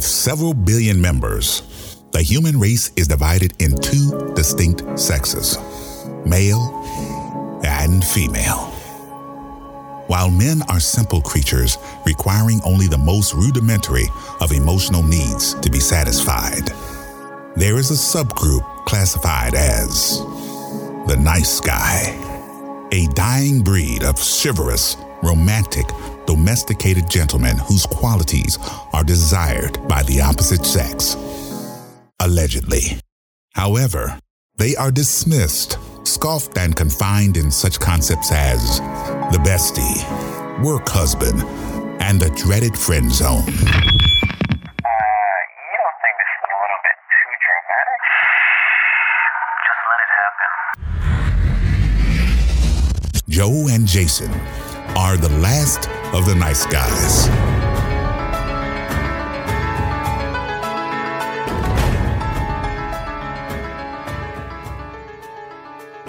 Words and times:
With 0.00 0.06
several 0.06 0.54
billion 0.54 0.98
members, 0.98 1.98
the 2.12 2.22
human 2.22 2.58
race 2.58 2.90
is 2.96 3.06
divided 3.06 3.52
in 3.60 3.78
two 3.78 4.32
distinct 4.34 4.98
sexes 4.98 5.58
male 6.24 7.60
and 7.66 8.02
female. 8.02 8.70
While 10.06 10.30
men 10.30 10.62
are 10.70 10.80
simple 10.80 11.20
creatures 11.20 11.76
requiring 12.06 12.62
only 12.64 12.86
the 12.86 12.96
most 12.96 13.34
rudimentary 13.34 14.06
of 14.40 14.52
emotional 14.52 15.02
needs 15.02 15.52
to 15.60 15.70
be 15.70 15.80
satisfied, 15.80 16.70
there 17.54 17.76
is 17.76 17.90
a 17.90 17.92
subgroup 17.92 18.64
classified 18.86 19.52
as 19.54 20.20
the 21.08 21.18
nice 21.20 21.60
guy, 21.60 22.16
a 22.90 23.06
dying 23.08 23.62
breed 23.62 24.02
of 24.02 24.18
chivalrous, 24.18 24.96
romantic, 25.22 25.84
domesticated 26.26 27.08
gentlemen 27.08 27.56
whose 27.58 27.86
qualities 27.86 28.58
are 28.92 29.04
desired 29.04 29.78
by 29.88 30.02
the 30.04 30.20
opposite 30.20 30.64
sex. 30.64 31.16
Allegedly. 32.20 32.98
However, 33.54 34.18
they 34.56 34.76
are 34.76 34.90
dismissed, 34.90 35.78
scoffed, 36.04 36.58
and 36.58 36.76
confined 36.76 37.36
in 37.36 37.50
such 37.50 37.80
concepts 37.80 38.30
as 38.30 38.78
the 39.32 39.38
bestie, 39.38 40.04
work 40.62 40.88
husband, 40.88 41.42
and 42.02 42.20
the 42.20 42.30
dreaded 42.30 42.76
friend 42.76 43.10
zone. 43.10 43.40
Uh, 43.40 43.44
you 43.46 43.54
don't 45.80 45.98
think 46.02 46.14
this 46.20 46.30
is 46.36 46.42
a 46.44 46.52
little 46.60 46.80
bit 46.84 46.98
too 47.08 47.32
dramatic? 47.46 48.00
Just 49.66 49.82
let 49.88 50.00
it 50.04 50.12
happen. 50.20 50.50
Joe 53.28 53.68
and 53.70 53.86
Jason 53.86 54.30
are 54.96 55.16
the 55.16 55.28
last 55.38 55.88
of 56.14 56.26
the 56.26 56.34
nice 56.34 56.66
guys. 56.66 57.28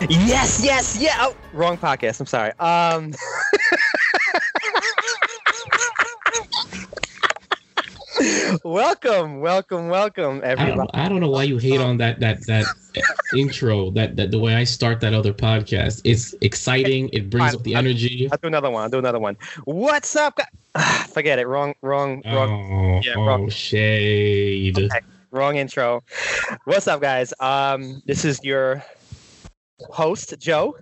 Yes, 0.09 0.63
yes, 0.63 0.97
yeah. 0.99 1.13
Oh, 1.19 1.35
wrong 1.53 1.77
podcast. 1.77 2.19
I'm 2.19 2.25
sorry. 2.25 2.51
Um. 2.59 3.13
welcome, 8.63 9.39
welcome, 9.39 9.87
welcome, 9.89 10.41
I 10.43 10.47
everybody. 10.47 10.77
don't, 10.77 10.89
I 10.93 11.09
don't 11.09 11.19
know 11.19 11.29
why 11.29 11.43
you 11.43 11.57
hate 11.57 11.79
on 11.81 11.97
that 11.97 12.19
that 12.19 12.45
that 12.45 12.65
intro 13.35 13.89
that 13.91 14.15
that 14.17 14.31
the 14.31 14.39
way 14.39 14.53
I 14.55 14.63
start 14.63 14.99
that 15.01 15.13
other 15.13 15.33
podcast. 15.33 16.01
It's 16.03 16.35
exciting. 16.41 17.09
It 17.13 17.29
brings 17.29 17.55
up 17.55 17.63
the 17.63 17.75
energy. 17.75 18.29
I'll 18.31 18.37
do 18.41 18.47
another 18.47 18.69
one. 18.69 18.83
I'll 18.83 18.89
do 18.89 18.99
another 18.99 19.19
one. 19.19 19.37
What's 19.65 20.15
up? 20.15 20.39
Ah, 20.75 21.05
Forget 21.13 21.39
it. 21.39 21.47
Wrong, 21.47 21.73
wrong, 21.81 22.21
wrong, 22.25 22.71
Oh, 22.71 23.01
Yeah, 23.03 23.13
oh 23.17 23.25
wrong. 23.25 23.49
shade. 23.49 24.77
Okay. 24.77 24.99
wrong 25.31 25.55
intro. 25.55 26.03
What's 26.65 26.87
up, 26.87 27.01
guys? 27.01 27.33
Um, 27.39 28.01
this 28.05 28.23
is 28.25 28.39
your 28.43 28.83
host 29.89 30.35
Joe, 30.37 30.75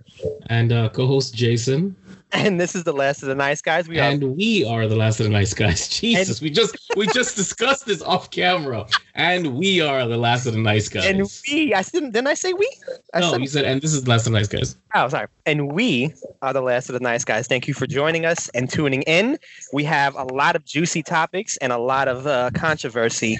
And 0.50 0.72
uh, 0.72 0.90
co-host 0.90 1.34
Jason. 1.34 1.96
And 2.32 2.60
this 2.60 2.74
is 2.74 2.84
the 2.84 2.92
last 2.92 3.22
of 3.22 3.28
the 3.28 3.34
nice 3.34 3.62
guys. 3.62 3.88
We 3.88 3.98
are 3.98 4.10
And 4.10 4.36
we 4.36 4.64
are 4.64 4.86
the 4.86 4.96
last 4.96 5.20
of 5.20 5.24
the 5.24 5.30
nice 5.30 5.54
guys. 5.54 5.88
Jesus, 6.00 6.40
we 6.40 6.50
just 6.50 6.76
we 6.96 7.06
just 7.08 7.36
discussed 7.36 7.86
this 7.86 8.02
off 8.02 8.30
camera. 8.30 8.86
And 9.14 9.56
we 9.56 9.80
are 9.80 10.06
the 10.06 10.16
last 10.16 10.46
of 10.46 10.52
the 10.52 10.60
nice 10.60 10.88
guys. 10.88 11.06
and 11.06 11.28
we. 11.48 11.74
I 11.74 11.82
didn't. 11.82 12.12
Didn't 12.12 12.28
I 12.28 12.34
say 12.34 12.52
we? 12.52 12.70
I 13.14 13.20
no, 13.20 13.32
said 13.32 13.40
you 13.40 13.46
said 13.48 13.64
and 13.64 13.82
this 13.82 13.92
is 13.92 14.04
the 14.04 14.10
last 14.10 14.26
of 14.26 14.32
the 14.32 14.38
nice 14.38 14.48
guys. 14.48 14.76
Oh, 14.94 15.08
sorry. 15.08 15.26
And 15.46 15.72
we 15.72 16.12
are 16.42 16.52
the 16.52 16.60
last 16.62 16.88
of 16.88 16.92
the 16.94 17.00
nice 17.00 17.24
guys. 17.24 17.46
Thank 17.46 17.66
you 17.68 17.74
for 17.74 17.86
joining 17.86 18.24
us 18.24 18.48
and 18.50 18.68
tuning 18.70 19.02
in. 19.02 19.38
We 19.72 19.84
have 19.84 20.14
a 20.16 20.24
lot 20.24 20.56
of 20.56 20.64
juicy 20.64 21.02
topics 21.02 21.56
and 21.58 21.72
a 21.72 21.78
lot 21.78 22.08
of 22.08 22.26
uh, 22.26 22.50
controversy 22.54 23.38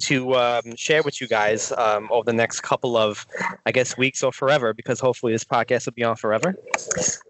to 0.00 0.34
um, 0.34 0.76
share 0.76 1.02
with 1.02 1.20
you 1.20 1.28
guys 1.28 1.72
um, 1.72 2.08
over 2.10 2.24
the 2.24 2.32
next 2.32 2.60
couple 2.62 2.96
of, 2.96 3.26
I 3.66 3.72
guess, 3.72 3.96
weeks 3.96 4.22
or 4.22 4.32
forever, 4.32 4.72
because 4.74 4.98
hopefully 5.00 5.32
this 5.32 5.44
podcast 5.44 5.86
will 5.86 5.92
be 5.92 6.04
on 6.04 6.16
forever. 6.16 6.54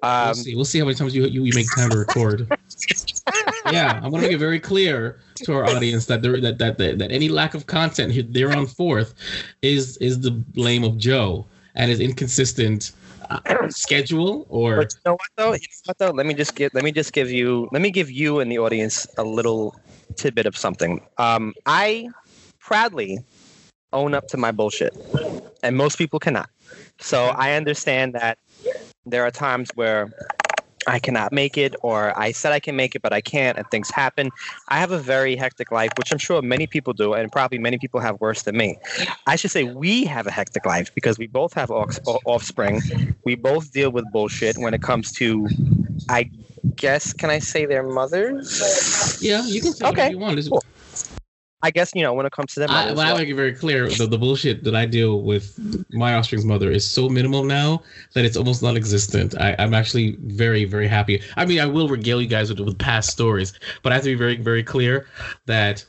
We'll 0.02 0.10
Um, 0.10 0.34
see. 0.34 0.54
We'll 0.54 0.64
see 0.64 0.78
how 0.78 0.84
many 0.86 0.94
times 0.96 1.14
you 1.14 1.24
you, 1.26 1.44
you 1.44 1.52
make 1.54 1.66
time 1.74 1.90
to 1.90 1.98
record. 1.98 2.50
yeah, 3.70 4.00
I'm 4.02 4.10
gonna 4.10 4.22
make 4.22 4.32
it 4.32 4.38
very 4.38 4.60
clear 4.60 5.20
to 5.36 5.52
our 5.54 5.64
audience 5.64 6.06
that 6.06 6.22
there 6.22 6.40
that 6.40 6.58
that 6.58 6.78
that, 6.78 6.98
that 6.98 7.10
any 7.10 7.28
lack 7.28 7.54
of 7.54 7.66
content 7.66 8.12
here 8.12 8.22
there 8.22 8.52
on 8.52 8.66
forth 8.66 9.14
is 9.62 9.96
is 9.98 10.20
the 10.20 10.30
blame 10.30 10.84
of 10.84 10.98
Joe 10.98 11.46
and 11.74 11.90
his 11.90 12.00
inconsistent 12.00 12.92
uh, 13.30 13.40
schedule 13.68 14.46
or 14.48 14.76
but 14.76 14.92
you 14.94 15.00
know 15.06 15.12
what 15.12 15.30
though? 15.36 15.52
You 15.52 15.60
know 15.60 15.82
what 15.86 15.98
though? 15.98 16.10
Let 16.10 16.26
me 16.26 16.34
just 16.34 16.54
give 16.54 16.72
let 16.74 16.84
me 16.84 16.92
just 16.92 17.12
give 17.12 17.30
you 17.30 17.68
let 17.72 17.82
me 17.82 17.90
give 17.90 18.10
you 18.10 18.40
and 18.40 18.50
the 18.50 18.58
audience 18.58 19.06
a 19.18 19.24
little 19.24 19.76
tidbit 20.16 20.46
of 20.46 20.56
something. 20.56 21.00
Um, 21.18 21.54
I 21.66 22.08
proudly 22.58 23.18
own 23.92 24.14
up 24.14 24.28
to 24.28 24.36
my 24.36 24.52
bullshit, 24.52 24.96
and 25.62 25.76
most 25.76 25.98
people 25.98 26.18
cannot. 26.18 26.48
So 27.00 27.26
I 27.26 27.52
understand 27.52 28.14
that 28.14 28.38
there 29.04 29.24
are 29.24 29.30
times 29.30 29.70
where 29.74 30.12
I 30.86 30.98
cannot 30.98 31.32
make 31.32 31.56
it, 31.56 31.74
or 31.82 32.18
I 32.18 32.32
said 32.32 32.52
I 32.52 32.60
can 32.60 32.76
make 32.76 32.94
it, 32.94 33.02
but 33.02 33.12
I 33.12 33.20
can't, 33.20 33.58
and 33.58 33.68
things 33.70 33.90
happen. 33.90 34.30
I 34.68 34.78
have 34.78 34.90
a 34.90 34.98
very 34.98 35.36
hectic 35.36 35.70
life, 35.70 35.90
which 35.96 36.12
I'm 36.12 36.18
sure 36.18 36.42
many 36.42 36.66
people 36.66 36.92
do, 36.92 37.14
and 37.14 37.30
probably 37.30 37.58
many 37.58 37.78
people 37.78 38.00
have 38.00 38.20
worse 38.20 38.42
than 38.42 38.56
me. 38.56 38.78
I 39.26 39.36
should 39.36 39.50
say 39.50 39.64
we 39.64 40.04
have 40.04 40.26
a 40.26 40.30
hectic 40.30 40.66
life 40.66 40.90
because 40.94 41.18
we 41.18 41.26
both 41.26 41.54
have 41.54 41.70
off- 41.70 41.98
offspring. 42.24 42.80
We 43.24 43.34
both 43.36 43.72
deal 43.72 43.90
with 43.90 44.10
bullshit 44.12 44.58
when 44.58 44.74
it 44.74 44.82
comes 44.82 45.12
to, 45.12 45.48
I 46.08 46.30
guess, 46.76 47.12
can 47.12 47.30
I 47.30 47.38
say 47.38 47.66
their 47.66 47.82
mothers? 47.82 49.20
yeah, 49.20 49.44
you 49.46 49.60
can 49.60 49.72
say 49.72 49.86
Okay, 49.88 50.10
you 50.10 50.18
want. 50.18 50.40
Cool. 50.48 50.64
I 51.62 51.70
guess 51.70 51.92
you 51.94 52.02
know 52.02 52.12
when 52.12 52.26
it 52.26 52.32
comes 52.32 52.54
to 52.54 52.60
their 52.60 52.70
I, 52.70 52.88
but 52.88 52.90
I 52.90 53.12
well, 53.12 53.18
make 53.18 53.28
it 53.28 53.34
very 53.34 53.54
clear 53.54 53.88
the, 53.88 54.06
the 54.06 54.18
bullshit 54.18 54.64
that 54.64 54.74
I 54.74 54.84
deal 54.84 55.22
with 55.22 55.58
my 55.90 56.14
offspring's 56.14 56.44
mother 56.44 56.70
is 56.70 56.88
so 56.88 57.08
minimal 57.08 57.44
now 57.44 57.82
that 58.14 58.24
it's 58.24 58.36
almost 58.36 58.62
non-existent. 58.62 59.34
I, 59.40 59.54
I'm 59.58 59.74
actually 59.74 60.16
very 60.22 60.64
very 60.64 60.88
happy. 60.88 61.22
I 61.36 61.46
mean, 61.46 61.60
I 61.60 61.66
will 61.66 61.88
regale 61.88 62.20
you 62.20 62.28
guys 62.28 62.48
with, 62.50 62.60
with 62.60 62.78
past 62.78 63.10
stories, 63.10 63.52
but 63.82 63.92
I 63.92 63.94
have 63.94 64.04
to 64.04 64.10
be 64.10 64.14
very 64.14 64.36
very 64.36 64.62
clear 64.64 65.06
that 65.46 65.84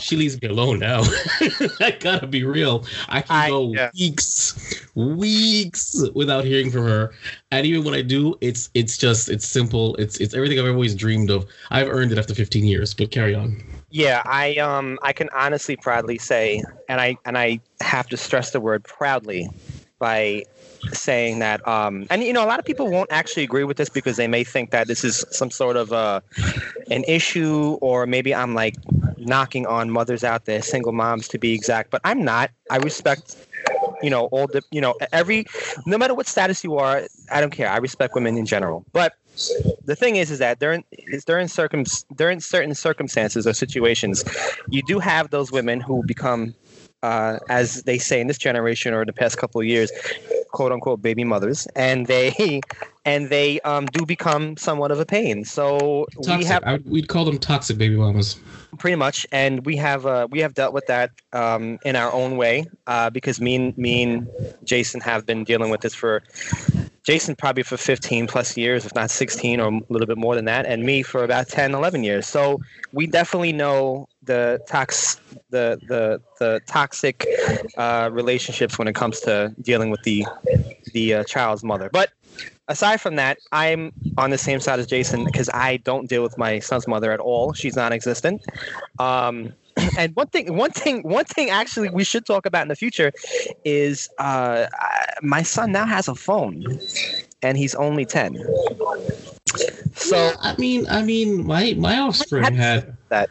she 0.00 0.16
leaves 0.16 0.40
me 0.40 0.48
alone 0.48 0.78
now. 0.78 1.02
I 1.80 1.96
gotta 1.98 2.26
be 2.26 2.44
real. 2.44 2.84
I 3.08 3.22
can 3.22 3.36
I- 3.36 3.48
go 3.48 3.72
yeah. 3.72 3.90
weeks, 3.98 4.84
weeks 4.94 6.04
without 6.14 6.44
hearing 6.44 6.70
from 6.70 6.84
her, 6.84 7.12
and 7.50 7.66
even 7.66 7.84
when 7.84 7.94
I 7.94 8.02
do, 8.02 8.36
it's 8.40 8.70
it's 8.74 8.96
just 8.96 9.28
it's 9.28 9.46
simple. 9.46 9.96
It's 9.96 10.18
it's 10.18 10.34
everything 10.34 10.58
I've 10.58 10.66
always 10.66 10.94
dreamed 10.94 11.30
of. 11.30 11.46
I've 11.70 11.88
earned 11.88 12.12
it 12.12 12.18
after 12.18 12.34
15 12.34 12.64
years. 12.64 12.94
But 12.94 13.10
carry 13.10 13.34
on. 13.34 13.62
Yeah, 13.90 14.22
I 14.26 14.56
um 14.56 14.98
I 15.02 15.12
can 15.12 15.28
honestly 15.34 15.76
proudly 15.76 16.18
say, 16.18 16.62
and 16.88 17.00
I 17.00 17.16
and 17.24 17.38
I 17.38 17.60
have 17.80 18.08
to 18.08 18.16
stress 18.16 18.50
the 18.50 18.60
word 18.60 18.84
proudly 18.84 19.48
by 19.98 20.44
saying 20.92 21.38
that 21.40 21.66
um 21.66 22.06
and 22.10 22.22
you 22.22 22.32
know 22.32 22.44
a 22.44 22.46
lot 22.46 22.58
of 22.58 22.64
people 22.64 22.90
won't 22.90 23.10
actually 23.10 23.42
agree 23.42 23.64
with 23.64 23.76
this 23.76 23.88
because 23.88 24.16
they 24.16 24.28
may 24.28 24.44
think 24.44 24.70
that 24.70 24.86
this 24.86 25.04
is 25.04 25.24
some 25.30 25.50
sort 25.50 25.76
of 25.76 25.92
uh 25.92 26.20
an 26.90 27.04
issue 27.08 27.78
or 27.80 28.06
maybe 28.06 28.34
I'm 28.34 28.54
like 28.54 28.76
knocking 29.18 29.66
on 29.66 29.90
mothers 29.90 30.22
out 30.24 30.44
there 30.44 30.62
single 30.62 30.92
moms 30.92 31.28
to 31.28 31.38
be 31.38 31.54
exact 31.54 31.90
but 31.90 32.00
I'm 32.04 32.22
not. 32.24 32.50
I 32.70 32.76
respect 32.78 33.36
you 34.02 34.10
know 34.10 34.26
all 34.26 34.46
the 34.46 34.62
you 34.70 34.80
know 34.80 34.94
every 35.12 35.46
no 35.86 35.96
matter 35.98 36.14
what 36.14 36.26
status 36.26 36.62
you 36.64 36.76
are 36.76 37.02
I 37.30 37.40
don't 37.40 37.50
care. 37.50 37.68
I 37.68 37.78
respect 37.78 38.14
women 38.14 38.36
in 38.36 38.46
general. 38.46 38.84
But 38.92 39.14
the 39.84 39.96
thing 39.96 40.16
is 40.16 40.30
is 40.30 40.38
that 40.38 40.58
during 40.58 40.84
is 40.92 41.24
during 41.24 41.48
circum 41.48 41.84
during 42.14 42.40
certain 42.40 42.74
circumstances 42.74 43.46
or 43.46 43.52
situations 43.52 44.24
you 44.70 44.82
do 44.82 44.98
have 44.98 45.30
those 45.30 45.52
women 45.52 45.80
who 45.80 46.02
become 46.04 46.54
uh, 47.02 47.38
as 47.48 47.82
they 47.82 47.98
say 47.98 48.20
in 48.20 48.26
this 48.26 48.38
generation 48.38 48.94
or 48.94 49.04
the 49.04 49.12
past 49.12 49.36
couple 49.38 49.60
of 49.60 49.66
years 49.66 49.92
quote 50.52 50.72
unquote 50.72 51.02
baby 51.02 51.24
mothers 51.24 51.66
and 51.76 52.06
they 52.06 52.60
and 53.04 53.28
they 53.28 53.60
um, 53.60 53.86
do 53.86 54.04
become 54.06 54.56
somewhat 54.56 54.90
of 54.90 54.98
a 54.98 55.06
pain 55.06 55.44
so 55.44 56.06
we 56.26 56.44
have 56.44 56.64
I 56.64 56.78
we'd 56.86 57.08
call 57.08 57.24
them 57.24 57.38
toxic 57.38 57.76
baby 57.76 57.96
mamas. 57.96 58.40
pretty 58.78 58.96
much 58.96 59.26
and 59.32 59.64
we 59.66 59.76
have 59.76 60.06
uh, 60.06 60.26
we 60.30 60.40
have 60.40 60.54
dealt 60.54 60.72
with 60.72 60.86
that 60.86 61.10
um, 61.32 61.78
in 61.84 61.94
our 61.94 62.12
own 62.12 62.36
way 62.36 62.66
uh, 62.86 63.10
because 63.10 63.40
me 63.40 63.54
and 63.56 63.78
me 63.78 64.02
and 64.02 64.28
jason 64.64 65.00
have 65.00 65.26
been 65.26 65.44
dealing 65.44 65.70
with 65.70 65.82
this 65.82 65.94
for 65.94 66.22
jason 67.06 67.34
probably 67.36 67.62
for 67.62 67.76
15 67.76 68.26
plus 68.26 68.56
years 68.56 68.84
if 68.84 68.94
not 68.94 69.10
16 69.10 69.60
or 69.60 69.68
a 69.68 69.80
little 69.88 70.06
bit 70.06 70.18
more 70.18 70.34
than 70.34 70.44
that 70.44 70.66
and 70.66 70.82
me 70.82 71.02
for 71.02 71.24
about 71.24 71.48
10 71.48 71.74
11 71.74 72.04
years 72.04 72.26
so 72.26 72.60
we 72.92 73.06
definitely 73.06 73.52
know 73.52 74.08
the 74.22 74.60
tox 74.66 75.20
the 75.50 75.80
the 75.88 76.20
the 76.38 76.60
toxic 76.66 77.24
uh, 77.76 78.10
relationships 78.12 78.78
when 78.78 78.88
it 78.88 78.94
comes 78.94 79.20
to 79.20 79.54
dealing 79.62 79.90
with 79.90 80.02
the 80.02 80.26
the 80.92 81.14
uh, 81.14 81.24
child's 81.24 81.62
mother 81.62 81.88
but 81.92 82.10
aside 82.68 83.00
from 83.00 83.16
that, 83.16 83.38
I'm 83.52 83.92
on 84.16 84.30
the 84.30 84.38
same 84.38 84.60
side 84.60 84.78
as 84.78 84.86
Jason 84.86 85.24
because 85.24 85.48
I 85.52 85.78
don't 85.78 86.08
deal 86.08 86.22
with 86.22 86.36
my 86.38 86.58
son's 86.58 86.86
mother 86.86 87.12
at 87.12 87.20
all. 87.20 87.52
She's 87.52 87.76
non-existent. 87.76 88.42
Um, 88.98 89.52
and 89.98 90.14
one 90.16 90.28
thing, 90.28 90.54
one 90.56 90.70
thing, 90.70 91.02
one 91.02 91.24
thing 91.24 91.50
actually 91.50 91.88
we 91.90 92.04
should 92.04 92.26
talk 92.26 92.46
about 92.46 92.62
in 92.62 92.68
the 92.68 92.76
future 92.76 93.12
is 93.64 94.08
uh, 94.18 94.66
I- 94.72 95.14
my 95.22 95.42
son 95.42 95.72
now 95.72 95.86
has 95.86 96.08
a 96.08 96.14
phone, 96.14 96.64
and 97.42 97.56
he's 97.56 97.74
only 97.74 98.04
ten. 98.04 98.36
So 99.94 100.16
Yeah, 100.16 100.36
I 100.40 100.54
mean, 100.58 100.86
I 100.88 101.02
mean, 101.02 101.46
my 101.46 101.74
my 101.78 101.98
offspring 101.98 102.44
had 102.44 102.54
had 102.54 102.96
that. 103.08 103.30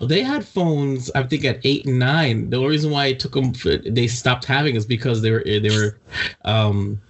They 0.00 0.22
had 0.22 0.44
phones. 0.46 1.10
I 1.14 1.22
think 1.24 1.44
at 1.44 1.60
eight 1.64 1.86
and 1.86 1.98
nine. 1.98 2.50
The 2.50 2.56
only 2.56 2.70
reason 2.70 2.90
why 2.90 3.06
it 3.06 3.20
took 3.20 3.32
them, 3.32 3.52
they 3.84 4.06
stopped 4.06 4.44
having, 4.44 4.76
is 4.76 4.86
because 4.86 5.20
they 5.22 5.30
were 5.30 5.44
they 5.44 5.70
were, 5.70 5.98
um, 6.44 7.00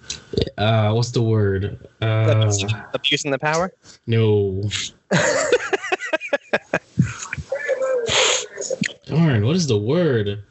uh, 0.58 0.92
what's 0.92 1.10
the 1.12 1.22
word? 1.22 1.78
Uh, 2.02 2.52
abusing 2.94 3.30
the 3.30 3.38
power. 3.38 3.72
no. 4.06 4.68
Darn, 9.16 9.46
what 9.46 9.56
is 9.56 9.66
the 9.66 9.78
word? 9.78 10.44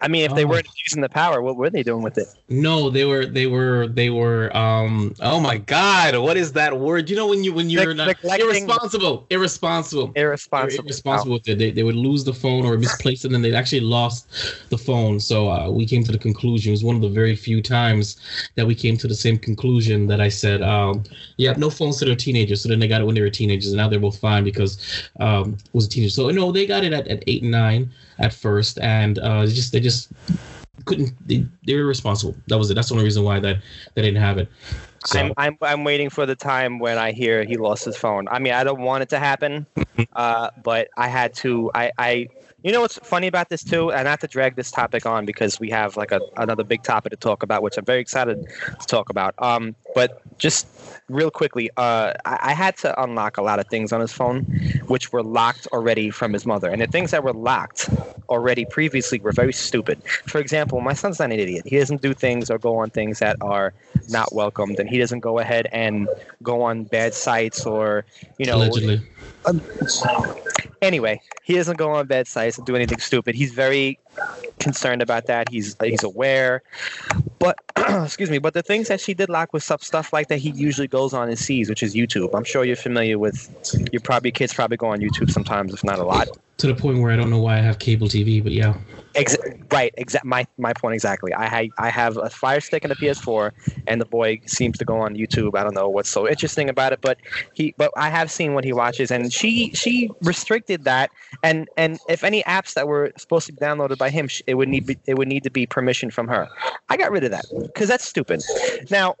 I 0.00 0.08
mean, 0.08 0.22
if 0.24 0.34
they 0.34 0.44
Oh. 0.44 0.48
weren't 0.48 0.68
using 0.84 1.00
the 1.00 1.08
power, 1.08 1.42
what 1.42 1.56
were 1.56 1.70
they 1.70 1.82
doing 1.82 2.02
with 2.02 2.18
it? 2.18 2.28
No, 2.48 2.90
they 2.90 3.04
were 3.04 3.26
they 3.26 3.46
were 3.46 3.88
they 3.88 4.10
were 4.10 4.56
um 4.56 5.14
oh 5.20 5.40
my 5.40 5.56
god, 5.58 6.16
what 6.18 6.36
is 6.36 6.52
that 6.52 6.78
word? 6.78 7.10
You 7.10 7.16
know 7.16 7.26
when 7.26 7.42
you 7.42 7.52
when 7.52 7.68
you're 7.70 7.94
not 7.94 8.14
irresponsible, 8.38 9.26
irresponsible. 9.30 10.12
Irresponsible. 10.14 10.84
irresponsible 10.84 11.32
with 11.32 11.48
it. 11.48 11.58
They, 11.58 11.70
they 11.72 11.82
would 11.82 11.96
lose 11.96 12.24
the 12.24 12.32
phone 12.32 12.64
or 12.64 12.76
misplace 12.78 13.24
it, 13.24 13.32
and 13.32 13.44
they 13.44 13.52
actually 13.54 13.80
lost 13.80 14.28
the 14.68 14.78
phone. 14.78 15.18
So 15.18 15.50
uh, 15.50 15.70
we 15.70 15.86
came 15.86 16.04
to 16.04 16.12
the 16.12 16.18
conclusion. 16.18 16.70
It 16.70 16.72
was 16.72 16.84
one 16.84 16.94
of 16.94 17.02
the 17.02 17.08
very 17.08 17.34
few 17.34 17.60
times 17.62 18.16
that 18.54 18.66
we 18.66 18.74
came 18.74 18.96
to 18.98 19.08
the 19.08 19.14
same 19.14 19.38
conclusion 19.38 20.06
that 20.06 20.20
I 20.20 20.28
said, 20.28 20.62
um, 20.62 21.02
yeah, 21.36 21.54
no 21.56 21.70
phones 21.70 21.98
to 21.98 22.04
their 22.04 22.14
teenagers. 22.14 22.62
So 22.62 22.68
then 22.68 22.78
they 22.78 22.88
got 22.88 23.00
it 23.00 23.04
when 23.04 23.14
they 23.14 23.22
were 23.22 23.30
teenagers, 23.30 23.68
and 23.72 23.78
now 23.78 23.88
they're 23.88 23.98
both 23.98 24.18
fine 24.18 24.44
because 24.44 25.08
um, 25.18 25.54
it 25.54 25.74
was 25.74 25.86
a 25.86 25.88
teenager. 25.88 26.10
So 26.10 26.30
no, 26.30 26.52
they 26.52 26.66
got 26.66 26.84
it 26.84 26.92
at, 26.92 27.08
at 27.08 27.24
eight 27.26 27.42
and 27.42 27.50
nine 27.50 27.90
at 28.18 28.32
first, 28.32 28.78
and 28.80 29.18
uh, 29.18 29.46
just 29.46 29.72
they 29.72 29.80
just 29.80 30.10
couldn't. 30.84 31.12
They, 31.26 31.46
they 31.66 31.74
were 31.74 31.82
irresponsible. 31.82 32.34
That 32.48 32.58
was 32.58 32.70
it. 32.70 32.74
That's 32.74 32.88
the 32.88 32.94
only 32.94 33.04
reason 33.04 33.24
why 33.24 33.40
that 33.40 33.58
they 33.94 34.02
didn't 34.02 34.22
have 34.22 34.38
it. 34.38 34.48
So 35.04 35.20
I'm, 35.20 35.32
I'm 35.36 35.58
I'm 35.62 35.84
waiting 35.84 36.10
for 36.10 36.26
the 36.26 36.34
time 36.34 36.78
when 36.78 36.98
I 36.98 37.12
hear 37.12 37.44
he 37.44 37.56
lost 37.56 37.84
his 37.84 37.96
phone. 37.96 38.26
I 38.28 38.38
mean, 38.38 38.52
I 38.52 38.64
don't 38.64 38.80
want 38.80 39.02
it 39.02 39.08
to 39.10 39.18
happen, 39.18 39.66
uh, 40.14 40.50
but 40.62 40.88
I 40.96 41.08
had 41.08 41.34
to. 41.36 41.70
I, 41.74 41.92
I 41.98 42.28
you 42.62 42.72
know 42.72 42.80
what's 42.80 42.98
funny 42.98 43.26
about 43.26 43.48
this 43.48 43.62
too, 43.62 43.92
and 43.92 44.06
not 44.06 44.20
to 44.20 44.26
drag 44.26 44.56
this 44.56 44.70
topic 44.70 45.06
on 45.06 45.24
because 45.26 45.60
we 45.60 45.70
have 45.70 45.96
like 45.96 46.10
a, 46.10 46.20
another 46.36 46.64
big 46.64 46.82
topic 46.82 47.10
to 47.10 47.16
talk 47.16 47.42
about, 47.42 47.62
which 47.62 47.76
I'm 47.76 47.84
very 47.84 48.00
excited 48.00 48.46
to 48.80 48.86
talk 48.86 49.10
about. 49.10 49.34
Um, 49.38 49.74
but 49.94 50.20
just 50.38 50.66
real 51.08 51.30
quickly, 51.30 51.70
uh, 51.76 52.14
I, 52.24 52.38
I 52.40 52.52
had 52.54 52.76
to 52.78 53.02
unlock 53.02 53.36
a 53.36 53.42
lot 53.42 53.58
of 53.58 53.66
things 53.68 53.92
on 53.92 54.00
his 54.00 54.12
phone, 54.12 54.42
which 54.86 55.12
were 55.12 55.22
locked 55.22 55.66
already 55.68 56.10
from 56.10 56.32
his 56.32 56.46
mother, 56.46 56.70
and 56.70 56.80
the 56.80 56.86
things 56.86 57.10
that 57.10 57.22
were 57.22 57.32
locked 57.32 57.88
already 58.28 58.64
previously 58.64 59.20
were 59.20 59.32
very 59.32 59.52
stupid. 59.52 60.02
For 60.26 60.38
example, 60.38 60.80
my 60.80 60.94
son's 60.94 61.18
not 61.18 61.30
an 61.30 61.38
idiot. 61.38 61.66
He 61.66 61.78
doesn't 61.78 62.02
do 62.02 62.14
things 62.14 62.50
or 62.50 62.58
go 62.58 62.78
on 62.78 62.90
things 62.90 63.18
that 63.20 63.36
are 63.40 63.74
not 64.08 64.32
welcomed, 64.32 64.80
and 64.80 64.88
he 64.88 64.98
doesn't 64.98 65.20
go 65.20 65.38
ahead 65.38 65.68
and 65.72 66.08
go 66.42 66.62
on 66.62 66.84
bad 66.84 67.14
sites 67.14 67.66
or, 67.66 68.04
you 68.38 68.46
know, 68.46 68.56
allegedly, 68.56 69.00
anyway, 70.82 71.20
he 71.44 71.54
doesn't 71.54 71.76
go 71.76 71.90
on 71.90 72.06
bad 72.06 72.26
sites 72.26 72.58
and 72.58 72.66
do 72.66 72.74
anything 72.74 72.98
stupid. 72.98 73.34
He's 73.34 73.52
very 73.52 73.98
concerned 74.58 75.02
about 75.02 75.26
that. 75.26 75.48
He's 75.48 75.76
he's 75.82 76.02
aware. 76.02 76.62
But 77.38 77.58
excuse 77.76 78.30
me, 78.30 78.38
but 78.38 78.54
the 78.54 78.62
things 78.62 78.88
that 78.88 79.00
she 79.00 79.14
did 79.14 79.28
lock 79.28 79.52
was 79.52 79.64
stuff 79.64 79.82
stuff 79.82 80.12
like 80.12 80.28
that 80.28 80.38
he 80.38 80.50
usually 80.50 80.88
goes 80.88 81.12
on 81.14 81.28
and 81.28 81.38
sees, 81.38 81.68
which 81.68 81.82
is 81.82 81.94
YouTube. 81.94 82.30
I'm 82.34 82.44
sure 82.44 82.64
you're 82.64 82.76
familiar 82.76 83.18
with 83.18 83.48
your 83.92 84.00
probably 84.00 84.32
kids 84.32 84.54
probably 84.54 84.76
go 84.76 84.86
on 84.86 85.00
YouTube 85.00 85.30
sometimes, 85.30 85.72
if 85.74 85.84
not 85.84 85.98
a 85.98 86.04
lot. 86.04 86.28
To 86.58 86.66
the 86.66 86.74
point 86.74 87.00
where 87.00 87.12
I 87.12 87.16
don't 87.16 87.28
know 87.28 87.38
why 87.38 87.58
I 87.58 87.60
have 87.60 87.78
cable 87.78 88.08
TV, 88.08 88.42
but 88.42 88.52
yeah. 88.52 88.74
Ex- 89.14 89.36
right, 89.72 89.94
exact 89.96 90.24
my 90.24 90.46
my 90.58 90.72
point 90.72 90.94
exactly. 90.94 91.32
I 91.32 91.46
ha- 91.46 91.72
I 91.78 91.90
have 91.90 92.16
a 92.18 92.28
Fire 92.28 92.60
Stick 92.60 92.84
and 92.84 92.92
a 92.92 92.96
PS4, 92.96 93.50
and 93.86 94.00
the 94.00 94.04
boy 94.04 94.40
seems 94.46 94.76
to 94.78 94.84
go 94.84 94.98
on 94.98 95.14
YouTube. 95.14 95.56
I 95.56 95.64
don't 95.64 95.74
know 95.74 95.88
what's 95.88 96.10
so 96.10 96.28
interesting 96.28 96.68
about 96.68 96.92
it, 96.92 97.00
but 97.00 97.18
he 97.54 97.74
but 97.78 97.90
I 97.96 98.10
have 98.10 98.30
seen 98.30 98.54
what 98.54 98.64
he 98.64 98.72
watches, 98.72 99.10
and 99.10 99.32
she 99.32 99.70
she 99.72 100.10
restricted 100.22 100.84
that, 100.84 101.10
and 101.42 101.68
and 101.78 101.98
if 102.08 102.24
any 102.24 102.42
apps 102.42 102.74
that 102.74 102.88
were 102.88 103.12
supposed 103.16 103.46
to 103.46 103.52
be 103.52 103.58
downloaded 103.58 103.96
by 103.96 104.10
him, 104.10 104.28
it 104.46 104.54
would 104.54 104.68
need 104.68 104.86
be, 104.86 104.98
it 105.06 105.16
would 105.16 105.28
need 105.28 105.44
to 105.44 105.50
be 105.50 105.66
permission 105.66 106.10
from 106.10 106.28
her. 106.28 106.48
I 106.90 106.96
got 106.98 107.10
rid 107.10 107.24
of 107.24 107.30
that 107.30 107.44
because 107.62 107.88
that's 107.88 108.04
stupid. 108.04 108.42
Now, 108.90 109.16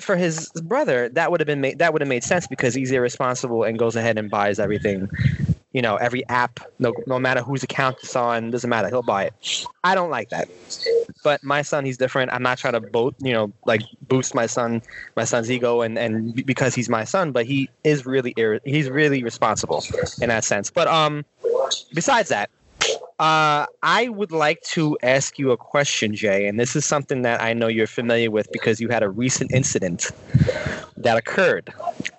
for 0.00 0.16
his 0.16 0.48
brother, 0.62 1.10
that 1.10 1.30
would 1.30 1.40
have 1.40 1.46
been 1.46 1.60
made 1.60 1.78
that 1.78 1.92
would 1.92 2.00
have 2.00 2.08
made 2.08 2.24
sense 2.24 2.46
because 2.46 2.74
he's 2.74 2.90
irresponsible 2.90 3.64
and 3.64 3.78
goes 3.78 3.96
ahead 3.96 4.18
and 4.18 4.30
buys 4.30 4.58
everything 4.58 5.08
you 5.76 5.82
know 5.82 5.96
every 5.96 6.26
app 6.30 6.58
no 6.78 6.94
no 7.06 7.18
matter 7.18 7.42
whose 7.42 7.62
account 7.62 7.98
it's 8.02 8.16
on 8.16 8.50
doesn't 8.50 8.70
matter 8.70 8.88
he'll 8.88 9.02
buy 9.02 9.24
it. 9.24 9.66
I 9.84 9.94
don't 9.94 10.08
like 10.08 10.30
that. 10.30 10.48
But 11.22 11.44
my 11.44 11.60
son 11.60 11.84
he's 11.84 11.98
different. 11.98 12.32
I'm 12.32 12.42
not 12.42 12.56
trying 12.56 12.72
to 12.72 12.80
boat 12.80 13.14
you 13.18 13.34
know 13.34 13.52
like 13.66 13.82
boost 14.08 14.34
my 14.34 14.46
son 14.46 14.80
my 15.16 15.24
son's 15.24 15.50
ego 15.50 15.82
and 15.82 15.98
and 15.98 16.46
because 16.46 16.74
he's 16.74 16.88
my 16.88 17.04
son 17.04 17.30
but 17.30 17.44
he 17.44 17.68
is 17.84 18.06
really 18.06 18.34
he's 18.64 18.88
really 18.88 19.22
responsible 19.22 19.84
in 20.22 20.30
that 20.30 20.44
sense. 20.44 20.70
But 20.70 20.88
um 20.88 21.26
besides 21.92 22.30
that 22.30 22.48
uh, 23.18 23.66
I 23.82 24.08
would 24.08 24.32
like 24.32 24.60
to 24.72 24.98
ask 25.02 25.38
you 25.38 25.50
a 25.50 25.56
question, 25.56 26.14
Jay, 26.14 26.46
and 26.46 26.60
this 26.60 26.76
is 26.76 26.84
something 26.84 27.22
that 27.22 27.40
I 27.42 27.54
know 27.54 27.68
you're 27.68 27.86
familiar 27.86 28.30
with 28.30 28.50
because 28.52 28.80
you 28.80 28.88
had 28.88 29.02
a 29.02 29.08
recent 29.08 29.52
incident 29.52 30.12
that 30.98 31.16
occurred 31.16 31.72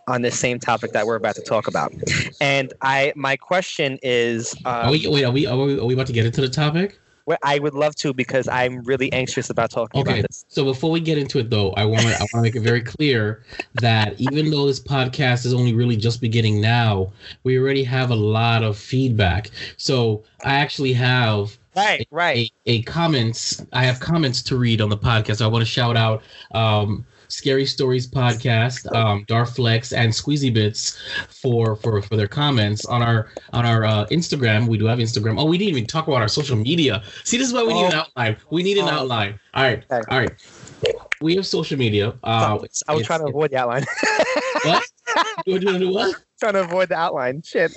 on 0.07 0.21
this 0.23 0.39
same 0.39 0.59
topic 0.59 0.93
that 0.93 1.05
we're 1.05 1.15
about 1.15 1.35
to 1.35 1.41
talk 1.41 1.67
about. 1.67 1.93
And 2.41 2.73
I, 2.81 3.13
my 3.15 3.35
question 3.35 3.99
is, 4.01 4.55
Are 4.65 4.85
uh, 4.85 4.91
we 4.91 5.07
wait? 5.07 5.23
Are 5.23 5.31
we, 5.31 5.45
are 5.45 5.57
we 5.57 5.79
are 5.79 5.85
we 5.85 5.93
about 5.93 6.07
to 6.07 6.13
get 6.13 6.25
into 6.25 6.41
the 6.41 6.49
topic? 6.49 6.99
Wh- 7.29 7.35
I 7.43 7.59
would 7.59 7.73
love 7.73 7.95
to 7.97 8.13
because 8.13 8.47
I'm 8.47 8.83
really 8.83 9.11
anxious 9.13 9.49
about 9.49 9.71
talking 9.71 10.01
Okay. 10.01 10.19
about 10.19 10.21
this. 10.21 10.45
So 10.47 10.63
before 10.63 10.91
we 10.91 10.99
get 10.99 11.17
into 11.17 11.39
it, 11.39 11.49
though, 11.49 11.71
I 11.71 11.85
want 11.85 12.07
to 12.07 12.13
I 12.15 12.21
want 12.21 12.33
to 12.33 12.41
make 12.41 12.55
it 12.55 12.61
very 12.61 12.81
clear 12.81 13.43
that 13.75 14.19
even 14.19 14.51
though 14.51 14.67
this 14.67 14.79
podcast 14.79 15.45
is 15.45 15.53
only 15.53 15.73
really 15.73 15.95
just 15.97 16.21
beginning 16.21 16.61
now, 16.61 17.11
we 17.43 17.57
already 17.57 17.83
have 17.83 18.11
a 18.11 18.15
lot 18.15 18.63
of 18.63 18.77
feedback. 18.77 19.49
So 19.77 20.23
I 20.43 20.55
actually 20.55 20.93
have 20.93 21.57
Right, 21.75 22.07
right. 22.11 22.37
a, 22.37 22.51
a 22.65 22.81
comments. 22.83 23.65
I 23.73 23.85
have 23.85 23.99
comments 23.99 24.41
to 24.43 24.57
read 24.57 24.81
on 24.81 24.89
the 24.89 24.97
podcast. 24.97 25.41
I 25.41 25.47
want 25.47 25.61
to 25.63 25.69
shout 25.69 25.97
out 25.97 26.21
um, 26.51 27.05
Scary 27.29 27.65
Stories 27.65 28.07
podcast, 28.07 28.91
um, 28.95 29.25
Darth 29.27 29.55
Flex, 29.55 29.91
and 29.93 30.11
Squeezy 30.11 30.53
Bits 30.53 30.97
for 31.29 31.75
for 31.75 32.01
for 32.01 32.15
their 32.15 32.27
comments 32.27 32.85
on 32.85 33.01
our 33.01 33.29
on 33.53 33.65
our 33.65 33.83
uh, 33.85 34.05
Instagram. 34.07 34.67
We 34.67 34.77
do 34.77 34.85
have 34.85 34.99
Instagram. 34.99 35.39
Oh, 35.39 35.45
we 35.45 35.57
didn't 35.57 35.71
even 35.75 35.85
talk 35.87 36.07
about 36.07 36.21
our 36.21 36.27
social 36.27 36.55
media. 36.55 37.03
See, 37.23 37.37
this 37.37 37.47
is 37.47 37.53
why 37.53 37.63
we 37.63 37.73
need 37.73 37.85
an 37.85 37.93
Oh. 37.95 37.99
outline. 38.01 38.37
We 38.51 38.63
need 38.63 38.77
an 38.77 38.85
Oh. 38.85 38.91
outline. 38.91 39.39
All 39.53 39.63
right, 39.63 39.83
Okay. 39.91 40.01
all 40.09 40.19
right. 40.19 40.31
We 41.21 41.35
have 41.35 41.45
social 41.47 41.77
media. 41.77 42.09
Uh, 42.23 42.59
I 42.87 42.93
was 42.93 43.05
trying 43.05 43.19
to 43.21 43.25
avoid 43.27 43.51
the 43.51 43.57
outline. 43.57 43.85
what? 44.63 44.83
You 45.47 45.53
want 45.53 45.63
to 45.65 45.79
do 45.79 45.89
what? 45.93 46.15
trying 46.39 46.53
to 46.53 46.61
avoid 46.61 46.89
the 46.89 46.95
outline. 46.95 47.41
Shit. 47.41 47.71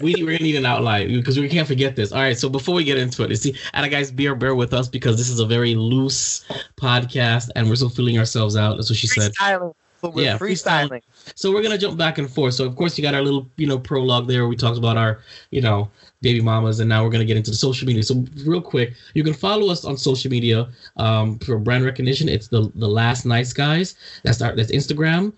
we 0.00 0.14
we're 0.22 0.32
gonna 0.32 0.38
need 0.38 0.56
an 0.56 0.64
outline 0.64 1.08
because 1.08 1.38
we 1.38 1.48
can't 1.48 1.68
forget 1.68 1.94
this. 1.94 2.12
All 2.12 2.18
right, 2.20 2.36
so 2.36 2.48
before 2.48 2.74
we 2.74 2.82
get 2.82 2.96
into 2.96 3.22
it, 3.22 3.30
you 3.30 3.36
see, 3.36 3.54
and 3.74 3.90
guys, 3.90 4.10
bear 4.10 4.34
bear 4.34 4.54
with 4.54 4.72
us 4.72 4.88
because 4.88 5.16
this 5.18 5.28
is 5.28 5.38
a 5.38 5.46
very 5.46 5.74
loose 5.74 6.44
podcast 6.76 7.50
and 7.54 7.68
we're 7.68 7.76
still 7.76 7.90
feeling 7.90 8.18
ourselves 8.18 8.56
out. 8.56 8.76
That's 8.76 8.88
what 8.90 8.96
she 8.96 9.06
said. 9.06 9.32
Freestyling. 9.34 9.74
We're 10.02 10.22
Yeah, 10.24 10.38
freestyling. 10.38 10.88
freestyling. 10.88 11.02
So 11.34 11.52
we're 11.52 11.62
gonna 11.62 11.76
jump 11.76 11.98
back 11.98 12.16
and 12.16 12.28
forth. 12.28 12.54
So 12.54 12.64
of 12.64 12.74
course 12.74 12.96
you 12.96 13.02
got 13.02 13.14
our 13.14 13.20
little 13.20 13.46
you 13.58 13.66
know 13.66 13.78
prologue 13.78 14.26
there. 14.26 14.40
Where 14.40 14.48
we 14.48 14.56
talked 14.56 14.78
about 14.78 14.96
our 14.96 15.20
you 15.50 15.60
know 15.60 15.90
baby 16.22 16.40
mamas, 16.40 16.80
and 16.80 16.88
now 16.88 17.04
we're 17.04 17.10
gonna 17.10 17.26
get 17.26 17.36
into 17.36 17.50
the 17.50 17.56
social 17.56 17.86
media. 17.86 18.02
So 18.02 18.24
real 18.46 18.62
quick, 18.62 18.94
you 19.12 19.22
can 19.22 19.34
follow 19.34 19.70
us 19.70 19.84
on 19.84 19.98
social 19.98 20.30
media 20.30 20.68
um, 20.96 21.38
for 21.40 21.58
brand 21.58 21.84
recognition. 21.84 22.30
It's 22.30 22.48
the 22.48 22.72
the 22.76 22.88
last 22.88 23.26
nice 23.26 23.52
guys. 23.52 23.94
That's 24.24 24.40
our 24.40 24.56
that's 24.56 24.72
Instagram, 24.72 25.34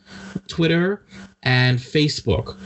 Twitter, 0.47 1.03
and 1.43 1.79
Facebook. 1.79 2.59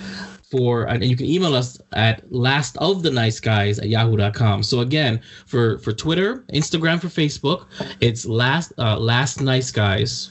For 0.50 0.84
and 0.84 1.04
you 1.04 1.16
can 1.16 1.26
email 1.26 1.54
us 1.54 1.76
at 1.94 2.22
last 2.32 2.76
of 2.76 3.02
the 3.02 3.10
nice 3.10 3.40
guys 3.40 3.80
at 3.80 3.88
yahoo.com. 3.88 4.62
So 4.62 4.80
again, 4.80 5.20
for 5.46 5.78
for 5.78 5.92
Twitter, 5.92 6.44
Instagram, 6.52 7.00
for 7.00 7.08
Facebook, 7.08 7.66
it's 8.00 8.24
last 8.26 8.72
uh, 8.78 8.96
last 8.96 9.40
nice 9.40 9.72
guys. 9.72 10.30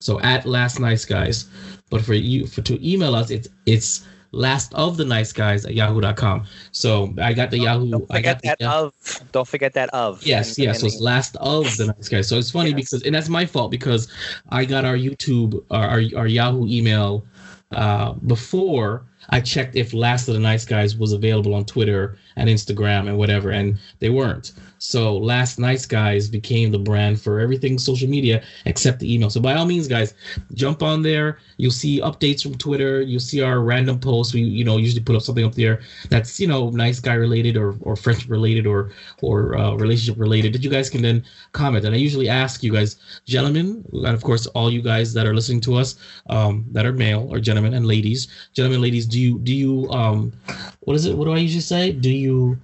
So 0.00 0.20
at 0.20 0.46
last 0.46 0.78
nice 0.78 1.04
guys. 1.04 1.46
But 1.90 2.02
for 2.02 2.14
you 2.14 2.46
for 2.46 2.62
to 2.62 2.78
email 2.88 3.16
us, 3.16 3.30
it's 3.30 3.48
it's 3.66 4.06
last 4.34 4.74
of 4.74 4.96
the 4.96 5.04
nice 5.04 5.32
guys 5.32 5.64
at 5.64 5.74
yahoo.com. 5.74 6.44
So 6.72 7.14
I 7.22 7.32
got 7.32 7.50
the 7.50 7.58
Yahoo. 7.58 7.90
Don't 7.90 8.06
I 8.10 8.20
got 8.20 8.42
that 8.42 8.60
Yahoo- 8.60 8.86
of. 8.86 9.22
Don't 9.32 9.46
forget 9.48 9.72
that 9.74 9.88
of. 9.90 10.22
Yes, 10.26 10.58
yes. 10.58 10.80
So 10.80 10.86
it's 10.86 11.00
last 11.00 11.36
of 11.36 11.64
the 11.76 11.86
nice 11.86 12.08
guys. 12.08 12.28
So 12.28 12.38
it's 12.38 12.50
funny 12.50 12.70
Yes. 12.70 12.76
because, 12.90 13.02
and 13.06 13.14
that's 13.14 13.28
my 13.28 13.46
fault 13.46 13.70
because 13.70 14.08
I 14.50 14.64
got 14.64 14.84
our 14.84 14.96
YouTube, 14.96 15.64
our 15.70 15.88
our, 15.88 16.02
our 16.16 16.26
Yahoo 16.26 16.66
email 16.66 17.24
uh, 17.72 18.12
before 18.26 19.04
I 19.30 19.40
checked 19.40 19.74
if 19.74 19.94
Last 19.94 20.28
of 20.28 20.34
the 20.34 20.40
Nice 20.40 20.64
Guys 20.66 20.96
was 20.96 21.12
available 21.12 21.54
on 21.54 21.64
Twitter 21.64 22.18
and 22.36 22.48
Instagram 22.48 23.08
and 23.08 23.16
whatever, 23.16 23.50
and 23.50 23.78
they 24.00 24.10
weren't. 24.10 24.52
So 24.86 25.16
last 25.16 25.58
nice 25.58 25.86
guys 25.86 26.28
became 26.28 26.70
the 26.70 26.78
brand 26.78 27.18
for 27.18 27.40
everything 27.40 27.78
social 27.78 28.06
media 28.06 28.44
except 28.66 29.00
the 29.00 29.12
email. 29.12 29.30
So 29.30 29.40
by 29.40 29.54
all 29.54 29.64
means, 29.64 29.88
guys, 29.88 30.12
jump 30.52 30.82
on 30.82 31.00
there. 31.00 31.38
You'll 31.56 31.70
see 31.70 32.02
updates 32.02 32.42
from 32.42 32.56
Twitter. 32.56 33.00
You'll 33.00 33.18
see 33.18 33.40
our 33.40 33.60
random 33.60 33.98
posts. 33.98 34.34
We 34.34 34.42
you 34.42 34.62
know 34.62 34.76
usually 34.76 35.02
put 35.02 35.16
up 35.16 35.22
something 35.22 35.44
up 35.44 35.54
there 35.54 35.80
that's 36.10 36.38
you 36.38 36.46
know 36.46 36.68
nice 36.68 37.00
guy 37.00 37.14
related 37.14 37.56
or 37.56 37.76
or 37.80 37.96
friendship 37.96 38.28
related 38.28 38.66
or 38.66 38.90
or 39.22 39.56
uh, 39.56 39.74
relationship 39.74 40.20
related 40.20 40.52
that 40.52 40.62
you 40.62 40.68
guys 40.70 40.90
can 40.90 41.00
then 41.00 41.24
comment. 41.52 41.86
And 41.86 41.94
I 41.94 41.98
usually 41.98 42.28
ask 42.28 42.62
you 42.62 42.70
guys, 42.70 42.96
gentlemen, 43.24 43.86
and 43.90 44.14
of 44.14 44.22
course 44.22 44.46
all 44.48 44.70
you 44.70 44.82
guys 44.82 45.14
that 45.14 45.26
are 45.26 45.34
listening 45.34 45.62
to 45.62 45.76
us 45.76 45.96
um, 46.28 46.66
that 46.72 46.84
are 46.84 46.92
male 46.92 47.26
or 47.30 47.40
gentlemen 47.40 47.72
and 47.72 47.86
ladies, 47.86 48.28
gentlemen, 48.52 48.82
ladies, 48.82 49.06
do 49.06 49.18
you 49.18 49.38
do 49.38 49.54
you 49.54 49.88
um 49.90 50.30
what 50.80 50.94
is 50.94 51.06
it? 51.06 51.16
What 51.16 51.24
do 51.24 51.32
I 51.32 51.38
usually 51.38 51.62
say? 51.62 51.90
Do 51.90 52.10
you 52.10 52.58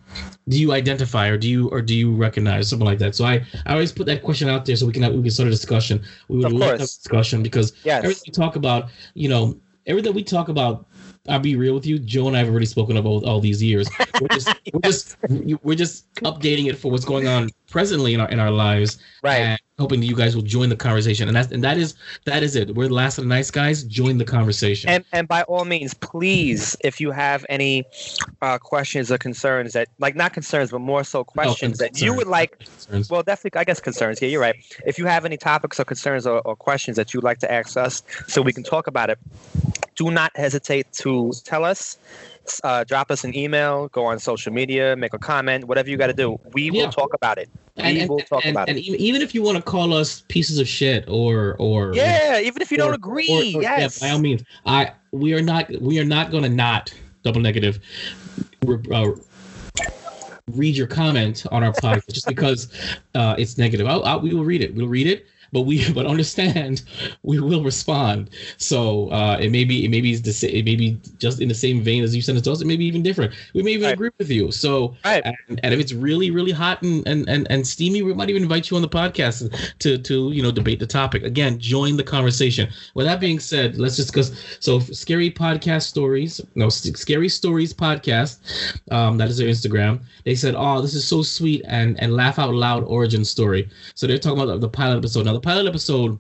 do 0.51 0.61
you 0.61 0.73
identify 0.73 1.29
or 1.29 1.39
do 1.39 1.49
you 1.49 1.69
or 1.71 1.81
do 1.81 1.95
you 1.95 2.13
recognize 2.13 2.69
something 2.69 2.87
like 2.87 2.99
that? 2.99 3.15
So 3.15 3.25
I, 3.25 3.45
I 3.67 3.73
always 3.73 3.93
put 3.93 4.07
that 4.07 4.23
question 4.23 4.49
out 4.49 4.65
there 4.67 4.77
so 4.77 4.85
we 4.85 4.93
can 4.93 5.03
have, 5.05 5.15
we 5.15 5.23
can 5.23 5.31
start 5.31 5.47
a 5.47 5.51
discussion. 5.51 6.03
We 6.29 6.39
would 6.39 6.51
love 6.51 6.61
to 6.61 6.79
have 6.79 6.81
a 6.81 7.01
discussion 7.03 7.43
because 7.43 7.73
Yes. 7.85 8.03
everything 8.03 8.25
we 8.27 8.33
talk 8.33 8.57
about, 8.57 8.91
you 9.15 9.29
know, 9.29 9.59
everything 9.87 10.13
we 10.13 10.25
talk 10.25 10.49
about. 10.49 10.87
I'll 11.29 11.39
be 11.39 11.55
real 11.55 11.75
with 11.75 11.87
you. 11.87 11.99
Joe 11.99 12.29
and 12.29 12.37
I 12.37 12.41
have 12.41 12.49
already 12.49 12.67
spoken 12.67 12.97
about 12.97 13.25
all 13.25 13.41
these 13.41 13.63
years. 13.63 13.89
We're 14.19 14.29
just 14.29 14.49
we're 14.73 14.81
just 14.81 15.17
we're 15.63 15.75
just 15.77 16.13
updating 16.15 16.67
it 16.67 16.77
for 16.79 16.91
what's 16.91 17.05
going 17.05 17.29
on 17.29 17.51
presently 17.71 18.15
in 18.15 18.21
our 18.21 18.29
in 18.29 18.39
our 18.41 18.51
lives 18.51 18.99
Right. 19.23 19.59
hoping 19.79 20.01
that 20.01 20.07
you 20.07 20.17
guys 20.17 20.35
will 20.35 20.43
join 20.43 20.69
the 20.69 20.77
conversation. 20.77 21.29
And 21.29 21.37
that's 21.37 21.53
and 21.53 21.63
that 21.65 21.79
is 21.79 21.95
that 22.25 22.43
is 22.43 22.57
it. 22.57 22.75
We're 22.75 22.89
the 22.89 22.95
last 22.95 23.19
of 23.19 23.25
the 23.25 23.29
nice 23.29 23.51
guys. 23.51 23.85
Join 23.85 24.19
the 24.19 24.25
conversation. 24.25 24.91
And 24.91 25.05
and 25.13 25.29
by 25.29 25.43
all 25.43 25.65
means, 25.65 25.95
please, 25.95 26.77
if 26.83 27.01
you 27.01 27.11
have 27.11 27.47
any 27.49 27.85
uh, 28.43 28.59
questions 28.59 29.11
or 29.13 29.19
concerns 29.19 29.73
that, 29.75 29.89
like, 29.99 30.15
not 30.17 30.33
concerns, 30.33 30.71
but 30.71 30.81
more 30.81 31.05
so 31.05 31.25
questions 31.25 31.79
that 31.79 32.01
you 32.01 32.15
would 32.15 32.27
like 32.27 32.59
Concerns. 32.59 33.11
Well, 33.11 33.23
definitely, 33.23 33.61
I 33.61 33.65
guess 33.65 33.81
concerns. 33.81 34.21
Yeah, 34.21 34.29
you're 34.29 34.41
right. 34.41 34.57
If 34.87 34.99
you 34.99 35.07
have 35.07 35.25
any 35.25 35.37
topics 35.37 35.79
or 35.79 35.85
concerns 35.85 36.27
or, 36.27 36.41
or 36.41 36.57
questions 36.57 36.97
that 36.97 37.15
you'd 37.15 37.25
like 37.25 37.39
to 37.39 37.51
ask 37.51 37.77
us 37.77 38.03
so 38.27 38.43
we 38.43 38.53
can 38.53 38.65
talk 38.65 38.87
about 38.87 39.11
it, 39.11 39.19
do 39.97 40.11
not 40.11 40.35
hesitate 40.37 40.93
to 40.95 41.33
tell 41.45 41.65
us. 41.65 41.99
Uh, 42.65 42.85
drop 42.85 43.11
us 43.11 43.23
an 43.23 43.37
email, 43.37 43.89
go 43.89 44.05
on 44.05 44.19
social 44.19 44.53
media, 44.53 44.97
make 44.97 45.15
a 45.15 45.19
comment, 45.19 45.65
whatever 45.65 45.89
you 45.89 45.97
got 45.97 46.09
to 46.09 46.13
do. 46.13 46.39
We 46.53 46.71
will 46.71 46.91
talk 46.91 47.15
about 47.15 47.39
it. 47.39 47.49
We 47.77 47.83
and, 47.83 47.99
and, 47.99 48.11
will 48.11 48.19
talk 48.21 48.45
and, 48.45 48.57
about 48.57 48.69
and 48.69 48.77
it. 48.79 48.83
even, 48.83 49.01
even 49.01 49.23
if 49.23 49.35
you 49.35 49.43
want 49.43 49.57
to 49.57 49.63
call 49.63 49.93
us 49.93 50.25
pieces 50.29 50.59
of 50.59 50.67
shit 50.67 51.05
or 51.09 51.57
or 51.59 51.95
Yeah, 51.95 52.41
even 52.41 52.61
if 52.61 52.71
you 52.71 52.77
don't 52.77 52.95
agree, 52.95 53.29
or- 53.55 53.59
or- 53.59 53.63
yes. 53.63 54.01
yeah, 54.03 54.09
by 54.09 54.13
all 54.13 54.19
means 54.21 54.43
i 54.67 54.93
we 55.13 55.35
are 55.35 55.43
not 55.43 55.71
we 55.81 55.99
are 56.01 56.05
not 56.05 56.31
going 56.31 56.43
to 56.43 56.49
not 56.49 56.93
double 57.23 57.41
negative 57.41 57.79
uh, 58.93 59.11
read 60.53 60.77
your 60.77 60.87
comment 60.87 61.47
on 61.53 61.63
our 61.63 61.73
podcast 61.73 62.13
just 62.13 62.27
because 62.27 62.69
uh, 63.15 63.35
it's 63.39 63.59
negative 63.59 63.87
I'll, 63.87 64.05
I'll, 64.05 64.21
we 64.21 64.35
will 64.35 64.45
read 64.45 64.63
it 64.63 64.75
we'll 64.75 64.89
read 64.89 65.07
it 65.07 65.27
but 65.53 65.63
we 65.63 65.91
but 65.95 66.07
understand 66.07 66.83
we 67.23 67.41
will 67.41 67.63
respond. 67.63 68.31
So 68.59 69.09
uh 69.11 69.39
it 69.41 69.51
may 69.51 69.65
be 69.65 69.85
it 69.85 69.89
may 69.91 70.01
be 70.01 70.15
the 70.17 70.31
it 70.59 70.65
may 70.65 70.77
be 70.77 70.99
just 71.19 71.41
in 71.41 71.49
the 71.49 71.55
same 71.55 71.83
vein 71.83 72.03
as 72.05 72.15
you 72.15 72.23
sent 72.23 72.39
it 72.39 72.45
to 72.45 72.53
us 72.53 72.61
it 72.61 72.67
may 72.67 72.77
be 72.77 72.85
even 72.87 73.03
different. 73.03 73.33
We 73.55 73.63
may 73.63 73.73
even 73.73 73.87
Right. 73.87 73.95
agree 73.95 74.11
with 74.19 74.31
you. 74.31 74.51
So 74.53 74.97
Right. 75.05 75.25
and, 75.25 75.61
and 75.63 75.75
if 75.75 75.81
it's 75.81 75.93
really 75.93 76.31
really 76.31 76.53
hot 76.53 76.83
and, 76.83 77.07
and 77.07 77.29
and 77.29 77.47
and 77.51 77.67
steamy 77.67 78.03
we 78.03 78.13
might 78.15 78.31
even 78.31 78.43
invite 78.43 78.71
you 78.71 78.77
on 78.77 78.83
the 78.83 78.89
podcast 78.89 79.51
to 79.81 79.99
to 79.99 80.33
you 80.33 80.43
know 80.43 80.51
debate 80.53 80.79
the 80.79 80.87
topic. 80.87 81.23
Again 81.23 81.59
join 81.59 81.97
the 81.97 82.05
conversation. 82.05 82.69
With 82.95 83.07
that 83.07 83.21
being 83.21 83.41
said 83.41 83.79
let's 83.79 83.97
discuss 83.97 84.33
so 84.61 84.79
scary 84.81 85.31
podcast 85.31 85.83
stories 85.83 86.41
no 86.55 86.69
scary 86.69 87.29
stories 87.29 87.73
podcast 87.73 88.39
um 88.91 89.19
that 89.19 89.29
is 89.29 89.39
their 89.39 89.49
instagram. 89.49 90.01
They 90.25 90.35
said 90.35 90.55
oh 90.57 90.81
this 90.81 90.95
is 90.95 91.07
so 91.07 91.23
sweet 91.23 91.63
and 91.67 92.01
and 92.01 92.15
laugh 92.15 92.39
out 92.39 92.55
loud 92.55 92.85
origin 92.85 93.25
story. 93.25 93.69
So 93.95 94.07
they're 94.07 94.19
talking 94.19 94.39
about 94.41 94.53
the, 94.55 94.59
the 94.59 94.69
pilot 94.69 94.99
episode. 94.99 95.25
Now 95.27 95.33
the 95.41 95.49
pilot 95.49 95.67
episode 95.67 96.19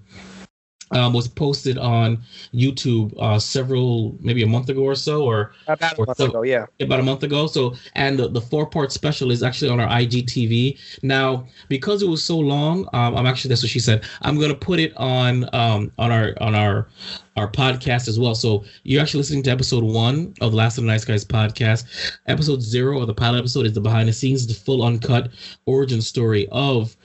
um, 0.92 1.12
was 1.12 1.28
posted 1.28 1.78
on 1.78 2.18
YouTube 2.52 3.14
uh, 3.20 3.38
several, 3.38 4.16
maybe 4.20 4.42
a 4.42 4.46
month 4.46 4.70
ago 4.70 4.82
or 4.82 4.96
so, 4.96 5.22
or 5.22 5.52
About 5.68 5.92
a 5.92 5.96
or 5.98 6.06
month 6.06 6.18
so- 6.18 6.24
ago, 6.26 6.42
yeah. 6.42 6.66
about 6.80 6.98
a 6.98 7.02
month 7.04 7.22
ago. 7.22 7.46
So, 7.46 7.76
and 7.94 8.18
the, 8.18 8.26
the 8.28 8.40
four 8.40 8.66
part 8.66 8.90
special 8.90 9.30
is 9.30 9.44
actually 9.44 9.70
on 9.70 9.78
our 9.78 9.86
IGTV. 9.88 10.78
Now, 11.04 11.46
because 11.68 12.02
it 12.02 12.08
was 12.08 12.24
so 12.24 12.36
long, 12.38 12.88
um, 12.92 13.14
I'm 13.16 13.26
actually 13.26 13.50
that's 13.50 13.62
what 13.62 13.70
she 13.70 13.78
said. 13.78 14.02
I'm 14.22 14.40
gonna 14.40 14.54
put 14.54 14.80
it 14.80 14.92
on 14.96 15.48
um 15.52 15.92
on 15.98 16.10
our 16.10 16.34
on 16.40 16.56
our 16.56 16.88
our 17.36 17.48
podcast 17.48 18.08
as 18.08 18.18
well. 18.18 18.34
So 18.34 18.64
you're 18.82 19.00
actually 19.00 19.18
listening 19.18 19.44
to 19.44 19.50
episode 19.52 19.84
one 19.84 20.34
of 20.40 20.50
the 20.50 20.56
Last 20.56 20.76
of 20.76 20.82
the 20.82 20.88
Nice 20.90 21.04
Guys 21.04 21.24
podcast. 21.24 21.84
Episode 22.26 22.60
zero 22.62 23.00
of 23.00 23.06
the 23.06 23.14
pilot 23.14 23.38
episode 23.38 23.64
is 23.66 23.74
the 23.74 23.80
behind 23.80 24.08
the 24.08 24.12
scenes, 24.12 24.44
the 24.44 24.54
full 24.54 24.82
uncut 24.82 25.30
origin 25.66 26.02
story 26.02 26.48
of 26.50 26.96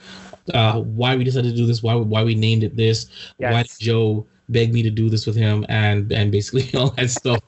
uh 0.54 0.80
why 0.80 1.16
we 1.16 1.24
decided 1.24 1.50
to 1.50 1.56
do 1.56 1.66
this, 1.66 1.82
why 1.82 1.94
why 1.94 2.22
we 2.22 2.34
named 2.34 2.62
it 2.62 2.76
this, 2.76 3.06
why 3.38 3.50
Yes. 3.50 3.78
did 3.78 3.84
Joe 3.84 4.26
begged 4.48 4.72
me 4.72 4.82
to 4.82 4.90
do 4.90 5.10
this 5.10 5.26
with 5.26 5.36
him 5.36 5.64
and 5.68 6.12
and 6.12 6.30
basically 6.30 6.68
all 6.78 6.90
that 6.90 7.10
stuff. 7.10 7.40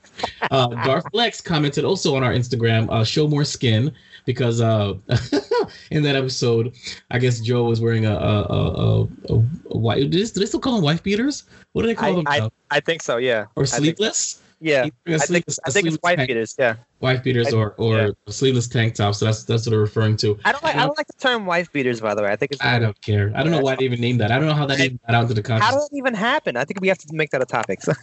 Uh, 0.50 0.68
Darth 0.84 1.06
Flex 1.12 1.40
commented 1.40 1.84
also 1.84 2.16
on 2.16 2.24
our 2.24 2.32
Instagram, 2.32 2.90
uh, 2.90 3.04
show 3.04 3.28
more 3.28 3.44
skin 3.44 3.92
because 4.26 4.60
uh, 4.60 4.94
in 5.90 6.02
that 6.02 6.16
episode, 6.16 6.74
I 7.10 7.18
guess 7.18 7.40
Joe 7.40 7.64
was 7.64 7.80
wearing 7.80 8.06
a 8.06 8.14
a 8.14 8.42
a, 8.42 9.02
a, 9.02 9.02
a, 9.30 9.78
white. 9.78 10.10
Do 10.10 10.18
they, 10.18 10.46
still 10.46 10.60
call 10.60 10.74
them 10.74 10.84
wife 10.84 11.02
beaters? 11.02 11.44
What 11.72 11.82
do 11.82 11.88
they 11.88 11.94
call 11.94 12.10
I, 12.10 12.40
them 12.40 12.50
I? 12.70 12.76
I 12.76 12.80
think 12.80 13.02
so, 13.02 13.16
yeah. 13.16 13.46
Or 13.56 13.62
I 13.64 13.66
think-? 13.66 13.98
Yeah. 14.60 14.84
He's 14.84 14.92
wearing 15.06 15.20
a 15.20 15.22
I 15.22 15.26
think, 15.26 15.44
I 15.64 15.70
think 15.70 15.86
it's 15.86 15.98
wife 16.02 16.18
beaters, 16.18 16.56
yeah. 16.58 16.76
Wife 17.00 17.22
beaters 17.22 17.52
I- 17.52 17.56
or 17.56 17.74
or 17.78 17.96
yeah. 17.98 18.10
sleeveless 18.28 18.66
tank 18.68 18.94
tops. 18.94 19.18
So 19.18 19.26
that's 19.26 19.44
that's 19.44 19.64
what 19.66 19.70
they're 19.70 19.78
referring 19.78 20.16
to. 20.18 20.38
I 20.44 20.52
don't 20.52 20.64
like 20.64 20.74
I 20.76 20.84
don't 20.86 20.96
like 20.98 21.06
the 21.06 21.18
term 21.18 21.46
wife 21.46 21.70
beaters, 21.72 22.00
by 22.00 22.14
the 22.14 22.22
way. 22.22 22.30
I 22.30 22.36
think 22.36 22.52
it's 22.52 22.64
I 22.64 22.78
don't 22.78 23.00
care. 23.02 23.32
I 23.36 23.42
don't 23.42 23.52
know 23.52 23.60
why 23.60 23.76
they 23.76 23.84
even 23.84 24.00
named 24.00 24.20
that. 24.20 24.32
I 24.32 24.38
don't 24.38 24.48
know 24.48 24.54
how 24.54 24.66
that 24.66 24.80
even 24.80 24.98
got 25.06 25.14
out 25.14 25.22
into 25.30 25.34
the 25.40 25.42
How 25.48 25.58
context. 25.60 25.90
did 25.90 25.96
that 25.96 25.98
even 25.98 26.14
happen? 26.14 26.56
I 26.56 26.64
think 26.64 26.80
we 26.80 26.88
have 26.88 26.98
to 26.98 27.14
make 27.14 27.30
that 27.30 27.42
a 27.42 27.46
topic. 27.46 27.82
So. 27.82 27.92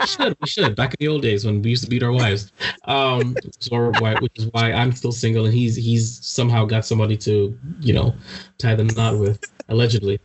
We 0.00 0.06
should. 0.06 0.36
We 0.40 0.46
should. 0.46 0.76
Back 0.76 0.90
in 0.90 0.96
the 1.00 1.08
old 1.08 1.22
days 1.22 1.44
when 1.44 1.62
we 1.62 1.70
used 1.70 1.84
to 1.84 1.90
beat 1.90 2.02
our 2.02 2.12
wives. 2.12 2.52
Um, 2.84 3.34
so 3.58 3.92
why, 3.98 4.14
which 4.16 4.32
is 4.36 4.48
why 4.52 4.72
I'm 4.72 4.92
still 4.92 5.12
single 5.12 5.44
and 5.44 5.54
he's 5.54 5.76
he's 5.76 6.24
somehow 6.24 6.64
got 6.64 6.84
somebody 6.84 7.16
to 7.18 7.56
you 7.80 7.92
know 7.92 8.14
tie 8.58 8.74
the 8.74 8.84
knot 8.84 9.18
with 9.18 9.42
allegedly. 9.68 10.18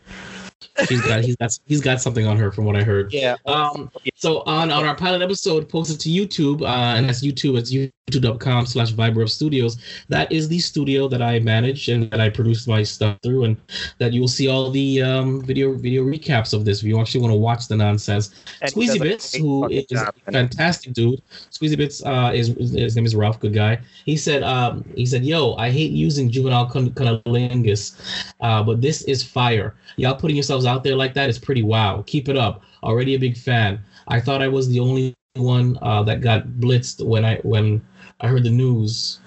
He's 0.90 1.02
got 1.02 1.24
he's 1.24 1.36
got 1.38 1.58
he's 1.68 1.82
got 1.82 2.02
something 2.02 2.26
on 2.26 2.38
her 2.38 2.52
from 2.52 2.66
what 2.66 2.76
I 2.76 2.84
heard. 2.84 3.14
yeah. 3.14 3.36
Um, 3.46 3.92
so 4.26 4.42
on 4.48 4.72
on 4.72 4.86
our 4.86 4.96
pilot 4.96 5.22
episode 5.22 5.70
posted 5.70 6.00
to 6.00 6.10
YouTube, 6.10 6.64
uh, 6.64 6.98
and 6.98 7.08
that's 7.08 7.24
YouTube, 7.24 7.60
it's 7.60 7.72
youtube.com 7.72 8.66
slash 8.66 8.92
Vibe 8.92 9.18
Rev 9.18 9.30
Studios. 9.30 9.78
That 10.10 10.32
is 10.32 10.48
the 10.48 10.58
studio 10.58 11.08
that 11.10 11.22
I 11.22 11.38
manage 11.38 11.90
and 11.90 12.10
that 12.10 12.20
I 12.20 12.30
produce 12.32 12.66
my 12.66 12.82
stuff 12.82 13.20
through, 13.22 13.44
and 13.44 13.56
that 14.00 14.14
you 14.14 14.22
will 14.22 14.28
see 14.28 14.48
all 14.48 14.72
the 14.72 15.04
um, 15.04 15.44
video 15.44 15.74
video 15.74 16.04
recaps 16.04 16.56
of 16.56 16.66
this. 16.66 16.80
If 16.80 16.86
you 16.86 17.00
actually 17.00 17.22
want 17.22 17.34
to 17.34 17.38
watch 17.38 17.68
the 17.68 17.76
nonsense, 17.76 18.34
And 18.64 18.72
Squeezy 18.72 19.00
Bits, 19.00 19.36
who 19.36 19.70
is 19.70 19.86
job, 19.86 20.16
a 20.26 20.32
fantastic 20.32 20.94
dude. 20.94 21.22
Squeezy 21.52 21.78
Bits, 21.78 22.04
uh, 22.04 22.32
is 22.34 22.48
his 22.48 22.96
name 22.96 23.06
is 23.06 23.16
Ralph, 23.16 23.40
good 23.40 23.54
guy. 23.54 23.78
He 24.06 24.18
said, 24.18 24.42
um, 24.42 24.84
he 24.96 25.06
said, 25.06 25.24
"Yo, 25.24 25.54
I 25.54 25.70
hate 25.70 25.92
using 25.92 26.32
juvenile 26.32 26.66
cun- 26.66 26.90
cunnilingus, 26.90 27.94
uh, 28.42 28.64
but 28.64 28.82
this 28.82 29.04
is 29.04 29.22
fire. 29.22 29.76
Y'all 29.98 30.16
putting 30.16 30.36
yourselves 30.36 30.66
out 30.66 30.84
there 30.84 30.96
like 30.96 31.14
that 31.14 31.30
is 31.30 31.38
pretty 31.38 31.62
wow. 31.62 32.04
Keep 32.08 32.28
it 32.28 32.38
up. 32.38 32.64
Already 32.82 33.14
a 33.16 33.20
big 33.20 33.38
fan. 33.38 33.80
I 34.08 34.20
thought 34.20 34.42
I 34.42 34.48
was 34.48 34.68
the 34.70 34.80
only 34.80 35.14
one 35.36 35.78
uh, 35.82 36.04
that 36.04 36.22
got 36.22 36.48
blitzed 36.60 37.06
when 37.06 37.26
I 37.26 37.38
when 37.44 37.82
I 38.22 38.28
heard 38.28 38.44
the 38.44 38.50
news. 38.50 39.20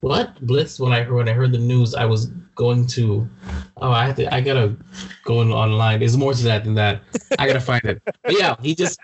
What 0.00 0.34
blitzed 0.44 0.80
when 0.80 0.92
I 0.92 1.02
heard 1.02 1.14
when 1.14 1.28
I 1.28 1.32
heard 1.32 1.52
the 1.52 1.58
news? 1.58 1.94
I 1.94 2.04
was 2.04 2.26
going 2.56 2.86
to. 2.88 3.28
Oh, 3.76 3.92
I 3.92 4.06
have 4.06 4.16
to. 4.16 4.34
I 4.34 4.40
gotta 4.40 4.76
go 5.24 5.42
in 5.42 5.52
online. 5.52 6.00
There's 6.00 6.16
more 6.16 6.34
to 6.34 6.42
that 6.44 6.64
than 6.64 6.74
that. 6.74 7.02
I 7.38 7.46
gotta 7.46 7.60
find 7.60 7.84
it. 7.84 8.02
But 8.24 8.38
yeah, 8.38 8.56
he 8.60 8.74
just. 8.74 8.98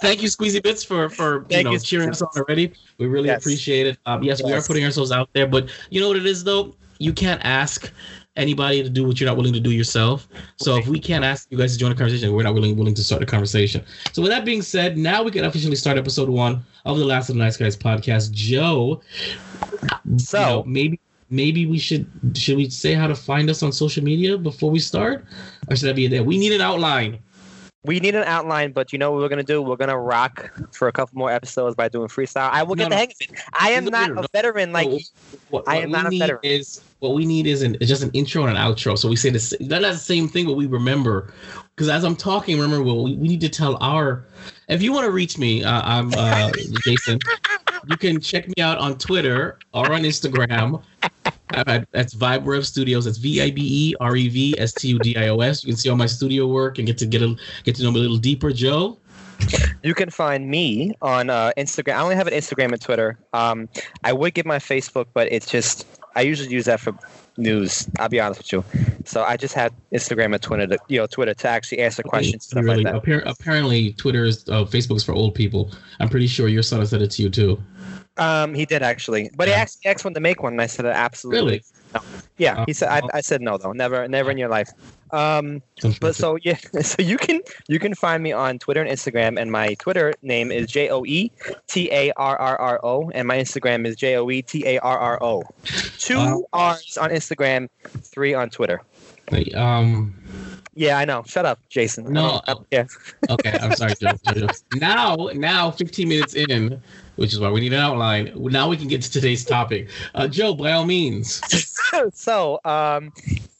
Thank 0.00 0.22
you, 0.22 0.28
Squeezy 0.28 0.62
Bits, 0.62 0.84
for 0.84 1.08
for 1.08 1.42
you 1.42 1.46
Thank 1.48 1.64
know 1.64 1.72
you, 1.72 1.78
cheering 1.80 2.10
us 2.10 2.22
on 2.22 2.28
already. 2.36 2.72
We 2.98 3.06
really 3.06 3.28
Yes. 3.28 3.40
appreciate 3.42 3.86
it. 3.86 3.98
Um, 4.06 4.22
yes, 4.22 4.42
we 4.42 4.52
are 4.52 4.62
putting 4.62 4.84
ourselves 4.84 5.10
out 5.12 5.28
there, 5.32 5.46
but 5.46 5.70
you 5.90 6.00
know 6.00 6.08
what 6.08 6.16
it 6.16 6.26
is 6.26 6.44
though. 6.44 6.74
You 6.98 7.12
can't 7.12 7.40
ask 7.44 7.92
anybody 8.36 8.82
to 8.82 8.88
do 8.88 9.04
what 9.06 9.20
you're 9.20 9.28
not 9.28 9.36
willing 9.36 9.52
to 9.52 9.60
do 9.60 9.70
yourself. 9.70 10.26
So 10.56 10.76
if 10.76 10.86
we 10.88 10.98
can't 10.98 11.24
ask 11.24 11.48
you 11.50 11.58
guys 11.58 11.72
to 11.74 11.78
join 11.78 11.90
the 11.90 11.96
conversation, 11.96 12.32
we're 12.32 12.42
not 12.44 12.54
willing 12.54 12.76
willing 12.76 12.94
to 12.94 13.04
start 13.04 13.20
the 13.20 13.26
conversation. 13.26 13.84
So 14.12 14.22
with 14.22 14.30
that 14.30 14.44
being 14.44 14.62
said, 14.62 14.96
now 14.96 15.22
we 15.22 15.30
can 15.30 15.44
officially 15.44 15.76
start 15.76 15.98
episode 15.98 16.28
one 16.28 16.64
of 16.84 16.98
the 16.98 17.04
Last 17.04 17.28
of 17.28 17.36
the 17.36 17.42
Nice 17.42 17.56
Guys 17.56 17.76
podcast. 17.76 18.32
Joe, 18.32 19.00
you 20.06 20.18
So- 20.18 20.38
know, 20.40 20.64
maybe 20.66 20.98
maybe 21.30 21.64
we 21.66 21.78
should 21.78 22.06
should 22.34 22.56
we 22.56 22.68
say 22.68 22.92
how 22.94 23.06
to 23.06 23.14
find 23.14 23.48
us 23.50 23.62
on 23.62 23.72
social 23.72 24.04
media 24.04 24.36
before 24.38 24.70
we 24.70 24.78
start, 24.78 25.24
or 25.68 25.76
should 25.76 25.88
that 25.88 25.96
be 25.96 26.06
there? 26.06 26.22
We 26.24 26.38
need 26.38 26.52
an 26.52 26.60
outline. 26.60 27.18
We 27.84 27.98
need 27.98 28.14
an 28.14 28.22
outline, 28.22 28.70
but 28.70 28.92
you 28.92 28.98
know 29.00 29.10
what 29.10 29.20
we're 29.20 29.28
gonna 29.28 29.42
do? 29.42 29.60
We're 29.60 29.74
gonna 29.76 29.98
rock 29.98 30.52
for 30.70 30.86
a 30.86 30.92
couple 30.92 31.18
more 31.18 31.32
episodes 31.32 31.74
by 31.74 31.88
doing 31.88 32.06
freestyle. 32.06 32.48
I 32.52 32.62
will 32.62 32.76
No, 32.76 32.84
get 32.84 32.84
no. 32.84 32.88
the 32.90 32.96
hang 32.96 33.08
of 33.08 33.16
it. 33.20 33.40
I 33.54 33.70
am 33.70 33.84
No, 33.86 33.90
not 33.90 34.14
no, 34.14 34.22
a 34.22 34.26
veteran 34.32 34.72
like 34.72 34.88
No, 34.88 34.98
What, 35.50 35.64
I 35.66 35.78
am 35.78 35.88
we 35.88 35.92
not 35.92 36.06
a 36.06 36.10
need 36.10 36.18
veteran. 36.20 36.40
Is 36.44 36.80
what 37.00 37.14
we 37.14 37.26
need 37.26 37.48
is 37.48 37.62
an 37.62 37.74
is 37.76 37.88
just 37.88 38.04
an 38.04 38.12
intro 38.12 38.46
and 38.46 38.56
an 38.56 38.62
outro. 38.62 38.96
So 38.96 39.08
we 39.08 39.16
say 39.16 39.30
this. 39.30 39.52
That's 39.60 39.82
the 39.82 39.94
same 39.96 40.28
thing, 40.28 40.46
but 40.46 40.52
we 40.54 40.66
remember. 40.66 41.34
Because 41.74 41.88
as 41.88 42.04
I'm 42.04 42.14
talking, 42.14 42.60
remember, 42.60 42.84
well, 42.84 43.02
we, 43.02 43.16
we 43.16 43.26
need 43.26 43.40
to 43.40 43.48
tell 43.48 43.76
our. 43.82 44.26
If 44.68 44.80
you 44.80 44.92
want 44.92 45.06
to 45.06 45.10
reach 45.10 45.36
me, 45.36 45.64
uh, 45.64 45.82
I'm 45.82 46.12
uh, 46.14 46.52
Jason. 46.84 47.18
You 47.88 47.96
can 47.96 48.20
check 48.20 48.46
me 48.46 48.62
out 48.62 48.78
on 48.78 48.96
Twitter 48.96 49.58
or 49.74 49.92
on 49.92 50.02
Instagram 50.02 50.80
Had, 51.54 51.86
that's 51.90 52.14
Vibe 52.14 52.46
Rev 52.46 52.66
Studios. 52.66 53.04
That's 53.04 53.18
V 53.18 53.42
I 53.42 53.50
B 53.50 53.62
E 53.62 53.94
R 54.00 54.16
E 54.16 54.28
V 54.28 54.54
S 54.58 54.72
T 54.72 54.88
U 54.88 54.98
D 54.98 55.16
I 55.16 55.28
O 55.28 55.40
S. 55.40 55.62
You 55.62 55.68
can 55.68 55.76
see 55.76 55.88
all 55.88 55.96
my 55.96 56.06
studio 56.06 56.46
work 56.46 56.78
and 56.78 56.86
get 56.86 56.98
to 56.98 57.06
get 57.06 57.22
a 57.22 57.36
get 57.64 57.76
to 57.76 57.82
know 57.82 57.90
me 57.90 57.98
a 57.98 58.02
little 58.02 58.16
deeper, 58.18 58.52
Joe. 58.52 58.98
You 59.82 59.94
can 59.94 60.10
find 60.10 60.48
me 60.48 60.94
on 61.02 61.28
uh, 61.28 61.50
Instagram. 61.56 61.94
I 61.94 62.00
only 62.02 62.14
have 62.14 62.28
an 62.28 62.34
Instagram 62.34 62.72
and 62.72 62.80
Twitter. 62.80 63.18
Um, 63.32 63.68
I 64.04 64.12
would 64.12 64.34
give 64.34 64.46
my 64.46 64.58
Facebook, 64.58 65.06
but 65.14 65.30
it's 65.32 65.50
just 65.50 65.86
I 66.14 66.22
usually 66.22 66.50
use 66.50 66.66
that 66.66 66.80
for 66.80 66.94
news. 67.36 67.88
I'll 67.98 68.08
be 68.08 68.20
honest 68.20 68.40
with 68.40 68.52
you. 68.52 68.64
So 69.04 69.24
I 69.24 69.36
just 69.36 69.54
had 69.54 69.72
Instagram 69.92 70.34
and 70.34 70.42
Twitter, 70.42 70.66
to, 70.66 70.78
you 70.88 70.98
know, 70.98 71.06
Twitter 71.06 71.34
to 71.34 71.48
actually 71.48 71.80
answer 71.80 72.02
questions, 72.02 72.44
stuff 72.44 72.62
really, 72.62 72.84
like 72.84 72.92
that. 72.92 73.02
appar- 73.02 73.22
apparently, 73.26 73.92
Twitter 73.94 74.24
is 74.24 74.48
uh, 74.48 74.64
Facebook's 74.64 75.02
for 75.02 75.12
old 75.12 75.34
people. 75.34 75.72
I'm 76.00 76.08
pretty 76.08 76.26
sure 76.26 76.48
your 76.48 76.62
son 76.62 76.80
has 76.80 76.90
said 76.90 77.02
it 77.02 77.10
to 77.12 77.22
you 77.22 77.30
too. 77.30 77.62
Um, 78.18 78.52
he 78.54 78.66
did 78.66 78.82
actually, 78.82 79.30
but 79.36 79.48
he 79.48 79.54
asked, 79.54 79.78
actually 79.78 79.90
asked 79.90 80.04
when 80.04 80.14
to 80.14 80.20
make 80.20 80.42
one, 80.42 80.52
and 80.52 80.60
I 80.60 80.66
said 80.66 80.84
absolutely. 80.86 81.62
Really? 81.94 82.04
Yeah, 82.38 82.64
he 82.66 82.72
said. 82.72 82.88
I, 82.88 83.00
Oh. 83.02 83.08
I 83.14 83.20
said 83.20 83.40
no 83.42 83.58
though, 83.58 83.72
never, 83.72 84.06
never 84.08 84.30
in 84.30 84.38
your 84.38 84.48
life. 84.48 84.70
Um, 85.12 85.62
but 86.00 86.14
so 86.14 86.36
yeah, 86.42 86.56
so 86.82 87.02
you 87.02 87.18
can 87.18 87.40
you 87.68 87.78
can 87.78 87.94
find 87.94 88.22
me 88.22 88.32
on 88.32 88.58
Twitter 88.58 88.82
and 88.82 88.90
Instagram, 88.90 89.38
and 89.40 89.52
my 89.52 89.74
Twitter 89.74 90.14
name 90.22 90.50
is 90.50 90.68
J 90.70 90.88
O 90.88 91.04
E 91.04 91.30
T 91.68 91.90
A 91.92 92.12
R 92.16 92.36
R 92.38 92.56
R 92.60 92.80
O, 92.82 93.10
and 93.14 93.28
my 93.28 93.36
Instagram 93.38 93.86
is 93.86 93.96
J 93.96 94.16
O 94.16 94.28
E 94.30 94.40
T 94.42 94.66
A 94.66 94.78
R 94.78 94.98
R 94.98 95.22
O. 95.22 95.42
Two 95.98 96.16
Wow. 96.16 96.44
R's 96.52 96.96
on 96.98 97.10
Instagram, 97.10 97.68
three 98.02 98.32
on 98.34 98.48
Twitter. 98.50 98.80
um, 99.54 100.14
Yeah, 100.74 100.96
I 100.98 101.04
know. 101.04 101.22
Shut 101.26 101.44
up, 101.44 101.60
Jason. 101.68 102.10
No. 102.12 102.40
Yeah. 102.70 102.86
okay, 103.30 103.58
I'm 103.60 103.74
sorry, 103.74 103.94
Joe. 104.00 104.14
Now, 104.76 105.28
now, 105.34 105.70
15 105.70 106.08
minutes 106.08 106.34
in, 106.34 106.80
which 107.16 107.32
is 107.32 107.40
why 107.40 107.50
we 107.50 107.60
need 107.60 107.72
an 107.72 107.80
outline. 107.80 108.32
Now 108.36 108.68
we 108.68 108.76
can 108.76 108.88
get 108.88 109.02
to 109.02 109.10
today's 109.10 109.44
topic. 109.44 109.88
Uh, 110.14 110.28
Joe, 110.28 110.54
by 110.54 110.72
all 110.72 110.84
means. 110.84 111.40
so, 112.12 112.60
um, 112.64 113.12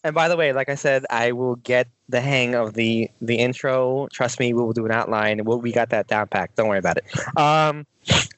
and 0.04 0.14
by 0.14 0.28
the 0.28 0.36
way, 0.36 0.52
like 0.52 0.68
I 0.68 0.74
said, 0.74 1.04
I 1.10 1.32
will 1.32 1.56
get 1.56 1.88
the 2.08 2.20
hang 2.20 2.54
of 2.54 2.74
the 2.74 3.10
the 3.20 3.36
intro. 3.36 4.08
Trust 4.12 4.40
me, 4.40 4.52
we 4.52 4.62
will 4.62 4.72
do 4.72 4.84
an 4.84 4.92
outline. 4.92 5.44
We'll, 5.44 5.60
we 5.60 5.72
got 5.72 5.90
that 5.90 6.08
down 6.08 6.28
packed. 6.28 6.56
Don't 6.56 6.68
worry 6.68 6.78
about 6.78 6.98
it. 6.98 7.38
Um, 7.38 7.86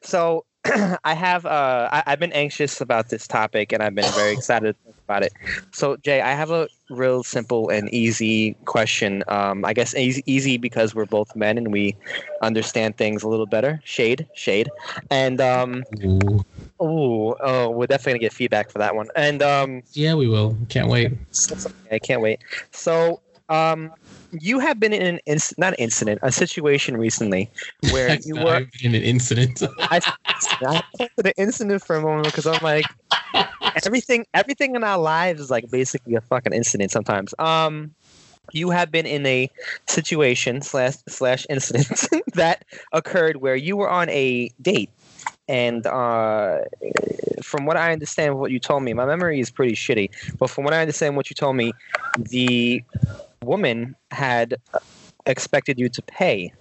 so 0.03 0.45
I 1.05 1.15
have 1.15 1.47
uh, 1.47 1.89
I, 1.93 2.03
I've 2.07 2.21
been 2.21 2.33
anxious 2.33 2.81
about 2.81 3.09
this 3.09 3.27
topic, 3.27 3.73
and 3.73 3.83
I've 3.83 3.95
been 3.95 4.11
very 4.13 4.33
excited 4.33 4.77
about 5.07 5.23
it. 5.23 5.33
So, 5.73 5.97
Jay, 5.97 6.21
I 6.21 6.33
have 6.33 6.51
a 6.51 6.69
real 6.91 7.23
simple 7.23 7.69
and 7.69 7.93
easy 7.93 8.57
question. 8.65 9.23
Um, 9.29 9.65
I 9.65 9.73
guess 9.73 9.95
easy, 9.95 10.23
easy 10.27 10.57
because 10.57 10.95
we're 10.95 11.07
both 11.07 11.35
men 11.37 11.59
and 11.59 11.73
we 11.73 11.97
understand 12.43 12.97
things 12.97 13.23
a 13.23 13.29
little 13.29 13.47
better. 13.47 13.81
Shade, 13.85 14.27
shade, 14.35 14.71
and 15.11 15.41
um, 15.41 15.85
Ooh. 16.05 16.45
oh, 16.81 17.37
oh, 17.41 17.71
we're 17.71 17.87
definitely 17.87 18.13
gonna 18.13 18.21
get 18.21 18.33
feedback 18.33 18.71
for 18.71 18.79
that 18.79 18.95
one. 18.95 19.09
And 19.17 19.43
um, 19.43 19.83
Yeah, 19.93 20.15
we 20.15 20.29
will. 20.29 20.57
Can't 20.69 20.89
wait. 20.89 21.13
I 21.91 21.99
can't 21.99 22.21
wait. 22.21 22.41
So, 22.73 23.21
um, 23.49 23.93
you 24.33 24.59
have 24.59 24.81
been 24.81 24.93
in 24.93 25.03
an 25.03 25.21
inc- 25.29 25.57
not 25.59 25.75
an 25.75 25.79
incident, 25.79 26.19
a 26.23 26.33
situation 26.33 26.97
recently 26.97 27.51
where 27.93 28.17
you 28.25 28.37
were. 28.37 28.67
In 28.83 28.95
an 28.95 29.03
incident. 29.03 29.63
I, 29.91 29.97
I 29.97 30.01
thought 30.61 30.85
the 31.17 31.33
incident 31.37 31.83
for 31.83 31.97
a 31.97 32.03
moment 32.03 32.27
because 32.27 32.47
I'm 32.47 32.59
like, 32.63 32.87
everything, 33.85 34.27
everything 34.35 34.75
in 34.77 34.85
our 34.85 34.99
lives 34.99 35.41
is 35.41 35.51
like 35.51 35.71
basically 35.71 36.15
a 36.15 36.21
fucking 36.21 36.53
incident 36.53 36.91
sometimes. 36.91 37.35
Um, 37.39 37.95
you 38.53 38.71
have 38.71 38.91
been 38.91 39.07
in 39.07 39.25
a 39.27 39.51
situation 39.87 40.61
slash 40.61 40.97
slash 41.09 41.47
incident 41.49 42.09
that 42.35 42.65
occurred 42.93 43.37
where 43.37 43.57
you 43.57 43.77
were 43.77 43.89
on 43.89 44.09
a 44.11 44.51
date 44.61 44.91
and 45.49 45.87
uh, 45.87 46.61
from 47.43 47.67
what 47.67 47.77
I 47.77 47.93
understand, 47.93 48.39
what 48.39 48.51
you 48.51 48.59
told 48.59 48.83
me, 48.83 48.95
my 48.95 49.05
memory 49.05 49.41
is 49.41 49.51
pretty 49.51 49.75
shitty. 49.75 50.11
But 50.39 50.49
from 50.49 50.65
what 50.65 50.73
I 50.73 50.81
understand, 50.81 51.17
what 51.17 51.31
you 51.31 51.35
told 51.35 51.57
me, 51.57 51.73
the 52.19 52.83
woman 53.43 53.95
had 54.11 54.57
expected 55.27 55.79
you 55.79 55.89
to 55.91 56.03
pay 56.03 56.53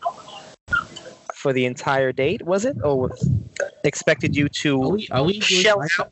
for 1.34 1.54
the 1.54 1.66
entire 1.66 2.12
date. 2.12 2.42
Was 2.42 2.66
it, 2.66 2.78
or 2.84 3.16
expected 3.84 4.36
you 4.36 4.46
Are 4.46 4.50
to 4.50 4.78
we, 4.80 5.08
are 5.12 5.24
we 5.24 5.40
shell 5.40 5.82
out? 5.82 6.12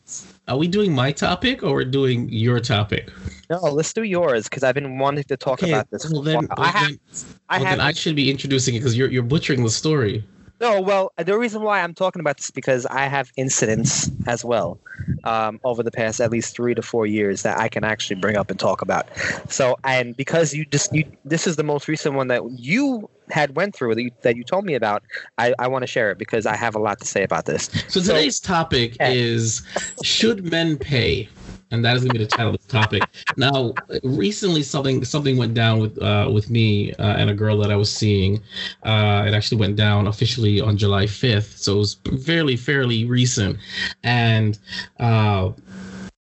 Are 0.51 0.57
we 0.57 0.67
doing 0.67 0.93
my 0.93 1.13
topic 1.13 1.63
or 1.63 1.73
we're 1.73 1.85
doing 1.85 2.27
your 2.29 2.59
topic? 2.59 3.09
No, 3.49 3.59
let's 3.59 3.93
do 3.93 4.03
yours 4.03 4.49
because 4.49 4.63
I've 4.63 4.75
been 4.75 4.97
wanting 4.97 5.23
to 5.25 5.37
talk 5.37 5.63
about 5.63 5.89
this. 5.91 6.09
Well, 6.11 6.21
then, 6.21 6.39
well, 6.39 6.47
I 6.57 6.67
have. 6.67 6.87
then, 6.89 6.99
I 7.47 7.57
well, 7.57 7.65
have. 7.67 7.77
then 7.77 7.87
I 7.87 7.93
should 7.93 8.15
be 8.17 8.29
introducing 8.29 8.75
it 8.75 8.79
because 8.79 8.97
you're 8.97 9.09
you're 9.09 9.23
butchering 9.23 9.63
the 9.63 9.69
story. 9.69 10.25
No, 10.59 10.79
well, 10.79 11.11
the 11.17 11.37
reason 11.39 11.63
why 11.63 11.81
I'm 11.81 11.95
talking 11.95 12.19
about 12.19 12.37
this 12.37 12.45
is 12.45 12.51
because 12.51 12.85
I 12.85 13.07
have 13.07 13.31
incidents 13.35 14.11
as 14.27 14.45
well 14.45 14.77
um, 15.23 15.59
over 15.63 15.81
the 15.81 15.89
past 15.89 16.21
at 16.21 16.29
least 16.29 16.55
three 16.55 16.75
to 16.75 16.83
four 16.83 17.07
years 17.07 17.41
that 17.41 17.57
I 17.57 17.67
can 17.67 17.83
actually 17.83 18.17
bring 18.17 18.37
up 18.37 18.51
and 18.51 18.59
talk 18.59 18.81
about. 18.81 19.07
So, 19.47 19.77
and 19.83 20.15
because 20.15 20.53
you 20.53 20.65
just 20.65 20.93
you, 20.93 21.05
this 21.25 21.47
is 21.47 21.55
the 21.55 21.63
most 21.63 21.87
recent 21.87 22.13
one 22.13 22.27
that 22.27 22.43
you 22.51 23.09
had 23.31 23.55
went 23.55 23.75
through 23.75 23.95
that 23.95 24.03
you, 24.03 24.11
that 24.23 24.35
you 24.35 24.43
told 24.43 24.65
me 24.65 24.75
about. 24.75 25.03
I, 25.37 25.53
I 25.59 25.67
want 25.67 25.83
to 25.83 25.87
share 25.87 26.11
it 26.11 26.17
because 26.17 26.45
I 26.45 26.55
have 26.55 26.75
a 26.75 26.79
lot 26.79 26.99
to 26.99 27.05
say 27.07 27.23
about 27.23 27.45
this. 27.45 27.69
So 27.87 27.99
So- 28.01 28.13
today's 28.13 28.39
topic 28.39 28.93
Okay. 29.01 29.17
is 29.19 29.61
should 30.03 30.51
men 30.51 30.77
pay? 30.77 31.29
And 31.73 31.85
that 31.85 31.95
is 31.95 32.01
going 32.03 32.11
to 32.11 32.19
be 32.19 32.25
the 32.25 32.29
title 32.29 32.53
of 32.53 32.59
the 32.61 32.67
topic. 32.67 33.01
Now, 33.37 33.73
recently 34.03 34.61
something 34.61 35.05
something 35.05 35.37
went 35.37 35.53
down 35.53 35.79
with 35.79 36.01
uh, 36.01 36.29
with 36.29 36.49
me 36.49 36.91
uh, 36.95 37.15
and 37.15 37.29
a 37.29 37.33
girl 37.33 37.57
that 37.59 37.71
I 37.71 37.77
was 37.77 37.89
seeing. 37.89 38.41
Uh, 38.83 39.23
it 39.25 39.33
actually 39.33 39.57
went 39.59 39.77
down 39.77 40.05
officially 40.07 40.59
on 40.59 40.75
July 40.75 41.05
5th, 41.05 41.57
so 41.57 41.75
it 41.75 41.77
was 41.77 41.95
fairly 42.25 42.57
fairly 42.57 43.05
recent. 43.05 43.57
And 44.03 44.59
uh, 44.99 45.51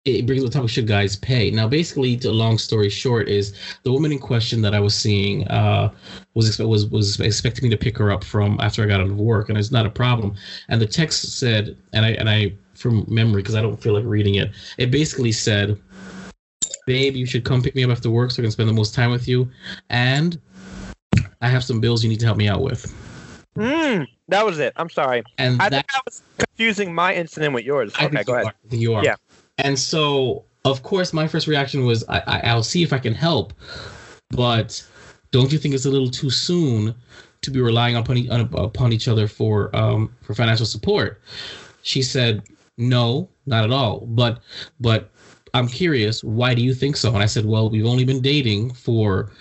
it 0.06 0.26
brings 0.26 0.44
up 0.44 0.50
the 0.50 0.54
topic: 0.54 0.70
Should 0.70 0.88
guys 0.88 1.16
pay? 1.16 1.50
Now, 1.50 1.68
basically, 1.68 2.16
the 2.16 2.32
long 2.32 2.58
story 2.58 2.90
short 2.90 3.30
is 3.30 3.54
the 3.84 3.92
woman 3.92 4.12
in 4.12 4.20
question 4.20 4.62
that 4.62 4.76
I 4.76 4.80
was 4.80 4.96
seeing 4.96 5.48
uh, 5.48 5.92
was 6.34 6.48
expect, 6.48 6.68
was 6.68 6.88
was 6.88 7.20
expecting 7.20 7.64
me 7.64 7.70
to 7.70 7.78
pick 7.78 7.98
her 7.98 8.12
up 8.12 8.24
from 8.24 8.60
after 8.60 8.84
I 8.84 8.88
got 8.88 9.00
out 9.00 9.08
of 9.08 9.18
work, 9.18 9.50
and 9.50 9.58
it's 9.58 9.72
not 9.72 9.86
a 9.86 9.90
problem. 9.90 10.36
And 10.68 10.82
the 10.82 10.86
text 10.86 11.40
said, 11.40 11.78
and 11.94 12.06
I 12.06 12.10
and 12.12 12.30
I 12.30 12.54
from 12.76 13.06
memory 13.08 13.42
because 13.42 13.56
I 13.56 13.62
don't 13.62 13.82
feel 13.82 13.94
like 13.94 14.04
reading 14.06 14.36
it. 14.36 14.52
It 14.78 14.92
basically 14.92 15.32
said, 15.32 15.80
"Babe, 16.86 17.16
you 17.16 17.26
should 17.26 17.46
come 17.46 17.62
pick 17.62 17.76
me 17.76 17.86
up 17.86 17.92
after 17.92 18.10
work 18.10 18.32
so 18.32 18.42
I 18.42 18.44
can 18.44 18.52
spend 18.52 18.68
the 18.68 18.74
most 18.74 18.94
time 18.94 19.12
with 19.12 19.28
you, 19.28 19.50
and 19.90 20.38
I 21.42 21.48
have 21.48 21.64
some 21.64 21.80
bills 21.80 22.04
you 22.04 22.10
need 22.10 22.20
to 22.20 22.26
help 22.26 22.38
me 22.38 22.50
out 22.50 22.62
with." 22.62 22.94
Mm, 23.56 24.08
that 24.28 24.46
was 24.46 24.60
it. 24.60 24.74
I'm 24.76 24.90
sorry. 24.90 25.24
And 25.38 25.62
I 25.62 25.70
that 25.70 25.88
think 25.88 25.96
I 25.96 26.02
was 26.06 26.24
confusing 26.40 26.94
my 26.94 27.14
incident 27.14 27.54
with 27.54 27.64
yours. 27.64 27.94
I 27.98 28.08
Okay, 28.08 28.24
go 28.24 28.34
ahead. 28.34 28.48
Are. 28.48 28.54
I 28.66 28.68
think 28.68 28.82
you 28.82 28.96
are. 28.96 29.04
Yeah. 29.04 29.16
And 29.58 29.78
so, 29.78 30.46
of 30.66 30.84
course, 30.84 31.14
my 31.14 31.28
first 31.28 31.48
reaction 31.48 31.86
was, 31.86 32.04
I, 32.10 32.20
I, 32.20 32.40
I'll 32.50 32.64
see 32.64 32.84
if 32.84 32.94
I 32.94 33.00
can 33.00 33.14
help, 33.14 33.54
but 34.32 34.84
don't 35.32 35.52
you 35.52 35.58
think 35.60 35.76
it's 35.76 35.86
a 35.86 35.90
little 35.92 36.10
too 36.10 36.30
soon 36.30 36.96
to 37.42 37.52
be 37.52 37.60
relying 37.62 37.96
upon, 37.96 38.18
upon 38.56 38.94
each 38.94 39.08
other 39.08 39.28
for 39.28 39.76
um, 39.76 40.14
for 40.22 40.34
financial 40.34 40.66
support? 40.66 41.22
She 41.84 42.02
said, 42.02 42.44
no, 42.78 43.30
not 43.46 43.64
at 43.66 43.72
all. 43.72 44.02
But 44.08 44.42
but 44.80 45.12
I'm 45.54 45.68
curious, 45.68 46.24
why 46.24 46.56
do 46.56 46.64
you 46.64 46.74
think 46.74 46.96
so? 46.98 47.14
And 47.14 47.22
I 47.22 47.28
said, 47.28 47.46
well, 47.46 47.70
we've 47.70 47.86
only 47.86 48.06
been 48.06 48.22
dating 48.22 48.74
for 48.74 49.32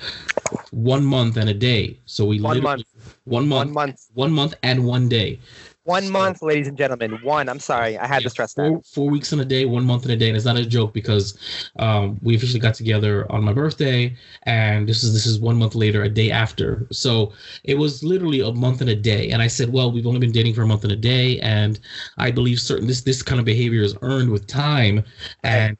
one 0.72 1.04
month 1.04 1.36
and 1.38 1.48
a 1.48 1.54
day, 1.54 1.98
so 2.04 2.26
we 2.26 2.40
One 2.40 2.62
month. 2.62 2.82
one 3.24 3.48
month, 3.48 3.68
One 3.68 3.72
month. 3.74 4.00
one 4.12 4.32
month 4.32 4.54
and 4.62 4.84
one 4.84 5.08
day. 5.08 5.38
One 5.84 6.04
So- 6.04 6.12
month, 6.12 6.42
ladies 6.42 6.68
and 6.68 6.78
gentlemen. 6.78 7.18
One. 7.22 7.48
I'm 7.48 7.58
sorry. 7.58 7.98
I 7.98 8.06
had 8.06 8.18
to 8.18 8.24
Yeah, 8.24 8.28
stress 8.28 8.54
that. 8.54 8.68
four, 8.68 8.82
four 8.84 9.10
weeks 9.10 9.32
in 9.32 9.40
a 9.40 9.44
day, 9.44 9.64
one 9.64 9.84
month 9.84 10.04
in 10.04 10.12
a 10.12 10.16
day, 10.16 10.28
and 10.28 10.36
it's 10.36 10.46
not 10.46 10.56
a 10.56 10.64
joke 10.64 10.92
because 10.94 11.36
um, 11.80 12.18
we 12.22 12.36
officially 12.36 12.60
got 12.60 12.74
together 12.74 13.26
on 13.32 13.42
my 13.42 13.52
birthday, 13.52 14.14
and 14.44 14.88
this 14.88 15.02
is 15.02 15.12
this 15.12 15.26
is 15.26 15.40
one 15.40 15.56
month 15.56 15.74
later, 15.74 16.04
a 16.04 16.08
day 16.08 16.30
after. 16.30 16.86
So 16.92 17.32
it 17.64 17.74
was 17.78 18.04
literally 18.04 18.40
a 18.40 18.52
month 18.52 18.80
and 18.80 18.90
a 18.90 18.94
day. 18.94 19.30
And 19.30 19.42
I 19.42 19.48
said, 19.48 19.72
well, 19.72 19.90
we've 19.90 20.06
only 20.06 20.20
been 20.20 20.30
dating 20.32 20.54
for 20.54 20.62
a 20.62 20.66
month 20.66 20.84
and 20.84 20.92
a 20.92 20.96
day, 20.96 21.40
and 21.40 21.80
I 22.16 22.30
believe 22.30 22.60
certain 22.60 22.86
this 22.86 23.00
this 23.00 23.22
kind 23.22 23.40
of 23.40 23.44
behavior 23.44 23.82
is 23.82 23.96
earned 24.02 24.30
with 24.30 24.46
time, 24.46 25.02
and 25.42 25.76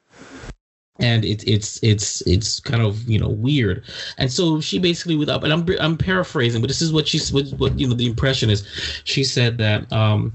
and 0.99 1.25
it's 1.25 1.43
it's 1.45 1.81
it's 1.81 2.21
it's 2.21 2.59
kind 2.59 2.83
of 2.83 3.09
you 3.09 3.17
know 3.19 3.29
weird 3.29 3.83
and 4.17 4.31
so 4.31 4.61
she 4.61 4.77
basically 4.77 5.15
without 5.15 5.43
and 5.43 5.51
i'm 5.51 5.65
i'm 5.79 5.97
paraphrasing 5.97 6.61
but 6.61 6.67
this 6.67 6.81
is 6.81 6.93
what 6.93 7.07
she's 7.07 7.33
what, 7.33 7.47
what 7.57 7.77
you 7.79 7.87
know 7.87 7.95
the 7.95 8.05
impression 8.05 8.49
is 8.49 8.67
she 9.03 9.23
said 9.23 9.57
that 9.57 9.91
um 9.91 10.31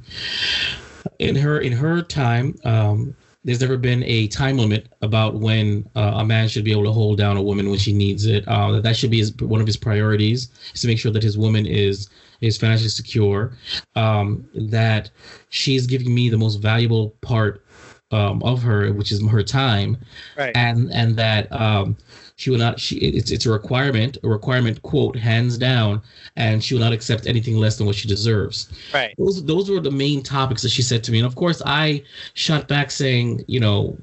in 1.21 1.37
her 1.37 1.61
in 1.61 1.73
her 1.73 2.03
time 2.03 2.55
um 2.65 3.15
there's 3.45 3.61
never 3.61 3.79
been 3.79 4.03
a 4.05 4.27
time 4.29 4.59
limit 4.59 4.89
about 5.01 5.37
when 5.37 5.89
uh, 5.97 6.13
a 6.17 6.25
man 6.25 6.49
should 6.49 6.65
be 6.65 6.73
able 6.73 6.85
to 6.85 6.93
hold 6.93 7.17
down 7.17 7.37
a 7.37 7.43
woman 7.43 7.71
when 7.71 7.79
she 7.79 7.95
needs 7.95 8.27
it. 8.27 8.47
Uh, 8.47 8.73
that 8.73 8.83
that 8.83 8.97
should 8.97 9.11
be 9.11 9.19
his, 9.19 9.35
one 9.37 9.61
of 9.61 9.67
his 9.67 9.77
priorities 9.77 10.51
is 10.75 10.83
to 10.83 10.87
make 10.87 10.99
sure 10.99 11.13
that 11.13 11.23
his 11.23 11.39
woman 11.39 11.65
is 11.65 12.11
is 12.41 12.59
financially 12.59 12.91
secure. 12.91 13.53
Um, 13.97 14.47
that 14.55 15.11
she's 15.49 15.87
giving 15.87 16.15
me 16.15 16.29
the 16.29 16.37
most 16.37 16.57
valuable 16.57 17.11
part 17.23 17.65
um, 18.11 18.43
of 18.43 18.63
her, 18.63 18.93
which 18.93 19.13
is 19.13 19.27
her 19.29 19.43
time, 19.43 19.97
Right. 20.37 20.57
and 20.57 20.91
and 20.93 21.17
that 21.17 21.51
um, 21.53 21.97
she 22.37 22.51
will 22.51 22.59
not. 22.59 22.81
She 22.81 22.97
it's 22.97 23.31
it's 23.31 23.47
a 23.47 23.51
requirement, 23.51 24.17
a 24.23 24.29
requirement 24.29 24.81
quote 24.83 25.17
hands 25.17 25.59
down, 25.59 26.01
and 26.37 26.63
she 26.65 26.75
will 26.75 26.81
not 26.81 26.93
accept 26.93 27.27
anything 27.27 27.57
less 27.57 27.77
than 27.77 27.87
what 27.87 27.97
she 27.97 28.09
deserves. 28.09 28.69
Right. 28.95 29.15
Those 29.19 29.45
those 29.45 29.71
were 29.71 29.81
the 29.81 29.91
main 29.91 30.23
topics 30.23 30.63
that 30.63 30.71
she 30.71 30.83
said 30.83 31.05
to 31.05 31.13
me, 31.13 31.19
and 31.19 31.27
of 31.27 31.35
course 31.35 31.61
I 31.67 32.03
shot 32.35 32.67
back 32.69 32.91
saying, 32.91 33.45
you 33.47 33.61
know, 33.61 33.99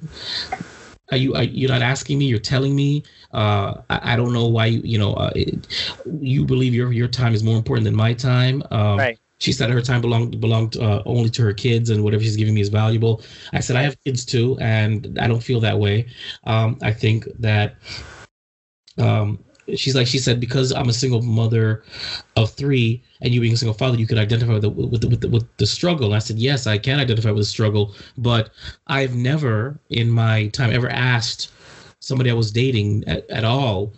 Are 1.11 1.17
you 1.17 1.33
are, 1.35 1.43
you're 1.43 1.69
not 1.69 1.81
asking 1.81 2.19
me? 2.19 2.25
You're 2.25 2.39
telling 2.39 2.75
me. 2.75 3.03
Uh, 3.33 3.81
I, 3.89 4.13
I 4.13 4.15
don't 4.15 4.33
know 4.33 4.47
why 4.47 4.67
you 4.67 4.81
you 4.83 4.97
know 4.99 5.13
uh, 5.15 5.31
it, 5.35 5.67
you 6.21 6.45
believe 6.45 6.73
your 6.75 6.91
your 6.93 7.07
time 7.07 7.33
is 7.33 7.43
more 7.43 7.57
important 7.57 7.85
than 7.85 7.95
my 7.95 8.13
time. 8.13 8.61
Um, 8.71 8.97
Right. 8.97 9.19
She 9.39 9.51
said 9.51 9.69
her 9.69 9.81
time 9.81 10.01
belonged 10.01 10.39
belonged 10.39 10.77
uh, 10.77 11.03
only 11.05 11.29
to 11.31 11.41
her 11.43 11.53
kids, 11.53 11.89
and 11.89 12.03
whatever 12.03 12.23
she's 12.23 12.37
giving 12.37 12.53
me 12.53 12.61
is 12.61 12.69
valuable. 12.69 13.21
I 13.53 13.59
said 13.59 13.75
I 13.75 13.81
have 13.81 14.01
kids 14.03 14.25
too, 14.25 14.57
and 14.61 15.17
I 15.19 15.27
don't 15.27 15.43
feel 15.43 15.59
that 15.59 15.77
way. 15.77 16.07
Um, 16.45 16.77
I 16.81 16.91
think 16.93 17.27
that 17.39 17.75
um, 18.97 19.43
she's 19.75 19.95
like 19.95 20.07
she 20.07 20.19
said 20.19 20.39
because 20.39 20.71
I'm 20.71 20.89
a 20.89 20.93
single 20.93 21.21
mother 21.21 21.83
of 22.35 22.51
three, 22.51 23.03
and 23.21 23.33
you 23.33 23.41
being 23.41 23.53
a 23.53 23.57
single 23.57 23.73
father, 23.73 23.97
you 23.97 24.07
could 24.07 24.17
identify 24.17 24.53
with 24.53 24.61
the, 24.61 24.69
with 24.69 25.01
the, 25.01 25.07
with 25.07 25.21
the, 25.21 25.29
with 25.29 25.57
the 25.57 25.65
struggle. 25.65 26.07
And 26.07 26.15
I 26.15 26.19
said 26.19 26.37
yes, 26.37 26.67
I 26.67 26.77
can 26.77 26.99
identify 26.99 27.31
with 27.31 27.41
the 27.41 27.45
struggle, 27.45 27.93
but 28.17 28.51
I've 28.87 29.15
never 29.15 29.79
in 29.89 30.09
my 30.09 30.47
time 30.49 30.71
ever 30.71 30.89
asked 30.89 31.51
somebody 31.99 32.29
I 32.29 32.33
was 32.33 32.51
dating 32.51 33.03
at, 33.07 33.29
at 33.29 33.43
all 33.43 33.93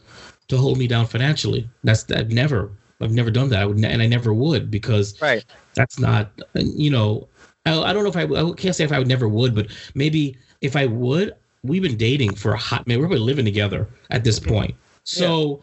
to 0.48 0.58
hold 0.58 0.78
me 0.78 0.88
down 0.88 1.06
financially. 1.06 1.70
That's 1.84 2.10
I've 2.12 2.32
never 2.32 2.72
I've 3.02 3.12
never 3.12 3.32
done 3.32 3.50
that. 3.50 3.62
I 3.62 3.66
would 3.66 3.84
and 3.84 4.02
I 4.02 4.08
never 4.08 4.34
would 4.34 4.72
because 4.72 5.22
Right. 5.22 5.44
that's 5.76 6.00
not 6.00 6.32
you 6.56 6.90
know 6.90 7.28
I, 7.66 7.80
I 7.80 7.94
don't 7.94 8.04
know 8.04 8.10
if 8.10 8.18
I 8.18 8.24
I 8.24 8.52
can't 8.54 8.76
say 8.76 8.84
if 8.84 8.92
I 8.92 9.00
would 9.00 9.08
never 9.08 9.28
would, 9.28 9.54
but 9.54 9.68
maybe 9.94 10.38
if 10.62 10.76
I 10.76 10.86
would, 10.88 11.36
we've 11.64 11.84
been 11.84 11.98
dating 11.98 12.36
for 12.36 12.54
a 12.54 12.58
hot 12.58 12.88
minute. 12.88 13.00
We're 13.02 13.08
probably 13.08 13.26
living 13.26 13.46
together 13.46 13.88
at 14.10 14.24
this 14.24 14.40
point. 14.40 14.76
So 15.04 15.62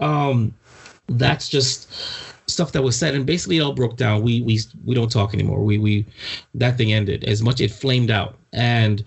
um 0.00 0.54
that's 1.08 1.48
just 1.48 1.92
stuff 2.48 2.72
that 2.72 2.82
was 2.82 2.96
said 2.98 3.14
and 3.14 3.24
basically 3.24 3.58
it 3.58 3.60
all 3.60 3.72
broke 3.72 3.96
down. 3.96 4.22
We 4.22 4.42
we 4.42 4.60
we 4.84 4.94
don't 4.94 5.10
talk 5.10 5.34
anymore. 5.34 5.62
We 5.62 5.78
we 5.78 6.06
that 6.54 6.76
thing 6.76 6.92
ended. 6.92 7.24
As 7.24 7.42
much 7.42 7.60
it 7.60 7.70
flamed 7.70 8.10
out. 8.10 8.38
And 8.52 9.04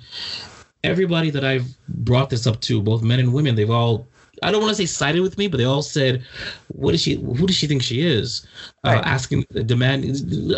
everybody 0.84 1.30
that 1.32 1.44
I've 1.44 1.68
brought 1.88 2.30
this 2.30 2.48
up 2.48 2.62
to, 2.62 2.82
both 2.82 3.02
men 3.02 3.20
and 3.20 3.34
women, 3.34 3.56
they've 3.56 3.70
all 3.70 4.08
I 4.44 4.52
don't 4.52 4.62
want 4.62 4.72
to 4.72 4.76
say 4.76 4.86
sided 4.86 5.22
with 5.22 5.38
me, 5.38 5.48
but 5.48 5.58
they 5.58 5.64
all 5.66 5.82
said, 5.82 6.24
"What 6.70 6.94
is 6.94 7.02
she? 7.02 7.16
Who 7.16 7.48
does 7.48 7.56
she 7.56 7.68
think 7.68 7.82
she 7.84 8.02
is?" 8.06 8.46
Uh, 8.84 9.02
asking, 9.06 9.46
demand. 9.66 10.06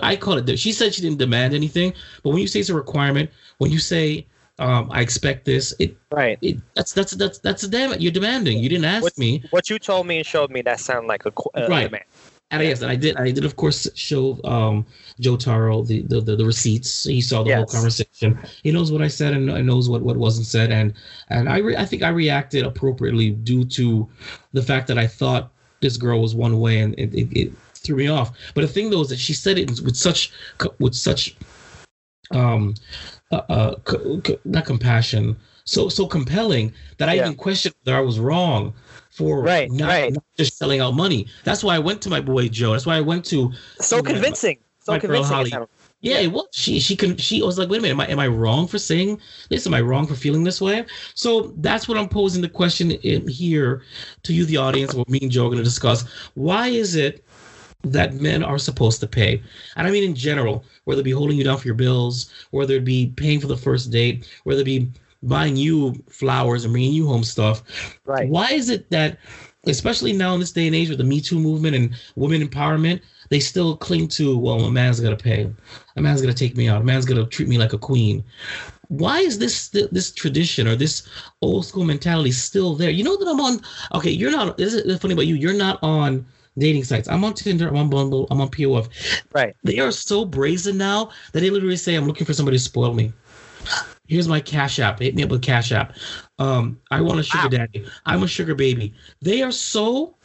I 0.04 0.16
call 0.16 0.38
it. 0.38 0.60
She 0.60 0.72
said 0.72 0.94
she 0.94 1.02
didn't 1.02 1.20
demand 1.20 1.54
anything, 1.54 1.94
but 2.24 2.32
when 2.32 2.40
you 2.40 2.48
say 2.48 2.60
it's 2.60 2.70
a 2.70 2.76
requirement, 2.76 3.30
when 3.60 3.72
you 3.72 3.80
say, 3.80 4.26
um, 4.60 4.90
"I 4.92 5.02
expect 5.02 5.46
this," 5.46 5.74
it, 5.80 5.96
Right. 6.12 6.38
it 6.42 6.58
that's 6.76 6.94
that's 6.94 7.12
that's 7.14 7.40
that's 7.40 7.64
a 7.64 7.68
damn. 7.68 8.00
You're 8.00 8.12
demanding. 8.12 8.60
You 8.60 8.70
didn't 8.70 8.86
ask 8.86 9.04
What's- 9.04 9.18
me, 9.18 9.44
What 9.52 9.70
you 9.70 9.80
told 9.80 10.08
me 10.08 10.18
and 10.18 10.26
showed 10.26 10.50
me 10.52 10.62
that 10.64 10.80
sounded 10.80 11.08
like 11.08 11.26
a 11.26 11.30
uh, 11.30 11.68
Right. 11.70 11.84
demand. 11.86 12.04
And 12.50 12.64
yes, 12.64 12.82
and 12.82 12.90
I 12.90 12.96
did. 12.96 13.18
I 13.18 13.32
did, 13.32 13.44
of 13.44 13.58
course, 13.58 13.90
show 13.94 14.40
um, 14.46 14.86
Joe 15.20 15.36
Tarro 15.36 15.86
the, 15.86 16.04
the 16.04 16.22
the 16.22 16.38
the 16.38 16.46
receipts. 16.46 17.04
He 17.04 17.20
saw 17.20 17.44
the 17.44 17.54
whole 17.54 17.66
conversation. 17.66 18.40
He 18.64 18.72
knows 18.72 18.90
what 18.90 19.02
I 19.02 19.10
said 19.10 19.34
and, 19.34 19.50
and 19.50 19.68
knows 19.68 19.90
what 19.90 20.02
what 20.02 20.16
wasn't 20.16 20.48
said. 20.48 20.72
And 20.72 20.94
and 21.30 21.50
I 21.50 21.58
re- 21.58 21.76
I 21.76 21.84
think 21.84 22.04
I 22.04 22.10
reacted 22.10 22.66
appropriately 22.66 23.32
due 23.32 23.66
to 23.66 24.08
the 24.54 24.62
fact 24.62 24.88
that 24.88 24.98
I 24.98 25.08
thought 25.08 25.52
this 25.82 25.98
girl 25.98 26.22
was 26.22 26.36
one 26.36 26.60
way, 26.60 26.80
and 26.80 26.94
it, 26.98 27.14
it, 27.14 27.38
it 27.38 27.54
threw 27.74 27.98
me 27.98 28.08
off. 28.08 28.32
But 28.54 28.62
the 28.62 28.68
thing 28.68 28.92
though 28.92 29.02
is 29.02 29.10
that 29.10 29.20
she 29.20 29.34
said 29.34 29.58
it 29.58 29.82
with 29.82 29.98
such 29.98 30.32
with 30.80 30.96
such 30.96 31.36
um 32.32 32.76
uh, 33.32 33.42
uh 33.50 33.76
co- 33.84 34.22
co- 34.22 34.40
not 34.46 34.66
compassion 34.66 35.36
so 35.68 35.90
so 35.90 36.08
compelling 36.08 36.72
that 36.98 37.10
I 37.10 37.16
Yeah. 37.16 37.26
even 37.26 37.36
questioned 37.36 37.76
whether 37.84 37.98
I 37.98 38.02
was 38.02 38.20
wrong 38.20 38.74
for 39.12 39.42
Right, 39.42 39.70
not, 39.72 39.88
right. 39.90 40.14
not 40.14 40.24
just 40.38 40.58
selling 40.58 40.80
out 40.80 40.96
money. 40.96 41.28
That's 41.44 41.64
why 41.64 41.76
I 41.76 41.80
went 41.80 42.02
to 42.04 42.10
my 42.10 42.22
boy 42.22 42.48
Joe. 42.48 42.72
That's 42.72 42.86
why 42.86 42.96
I 42.98 43.02
went 43.02 43.26
to 43.26 43.52
So 43.82 43.98
My- 43.98 44.02
convincing. 44.14 44.58
So 44.80 44.94
my 44.94 45.00
girl 45.00 45.24
convincing. 45.24 45.52
Holly. 45.52 45.68
yeah, 46.00 46.20
it 46.20 46.32
was. 46.32 46.46
She 46.54 46.80
she 46.80 46.96
can 46.96 47.18
she 47.18 47.42
was 47.44 47.58
like, 47.60 47.70
wait 47.70 47.80
a 47.80 47.82
minute, 47.82 47.96
am 47.96 48.00
I 48.02 48.08
am 48.08 48.20
I 48.20 48.28
wrong 48.28 48.66
for 48.68 48.80
saying 48.80 49.20
this? 49.50 49.68
Am 49.68 49.74
I 49.74 49.82
wrong 49.82 50.08
for 50.08 50.16
feeling 50.16 50.44
this 50.46 50.62
way? 50.62 50.86
So 51.16 51.54
that's 51.58 51.88
what 51.90 51.98
I'm 51.98 52.08
posing 52.08 52.42
the 52.42 52.48
question 52.50 52.92
in 52.92 53.28
here 53.28 53.82
to 54.24 54.34
you, 54.34 54.46
the 54.46 54.56
audience, 54.58 54.94
what 54.94 55.10
me 55.10 55.20
and 55.22 55.30
Joe 55.32 55.46
are 55.48 55.50
going 55.50 55.58
to 55.58 55.64
discuss. 55.66 56.06
Why 56.36 56.70
is 56.70 56.96
it 56.96 57.24
that 57.84 58.14
men 58.16 58.44
are 58.44 58.58
supposed 58.58 59.02
to 59.02 59.08
pay? 59.08 59.42
And 59.76 59.86
I 59.86 59.92
mean 59.92 60.06
in 60.06 60.16
general, 60.16 60.64
whether 60.86 61.02
it 61.02 61.04
be 61.04 61.12
holding 61.12 61.38
you 61.38 61.44
down 61.44 61.58
for 61.58 61.68
your 61.68 61.76
bills, 61.76 62.30
whether 62.52 62.76
it 62.76 62.86
be 62.86 63.08
paying 63.18 63.42
for 63.42 63.48
the 63.48 63.58
first 63.58 63.92
date, 63.92 64.26
whether 64.46 64.62
it 64.62 64.66
be 64.66 64.88
buying 65.24 65.56
you 65.56 65.94
flowers 66.10 66.64
and 66.64 66.74
bringing 66.74 66.94
you 66.94 67.08
home 67.08 67.24
stuff. 67.24 67.64
Right. 68.06 68.30
Why 68.30 68.52
is 68.52 68.70
it 68.70 68.90
that, 68.92 69.18
especially 69.66 70.14
now 70.14 70.34
in 70.34 70.40
this 70.40 70.52
day 70.52 70.68
and 70.68 70.76
age 70.76 70.90
with 70.90 70.98
the 70.98 71.04
Me 71.04 71.22
Too 71.22 71.40
movement 71.40 71.76
and 71.76 71.96
women 72.16 72.48
empowerment, 72.48 73.02
they 73.30 73.40
still 73.40 73.76
cling 73.76 74.08
to, 74.10 74.38
well, 74.38 74.62
a 74.62 74.72
man's 74.72 75.00
gonna 75.00 75.18
pay, 75.18 75.50
a 75.96 76.02
man's 76.02 76.22
gonna 76.22 76.34
take 76.34 76.56
me 76.56 76.70
out, 76.70 76.82
a 76.82 76.86
man's 76.86 77.06
gonna 77.06 77.26
treat 77.26 77.50
me 77.50 77.58
like 77.58 77.74
a 77.74 77.78
queen. 77.78 78.24
Why 78.90 79.20
is 79.20 79.38
this 79.38 79.68
this 79.70 80.12
tradition 80.12 80.66
or 80.66 80.76
this 80.76 81.08
old 81.42 81.66
school 81.66 81.84
mentality 81.84 82.32
still 82.32 82.74
there? 82.74 82.90
You 82.90 83.04
know 83.04 83.18
that 83.18 83.28
I'm 83.28 83.42
on. 83.42 83.62
Okay, 83.94 84.12
you're 84.12 84.32
not. 84.32 84.58
This 84.58 84.74
is 84.74 85.00
funny 85.00 85.14
about 85.14 85.28
you. 85.28 85.36
You're 85.36 85.54
not 85.54 85.78
on 85.84 86.26
dating 86.58 86.86
sites. 86.86 87.10
I'm 87.10 87.26
on 87.26 87.34
Tinder. 87.34 87.68
I'm 87.68 87.76
on 87.76 87.90
Bumble. 87.90 88.28
I'm 88.32 88.40
on 88.40 88.48
POF. 88.50 88.88
Right. 89.34 89.54
They 89.64 89.80
are 89.80 89.92
so 89.92 90.24
brazen 90.24 90.78
now 90.78 91.12
that 91.34 91.42
they 91.42 91.50
literally 91.50 91.76
say, 91.76 91.96
"I'm 91.96 92.08
looking 92.08 92.26
for 92.26 92.34
somebody 92.34 92.58
to 92.58 92.64
spoil 92.64 92.94
me." 92.94 93.12
Here's 94.08 94.28
my 94.28 94.40
Cash 94.40 94.80
App. 94.80 95.00
Hit 95.00 95.16
me 95.16 95.24
up 95.24 95.30
with 95.30 95.42
Cash 95.42 95.72
App. 95.72 95.96
Um, 96.40 96.80
I 96.92 97.02
want 97.02 97.20
a 97.20 97.24
sugar 97.24 97.44
Wow. 97.44 97.66
daddy. 97.66 97.86
I'm 98.06 98.24
a 98.24 98.28
sugar 98.28 98.56
baby. 98.56 98.94
They 99.22 99.42
are 99.42 99.52
so 99.52 100.16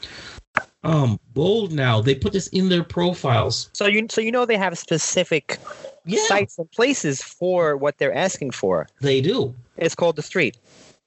um 0.85 1.19
bold 1.33 1.73
now. 1.73 2.01
They 2.01 2.15
put 2.15 2.33
this 2.33 2.49
in 2.49 2.69
their 2.69 2.83
profiles. 2.85 3.71
So 3.75 3.87
you 3.87 4.07
so 4.11 4.21
you 4.21 4.33
know 4.33 4.45
they 4.47 4.57
have 4.57 4.77
specific 4.79 5.59
Yeah, 6.05 6.19
sites 6.27 6.59
and 6.59 6.71
places 6.73 7.23
for 7.23 7.77
what 7.77 7.99
they're 7.99 8.15
asking 8.15 8.53
for. 8.53 8.89
they 9.01 9.21
do. 9.21 9.55
It's 9.77 9.95
called 9.95 10.17
the 10.17 10.23
street. 10.23 10.57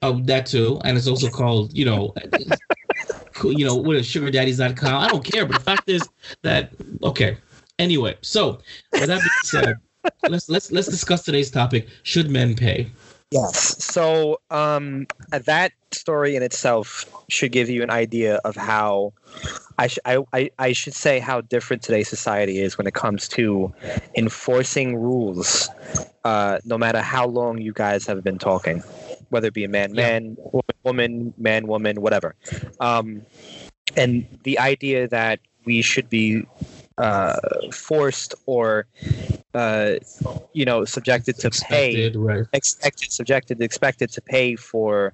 Oh, 0.01 0.19
that 0.25 0.45
too, 0.45 0.79
and 0.83 0.97
it's 0.97 1.07
also 1.07 1.29
called, 1.29 1.73
you 1.73 1.85
know, 1.85 2.13
you 3.43 3.65
know, 3.65 3.75
what 3.75 3.95
is 3.95 4.07
sugardaddies.com. 4.07 5.01
I 5.01 5.07
don't 5.07 5.23
care, 5.23 5.45
but 5.45 5.55
the 5.55 5.63
fact 5.63 5.89
is 5.89 6.09
that 6.43 6.71
okay. 7.03 7.37
Anyway, 7.79 8.15
so 8.21 8.59
with 8.95 9.07
that 9.09 9.23
being 9.23 9.31
said, 9.41 9.75
let's 10.27 10.49
let's 10.49 10.71
let's 10.71 10.87
discuss 10.87 11.23
today's 11.23 11.51
topic. 11.51 11.87
Should 12.03 12.29
men 12.29 12.55
pay? 12.55 12.91
Yes. 13.31 13.83
So 13.83 14.39
um, 14.51 15.07
that 15.31 15.71
story 15.91 16.35
in 16.35 16.43
itself 16.43 17.05
should 17.29 17.51
give 17.51 17.69
you 17.69 17.81
an 17.83 17.89
idea 17.89 18.35
of 18.45 18.55
how 18.55 19.13
I, 19.77 19.87
sh- 19.87 19.99
I, 20.05 20.19
I, 20.31 20.49
I 20.59 20.71
should 20.71 20.93
say 20.93 21.19
how 21.19 21.41
different 21.41 21.81
today's 21.81 22.07
society 22.07 22.59
is 22.59 22.77
when 22.77 22.87
it 22.87 22.93
comes 22.93 23.27
to 23.29 23.73
enforcing 24.15 24.95
rules, 24.95 25.69
uh, 26.23 26.59
no 26.65 26.77
matter 26.77 27.01
how 27.01 27.25
long 27.27 27.57
you 27.57 27.73
guys 27.73 28.05
have 28.05 28.23
been 28.23 28.37
talking, 28.37 28.79
whether 29.29 29.47
it 29.47 29.53
be 29.53 29.63
a 29.63 29.69
man, 29.69 29.93
man, 29.93 30.37
woman, 30.51 30.75
woman, 30.83 31.33
man, 31.37 31.67
woman, 31.67 32.01
whatever. 32.01 32.35
Um, 32.79 33.25
and 33.97 34.25
the 34.43 34.59
idea 34.59 35.07
that 35.07 35.39
we 35.65 35.81
should 35.81 36.09
be 36.09 36.45
uh, 36.97 37.37
forced 37.73 38.33
or, 38.45 38.85
uh, 39.55 39.95
you 40.53 40.65
know, 40.65 40.85
subjected 40.85 41.37
to 41.39 41.49
pay 41.49 41.89
Expected, 42.05 42.15
right? 42.17 42.45
expected, 42.53 43.11
subjected, 43.11 43.61
expected 43.61 44.11
to 44.11 44.21
pay 44.21 44.55
for 44.55 45.13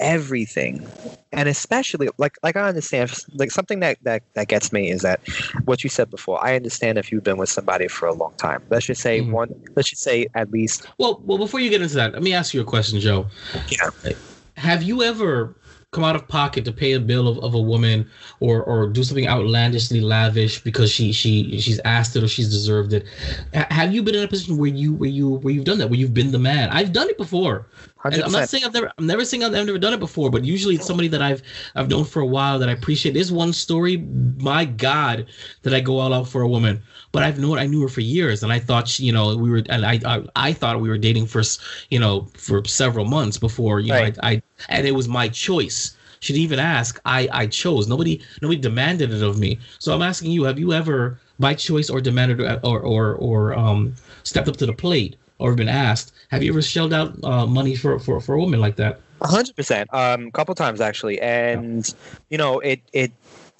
everything, 0.00 0.86
and 1.32 1.48
especially 1.48 2.08
like 2.18 2.36
like 2.42 2.56
I 2.56 2.68
understand 2.68 3.12
like 3.34 3.50
something 3.50 3.80
that 3.80 3.98
that 4.02 4.22
that 4.34 4.48
gets 4.48 4.72
me 4.72 4.90
is 4.90 5.02
that 5.02 5.20
what 5.64 5.82
you 5.84 5.90
said 5.90 6.10
before. 6.10 6.42
I 6.44 6.54
understand 6.56 6.98
if 6.98 7.10
you've 7.10 7.24
been 7.24 7.38
with 7.38 7.48
somebody 7.48 7.88
for 7.88 8.06
a 8.06 8.12
long 8.14 8.32
time. 8.38 8.62
Let's 8.70 8.86
just 8.86 9.00
say 9.00 9.20
Mhm. 9.20 9.32
one. 9.32 9.48
Let's 9.74 9.90
just 9.90 10.02
say 10.02 10.26
at 10.34 10.50
least. 10.50 10.86
Well, 10.98 11.20
well, 11.24 11.38
before 11.38 11.60
you 11.60 11.70
get 11.70 11.82
into 11.82 11.94
that, 11.96 12.12
let 12.12 12.22
me 12.22 12.32
ask 12.32 12.54
you 12.54 12.60
a 12.60 12.64
question, 12.64 13.00
Joe. 13.00 13.26
Yeah. 13.70 14.12
Have 14.56 14.82
you 14.82 15.02
ever 15.02 15.54
come 15.96 16.04
out 16.04 16.16
of 16.16 16.28
pocket 16.28 16.64
to 16.66 16.72
pay 16.72 16.92
a 16.92 17.00
bill 17.00 17.28
of, 17.28 17.38
of 17.44 17.54
a 17.54 17.60
woman 17.60 18.08
or 18.40 18.62
or 18.64 18.88
do 18.88 19.04
something 19.04 19.26
outlandishly 19.28 20.00
lavish 20.00 20.62
because 20.62 20.92
she 20.92 21.12
she 21.12 21.60
she's 21.60 21.80
asked 21.84 22.16
it 22.16 22.24
or 22.24 22.28
she's 22.28 22.50
deserved 22.50 22.92
it? 22.94 23.06
Ha- 23.54 23.68
Have 23.70 23.94
you 23.94 24.02
been 24.02 24.14
in 24.14 24.24
a 24.24 24.28
position 24.28 24.58
where 24.58 24.70
you 24.70 24.94
where 24.94 25.10
you 25.10 25.30
where 25.30 25.54
you've 25.54 25.64
done 25.64 25.78
that, 25.78 25.90
where 25.90 25.98
you've 25.98 26.14
been 26.14 26.32
the 26.32 26.38
man? 26.38 26.70
I've 26.70 26.92
done 26.92 27.08
it 27.08 27.18
before. 27.18 27.66
And 28.10 28.22
Hundred 28.22 28.26
I'm 28.26 28.32
not 28.32 28.44
saying 28.44 28.64
I've 28.64 28.72
never 28.74 28.92
I'm 28.98 29.06
never 29.06 29.24
saying 29.24 29.42
I've 29.44 29.52
never 29.52 29.78
done 29.78 29.92
it 29.94 30.00
before, 30.00 30.30
but 30.30 30.44
usually 30.44 30.76
it's 30.76 30.86
somebody 30.86 31.08
that 31.08 31.22
I've 31.22 31.42
I've 31.74 31.88
known 31.88 32.04
for 32.04 32.20
a 32.20 32.26
while 32.26 32.58
that 32.58 32.68
I 32.68 32.72
appreciate. 32.72 33.12
There's 33.12 33.32
one 33.32 33.52
story, 33.52 33.96
my 34.38 34.64
God, 34.64 35.26
that 35.62 35.74
I 35.74 35.80
go 35.80 35.98
all 35.98 36.12
out 36.14 36.28
for 36.28 36.42
a 36.42 36.48
woman. 36.48 36.82
But 37.12 37.22
I've 37.24 37.38
known 37.38 37.58
I 37.58 37.66
knew 37.66 37.80
her 37.82 37.88
for 37.88 38.00
years, 38.02 38.42
and 38.42 38.52
I 38.52 38.58
thought 38.58 38.88
she, 38.88 39.04
you 39.04 39.12
know 39.12 39.36
we 39.36 39.50
were, 39.50 39.62
and 39.68 39.84
I, 39.86 40.00
I 40.04 40.24
I 40.36 40.52
thought 40.52 40.80
we 40.80 40.88
were 40.88 40.98
dating 40.98 41.26
for 41.26 41.42
you 41.90 41.98
know 41.98 42.28
for 42.34 42.64
several 42.64 43.04
months 43.06 43.38
before 43.38 43.80
you 43.80 43.92
Right. 43.92 44.16
know 44.16 44.20
I, 44.22 44.30
I 44.32 44.42
and 44.68 44.86
it 44.86 44.92
was 44.92 45.08
my 45.08 45.28
choice. 45.28 45.96
She 46.20 46.32
didn't 46.32 46.44
even 46.44 46.58
ask. 46.58 47.00
I 47.04 47.28
I 47.32 47.46
chose. 47.46 47.88
Nobody 47.88 48.22
nobody 48.42 48.60
demanded 48.60 49.12
it 49.12 49.22
of 49.22 49.38
me. 49.38 49.60
So 49.78 49.94
I'm 49.94 50.02
asking 50.02 50.30
you: 50.30 50.44
Have 50.44 50.58
you 50.58 50.72
ever 50.72 51.20
by 51.38 51.54
choice 51.54 51.90
or 51.90 52.00
demanded 52.00 52.40
or 52.40 52.80
or 52.80 53.14
or 53.14 53.54
um 53.58 53.94
stepped 54.22 54.48
up 54.48 54.56
to 54.58 54.66
the 54.66 54.72
plate 54.72 55.16
or 55.38 55.54
been 55.54 55.68
asked? 55.68 56.12
Have 56.30 56.42
you 56.42 56.52
ever 56.52 56.62
shelled 56.62 56.92
out 56.92 57.16
uh, 57.24 57.46
money 57.46 57.74
for 57.74 57.98
for 57.98 58.20
for 58.20 58.34
a 58.34 58.38
woman 58.38 58.60
like 58.60 58.76
that? 58.76 59.00
A 59.20 59.28
hundred 59.28 59.56
percent. 59.56 59.92
Um, 59.92 60.26
a 60.26 60.30
couple 60.32 60.54
times 60.54 60.80
actually, 60.80 61.20
and 61.20 61.92
you 62.28 62.38
know, 62.38 62.60
it 62.60 62.80
it 62.92 63.12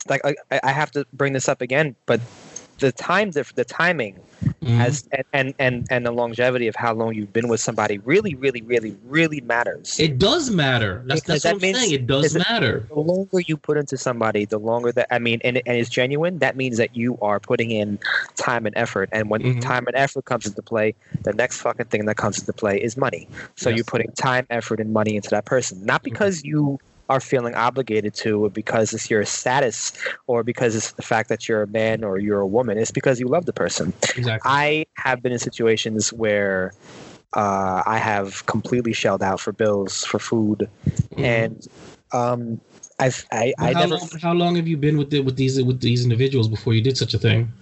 like 0.09 0.23
I, 0.25 0.61
I 0.62 0.73
have 0.73 0.91
to 0.93 1.07
bring 1.12 1.33
this 1.33 1.49
up 1.49 1.61
again, 1.61 1.97
but 2.07 2.21
the 2.79 2.93
time 2.93 3.31
the, 3.33 3.45
the 3.55 3.65
timing 3.65 4.21
Mhm. 4.62 4.81
as 4.81 5.09
and, 5.12 5.25
and 5.33 5.55
and 5.59 5.87
and 5.91 6.05
the 6.07 6.11
longevity 6.11 6.67
of 6.67 6.77
how 6.77 6.93
long 6.93 7.15
you've 7.15 7.33
been 7.33 7.49
with 7.49 7.61
somebody 7.61 7.99
really 7.99 8.35
really 8.35 8.61
really 8.62 8.95
really 9.07 9.41
matters 9.41 9.99
it 9.99 10.19
does 10.19 10.51
matter. 10.51 11.03
That's, 11.07 11.23
that's 11.23 11.43
that 11.45 11.55
what 11.55 11.65
I'm 11.65 11.75
saying. 11.75 11.93
It 11.93 12.07
does 12.07 12.35
matter. 12.35 12.85
the 12.89 13.01
longer 13.01 13.41
you 13.41 13.57
put 13.57 13.77
into 13.79 13.97
somebody 13.97 14.45
the 14.45 14.59
longer 14.59 14.93
that 14.93 15.07
i 15.11 15.19
mean 15.19 15.41
and, 15.43 15.57
and 15.67 15.77
it's 15.79 15.89
genuine 15.89 16.39
that 16.41 16.55
means 16.57 16.77
that 16.77 16.95
you 16.95 17.17
are 17.23 17.41
putting 17.41 17.71
in 17.71 17.99
time 18.37 18.67
and 18.67 18.77
effort 18.77 19.09
and 19.12 19.31
when 19.31 19.41
Mhm. 19.43 19.61
time 19.61 19.87
and 19.87 19.97
effort 19.97 20.25
comes 20.27 20.47
into 20.47 20.62
play 20.62 20.95
the 21.23 21.33
next 21.33 21.61
fucking 21.62 21.87
thing 21.87 22.05
that 22.07 22.17
comes 22.17 22.39
into 22.39 22.53
play 22.53 22.77
is 22.81 22.97
money 22.97 23.27
so 23.57 23.71
Yes. 23.71 23.77
you're 23.79 23.85
putting 23.85 24.11
time 24.12 24.47
effort 24.51 24.81
and 24.81 24.93
money 24.93 25.17
into 25.17 25.31
that 25.31 25.45
person 25.47 25.85
not 25.87 26.03
because 26.03 26.45
you 26.45 26.79
are 27.09 27.21
feeling 27.21 27.55
obligated 27.55 28.14
to 28.14 28.51
because 28.51 28.92
it's 28.92 29.09
your 29.11 29.25
status 29.25 29.92
or 30.27 30.42
because 30.42 30.75
it's 30.75 30.92
the 30.92 31.03
fact 31.03 31.29
that 31.29 31.49
you're 31.49 31.62
a 31.62 31.66
man 31.69 32.03
or 32.05 32.19
you're 32.19 32.40
a 32.40 32.47
woman 32.47 32.79
it's 32.79 32.90
because 32.90 33.21
you 33.21 33.29
love 33.29 33.47
the 33.47 33.53
person 33.53 33.92
Exactly. 34.16 34.51
I 34.51 34.87
have 34.95 35.23
been 35.23 35.33
in 35.33 35.38
situations 35.38 36.12
where 36.12 36.73
uh, 37.35 37.83
I 37.85 37.99
have 37.99 38.47
completely 38.47 38.92
shelled 38.92 39.23
out 39.23 39.40
for 39.40 39.53
bills 39.53 40.05
for 40.05 40.19
food, 40.19 40.69
Mhm. 41.16 41.25
and 41.25 41.69
um, 42.12 42.61
I've 42.99 43.27
I, 43.31 43.53
I 43.59 43.73
how, 43.73 43.81
never. 43.81 43.97
long, 43.97 44.09
how 44.23 44.33
long 44.33 44.57
have 44.57 44.66
you 44.66 44.77
been 44.77 44.97
with 44.97 45.11
the, 45.11 45.21
with 45.21 45.37
these 45.37 45.62
with 45.62 45.81
these 45.81 46.03
individuals 46.03 46.49
before 46.49 46.73
you 46.73 46.81
did 46.81 46.97
such 46.97 47.12
a 47.14 47.19
thing? 47.19 47.53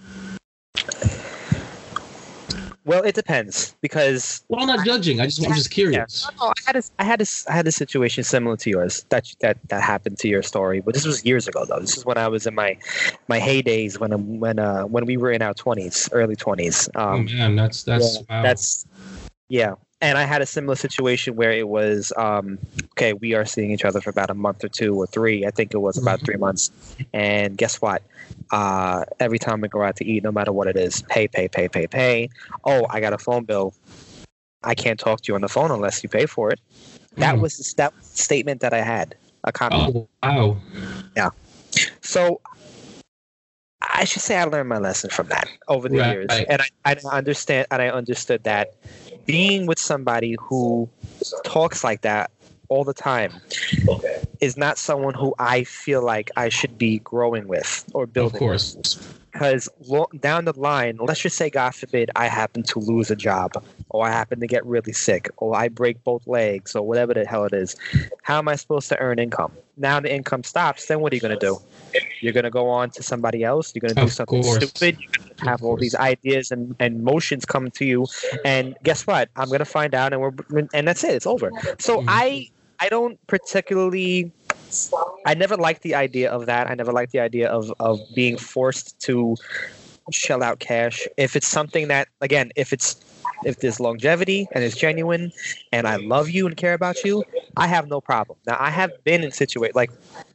Well, 2.85 3.01
it 3.01 3.15
depends 3.15 3.75
because 3.81 4.43
Well, 4.47 4.61
I'm 4.61 4.67
not 4.67 4.85
judging. 4.85 5.19
I 5.19 5.25
just 5.25 5.43
I'm 5.43 5.53
just 5.55 5.71
curious. 5.71 6.29
No, 6.39 6.47
I 6.49 6.53
had 6.67 6.75
a, 6.75 6.83
I 6.99 7.03
had 7.03 7.19
a, 7.21 7.25
I 7.49 7.53
had 7.53 7.67
a 7.67 7.71
situation 7.71 8.23
similar 8.23 8.57
to 8.57 8.69
yours 8.69 9.05
that 9.09 9.27
that 9.41 9.57
that 9.69 9.81
happened 9.81 10.19
to 10.19 10.27
your 10.27 10.43
story, 10.43 10.81
but 10.81 10.93
this 10.93 11.05
was 11.05 11.25
years 11.25 11.47
ago 11.47 11.65
though. 11.65 11.79
This 11.79 11.97
is 11.97 12.05
when 12.05 12.17
I 12.17 12.27
was 12.27 12.45
in 12.45 12.53
my 12.53 12.77
my 13.27 13.39
heydays 13.39 13.99
when 13.99 14.39
when 14.39 14.59
uh 14.59 14.83
when 14.83 15.05
we 15.05 15.17
were 15.17 15.31
in 15.31 15.41
our 15.41 15.55
twenties, 15.55 16.07
early 16.11 16.35
twenties. 16.35 16.87
oh 16.95 17.01
Um, 17.01 17.25
man, 17.25 17.55
that's 17.55 17.83
that's 17.83 18.17
yeah, 18.17 18.21
wow. 18.29 18.43
that's 18.43 18.85
yeah. 19.49 19.73
And 20.05 20.19
I 20.19 20.23
had 20.23 20.43
a 20.43 20.45
similar 20.45 20.75
situation 20.75 21.35
where 21.35 21.51
it 21.51 21.67
was 21.67 22.13
um, 22.15 22.59
okay. 22.91 23.13
We 23.13 23.33
are 23.33 23.43
seeing 23.43 23.71
each 23.71 23.83
other 23.83 23.99
for 24.01 24.11
about 24.11 24.29
a 24.29 24.35
month 24.35 24.63
or 24.63 24.67
two 24.67 24.95
or 24.95 25.07
three. 25.07 25.47
I 25.47 25.49
think 25.49 25.73
it 25.73 25.79
was 25.79 25.97
about 25.97 26.21
three 26.21 26.37
months. 26.37 26.69
And 27.11 27.57
guess 27.57 27.81
what? 27.81 28.03
Uh, 28.51 29.05
every 29.19 29.39
time 29.39 29.61
we 29.61 29.67
go 29.67 29.81
out 29.81 29.95
to 29.95 30.05
eat, 30.05 30.21
no 30.23 30.31
matter 30.31 30.51
what 30.51 30.67
it 30.67 30.77
is, 30.77 31.01
pay, 31.09 31.27
pay, 31.27 31.47
pay, 31.47 31.67
pay, 31.67 31.87
pay. 31.87 32.29
Oh, 32.65 32.85
I 32.91 32.99
got 32.99 33.13
a 33.13 33.17
phone 33.17 33.45
bill. 33.45 33.73
I 34.63 34.75
can't 34.75 34.99
talk 34.99 35.21
to 35.21 35.31
you 35.31 35.35
on 35.35 35.41
the 35.41 35.47
phone 35.49 35.71
unless 35.71 36.03
you 36.03 36.09
pay 36.09 36.27
for 36.27 36.51
it. 36.51 36.59
That 37.17 37.35
Mm. 37.35 37.41
was 37.41 37.57
the 37.57 37.73
that 37.77 37.93
statement 38.05 38.61
that 38.61 38.73
I 38.75 38.81
had. 38.81 39.15
A 39.43 39.51
comment. 39.51 39.95
oh 39.95 40.07
wow. 40.21 40.57
Yeah. 41.17 41.29
So 42.01 42.41
I 43.81 44.03
should 44.05 44.21
say 44.21 44.37
I 44.37 44.43
learned 44.43 44.69
my 44.69 44.77
lesson 44.77 45.09
from 45.09 45.27
that 45.29 45.47
over 45.67 45.87
the 45.89 45.97
Right. 45.97 46.11
years, 46.11 46.31
and 46.49 46.61
I, 46.61 46.67
I 46.85 46.95
understand 47.17 47.67
and 47.71 47.81
I 47.81 47.89
understood 47.89 48.43
that 48.43 48.73
being 49.25 49.65
with 49.65 49.79
somebody 49.79 50.35
who 50.39 50.89
talks 51.43 51.83
like 51.83 52.01
that 52.01 52.31
all 52.69 52.83
the 52.83 52.93
time 52.93 53.31
is 54.41 54.57
not 54.57 54.77
someone 54.77 55.13
who 55.13 55.33
I 55.39 55.63
feel 55.63 56.03
like 56.03 56.31
I 56.35 56.49
should 56.49 56.77
be 56.77 56.99
growing 56.99 57.47
with 57.47 57.85
or 57.93 58.03
Of 58.03 58.13
building. 58.13 58.39
course. 58.39 58.99
Because 59.35 59.67
lo- 59.85 60.07
down 60.21 60.45
the 60.45 60.57
line, 60.57 60.95
let's 60.97 61.19
just 61.19 61.35
say, 61.35 61.49
God 61.49 61.75
forbid, 61.75 62.09
I 62.15 62.27
happen 62.29 62.63
to 62.63 62.79
lose 62.79 63.11
a 63.11 63.17
job, 63.17 63.51
or 63.89 64.07
I 64.07 64.09
happen 64.09 64.39
to 64.39 64.47
get 64.47 64.65
really 64.65 64.93
sick, 64.93 65.29
or 65.35 65.57
I 65.57 65.67
break 65.67 66.01
both 66.05 66.25
legs, 66.25 66.73
or 66.73 66.87
whatever 66.87 67.13
the 67.13 67.25
hell 67.25 67.43
it 67.43 67.53
is. 67.53 67.75
How 68.23 68.37
am 68.37 68.47
I 68.47 68.55
supposed 68.55 68.87
to 68.89 68.99
earn 68.99 69.19
income? 69.19 69.51
Now 69.75 69.99
the 69.99 70.13
income 70.13 70.45
stops. 70.45 70.85
Then 70.85 71.01
what 71.01 71.11
are 71.11 71.17
you 71.17 71.21
going 71.21 71.37
to 71.37 71.45
do? 71.45 71.59
You're 72.21 72.31
going 72.31 72.45
to 72.45 72.49
go 72.49 72.69
on 72.69 72.91
to 72.91 73.03
somebody 73.03 73.43
else. 73.43 73.73
You're 73.75 73.81
going 73.81 73.95
to 73.95 74.05
do 74.05 74.09
something 74.09 74.41
course. 74.41 74.67
stupid. 74.71 74.97
You're 75.01 75.19
going 75.25 75.35
to 75.43 75.49
have 75.49 75.63
all 75.63 75.75
these 75.75 75.95
ideas 75.95 76.49
and, 76.51 76.73
and 76.79 77.03
motions 77.03 77.43
come 77.43 77.69
to 77.71 77.83
you, 77.83 78.07
and 78.45 78.73
guess 78.83 79.05
what? 79.05 79.27
I'm 79.35 79.47
going 79.49 79.59
to 79.59 79.65
find 79.65 79.93
out, 79.93 80.13
and 80.13 80.21
we're 80.21 80.31
and 80.73 80.87
that's 80.87 81.03
it. 81.03 81.13
It's 81.13 81.27
over. 81.27 81.51
So 81.77 81.97
Mhm. 81.99 82.05
I 82.07 82.47
I 82.79 82.87
don't 82.87 83.19
particularly. 83.27 84.31
I 85.25 85.33
never 85.33 85.57
liked 85.57 85.81
the 85.81 85.95
idea 85.95 86.29
of 86.31 86.45
that. 86.45 86.69
I 86.69 86.75
never 86.75 86.91
liked 86.91 87.11
the 87.11 87.19
idea 87.19 87.49
of 87.49 87.71
of 87.79 87.99
being 88.13 88.37
forced 88.37 88.99
to 89.01 89.35
shell 90.11 90.43
out 90.43 90.59
cash. 90.59 91.07
If 91.17 91.35
it's 91.35 91.47
something 91.47 91.87
that, 91.87 92.07
again, 92.21 92.51
if 92.55 92.73
it's 92.73 92.97
if 93.43 93.59
there's 93.59 93.79
longevity 93.79 94.47
and 94.51 94.63
it's 94.63 94.77
genuine, 94.77 95.31
and 95.71 95.87
I 95.87 95.97
love 95.97 96.29
you 96.29 96.47
and 96.47 96.55
care 96.55 96.73
about 96.73 97.03
you, 97.03 97.23
I 97.57 97.67
have 97.67 97.87
no 97.87 98.01
problem. 98.01 98.37
Now 98.47 98.57
I 98.59 98.69
have 98.69 98.91
been 99.03 99.23
in 99.23 99.31
situations 99.31 99.75
like 99.75 99.91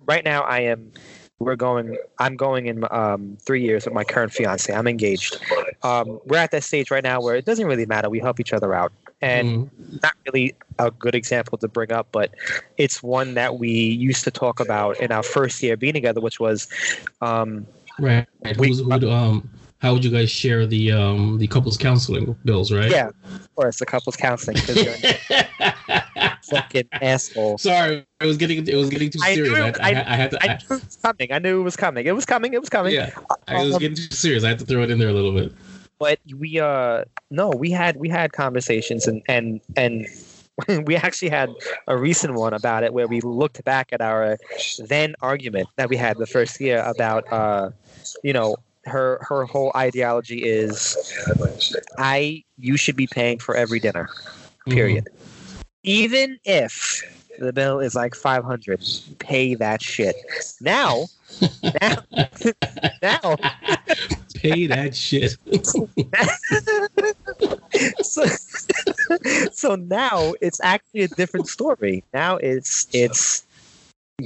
right 0.06 0.24
now. 0.24 0.42
I 0.42 0.60
am. 0.60 0.92
We're 1.38 1.56
going. 1.56 1.96
I'm 2.18 2.36
going 2.36 2.66
in 2.66 2.84
um, 2.90 3.38
three 3.40 3.62
years 3.62 3.86
with 3.86 3.94
my 3.94 4.04
current 4.04 4.32
fiance. 4.32 4.72
I'm 4.72 4.86
engaged. 4.86 5.38
Um, 5.82 6.20
we're 6.26 6.36
at 6.36 6.50
that 6.50 6.64
stage 6.64 6.90
right 6.90 7.02
now 7.02 7.20
where 7.22 7.34
it 7.34 7.46
doesn't 7.46 7.66
really 7.66 7.86
matter. 7.86 8.10
We 8.10 8.18
help 8.20 8.40
each 8.40 8.52
other 8.52 8.74
out, 8.74 8.92
and 9.22 9.68
Mhm. 9.70 10.02
not 10.02 10.12
really 10.26 10.54
a 10.78 10.90
good 10.90 11.14
example 11.14 11.58
to 11.58 11.68
bring 11.68 11.92
up, 11.92 12.08
but 12.12 12.30
it's 12.78 13.02
one 13.02 13.34
that 13.34 13.58
we 13.58 13.70
used 13.70 14.24
to 14.24 14.30
talk 14.30 14.60
about 14.60 14.98
in 15.00 15.12
our 15.12 15.22
first 15.22 15.62
year 15.62 15.76
being 15.76 15.92
together, 15.94 16.20
which 16.20 16.40
was 16.40 16.68
um, 17.20 17.66
right. 17.98 18.26
we- 18.58 18.68
who'd, 18.74 19.04
um, 19.04 19.48
how 19.78 19.92
would 19.94 20.04
you 20.04 20.10
guys 20.10 20.30
share 20.30 20.66
the 20.66 20.92
um 20.92 21.38
the 21.38 21.46
couples 21.46 21.76
counseling 21.78 22.36
bills, 22.44 22.70
right? 22.72 22.90
yeah, 22.90 23.08
of 23.08 23.54
course, 23.54 23.78
the 23.78 23.86
couples 23.86 24.16
counseling 24.16 24.56
because 24.56 24.84
you're 24.84 25.40
fucking 26.50 26.88
asshole. 26.92 27.58
Sorry, 27.58 28.04
it 28.20 28.26
was 28.26 28.36
getting 28.36 28.66
it 28.66 28.74
was 28.74 28.90
getting 28.90 29.10
too 29.10 29.20
I 29.22 29.34
serious. 29.34 29.54
knew 29.58 29.62
I, 29.64 29.72
I, 29.90 30.12
I, 30.12 30.16
had 30.16 30.30
to. 30.32 30.38
I 30.42 30.48
knew 30.58 30.60
it 30.76 30.84
was 30.84 30.96
coming. 31.02 31.32
I 31.32 31.38
knew 31.38 31.60
it 31.60 31.64
was 31.64 31.76
coming. 31.76 32.06
It 32.06 32.14
was 32.14 32.24
coming. 32.26 32.52
It 32.52 32.60
was 32.60 32.68
coming. 32.68 32.92
yeah, 32.94 33.10
I 33.48 33.64
was 33.64 33.74
Um, 33.74 33.80
getting 33.80 33.96
too 33.96 34.14
serious. 34.14 34.44
I 34.44 34.48
had 34.48 34.58
to 34.60 34.66
throw 34.66 34.82
it 34.82 34.90
in 34.90 34.98
there 34.98 35.08
a 35.08 35.12
little 35.12 35.32
bit. 35.32 35.52
But 36.00 36.18
we 36.36 36.58
uh 36.58 37.04
no 37.30 37.50
we 37.50 37.70
had 37.70 37.96
we 37.96 38.08
had 38.08 38.32
conversations 38.32 39.06
and 39.06 39.22
and 39.28 39.60
and 39.76 40.06
we 40.86 40.96
actually 40.96 41.28
had 41.28 41.54
a 41.86 41.96
recent 41.96 42.34
one 42.34 42.52
about 42.52 42.82
it 42.82 42.92
where 42.92 43.06
we 43.06 43.20
looked 43.20 43.64
back 43.64 43.92
at 43.92 44.00
our 44.00 44.36
then 44.88 45.14
argument 45.22 45.68
that 45.76 45.88
we 45.88 45.96
had 45.96 46.18
the 46.18 46.26
first 46.26 46.60
year 46.60 46.82
about 46.84 47.32
uh 47.32 47.70
you 48.24 48.32
know 48.32 48.56
her 48.84 49.18
her 49.22 49.44
whole 49.44 49.70
ideology 49.76 50.42
is 50.42 50.96
i 51.98 52.42
you 52.58 52.76
should 52.76 52.96
be 52.96 53.06
paying 53.06 53.38
for 53.38 53.54
every 53.54 53.78
dinner 53.78 54.08
period. 54.70 55.08
Even 55.82 56.38
if 56.44 57.02
the 57.38 57.52
bill 57.52 57.80
is 57.80 57.94
like 57.94 58.14
500 58.14 58.82
pay 59.18 59.54
that 59.54 59.82
shit. 59.82 60.16
Now 60.60 61.06
now 61.80 61.96
now 63.02 63.36
Pay 64.40 64.66
that 64.68 64.96
shit. 64.96 65.36
so, 68.02 68.24
so 69.52 69.74
now 69.76 70.34
it's 70.40 70.60
actually 70.62 71.02
a 71.02 71.08
different 71.08 71.48
story. 71.48 72.04
Now 72.14 72.36
it's 72.36 72.86
it's 72.92 73.44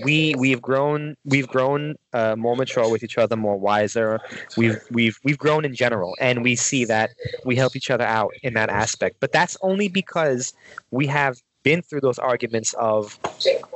we 0.02 0.34
we've 0.36 0.62
grown 0.62 1.16
we've 1.24 1.48
grown 1.48 1.96
uh, 2.12 2.36
more 2.36 2.56
mature 2.56 2.88
with 2.88 3.02
each 3.02 3.18
other, 3.18 3.36
more 3.36 3.58
wiser. 3.58 4.20
We've 4.56 4.80
we've 4.90 5.18
we've 5.24 5.38
grown 5.38 5.64
in 5.64 5.74
general, 5.74 6.14
and 6.20 6.42
we 6.42 6.56
see 6.56 6.84
that 6.84 7.10
we 7.44 7.56
help 7.56 7.76
each 7.76 7.90
other 7.90 8.04
out 8.04 8.32
in 8.42 8.54
that 8.54 8.70
aspect. 8.70 9.16
But 9.20 9.32
that's 9.32 9.56
only 9.62 9.88
because 9.88 10.52
we 10.90 11.06
have 11.08 11.38
been 11.64 11.82
through 11.82 12.02
those 12.02 12.18
arguments 12.18 12.74
of, 12.74 13.18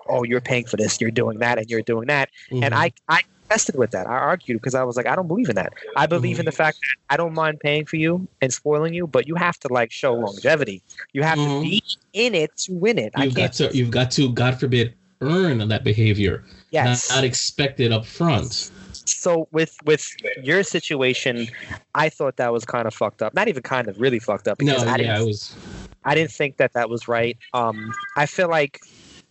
oh, 0.09 0.23
you're 0.23 0.43
paying 0.43 0.67
for 0.67 0.77
this, 0.77 1.01
you're 1.01 1.11
doing 1.11 1.39
that, 1.39 1.59
and 1.59 1.69
you're 1.71 1.81
doing 1.83 2.07
that 2.09 2.29
and 2.51 2.75
Mhm. 2.75 2.77
I 2.77 2.93
I 3.09 3.21
tested 3.49 3.77
with 3.77 3.91
that. 3.93 4.07
I 4.07 4.15
argued 4.15 4.59
because 4.61 4.75
I 4.75 4.83
was 4.85 4.97
like, 4.97 5.07
I 5.07 5.17
don't 5.17 5.29
believe 5.29 5.49
in 5.49 5.57
that. 5.57 5.73
I 5.97 6.07
believe 6.07 6.39
in 6.39 6.45
the 6.45 6.53
fact 6.53 6.79
that 6.81 7.13
I 7.15 7.17
don't 7.17 7.35
mind 7.35 7.61
paying 7.61 7.85
for 7.87 7.97
you 7.97 8.27
and 8.43 8.53
spoiling 8.53 8.95
you, 8.95 9.07
but 9.07 9.27
you 9.27 9.35
have 9.37 9.59
to 9.61 9.69
like 9.73 9.91
show 9.91 10.15
longevity. 10.15 10.83
You 11.13 11.23
have 11.23 11.39
Mhm. 11.39 11.57
to 11.57 11.61
be 11.63 11.83
in 12.13 12.35
it 12.35 12.57
to 12.59 12.73
win 12.73 12.99
it. 12.99 13.13
I 13.17 13.25
you've 13.25 13.35
got 13.35 13.53
to 13.55 13.71
you've 13.77 13.91
got 13.91 14.11
to 14.13 14.31
God 14.33 14.59
forbid 14.59 14.95
earn 15.21 15.67
that 15.69 15.83
behavior, 15.83 16.45
yes. 16.71 17.09
not, 17.11 17.17
not 17.17 17.25
expect 17.25 17.81
it 17.81 17.93
up 17.93 18.07
front. 18.07 18.71
so 18.93 19.49
with 19.51 19.77
with 19.85 20.07
your 20.43 20.63
situation, 20.63 21.49
I 21.95 22.09
thought 22.09 22.37
that 22.37 22.53
was 22.53 22.65
kind 22.65 22.87
of 22.87 22.95
fucked 22.95 23.23
up. 23.23 23.35
Not 23.35 23.49
even 23.49 23.63
kind 23.63 23.89
of, 23.89 23.99
really 24.01 24.21
fucked 24.21 24.47
up. 24.47 24.61
No, 24.61 24.75
Because 24.75 24.83
I 24.87 24.91
yeah, 24.93 24.97
didn't 24.99 25.23
it 25.23 25.27
was. 25.27 25.57
I 26.05 26.15
didn't 26.15 26.31
think 26.31 26.57
that 26.59 26.73
that 26.75 26.89
was 26.89 27.09
right. 27.09 27.37
Um, 27.53 27.93
I 28.17 28.27
feel 28.27 28.49
like, 28.49 28.81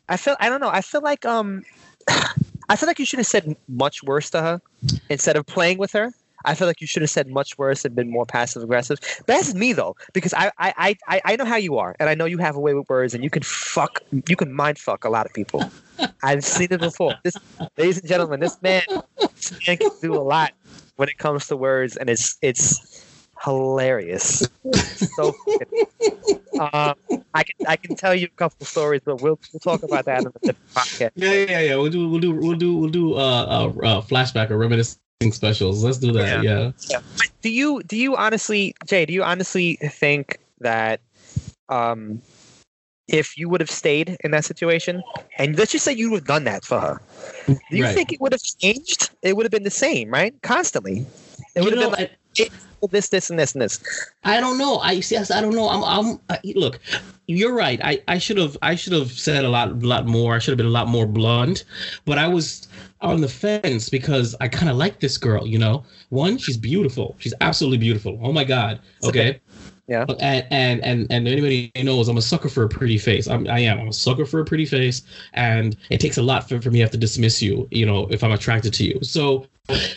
I 0.09 0.17
feel, 0.17 0.35
I 0.39 0.49
don't 0.49 0.59
know. 0.59 0.69
I 0.69 0.81
feel 0.81 1.01
like, 1.01 1.25
um, 1.25 1.63
I 2.69 2.75
feel 2.75 2.87
like 2.87 2.99
you 2.99 3.05
should 3.05 3.19
have 3.19 3.27
said 3.27 3.55
much 3.67 4.03
worse 4.03 4.29
to 4.31 4.41
her 4.41 4.61
instead 5.09 5.35
of 5.35 5.45
playing 5.45 5.77
with 5.77 5.91
her. 5.93 6.11
I 6.45 6.53
feel 6.53 6.67
like 6.67 6.81
you 6.81 6.87
should 6.87 7.01
have 7.01 7.09
said 7.09 7.27
much 7.27 7.57
worse 7.57 7.83
and 7.83 7.95
been 7.95 8.09
more 8.09 8.25
passive 8.25 8.63
aggressive. 8.63 8.99
That's 9.25 9.53
me 9.53 9.73
though, 9.73 9.95
because 10.13 10.33
I, 10.33 10.51
I, 10.57 10.95
I, 11.07 11.21
I- 11.25 11.35
know 11.35 11.45
how 11.45 11.55
you 11.57 11.77
are, 11.77 11.95
and 11.99 12.09
I 12.09 12.15
know 12.15 12.25
you 12.25 12.37
have 12.37 12.55
a 12.55 12.59
way 12.59 12.73
with 12.73 12.87
words, 12.89 13.13
and 13.13 13.23
you 13.23 13.29
can 13.29 13.43
fuck, 13.43 13.99
you 14.27 14.35
can 14.35 14.53
mind 14.53 14.77
fuck 14.77 15.03
a 15.03 15.09
lot 15.09 15.25
of 15.25 15.33
people. 15.33 15.69
I've 16.23 16.43
seen 16.45 16.67
it 16.71 16.79
before. 16.79 17.15
This, 17.23 17.35
ladies 17.77 17.99
and 17.99 18.07
gentlemen, 18.07 18.39
this 18.39 18.61
man, 18.61 18.83
this 19.19 19.67
man 19.67 19.77
can 19.77 19.89
do 20.01 20.15
a 20.15 20.21
lot 20.21 20.53
when 20.95 21.09
it 21.09 21.17
comes 21.17 21.47
to 21.47 21.57
words, 21.57 21.97
and 21.97 22.09
it's 22.09 22.37
it's 22.41 23.03
hilarious. 23.43 24.47
so 25.15 25.35
uh, 26.59 26.93
I 27.33 27.43
can 27.43 27.55
I 27.67 27.75
can 27.77 27.95
tell 27.95 28.15
you 28.15 28.25
a 28.27 28.37
couple 28.37 28.65
stories, 28.65 29.01
but 29.05 29.21
we'll 29.21 29.39
we'll 29.51 29.59
talk 29.59 29.83
about 29.83 30.05
that 30.05 30.21
in 30.21 30.27
a 30.27 30.31
different 30.45 30.73
podcast. 30.75 31.11
Yeah, 31.15 31.33
yeah, 31.33 31.59
yeah. 31.59 31.75
We'll 31.75 31.91
do, 31.91 32.09
we'll 32.09 32.19
do, 32.19 32.31
we'll 32.33 32.55
do, 32.57 32.75
we'll 32.75 32.89
do 32.89 33.13
uh, 33.15 33.17
uh, 33.17 33.85
uh 33.85 34.01
flashback 34.01 34.49
or 34.49 34.57
reminiscence 34.57 34.99
specials. 35.31 35.83
Let's 35.83 35.97
do 35.97 36.11
that. 36.13 36.43
Yeah. 36.43 36.71
But 36.89 37.27
do 37.41 37.49
you 37.49 37.83
do 37.83 37.97
you 37.97 38.15
honestly, 38.15 38.75
Jay? 38.85 39.05
Do 39.05 39.13
you 39.13 39.23
honestly 39.23 39.77
think 39.81 40.39
that 40.59 41.01
um, 41.69 42.21
if 43.07 43.37
you 43.37 43.49
would 43.49 43.61
have 43.61 43.69
stayed 43.71 44.17
in 44.23 44.31
that 44.31 44.45
situation, 44.45 45.03
and 45.37 45.57
let's 45.57 45.71
just 45.71 45.85
say 45.85 45.93
you 45.93 46.11
would 46.11 46.21
have 46.21 46.27
done 46.27 46.43
that 46.45 46.65
for 46.65 46.79
her, 46.79 47.01
do 47.47 47.77
you 47.77 47.83
Right. 47.83 47.93
think 47.93 48.13
it 48.13 48.21
would 48.21 48.31
have 48.31 48.41
changed? 48.41 49.09
It 49.21 49.35
would 49.35 49.43
have 49.45 49.51
been 49.51 49.63
the 49.63 49.69
same, 49.69 50.09
right? 50.09 50.33
Constantly, 50.41 51.05
it 51.55 51.61
You 51.61 51.63
would 51.63 51.73
have 51.73 51.81
know, 51.81 51.89
been 51.91 51.99
like 51.99 52.11
this, 52.91 53.09
this, 53.09 53.29
and 53.29 53.39
this, 53.39 53.53
and 53.53 53.61
this. 53.61 53.79
I 54.23 54.39
don't 54.39 54.57
know. 54.57 54.77
I 54.79 54.99
see. 54.99 55.17
I 55.17 55.41
don't 55.41 55.55
know. 55.55 55.69
I'm. 55.69 55.83
I'm. 55.83 56.19
I, 56.29 56.39
look, 56.55 56.79
you're 57.27 57.53
right. 57.53 57.79
I. 57.83 58.01
I 58.07 58.17
should 58.17 58.37
have. 58.37 58.57
I 58.61 58.75
should 58.75 58.93
have 58.93 59.11
said 59.11 59.45
a 59.45 59.49
lot. 59.49 59.81
lot 59.81 60.05
more. 60.05 60.35
I 60.35 60.39
should 60.39 60.51
have 60.51 60.57
been 60.57 60.67
a 60.67 60.69
lot 60.69 60.87
more 60.87 61.05
blunt. 61.05 61.63
But 62.05 62.17
I 62.17 62.27
was 62.27 62.67
on 63.01 63.21
the 63.21 63.29
fence 63.29 63.89
because 63.89 64.35
I 64.41 64.47
kind 64.47 64.69
of 64.69 64.77
like 64.77 64.99
this 64.99 65.17
girl. 65.17 65.45
You 65.45 65.59
know, 65.59 65.83
one, 66.09 66.37
she's 66.37 66.57
beautiful. 66.57 67.15
She's 67.19 67.33
absolutely 67.41 67.77
beautiful. 67.77 68.19
Oh 68.21 68.31
my 68.31 68.43
god. 68.43 68.79
Okay. 69.03 69.39
Yeah. 69.87 70.05
And 70.19 70.45
and 70.51 70.83
and 70.83 71.07
and 71.09 71.27
anybody 71.27 71.71
knows 71.81 72.09
I'm 72.09 72.17
a 72.17 72.21
sucker 72.21 72.49
for 72.49 72.63
a 72.63 72.69
pretty 72.69 72.97
face. 72.97 73.27
I'm, 73.27 73.47
I 73.47 73.59
am. 73.59 73.79
I'm 73.79 73.87
a 73.87 73.93
sucker 73.93 74.25
for 74.25 74.41
a 74.41 74.45
pretty 74.45 74.65
face, 74.65 75.01
and 75.33 75.77
it 75.89 75.99
takes 75.99 76.17
a 76.17 76.21
lot 76.21 76.47
for, 76.49 76.61
for 76.61 76.69
me 76.71 76.79
to 76.79 76.83
have 76.83 76.91
to 76.91 76.97
dismiss 76.97 77.41
you. 77.41 77.67
You 77.71 77.85
know, 77.85 78.07
if 78.11 78.23
I'm 78.23 78.33
attracted 78.33 78.73
to 78.75 78.83
you. 78.83 78.99
So, 79.01 79.47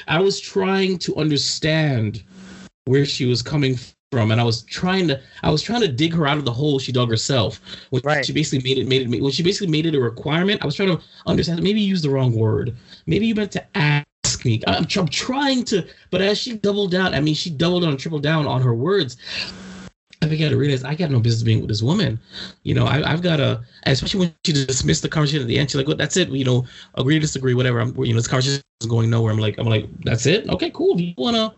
I 0.06 0.20
was 0.20 0.40
trying 0.40 0.98
to 0.98 1.16
understand 1.16 2.22
where 2.84 3.04
she 3.04 3.26
was 3.26 3.42
coming 3.42 3.76
from 4.10 4.32
and 4.32 4.40
i 4.40 4.44
was 4.44 4.62
trying 4.64 5.06
to 5.06 5.20
i 5.44 5.50
was 5.50 5.62
trying 5.62 5.80
to 5.80 5.86
dig 5.86 6.12
her 6.12 6.26
out 6.26 6.36
of 6.36 6.44
the 6.44 6.52
hole 6.52 6.80
she 6.80 6.90
dug 6.90 7.08
herself 7.08 7.60
when 7.90 8.02
Right. 8.04 8.26
she 8.26 8.32
basically 8.32 8.68
made 8.68 8.78
it 8.82 8.88
made 8.88 9.02
it 9.02 9.22
when 9.22 9.30
she 9.30 9.44
basically 9.44 9.68
made 9.68 9.86
it 9.86 9.94
a 9.94 10.00
requirement 10.00 10.60
i 10.62 10.66
was 10.66 10.74
trying 10.74 10.96
to 10.96 11.00
understand 11.26 11.62
maybe 11.62 11.80
you 11.80 11.86
used 11.86 12.02
the 12.02 12.10
wrong 12.10 12.32
word 12.32 12.76
maybe 13.06 13.26
you 13.26 13.36
meant 13.36 13.52
to 13.52 13.64
ask 13.76 14.44
me 14.44 14.60
i'm, 14.66 14.84
I'm 14.96 15.06
trying 15.06 15.62
to 15.66 15.86
but 16.10 16.20
as 16.20 16.38
she 16.38 16.56
doubled 16.56 16.90
down 16.90 17.14
i 17.14 17.20
mean 17.20 17.34
she 17.34 17.50
doubled 17.50 17.82
down 17.82 17.90
and 17.90 18.00
tripled 18.00 18.24
down 18.24 18.46
on 18.46 18.60
her 18.62 18.74
words 18.74 19.16
I 20.22 20.26
began 20.26 20.50
to 20.50 20.56
realize 20.56 20.84
I 20.84 20.94
got 20.94 21.10
no 21.10 21.18
business 21.18 21.42
being 21.42 21.60
with 21.60 21.68
this 21.68 21.82
woman. 21.82 22.20
You 22.62 22.74
know, 22.74 22.86
I, 22.86 23.10
I've 23.10 23.22
got 23.22 23.36
to, 23.36 23.62
especially 23.84 24.20
when 24.20 24.34
she 24.44 24.52
dismissed 24.52 25.02
the 25.02 25.08
conversation 25.08 25.42
at 25.42 25.48
the 25.48 25.58
end. 25.58 25.70
She's 25.70 25.76
like, 25.76 25.86
"Well, 25.86 25.96
that's 25.96 26.16
it. 26.16 26.28
You 26.28 26.44
know, 26.44 26.66
agree, 26.96 27.18
disagree, 27.18 27.54
whatever." 27.54 27.80
I'm, 27.80 27.96
you 27.96 28.12
know, 28.12 28.18
this 28.18 28.28
conversation 28.28 28.60
is 28.82 28.86
going 28.86 29.08
nowhere. 29.08 29.32
I'm 29.32 29.38
like, 29.38 29.58
I'm 29.58 29.66
like, 29.66 29.88
that's 30.04 30.26
it. 30.26 30.48
Okay, 30.50 30.70
cool. 30.70 30.94
If 30.94 31.00
you 31.00 31.14
wanna 31.16 31.54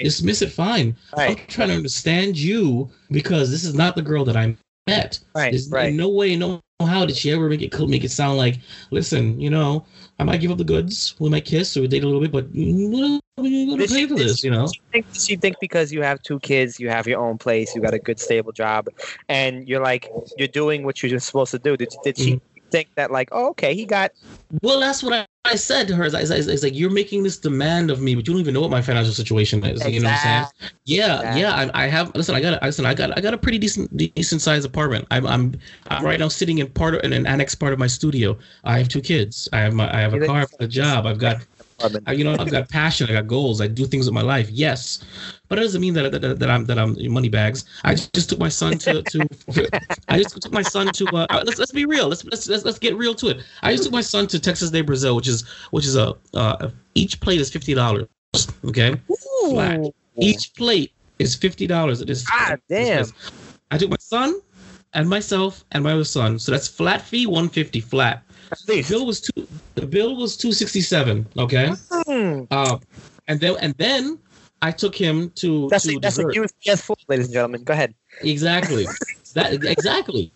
dismiss 0.00 0.42
it, 0.42 0.52
fine. 0.52 0.96
I'm 1.16 1.36
trying 1.48 1.68
to 1.68 1.74
understand 1.74 2.38
you 2.38 2.90
because 3.10 3.50
this 3.50 3.64
is 3.64 3.74
not 3.74 3.96
the 3.96 4.02
girl 4.02 4.24
that 4.24 4.36
I 4.36 4.56
met. 4.86 5.18
right, 5.34 5.50
There's 5.50 5.68
right. 5.70 5.92
no 5.92 6.08
way, 6.08 6.36
no 6.36 6.60
how 6.80 7.06
did 7.06 7.16
she 7.16 7.32
ever 7.32 7.48
make 7.48 7.62
it 7.62 7.88
make 7.88 8.04
it 8.04 8.10
sound 8.10 8.36
like, 8.36 8.58
listen, 8.90 9.40
you 9.40 9.48
know, 9.48 9.84
I 10.18 10.24
might 10.24 10.40
give 10.40 10.50
up 10.50 10.58
the 10.58 10.64
goods, 10.64 11.14
we 11.18 11.28
might 11.28 11.44
kiss 11.44 11.76
or 11.76 11.86
date 11.86 12.02
a 12.02 12.06
little 12.06 12.20
bit, 12.22 12.32
but 12.32 12.46
we're 12.52 13.20
gonna 13.66 13.76
Did 13.76 13.90
pay 13.90 14.06
for 14.06 14.14
this, 14.14 14.42
you 14.42 14.50
know. 14.50 14.66
She 14.66 14.80
think, 14.92 15.06
she 15.12 15.36
think 15.36 15.60
because 15.60 15.92
you 15.92 16.02
have 16.02 16.22
two 16.22 16.40
kids, 16.40 16.80
you 16.80 16.88
have 16.88 17.06
your 17.06 17.20
own 17.20 17.36
place, 17.36 17.74
you 17.74 17.82
got 17.82 17.92
a 17.92 17.98
good 17.98 18.18
stable 18.18 18.52
job, 18.52 18.88
and 19.28 19.68
you're 19.68 19.82
like 19.82 20.10
you're 20.38 20.48
doing 20.48 20.84
what 20.84 21.02
you're 21.02 21.18
supposed 21.20 21.50
to 21.50 21.58
do. 21.58 21.76
Did, 21.76 21.94
did 22.02 22.16
she 22.16 22.32
Mm-hmm. 22.32 22.60
think 22.70 22.88
that 22.96 23.10
like, 23.10 23.28
oh, 23.32 23.50
okay, 23.50 23.74
he 23.74 23.84
got 23.84 24.12
Well, 24.62 24.80
that's 24.80 25.02
what 25.02 25.12
I, 25.12 25.26
I 25.46 25.54
said 25.56 25.88
to 25.88 25.96
her. 25.96 26.04
It's, 26.04 26.14
it's, 26.14 26.46
it's, 26.46 26.62
like 26.62 26.74
you're 26.74 26.90
making 26.90 27.22
this 27.22 27.36
demand 27.38 27.90
of 27.90 28.00
me, 28.00 28.14
but 28.14 28.26
you 28.26 28.32
don't 28.34 28.40
even 28.40 28.54
know 28.54 28.60
what 28.60 28.70
my 28.70 28.82
financial 28.82 29.12
situation 29.12 29.64
is. 29.64 29.84
You 29.86 30.00
know 30.00 30.08
what 30.08 30.14
I'm 30.14 30.46
saying? 30.50 30.70
Yeah, 30.84 31.16
Exactly. 31.18 31.40
yeah. 31.40 31.70
I, 31.74 31.84
I 31.84 31.86
have. 31.88 32.14
Listen, 32.14 32.34
I 32.34 32.40
got. 32.40 32.62
a- 32.62 32.66
Listen, 32.66 32.86
I 32.86 32.94
got. 32.94 33.16
I 33.16 33.20
got 33.20 33.34
a 33.34 33.38
pretty 33.38 33.58
decent, 33.58 33.96
decent 33.96 34.40
sized 34.42 34.66
apartment. 34.66 35.06
I'm, 35.10 35.26
I'm, 35.26 35.54
I'm 35.88 36.04
right 36.04 36.18
now 36.18 36.28
sitting 36.28 36.58
in 36.58 36.68
part 36.68 36.94
of 36.94 37.04
in 37.04 37.12
an 37.12 37.26
annex 37.26 37.54
part 37.54 37.72
of 37.72 37.78
my 37.78 37.86
studio. 37.86 38.36
I 38.64 38.78
have 38.78 38.88
two 38.88 39.00
kids. 39.00 39.48
I 39.52 39.60
have 39.60 39.74
my. 39.74 39.92
I 39.94 40.00
have 40.00 40.14
a 40.14 40.26
car. 40.26 40.36
I 40.36 40.40
have 40.40 40.52
a 40.60 40.66
job. 40.68 41.06
I've 41.06 41.18
got. 41.18 41.38
Apartment. 41.78 42.04
I, 42.08 42.12
you 42.12 42.24
know, 42.24 42.36
I've 42.38 42.50
got 42.50 42.68
passion. 42.68 43.08
I 43.10 43.12
got 43.12 43.26
goals. 43.26 43.60
I 43.60 43.66
do 43.66 43.86
things 43.86 44.06
with 44.06 44.14
my 44.14 44.22
life. 44.22 44.48
Yes, 44.50 45.04
but 45.48 45.58
it 45.58 45.62
doesn't 45.62 45.80
mean 45.80 45.94
that 45.94 46.10
that, 46.12 46.38
that 46.38 46.50
I'm 46.50 46.64
that 46.66 46.78
I'm 46.78 46.96
money 47.12 47.28
bags. 47.28 47.64
I 47.84 47.94
just 47.94 48.30
took 48.30 48.38
my 48.38 48.48
son 48.48 48.78
to 48.78 49.02
to. 49.02 49.28
I 50.08 50.22
just 50.22 50.40
took 50.40 50.52
my 50.52 50.62
son 50.62 50.88
to. 50.92 51.06
Uh, 51.08 51.26
uh, 51.28 51.42
let's 51.44 51.58
let's 51.58 51.72
be 51.72 51.84
real. 51.84 52.08
Let's, 52.08 52.24
let's 52.24 52.48
let's 52.48 52.64
let's 52.64 52.78
get 52.78 52.96
real 52.96 53.14
to 53.16 53.28
it. 53.28 53.44
I 53.62 53.72
just 53.72 53.84
took 53.84 53.92
my 53.92 54.00
son 54.00 54.26
to 54.28 54.40
Texas 54.40 54.70
de 54.70 54.80
Brazil, 54.80 55.16
which 55.16 55.28
is 55.28 55.46
which 55.70 55.84
is 55.84 55.96
a 55.96 56.14
uh, 56.34 56.70
each 56.94 57.20
plate 57.20 57.40
is 57.40 57.50
fifty 57.50 57.74
dollars. 57.74 58.08
Okay, 58.64 58.94
flat. 59.50 59.80
each 60.18 60.54
plate 60.54 60.92
is 61.18 61.34
fifty 61.34 61.66
dollars. 61.66 62.00
It 62.00 62.10
is. 62.10 62.24
God 62.26 62.60
damn. 62.68 63.06
I 63.70 63.78
took 63.78 63.90
my 63.90 63.96
son 64.00 64.40
and 64.94 65.08
myself 65.08 65.64
and 65.72 65.84
my 65.84 65.92
other 65.92 66.04
son. 66.04 66.38
So 66.38 66.52
that's 66.52 66.68
flat 66.68 67.02
fee 67.02 67.26
one 67.26 67.48
fifty 67.48 67.80
flat. 67.80 68.22
At 68.52 68.58
The 68.66 68.82
bill 68.88 69.06
was 69.06 69.20
two. 69.20 69.46
The 69.74 69.86
bill 69.86 70.16
was 70.16 70.36
two 70.36 70.52
sixty 70.52 70.80
seven. 70.80 71.26
Okay. 71.38 71.72
Hmm. 71.90 72.42
Uh, 72.50 72.78
and 73.28 73.40
then 73.40 73.56
and 73.60 73.74
then 73.74 74.18
I 74.62 74.70
took 74.70 74.94
him 74.94 75.30
to 75.36 75.68
That's 75.68 75.84
to 75.84 75.96
a, 75.96 76.00
that's 76.00 76.18
a 76.18 76.24
dessert. 76.24 76.52
USPS 76.64 76.82
fool, 76.82 76.98
ladies 77.08 77.26
and 77.26 77.34
gentlemen. 77.34 77.64
Go 77.64 77.72
ahead. 77.72 77.94
exactly. 78.22 78.86
that 79.34 79.64
exactly. 79.64 80.32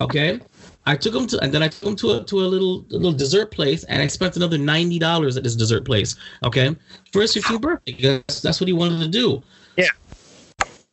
Okay. 0.00 0.40
I 0.86 0.96
took 0.96 1.14
him 1.14 1.26
to 1.26 1.38
and 1.40 1.52
then 1.52 1.62
I 1.62 1.68
took 1.68 1.88
him 1.90 1.96
to 1.96 2.12
a 2.12 2.24
to 2.24 2.40
a 2.40 2.48
little 2.48 2.86
a 2.92 2.96
little 2.96 3.12
dessert 3.12 3.50
place 3.50 3.84
and 3.84 4.00
I 4.00 4.06
spent 4.06 4.36
another 4.36 4.58
ninety 4.58 4.98
dollars 4.98 5.36
at 5.36 5.42
this 5.42 5.56
dessert 5.56 5.84
place. 5.84 6.16
Okay. 6.44 6.74
For 7.12 7.22
his 7.22 7.34
15th 7.34 7.60
birthday. 7.60 7.96
That's, 8.00 8.40
that's 8.40 8.60
what 8.60 8.68
he 8.68 8.72
wanted 8.72 9.00
to 9.00 9.08
do. 9.08 9.42
Yeah. 9.76 9.86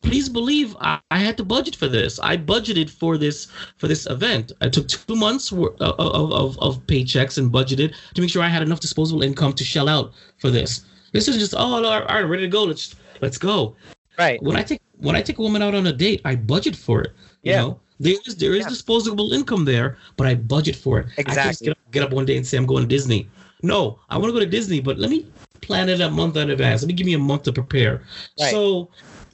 Please 0.06 0.30
believe 0.30 0.76
I, 0.80 1.00
I 1.10 1.18
had 1.18 1.36
to 1.38 1.44
budget 1.44 1.76
for 1.76 1.88
this. 1.88 2.20
I 2.20 2.38
budgeted 2.38 2.90
for 2.90 3.18
this 3.18 3.48
for 3.78 3.88
this 3.88 4.06
event. 4.06 4.52
I 4.62 4.70
took 4.70 4.88
two 4.88 5.16
months 5.16 5.52
wor- 5.52 5.74
of, 5.80 5.96
of, 6.00 6.32
of, 6.32 6.60
of 6.60 6.86
paychecks 6.88 7.38
and 7.40 7.52
budgeted 7.52 7.94
to 8.14 8.22
make 8.22 8.30
sure 8.30 8.44
I 8.44 8.48
had 8.48 8.62
enough 8.62 8.80
disposable 8.80 9.24
income 9.24 9.54
to 9.54 9.64
shell 9.64 9.90
out 9.90 10.14
for 10.38 10.52
this. 10.52 10.86
This 11.12 11.28
is 11.28 11.38
just 11.38 11.56
oh 11.58 11.84
all 11.84 12.02
right, 12.06 12.22
ready 12.22 12.44
to 12.44 12.48
go. 12.48 12.64
Let's 12.64 12.96
let's 13.22 13.38
go 13.38 13.76
Right. 14.20 14.42
when 14.44 14.56
I 14.56 14.64
take 14.64 14.82
when 15.00 15.16
I 15.16 15.22
take 15.22 15.40
a 15.40 15.42
woman 15.42 15.62
out 15.62 15.74
on 15.76 15.88
a 15.88 15.94
date, 15.94 16.22
I 16.24 16.36
budget 16.36 16.76
for 16.76 17.02
it. 17.02 17.12
You 17.42 17.52
Yeah. 17.52 17.62
know, 17.62 17.80
there 18.00 18.16
is 18.28 18.36
there 18.36 18.54
is 18.54 18.62
Yeah. 18.66 18.70
disposable 18.70 19.34
income 19.34 19.66
there, 19.66 19.98
but 20.18 20.28
I 20.28 20.36
budget 20.36 20.76
for 20.76 21.00
it. 21.00 21.08
Exactly. 21.18 21.42
I 21.42 21.44
can't 21.46 21.60
get 21.60 21.72
up, 21.72 21.92
get 21.92 22.04
up 22.04 22.12
one 22.12 22.26
day 22.26 22.38
and 22.38 22.46
say 22.46 22.58
I'm 22.58 22.68
going 22.68 22.84
to 22.84 22.88
Disney. 22.88 23.28
No, 23.64 24.00
I 24.10 24.18
want 24.20 24.30
to 24.30 24.34
go 24.34 24.40
to 24.40 24.46
Disney, 24.46 24.82
but 24.82 25.00
let 25.00 25.10
me 25.10 25.26
plan 25.62 25.90
it 25.90 26.00
a 26.00 26.12
month 26.12 26.38
in 26.38 26.52
advance. 26.52 26.84
Let 26.84 26.88
me 26.90 26.94
give 26.94 27.08
me 27.08 27.14
a 27.16 27.20
month 27.20 27.44
to 27.44 27.52
prepare. 27.54 28.04
Right. 28.40 28.52
So, 28.52 28.90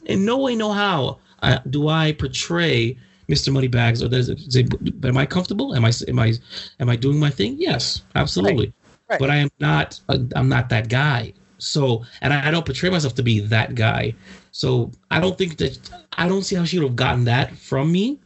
in 0.06 0.26
no 0.26 0.38
way, 0.38 0.56
no 0.56 0.72
how 0.72 1.20
uh, 1.42 1.60
do 1.70 1.88
I 1.88 2.14
portray 2.14 2.98
Mr. 3.30 3.52
Moneybags 3.52 4.04
or 4.04 4.10
does 4.10 4.30
it 4.30 4.40
say, 4.52 4.68
am 5.04 5.18
I 5.18 5.26
comfortable? 5.26 5.76
Am 5.76 5.86
I 5.86 5.92
am 6.08 6.20
I 6.20 6.34
am 6.80 6.90
I 6.90 6.96
doing 6.96 7.20
my 7.20 7.30
thing? 7.30 7.56
Yes, 7.58 8.02
absolutely. 8.16 8.74
Right. 9.10 9.20
But 9.20 9.30
I 9.30 9.38
am 9.38 9.50
not 9.60 10.00
i 10.10 10.16
I'm 10.36 10.50
not 10.50 10.70
that 10.70 10.90
guy. 10.90 11.34
So, 11.58 12.04
and 12.22 12.34
I, 12.34 12.48
I 12.48 12.52
don't 12.52 12.66
portray 12.66 12.90
myself 12.90 13.14
to 13.16 13.24
be 13.24 13.40
that 13.40 13.76
guy. 13.76 14.16
So 14.52 14.92
I 15.12 15.20
don't 15.20 15.38
think 15.38 15.58
that 15.58 15.78
I 16.14 16.28
don't 16.28 16.44
see 16.44 16.56
how 16.56 16.64
she 16.64 16.80
would 16.80 16.88
have 16.88 16.96
gotten 16.96 17.24
that 17.26 17.56
from 17.56 17.92
me. 17.92 18.20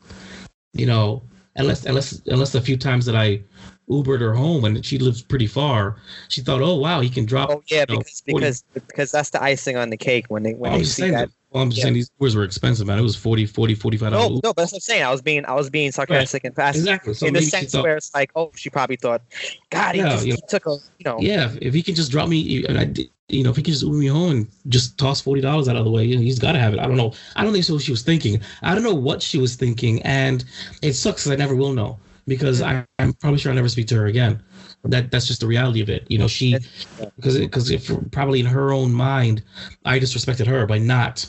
You 0.74 0.86
know, 0.86 1.24
unless 1.56 1.86
unless 1.86 2.22
unless 2.28 2.56
a 2.56 2.62
few 2.62 2.78
times 2.78 3.06
that 3.06 3.16
I 3.16 3.42
Ubered 3.88 4.20
her 4.20 4.34
home 4.34 4.66
and 4.66 4.84
she 4.84 4.98
lives 4.98 5.22
pretty 5.22 5.46
far. 5.46 5.98
She 6.30 6.42
thought, 6.42 6.62
oh 6.64 6.76
wow, 6.76 7.02
he 7.02 7.10
can 7.10 7.24
drop. 7.24 7.52
Oh 7.52 7.62
yeah, 7.68 7.86
you 7.88 7.96
know, 7.96 8.00
because 8.00 8.22
40 8.22 8.34
because 8.34 8.64
because 8.74 9.12
that's 9.12 9.30
the 9.30 9.44
icing 9.44 9.78
on 9.78 9.92
the 9.92 9.98
cake 9.98 10.26
when 10.30 10.42
they 10.42 10.54
when 10.56 10.72
I'm 10.72 10.80
they 10.80 10.86
see 10.86 11.12
that. 11.12 11.30
Well, 11.56 11.64
I'm 11.64 11.70
just 11.70 11.80
Yeah. 11.80 11.84
saying 11.84 11.94
these 11.94 12.12
Ubers 12.20 12.36
were 12.36 12.44
expensive, 12.44 12.86
man. 12.86 13.00
It 13.00 13.02
was 13.02 13.16
40 13.16 13.46
40 13.46 13.76
45 13.76 14.12
No, 14.12 14.18
dollars. 14.18 14.42
no, 14.44 14.52
but 14.54 14.58
that's 14.58 14.74
what 14.74 14.78
I'm 14.80 14.82
saying. 14.82 15.04
I 15.04 15.10
was 15.12 15.22
being 15.22 15.46
I 15.46 15.54
was 15.54 15.70
being 15.70 15.90
sarcastic 15.94 16.44
and 16.44 16.54
passive 16.54 16.82
Exactly. 16.82 17.14
So 17.14 17.28
in 17.28 17.34
the 17.34 17.42
sense 17.44 17.72
thought, 17.72 17.84
where 17.84 17.96
it's 17.96 18.14
like, 18.14 18.30
oh, 18.36 18.52
she 18.58 18.70
probably 18.70 18.98
thought, 18.98 19.22
God, 19.70 19.96
he, 19.96 20.02
Yeah, 20.02 20.10
just, 20.10 20.26
you 20.28 20.34
he 20.34 20.42
took 20.50 20.66
a 20.66 20.72
you 20.72 21.06
know. 21.06 21.18
yeah, 21.22 21.46
if, 21.46 21.58
if 21.62 21.74
he 21.74 21.82
can 21.82 21.96
just 21.96 22.12
drop 22.12 22.28
me, 22.28 22.66
and 22.66 22.78
I, 22.78 22.84
did- 22.84 23.10
you 23.30 23.42
know, 23.42 23.52
if 23.52 23.56
he 23.56 23.64
can 23.64 23.72
just 23.72 23.84
Uber 23.86 23.96
me 23.96 24.08
home 24.08 24.32
and 24.32 24.48
just 24.68 24.98
toss 24.98 25.22
forty 25.22 25.40
dollars 25.40 25.70
out 25.70 25.78
of 25.78 25.86
the 25.86 25.92
way, 25.92 26.04
you 26.04 26.18
know, 26.18 26.22
he's 26.22 26.40
got 26.40 26.52
to 26.52 26.60
have 26.60 26.74
it. 26.74 26.80
I 26.82 26.88
don't 26.88 26.98
know. 26.98 27.14
I 27.38 27.46
don't 27.46 27.54
think 27.54 27.64
so. 27.64 27.74
What 27.76 27.84
she 27.84 27.92
was 27.92 28.02
thinking. 28.04 28.42
I 28.62 28.76
don't 28.76 28.84
know 28.84 28.94
what 28.94 29.22
she 29.22 29.38
was 29.38 29.56
thinking, 29.56 30.02
and 30.02 30.44
it 30.82 30.92
sucks 30.94 31.26
I 31.26 31.38
never 31.38 31.56
will 31.56 31.72
know 31.72 31.98
because 32.28 32.62
I, 32.62 32.84
I'm 33.00 33.14
probably 33.14 33.40
sure 33.40 33.52
I'll 33.52 33.56
never 33.56 33.70
speak 33.70 33.88
to 33.88 33.96
her 33.96 34.08
again. 34.08 34.44
That 34.86 35.12
that's 35.12 35.28
just 35.28 35.42
the 35.42 35.48
reality 35.48 35.82
of 35.82 35.90
it. 35.90 36.06
You 36.10 36.18
know, 36.18 36.28
she 36.28 36.58
because 37.16 37.38
because 37.38 37.72
if 37.72 37.92
probably 38.12 38.40
in 38.40 38.46
her 38.46 38.72
own 38.74 38.94
mind, 38.94 39.44
I 39.86 40.00
disrespected 40.00 40.48
her 40.48 40.66
by 40.66 40.78
not 40.78 41.28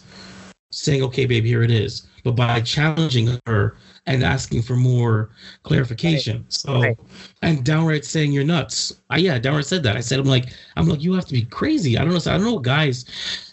saying, 0.70 1.02
"Okay, 1.04 1.26
babe, 1.26 1.44
here 1.44 1.62
it 1.62 1.70
is," 1.70 2.06
but 2.24 2.32
by 2.32 2.60
challenging 2.60 3.38
her 3.46 3.76
and 4.06 4.22
asking 4.22 4.62
for 4.62 4.76
more 4.76 5.30
clarification. 5.62 6.44
So 6.48 6.80
Right. 6.80 6.98
and 7.42 7.64
downright 7.64 8.04
saying 8.04 8.32
you're 8.32 8.44
nuts. 8.44 8.92
I 9.10 9.18
yeah, 9.18 9.38
downright 9.38 9.66
said 9.66 9.82
that. 9.84 9.96
I 9.96 10.00
said 10.00 10.18
I'm 10.20 10.26
like 10.26 10.52
I'm 10.76 10.88
like 10.88 11.02
you 11.02 11.14
have 11.14 11.26
to 11.26 11.32
be 11.34 11.42
crazy. 11.42 11.98
I 11.98 12.04
don't 12.04 12.12
know. 12.12 12.32
I 12.32 12.36
don't 12.36 12.44
know 12.44 12.58
guys 12.58 13.04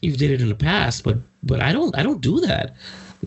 you've 0.01 0.17
dated 0.17 0.41
in 0.41 0.49
the 0.49 0.55
past, 0.55 1.03
but 1.03 1.17
but 1.43 1.61
I 1.61 1.71
don't 1.71 1.97
I 1.97 2.03
don't 2.03 2.21
do 2.21 2.39
that. 2.41 2.75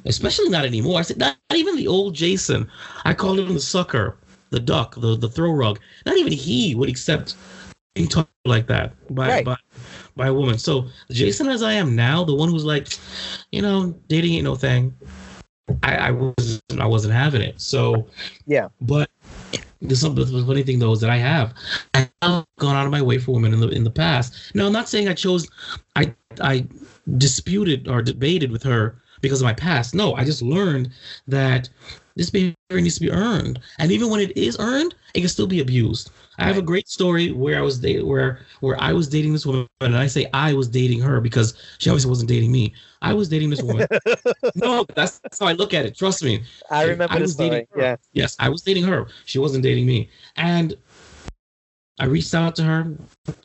Especially 0.05 0.51
not 0.51 0.67
anymore. 0.67 0.99
I 0.99 1.03
said 1.03 1.17
not, 1.19 1.37
not 1.51 1.59
even 1.59 1.77
the 1.77 1.89
old 1.89 2.15
Jason. 2.15 2.69
I 3.05 3.15
called 3.15 3.39
him 3.41 3.55
the 3.55 3.61
sucker, 3.61 4.17
the 4.51 4.61
duck, 4.61 4.95
the 4.97 5.17
the 5.17 5.29
throw 5.29 5.53
rug. 5.53 5.81
Not 6.05 6.17
even 6.17 6.33
he 6.33 6.75
would 6.75 6.89
accept 6.89 7.37
being 7.95 8.09
talked 8.09 8.31
like 8.45 8.66
that 8.68 8.93
by 9.14 9.29
Right. 9.29 9.45
by 9.45 9.57
by 10.16 10.27
a 10.29 10.35
woman. 10.35 10.59
So 10.59 10.87
Jason 11.11 11.49
as 11.49 11.62
I 11.62 11.73
am 11.73 11.95
now, 11.97 12.25
the 12.25 12.35
one 12.35 12.49
who's 12.49 12.64
like, 12.64 12.89
you 13.53 13.62
know, 13.62 13.95
dating 14.09 14.35
ain't 14.35 14.45
no 14.45 14.55
thing. 14.55 14.95
I, 15.83 15.97
I 15.97 16.11
wasn't 16.12 16.62
I 16.79 16.87
wasn't 16.87 17.14
having 17.14 17.43
it. 17.43 17.61
So 17.61 18.07
Yeah. 18.47 18.68
but 18.81 19.11
the, 19.83 19.95
some, 19.97 20.14
the 20.14 20.27
funny 20.47 20.62
thing 20.62 20.79
though 20.79 20.93
is 20.93 21.01
that 21.01 21.11
I 21.11 21.16
have 21.16 21.55
I've 21.95 22.11
gone 22.59 22.77
out 22.77 22.87
of 22.87 22.93
my 22.93 23.03
way 23.03 23.18
for 23.18 23.33
women 23.33 23.53
in 23.53 23.61
the 23.61 23.68
in 23.68 23.85
the 23.85 23.91
past. 23.91 24.55
Now 24.55 24.66
I'm 24.66 24.73
not 24.73 24.89
saying 24.89 25.09
I 25.09 25.14
chose 25.14 25.49
I 25.97 26.14
I 26.41 26.66
disputed 27.18 27.89
or 27.89 28.03
debated 28.03 28.51
with 28.51 28.62
her 28.62 29.01
because 29.20 29.41
of 29.41 29.45
my 29.45 29.55
past. 29.55 29.95
No, 29.95 30.14
I 30.14 30.25
just 30.25 30.43
learned 30.43 30.91
that 31.27 31.68
this 32.17 32.31
behavior 32.31 32.57
needs 32.71 32.95
to 32.95 33.01
be 33.03 33.11
earned, 33.11 33.61
and 33.79 33.93
even 33.93 34.11
when 34.11 34.21
it 34.21 34.37
is 34.37 34.57
earned, 34.59 34.95
it 35.14 35.21
can 35.21 35.29
still 35.29 35.47
be 35.47 35.61
abused. 35.61 36.11
I 36.39 36.45
have 36.45 36.59
a 36.59 36.62
great 36.62 36.89
story 36.89 37.33
where 37.33 37.59
I 37.59 37.62
was 37.62 37.79
da- 37.79 38.03
where 38.03 38.41
where 38.61 38.81
I 38.81 38.93
was 38.93 39.09
dating 39.09 39.33
this 39.33 39.47
woman, 39.47 39.67
and 39.81 39.97
I 39.97 40.07
say 40.07 40.27
I 40.35 40.53
was 40.53 40.69
dating 40.69 41.01
her 41.01 41.21
because 41.21 41.55
she 41.79 41.89
obviously 41.89 42.11
wasn't 42.11 42.29
dating 42.29 42.53
me. 42.53 42.75
I 43.03 43.14
was 43.14 43.29
dating 43.29 43.51
this 43.51 43.62
woman. 43.62 43.87
no, 44.55 44.85
that's, 44.95 45.19
that's 45.21 45.39
how 45.39 45.47
I 45.47 45.53
look 45.53 45.73
at 45.73 45.87
it. 45.87 45.97
Trust 45.97 46.23
me. 46.23 46.43
I 46.71 46.85
remember 46.85 47.14
I 47.14 47.19
this 47.19 47.29
was 47.29 47.33
story. 47.35 47.51
dating 47.51 47.67
her. 47.75 47.81
Yeah. 47.81 47.97
Yes, 48.12 48.37
I 48.39 48.49
was 48.49 48.62
dating 48.62 48.85
her. 48.85 49.07
She 49.25 49.39
wasn't 49.39 49.62
dating 49.62 49.87
me. 49.87 50.11
And 50.37 50.75
I 51.99 52.05
reached 52.05 52.34
out 52.34 52.55
to 52.57 52.62
her 52.64 52.97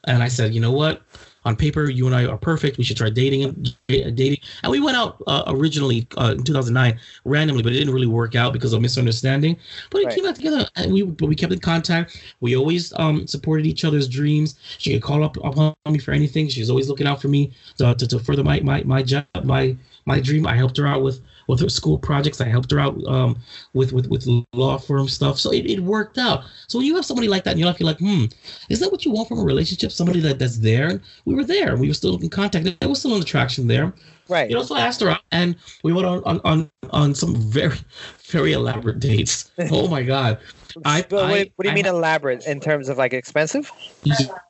and 0.06 0.24
I 0.24 0.28
said, 0.28 0.54
you 0.54 0.60
know 0.60 0.72
what? 0.72 1.02
On 1.44 1.56
paper, 1.56 1.90
you 1.90 2.06
and 2.06 2.16
I 2.16 2.26
are 2.26 2.38
perfect. 2.38 2.78
We 2.78 2.84
should 2.84 2.98
try 2.98 3.10
dating 3.10 3.44
and 3.44 3.76
dating. 3.88 4.38
And 4.64 4.72
we 4.72 4.80
went 4.80 4.96
out 4.98 5.22
uh, 5.28 5.44
originally 5.48 6.08
uh, 6.18 6.36
in 6.38 6.44
2009 6.44 7.00
randomly, 7.26 7.64
but 7.64 7.72
it 7.74 7.78
didn't 7.80 7.94
really 7.94 8.06
work 8.08 8.36
out 8.36 8.54
because 8.54 8.74
of 8.74 8.82
misunderstanding. 8.82 9.58
But 9.90 10.02
it 10.02 10.06
Right. 10.06 10.16
came 10.16 10.24
back 10.26 10.36
together, 10.36 10.68
and 10.76 10.92
we 10.94 11.02
but 11.02 11.28
we 11.28 11.36
kept 11.36 11.52
in 11.52 11.60
contact. 11.60 12.22
We 12.42 12.56
always 12.56 12.94
um 13.00 13.26
supported 13.26 13.66
each 13.66 13.84
other's 13.86 14.08
dreams. 14.08 14.60
She 14.78 14.94
could 14.94 15.02
call 15.02 15.24
up 15.24 15.38
upon 15.38 15.74
me 15.90 15.98
for 15.98 16.12
anything. 16.12 16.48
She 16.48 16.60
was 16.60 16.70
always 16.70 16.90
looking 16.90 17.08
out 17.08 17.22
for 17.22 17.28
me 17.28 17.52
to, 17.78 17.96
to, 17.96 18.08
to 18.08 18.20
further 18.20 18.44
my 18.44 18.60
my 18.60 18.84
my 18.84 19.02
job 19.02 19.26
my 19.44 19.76
my 20.06 20.20
dream. 20.20 20.46
I 20.46 20.56
helped 20.56 20.78
her 20.78 20.88
out 20.88 21.02
with 21.02 21.22
with 21.52 21.60
her 21.60 21.70
school 21.70 21.98
projects. 22.00 22.42
I 22.42 22.46
helped 22.48 22.72
her 22.72 22.80
out 22.80 22.96
um 23.08 23.38
with 23.74 23.92
with 23.94 24.08
with 24.08 24.26
law 24.54 24.78
firm 24.78 25.08
stuff. 25.08 25.38
So 25.38 25.52
it, 25.52 25.66
it 25.70 25.80
worked 25.82 26.18
out. 26.18 26.44
So 26.68 26.80
when 26.80 26.88
you 26.88 26.96
have 26.96 27.06
somebody 27.06 27.28
like 27.28 27.44
that 27.44 27.52
in 27.54 27.60
your 27.60 27.68
life, 27.68 27.80
you're 27.80 27.88
like, 27.88 28.00
hmm, 28.00 28.26
is 28.70 28.80
that 28.80 28.92
what 28.92 29.06
you 29.06 29.12
want 29.12 29.28
from 29.28 29.40
a 29.40 29.44
relationship? 29.44 29.92
Somebody 29.92 30.20
that 30.22 30.40
that's 30.40 30.58
there. 30.58 30.88
And 30.90 31.02
we 31.26 31.36
were 31.36 31.44
there. 31.44 31.76
We 31.76 31.88
were 31.88 31.94
still 31.94 32.18
in 32.18 32.30
contact. 32.30 32.64
There 32.80 32.90
was 32.90 33.00
still 33.00 33.16
an 33.16 33.22
attraction 33.22 33.68
there. 33.68 33.94
Right. 34.30 34.50
You 34.50 34.56
know, 34.56 34.64
so 34.64 34.76
I 34.76 34.82
asked 34.82 35.02
her 35.02 35.10
out, 35.10 35.20
and 35.34 35.56
we 35.84 35.92
went 35.92 36.08
on 36.08 36.24
on 36.24 36.40
on, 36.46 36.72
on 36.92 37.14
some 37.14 37.36
very 37.36 37.78
very 38.30 38.54
elaborate 38.54 39.00
dates. 39.00 39.52
Oh 39.72 39.88
my 39.90 40.04
god. 40.04 40.40
I- 40.86 41.02
But 41.10 41.30
what, 41.30 41.40
I- 41.40 41.52
what 41.58 41.64
do 41.64 41.68
you 41.70 41.72
I 41.72 41.76
mean 41.76 41.86
elaborate 41.86 42.46
in 42.48 42.62
terms 42.62 42.88
of 42.88 42.98
like 42.98 43.12
expensive? 43.14 43.70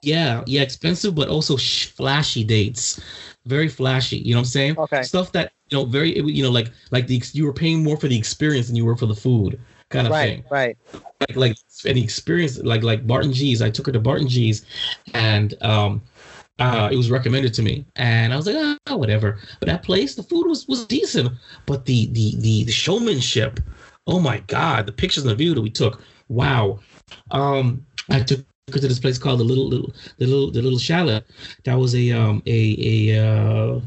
Yeah, 0.03 0.43
yeah, 0.45 0.61
expensive, 0.61 1.15
but 1.15 1.29
also 1.29 1.57
sh- 1.57 1.87
flashy 1.87 2.43
dates. 2.43 3.01
Very 3.45 3.69
flashy. 3.69 4.17
You 4.17 4.35
know 4.35 4.41
what 4.41 4.53
I'm 4.53 4.57
saying? 4.57 4.77
Okay. 4.77 5.01
Stuff 5.01 5.31
that 5.31 5.51
you 5.71 5.77
know, 5.77 5.85
very 5.85 6.17
you 6.19 6.43
know, 6.43 6.51
like 6.51 6.69
like 6.91 7.07
the 7.07 7.21
you 7.33 7.45
were 7.45 7.53
paying 7.53 7.83
more 7.83 7.97
for 7.97 8.07
the 8.07 8.17
experience 8.17 8.67
than 8.67 8.75
you 8.75 8.85
were 8.85 8.97
for 8.97 9.05
the 9.05 9.15
food, 9.15 9.59
kind 9.89 10.05
of 10.05 10.11
Right. 10.11 10.29
thing. 10.29 10.43
Right. 10.49 10.77
Like 11.21 11.35
like 11.35 11.57
any 11.85 12.03
experience, 12.03 12.59
like 12.59 12.83
like 12.83 13.07
Barton 13.07 13.31
G's. 13.31 13.61
I 13.61 13.69
took 13.69 13.85
her 13.85 13.91
to 13.91 13.99
Barton 13.99 14.27
G's, 14.27 14.65
and 15.13 15.55
um, 15.61 16.01
uh, 16.59 16.89
it 16.91 16.97
was 16.97 17.09
recommended 17.09 17.53
to 17.55 17.61
me, 17.61 17.85
and 17.95 18.33
I 18.33 18.35
was 18.35 18.47
like, 18.47 18.77
ah, 18.87 18.95
whatever. 18.95 19.39
But 19.59 19.67
that 19.67 19.83
place, 19.83 20.15
the 20.15 20.23
food 20.23 20.47
was 20.47 20.67
was 20.67 20.85
decent, 20.85 21.31
but 21.65 21.85
the 21.85 22.07
the 22.07 22.35
the, 22.37 22.63
the 22.65 22.71
showmanship, 22.71 23.59
oh 24.07 24.19
my 24.19 24.39
god, 24.47 24.85
the 24.87 24.91
pictures 24.91 25.23
and 25.23 25.31
the 25.31 25.35
view 25.35 25.53
that 25.55 25.61
we 25.61 25.69
took, 25.69 26.01
wow. 26.27 26.79
Um, 27.31 27.85
I 28.09 28.19
took 28.21 28.39
her 28.73 28.79
to 28.79 28.87
this 28.87 28.99
place 28.99 29.17
called 29.17 29.39
the 29.39 29.43
little 29.45 29.67
little 29.67 29.93
the 30.17 30.25
little 30.25 30.51
the 30.51 30.61
little 30.61 30.79
chalet. 30.79 31.21
That 31.63 31.75
was 31.75 31.95
a 31.95 32.11
um 32.11 32.41
a 32.45 33.09
a 33.11 33.25
uh, 33.25 33.81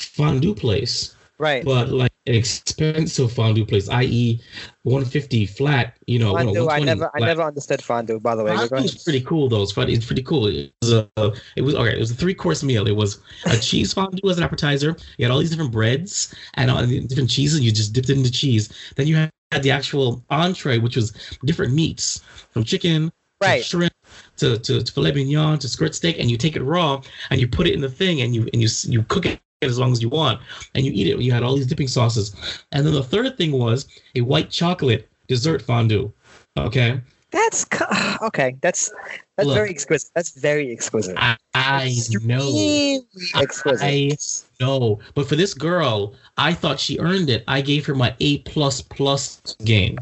fondue 0.00 0.54
place, 0.54 1.14
Right. 1.38 1.64
but 1.64 1.90
like 1.90 2.12
an 2.26 2.34
expensive 2.34 3.32
fondue 3.32 3.64
place, 3.64 3.88
i.e., 3.88 4.40
150 4.82 5.46
flat. 5.46 5.96
You 6.06 6.18
know, 6.18 6.32
fondue. 6.34 6.62
I 6.62 6.80
120 6.80 6.84
never. 6.84 7.10
I 7.14 7.20
never 7.20 7.42
understood 7.42 7.82
fondue. 7.82 8.18
By 8.18 8.34
the 8.34 8.44
way. 8.44 8.56
Fondue 8.56 8.82
was 8.82 9.02
pretty 9.04 9.20
cool 9.20 9.48
though. 9.48 9.62
It's 9.62 9.72
funny. 9.72 9.92
It's 9.92 10.06
pretty 10.06 10.22
cool. 10.22 10.46
It 10.46 10.72
was 10.82 10.92
a, 10.92 11.08
it 11.56 11.62
was 11.62 11.74
okay. 11.74 11.94
It 11.94 11.98
was 12.00 12.10
a 12.10 12.14
three 12.14 12.34
course 12.34 12.62
meal. 12.62 12.86
It 12.86 12.96
was 12.96 13.20
a 13.46 13.56
cheese 13.60 13.92
fondue 13.92 14.28
as 14.28 14.38
an 14.38 14.44
appetizer. 14.44 14.96
You 15.16 15.24
had 15.24 15.32
all 15.32 15.38
these 15.38 15.50
different 15.50 15.72
breads 15.72 16.34
and 16.54 16.70
all 16.70 16.84
the 16.84 17.00
different 17.06 17.30
cheeses. 17.30 17.60
You 17.60 17.70
just 17.72 17.92
dipped 17.92 18.10
it 18.10 18.16
into 18.16 18.30
cheese. 18.32 18.72
Then 18.96 19.06
you 19.06 19.16
had 19.16 19.62
the 19.62 19.70
actual 19.70 20.24
entree, 20.30 20.78
which 20.78 20.96
was 20.96 21.12
different 21.44 21.72
meats 21.72 22.20
from 22.50 22.64
chicken, 22.64 23.12
Right. 23.40 23.62
to 23.62 23.64
shrimp, 23.64 23.92
to, 24.38 24.58
to, 24.58 24.82
to 24.82 24.92
filet 24.92 25.12
mignon, 25.12 25.58
to 25.60 25.68
skirt 25.68 25.94
steak, 25.94 26.18
and 26.18 26.28
you 26.30 26.36
take 26.36 26.56
it 26.56 26.62
raw 26.62 27.00
and 27.30 27.40
you 27.40 27.46
put 27.46 27.68
it 27.68 27.74
in 27.74 27.80
the 27.80 27.88
thing 27.88 28.20
and 28.22 28.34
you 28.34 28.48
and 28.52 28.60
you 28.60 28.68
you 28.88 29.04
cook 29.04 29.26
it 29.26 29.38
as 29.62 29.78
long 29.78 29.92
as 29.92 30.02
you 30.02 30.08
want 30.08 30.40
and 30.74 30.84
you 30.84 30.92
eat 30.92 31.08
it. 31.08 31.20
You 31.20 31.32
had 31.32 31.42
all 31.42 31.56
these 31.56 31.66
dipping 31.66 31.88
sauces, 31.88 32.34
and 32.72 32.86
then 32.86 32.94
the 32.94 33.02
third 33.02 33.36
thing 33.36 33.52
was 33.52 33.86
a 34.14 34.20
white 34.20 34.50
chocolate 34.50 35.08
dessert 35.26 35.62
fondue. 35.62 36.12
Okay. 36.56 37.00
That's 37.30 37.66
okay. 38.22 38.56
That's 38.60 38.90
that's 39.36 39.46
Look. 39.46 39.54
very 39.54 39.70
exquisite. 39.70 40.10
That's 40.14 40.30
very 40.30 40.72
exquisite. 40.72 41.16
I, 41.18 41.36
I 41.54 41.94
know. 42.22 43.00
Exquisite. 43.34 43.84
I 43.84 44.16
know. 44.60 44.98
But 45.14 45.28
for 45.28 45.36
this 45.36 45.54
girl, 45.54 46.14
I 46.36 46.54
thought 46.54 46.80
she 46.80 46.98
earned 46.98 47.28
it. 47.28 47.44
I 47.46 47.60
gave 47.60 47.84
her 47.86 47.94
my 47.94 48.14
A 48.20 48.38
plus 48.38 48.80
plus 48.80 49.40
game. 49.64 49.98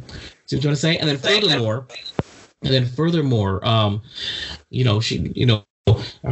See 0.47 0.57
what 0.57 0.59
I'm 0.59 0.61
trying 0.61 0.75
to 0.75 0.77
say? 0.77 0.97
And 0.99 1.09
then 1.09 1.19
furthermore, 1.19 1.87
and 2.63 2.73
then 2.73 2.87
furthermore, 2.87 3.67
um, 3.67 4.01
you 4.71 4.85
know, 4.85 5.01
she, 5.01 5.33
you 5.35 5.47
know, 5.47 5.65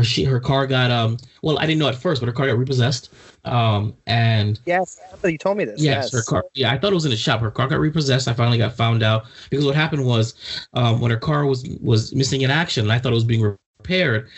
she 0.03 0.25
her 0.25 0.41
car 0.41 0.67
got 0.67 0.91
um. 0.91 1.19
Well, 1.43 1.59
I 1.59 1.67
didn't 1.67 1.79
know 1.79 1.89
at 1.89 1.95
first, 1.95 2.21
but 2.21 2.27
her 2.27 2.33
car 2.33 2.47
got 2.47 2.59
repossessed. 2.59 3.11
Um, 3.45 3.95
and 4.07 4.59
yes, 4.67 5.01
you 5.23 5.39
told 5.39 5.57
me 5.57 5.65
this. 5.65 5.81
Yes, 5.81 6.05
Yes, 6.05 6.13
her 6.13 6.23
car. 6.23 6.45
Yeah, 6.55 6.73
I 6.73 6.79
thought 6.79 6.93
it 6.93 6.95
was 6.95 7.05
in 7.05 7.11
the 7.11 7.17
shop. 7.17 7.41
Her 7.41 7.51
car 7.51 7.69
got 7.69 7.79
repossessed. 7.79 8.27
I 8.29 8.33
finally 8.33 8.59
got 8.59 8.75
found 8.75 9.03
out 9.03 9.25
because 9.51 9.65
what 9.65 9.75
happened 9.75 10.07
was, 10.07 10.35
um, 10.75 11.01
when 11.01 11.11
her 11.11 11.17
car 11.17 11.47
was 11.47 11.65
was 11.81 12.15
missing 12.15 12.43
in 12.43 12.51
action, 12.51 12.85
and 12.85 12.93
I 12.93 12.99
thought 12.99 13.13
it 13.13 13.17
was 13.17 13.25
being 13.25 13.43
repaired. 13.43 14.29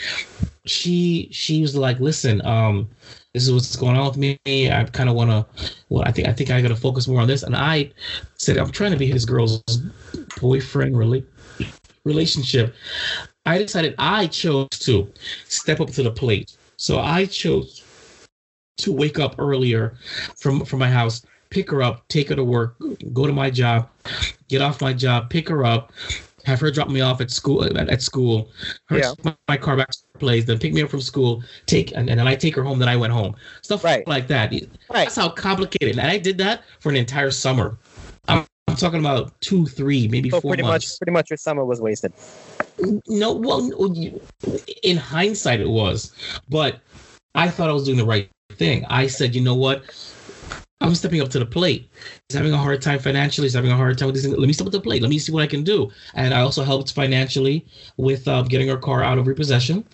She 0.67 1.29
she 1.31 1.63
was 1.63 1.77
like, 1.77 2.01
"Listen, 2.01 2.45
um, 2.45 2.89
this 3.33 3.45
is 3.45 3.53
what's 3.53 3.77
going 3.77 3.97
on 3.97 4.07
with 4.07 4.17
me. 4.17 4.71
I 4.71 4.85
kind 4.93 5.09
of 5.09 5.15
want 5.15 5.31
to. 5.31 5.47
Well, 5.89 6.05
I 6.07 6.13
think 6.13 6.29
I 6.29 6.33
think 6.33 6.51
I 6.51 6.61
got 6.61 6.69
to 6.69 6.77
focus 6.77 7.09
more 7.09 7.21
on 7.21 7.29
this." 7.29 7.43
And 7.43 7.57
I 7.57 7.93
said, 8.37 8.59
"I'm 8.59 8.73
trying 8.73 8.93
to 8.93 8.99
be 8.99 9.07
his 9.07 9.25
girl's 9.25 9.63
boyfriend, 10.41 10.99
really." 10.99 11.25
relationship 12.05 12.73
i 13.47 13.59
decided 13.59 13.95
i 13.99 14.27
chose 14.27 14.69
to 14.71 15.11
step 15.49 15.81
up 15.81 15.89
to 15.89 16.03
the 16.03 16.11
plate 16.11 16.57
so 16.77 16.99
i 16.99 17.25
chose 17.25 17.83
to 18.77 18.93
wake 18.93 19.19
up 19.19 19.35
earlier 19.39 19.95
from 20.37 20.65
from 20.65 20.79
my 20.79 20.91
house 20.91 21.23
pick 21.51 21.71
her 21.71 21.83
up 21.83 22.07
take 22.09 22.29
her 22.29 22.35
to 22.35 22.45
work 22.45 22.77
go 23.13 23.27
to 23.27 23.33
my 23.33 23.49
job 23.49 23.89
get 24.49 24.61
off 24.61 24.81
my 24.81 24.93
job 24.93 25.31
pick 25.31 25.49
her 25.49 25.65
up 25.65 25.93
have 26.45 26.61
her 26.61 26.71
drop 26.71 26.89
me 26.89 27.01
off 27.01 27.21
at 27.21 27.31
school 27.31 27.65
at, 27.65 27.77
at 27.89 28.03
school 28.03 28.51
her 28.87 28.99
Yeah. 28.99 29.13
my, 29.25 29.35
my 29.49 29.57
car 29.57 29.77
back 29.77 29.91
to 29.91 29.99
her 30.15 30.19
place 30.19 30.45
then 30.45 30.59
pick 30.59 30.73
me 30.75 30.83
up 30.83 30.91
from 30.91 31.01
school 31.01 31.43
take 31.67 31.93
and, 31.97 32.11
and 32.11 32.19
then 32.21 32.29
i 32.29 32.35
take 32.35 32.55
her 32.57 32.63
home 32.63 32.79
then 32.79 32.89
i 32.89 32.97
went 32.97 33.13
home 33.13 33.35
stuff 33.63 33.83
Right. 33.85 34.07
like 34.07 34.27
that 34.29 34.53
Right. 34.53 34.71
that's 34.91 35.17
how 35.17 35.29
complicated 35.31 35.99
and 35.99 36.07
i 36.07 36.19
did 36.19 36.37
that 36.39 36.63
for 36.81 36.91
an 36.91 36.97
entire 36.97 37.31
summer 37.31 37.79
i'm, 38.29 38.45
I'm 38.69 38.77
talking 38.77 39.01
about 39.01 39.41
two 39.41 39.67
three 39.67 40.09
maybe 40.09 40.31
So 40.31 40.41
four 40.41 40.51
pretty 40.51 40.63
months 40.65 40.91
much, 40.95 40.99
pretty 40.99 41.13
much, 41.13 41.31
your 41.31 41.37
summer 41.37 41.65
was 41.65 41.81
wasted. 41.81 42.13
No, 43.07 43.33
well, 43.33 43.71
in 44.83 44.97
hindsight, 44.97 45.61
it 45.61 45.69
was, 45.69 46.13
but 46.49 46.81
I 47.35 47.49
thought 47.49 47.69
I 47.69 47.73
was 47.73 47.85
doing 47.85 47.99
the 47.99 48.05
right 48.05 48.29
thing. 48.53 48.85
I 48.89 49.07
said, 49.07 49.35
you 49.35 49.41
know 49.41 49.55
what? 49.55 49.85
I'm 50.81 50.95
stepping 50.95 51.23
up 51.23 51.31
to 51.31 51.39
the 51.39 51.47
plate. 51.47 51.89
He's 52.29 52.37
having 52.37 52.53
a 52.53 52.59
hard 52.59 52.83
time 52.83 52.99
financially. 52.99 53.47
He's 53.47 53.55
having 53.55 53.73
a 53.73 53.77
hard 53.77 53.97
time 53.97 54.09
with 54.09 54.23
things. 54.23 54.37
Let 54.37 54.47
me 54.47 54.53
step 54.53 54.67
up 54.67 54.73
to 54.73 54.79
the 54.79 54.83
plate. 54.83 55.01
Let 55.01 55.11
me 55.11 55.19
see 55.19 55.33
what 55.33 55.43
I 55.43 55.47
can 55.47 55.65
do. 55.65 55.91
And 56.15 56.35
I 56.35 56.43
also 56.43 56.63
helped 56.65 56.93
financially 56.93 57.65
with 57.97 58.29
uh, 58.29 58.43
getting 58.43 58.69
her 58.69 58.77
car 58.77 59.03
out 59.03 59.17
of 59.17 59.27
repossession. 59.27 59.85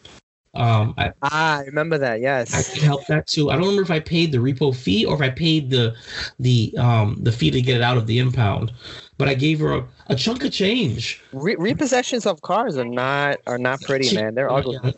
Um, 0.55 0.95
I, 0.99 1.13
Ah, 1.23 1.59
I 1.59 1.65
remember 1.65 1.97
that. 1.99 2.21
Yes, 2.21 2.53
I 2.55 2.63
could 2.63 2.83
help 2.83 3.07
that 3.07 3.27
too. 3.27 3.51
I 3.51 3.55
don't 3.55 3.63
remember 3.63 3.83
if 3.83 3.91
I 3.91 4.01
paid 4.01 4.33
the 4.33 4.39
repo 4.39 4.75
fee 4.75 5.07
or 5.07 5.15
if 5.15 5.21
I 5.21 5.31
paid 5.31 5.71
the 5.71 5.95
the 6.39 6.75
um 6.79 7.19
the 7.23 7.33
fee 7.33 7.51
to 7.51 7.63
get 7.63 7.77
it 7.77 7.83
out 7.83 7.97
of 7.97 8.07
the 8.07 8.19
impound, 8.19 8.73
but 9.17 9.29
I 9.29 9.35
gave 9.35 9.61
her 9.61 9.73
a, 9.73 9.89
a 10.09 10.15
chunk 10.15 10.45
of 10.45 10.53
change. 10.53 11.23
Re- 11.33 11.57
repossessions 11.57 12.27
of 12.27 12.43
cars 12.43 12.77
are 12.77 12.85
not 12.85 13.39
are 13.47 13.59
not 13.59 13.81
pretty, 13.83 14.09
Cheap. 14.09 14.21
man. 14.21 14.35
They're 14.35 14.51
ugly. 14.51 14.79
yeah. 14.83 14.91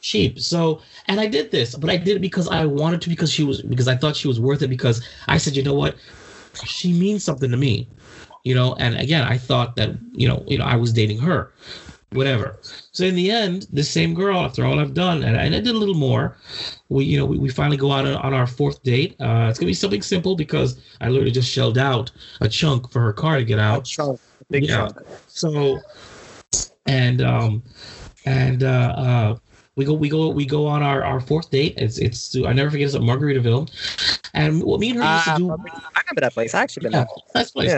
cheap. 0.00 0.38
So, 0.38 0.80
and 1.06 1.18
I 1.20 1.26
did 1.26 1.50
this, 1.50 1.74
but 1.74 1.90
I 1.90 1.96
did 1.96 2.16
it 2.16 2.20
because 2.20 2.48
I 2.48 2.64
wanted 2.66 3.00
to, 3.02 3.08
because 3.08 3.32
she 3.32 3.42
was, 3.42 3.62
because 3.62 3.88
I 3.88 3.96
thought 3.96 4.14
she 4.14 4.28
was 4.28 4.38
worth 4.40 4.62
it. 4.62 4.68
Because 4.68 5.04
I 5.26 5.38
said, 5.38 5.56
you 5.56 5.62
know 5.62 5.74
what, 5.74 5.96
she 6.64 6.92
means 6.92 7.24
something 7.24 7.50
to 7.50 7.56
me, 7.56 7.88
you 8.44 8.54
know. 8.54 8.74
And 8.78 8.96
again, 8.96 9.22
I 9.22 9.38
thought 9.38 9.76
that, 9.76 9.90
you 10.12 10.28
know, 10.28 10.44
you 10.46 10.58
know, 10.58 10.64
I 10.64 10.76
was 10.76 10.92
dating 10.92 11.18
her, 11.18 11.52
whatever. 12.12 12.58
So 12.92 13.04
in 13.04 13.14
the 13.14 13.30
end, 13.30 13.66
the 13.72 13.82
same 13.84 14.14
girl, 14.14 14.40
after 14.40 14.64
all 14.64 14.78
I've 14.78 14.94
done, 14.94 15.22
and, 15.22 15.36
and 15.36 15.54
I 15.54 15.60
did 15.60 15.74
a 15.74 15.78
little 15.78 15.94
more. 15.94 16.36
We, 16.88 17.04
you 17.04 17.18
know, 17.18 17.26
we, 17.26 17.38
we 17.38 17.48
finally 17.48 17.76
go 17.76 17.90
out 17.92 18.06
on, 18.06 18.14
on 18.16 18.32
our 18.32 18.46
fourth 18.46 18.82
date. 18.82 19.16
Uh, 19.20 19.46
it's 19.50 19.58
gonna 19.58 19.70
be 19.70 19.74
something 19.74 20.02
simple 20.02 20.36
because 20.36 20.80
I 21.00 21.08
literally 21.08 21.32
just 21.32 21.50
shelled 21.50 21.78
out 21.78 22.10
a 22.40 22.48
chunk 22.48 22.90
for 22.90 23.00
her 23.00 23.12
car 23.12 23.36
to 23.38 23.44
get 23.44 23.58
A 23.58 23.62
out. 23.62 23.84
chunk, 23.84 24.20
a 24.40 24.44
big 24.50 24.64
Yeah. 24.64 24.88
chunk. 24.88 24.96
So, 25.26 25.80
and 26.86 27.20
um, 27.22 27.62
and 28.24 28.62
uh, 28.62 28.94
uh, 28.96 29.36
we 29.76 29.84
go 29.84 29.92
we 29.92 30.08
go 30.08 30.28
we 30.30 30.46
go 30.46 30.66
on 30.66 30.82
our, 30.82 31.04
our 31.04 31.20
fourth 31.20 31.50
date. 31.50 31.74
It's 31.76 31.98
it's 31.98 32.34
I 32.34 32.52
never 32.54 32.70
forget 32.70 32.86
it's 32.86 32.94
at 32.94 33.02
Margaritaville, 33.02 33.70
and 34.32 34.62
what 34.62 34.80
me 34.80 34.90
and 34.90 34.98
her 34.98 35.04
used 35.14 35.24
to 35.24 35.30
Uh, 35.32 35.38
do. 35.38 35.50
I 35.50 36.00
remember 36.00 36.20
that 36.22 36.32
place. 36.32 36.54
I 36.54 36.62
actually 36.62 36.84
been 36.84 36.92
Yeah, 36.92 37.04
there. 37.04 37.24
that's 37.34 37.50
place. 37.50 37.70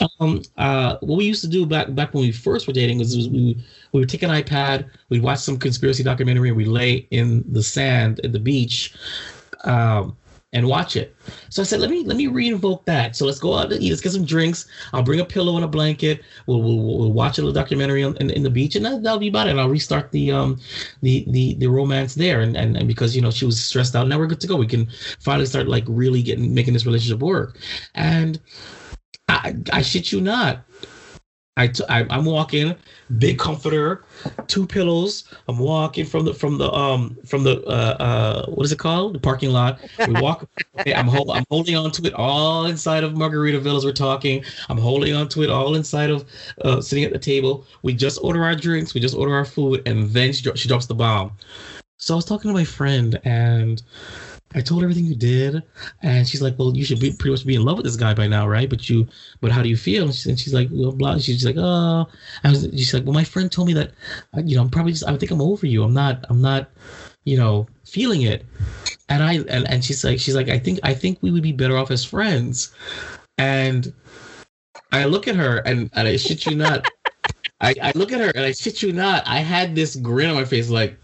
Yeah. 0.00 0.08
Um, 0.20 0.42
uh, 0.56 0.96
what 1.00 1.18
we 1.18 1.24
used 1.24 1.42
to 1.42 1.48
do 1.48 1.66
back 1.66 1.94
back 1.94 2.14
when 2.14 2.22
we 2.22 2.32
first 2.32 2.66
were 2.66 2.72
dating 2.72 2.98
was, 2.98 3.14
was 3.14 3.28
we 3.28 3.62
we 3.92 4.00
would 4.00 4.08
take 4.08 4.22
an 4.22 4.30
iPad, 4.30 4.88
we'd 5.10 5.22
watch 5.22 5.38
some 5.40 5.58
conspiracy 5.58 6.02
documentary, 6.02 6.48
and 6.48 6.56
we 6.56 6.64
lay 6.64 7.06
in 7.10 7.44
the 7.52 7.62
sand 7.62 8.20
at 8.24 8.32
the 8.32 8.40
beach, 8.40 8.94
um, 9.64 10.16
and 10.54 10.68
watch 10.68 10.96
it. 10.96 11.14
So 11.50 11.60
I 11.60 11.64
said, 11.64 11.80
let 11.80 11.90
me 11.90 12.04
let 12.04 12.16
me 12.16 12.28
reinvoke 12.28 12.84
that. 12.86 13.16
So 13.16 13.26
let's 13.26 13.40
go 13.40 13.54
out 13.58 13.70
to 13.70 13.76
eat. 13.76 13.90
Let's 13.90 14.00
get 14.00 14.12
some 14.12 14.24
drinks. 14.24 14.66
I'll 14.92 15.02
bring 15.02 15.20
a 15.20 15.24
pillow 15.24 15.56
and 15.56 15.64
a 15.64 15.68
blanket. 15.68 16.22
We'll 16.46 16.62
we'll, 16.62 16.98
we'll 16.98 17.12
watch 17.12 17.38
a 17.38 17.42
little 17.42 17.52
documentary 17.52 18.04
on, 18.04 18.16
in, 18.18 18.30
in 18.30 18.42
the 18.42 18.50
beach, 18.50 18.76
and 18.76 18.84
that, 18.86 19.02
that'll 19.02 19.18
be 19.18 19.28
about 19.28 19.48
it. 19.48 19.50
And 19.50 19.60
I'll 19.60 19.68
restart 19.68 20.12
the 20.12 20.30
um 20.30 20.58
the 21.02 21.24
the 21.28 21.54
the 21.54 21.66
romance 21.66 22.14
there. 22.14 22.40
And, 22.40 22.56
and 22.56 22.76
and 22.76 22.88
because 22.88 23.14
you 23.14 23.20
know 23.20 23.30
she 23.30 23.44
was 23.44 23.62
stressed 23.62 23.94
out, 23.94 24.08
now 24.08 24.18
we're 24.18 24.28
good 24.28 24.40
to 24.40 24.46
go. 24.46 24.56
We 24.56 24.66
can 24.66 24.88
finally 25.20 25.46
start 25.46 25.68
like 25.68 25.84
really 25.88 26.22
getting 26.22 26.54
making 26.54 26.72
this 26.72 26.86
relationship 26.86 27.20
work. 27.20 27.58
And 27.94 28.40
I, 29.28 29.56
I 29.72 29.82
shit 29.82 30.12
you 30.12 30.20
not. 30.20 30.64
I, 31.56 31.68
t- 31.68 31.84
I 31.88 32.04
I'm 32.10 32.24
walking, 32.24 32.74
big 33.18 33.38
comforter, 33.38 34.02
two 34.48 34.66
pillows. 34.66 35.24
I'm 35.46 35.58
walking 35.58 36.04
from 36.04 36.24
the 36.24 36.34
from 36.34 36.58
the 36.58 36.72
um 36.72 37.16
from 37.26 37.44
the 37.44 37.62
uh 37.66 37.96
uh 38.00 38.46
what 38.46 38.64
is 38.64 38.72
it 38.72 38.78
called 38.78 39.14
the 39.14 39.20
parking 39.20 39.50
lot. 39.50 39.78
We 40.06 40.14
walk. 40.14 40.48
I'm 40.86 41.06
hold, 41.06 41.30
I'm 41.30 41.46
holding 41.50 41.76
on 41.76 41.92
to 41.92 42.06
it 42.06 42.12
all 42.12 42.66
inside 42.66 43.04
of 43.04 43.12
Margaritaville 43.12 43.76
as 43.76 43.84
we're 43.86 43.92
talking. 43.92 44.44
I'm 44.68 44.76
holding 44.76 45.14
on 45.14 45.28
to 45.30 45.42
it 45.42 45.48
all 45.48 45.76
inside 45.76 46.10
of 46.10 46.24
uh 46.62 46.80
sitting 46.80 47.04
at 47.04 47.12
the 47.12 47.18
table. 47.18 47.64
We 47.82 47.94
just 47.94 48.18
order 48.22 48.42
our 48.44 48.56
drinks. 48.56 48.92
We 48.92 49.00
just 49.00 49.14
order 49.14 49.34
our 49.34 49.44
food, 49.44 49.82
and 49.86 50.10
then 50.10 50.32
she 50.32 50.50
she 50.56 50.68
drops 50.68 50.86
the 50.86 50.94
bomb. 50.94 51.32
So 51.98 52.14
I 52.14 52.16
was 52.16 52.24
talking 52.24 52.50
to 52.50 52.54
my 52.54 52.64
friend 52.64 53.20
and. 53.24 53.80
I 54.54 54.60
told 54.60 54.82
her 54.82 54.86
everything 54.86 55.06
you 55.06 55.16
did, 55.16 55.62
and 56.02 56.26
she's 56.26 56.40
like, 56.40 56.58
"Well, 56.58 56.76
you 56.76 56.84
should 56.84 57.00
be 57.00 57.12
pretty 57.12 57.30
much 57.30 57.46
be 57.46 57.56
in 57.56 57.64
love 57.64 57.76
with 57.76 57.86
this 57.86 57.96
guy 57.96 58.14
by 58.14 58.28
now, 58.28 58.46
right? 58.46 58.70
But 58.70 58.88
you, 58.88 59.08
but 59.40 59.50
how 59.50 59.62
do 59.62 59.68
you 59.68 59.76
feel?" 59.76 60.04
And, 60.04 60.26
and 60.26 60.38
she's 60.38 60.54
like, 60.54 60.68
"Well, 60.70 60.92
blah." 60.92 61.18
She's 61.18 61.44
like, 61.44 61.56
"Oh," 61.58 62.06
I 62.44 62.50
was, 62.50 62.62
she's 62.72 62.94
like, 62.94 63.04
"Well, 63.04 63.14
my 63.14 63.24
friend 63.24 63.50
told 63.50 63.66
me 63.68 63.74
that, 63.74 63.90
uh, 64.36 64.42
you 64.44 64.56
know, 64.56 64.62
I'm 64.62 64.70
probably 64.70 64.92
just, 64.92 65.04
I 65.06 65.16
think 65.16 65.32
I'm 65.32 65.42
over 65.42 65.66
you. 65.66 65.82
I'm 65.82 65.94
not, 65.94 66.24
I'm 66.28 66.40
not, 66.40 66.70
you 67.24 67.36
know, 67.36 67.66
feeling 67.84 68.22
it." 68.22 68.46
And 69.08 69.22
I, 69.22 69.34
and, 69.48 69.68
and 69.68 69.84
she's 69.84 70.02
like, 70.04 70.18
she's 70.18 70.34
like, 70.34 70.48
I 70.48 70.58
think, 70.58 70.80
I 70.82 70.94
think 70.94 71.18
we 71.20 71.30
would 71.30 71.42
be 71.42 71.52
better 71.52 71.76
off 71.76 71.90
as 71.90 72.04
friends. 72.04 72.72
And 73.36 73.92
I 74.92 75.04
look 75.04 75.28
at 75.28 75.36
her, 75.36 75.58
and, 75.58 75.90
and 75.92 76.08
I 76.08 76.16
shit 76.16 76.46
you 76.46 76.54
not, 76.54 76.88
I, 77.60 77.74
I 77.82 77.92
look 77.94 78.12
at 78.12 78.20
her, 78.20 78.30
and 78.34 78.44
I 78.44 78.52
shit 78.52 78.82
you 78.82 78.92
not, 78.92 79.24
I 79.26 79.40
had 79.40 79.74
this 79.74 79.96
grin 79.96 80.30
on 80.30 80.36
my 80.36 80.44
face, 80.44 80.70
like. 80.70 80.96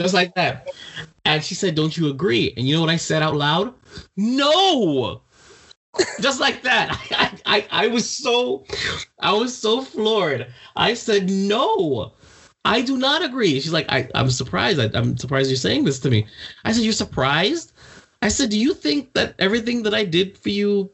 Just 0.00 0.14
like 0.14 0.34
that. 0.34 0.68
And 1.24 1.42
she 1.42 1.54
said, 1.54 1.74
Don't 1.74 1.96
you 1.96 2.10
agree? 2.10 2.52
And 2.56 2.66
you 2.66 2.74
know 2.74 2.80
what 2.80 2.90
I 2.90 2.96
said 2.96 3.22
out 3.22 3.36
loud? 3.36 3.74
No! 4.16 5.22
Just 6.20 6.40
like 6.40 6.62
that. 6.62 6.90
I, 7.10 7.38
I, 7.46 7.84
I 7.84 7.86
was 7.88 8.08
so 8.08 8.64
I 9.18 9.32
was 9.32 9.56
so 9.56 9.82
floored. 9.82 10.52
I 10.76 10.94
said, 10.94 11.30
No, 11.30 12.12
I 12.64 12.82
do 12.82 12.96
not 12.96 13.24
agree. 13.24 13.60
She's 13.60 13.72
like, 13.72 13.86
I, 13.88 14.08
I'm 14.14 14.30
surprised. 14.30 14.80
I, 14.80 14.90
I'm 14.98 15.16
surprised 15.16 15.50
you're 15.50 15.56
saying 15.56 15.84
this 15.84 16.00
to 16.00 16.10
me. 16.10 16.26
I 16.64 16.72
said, 16.72 16.82
You're 16.82 16.92
surprised? 16.92 17.72
I 18.22 18.28
said, 18.28 18.50
Do 18.50 18.58
you 18.58 18.74
think 18.74 19.12
that 19.14 19.34
everything 19.38 19.82
that 19.84 19.94
I 19.94 20.04
did 20.04 20.36
for 20.36 20.50
you 20.50 20.90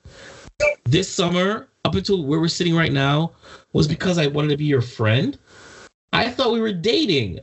this 0.85 1.09
summer, 1.09 1.69
up 1.85 1.95
until 1.95 2.25
where 2.25 2.41
we're 2.41 2.49
sitting 2.49 2.77
right 2.77 2.93
now, 2.93 3.33
was 3.73 3.89
because 3.89 4.19
I 4.19 4.29
wanted 4.29 4.49
to 4.49 4.57
be 4.57 4.65
your 4.65 4.83
friend? 4.83 5.39
I 6.13 6.31
thought 6.31 6.53
we 6.53 6.61
were 6.61 6.73
dating 6.73 7.41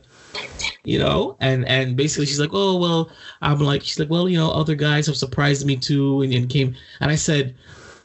you 0.84 0.98
know? 0.98 1.36
And 1.40 1.66
and 1.66 1.96
basically 1.96 2.26
she's 2.26 2.40
like 2.40 2.50
oh 2.52 2.76
well 2.78 3.10
i'm 3.42 3.58
like 3.58 3.82
she's 3.82 3.98
like 3.98 4.10
well 4.10 4.28
you 4.28 4.36
know 4.36 4.50
other 4.50 4.74
guys 4.74 5.06
have 5.06 5.16
surprised 5.16 5.66
me 5.66 5.76
too 5.76 6.22
and, 6.22 6.32
and 6.32 6.48
came 6.48 6.74
and 7.00 7.10
i 7.10 7.16
said 7.16 7.54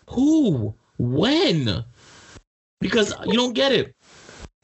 who? 0.09 0.73
When? 0.97 1.84
Because 2.80 3.13
you 3.26 3.34
don't 3.34 3.53
get 3.53 3.71
it. 3.71 3.95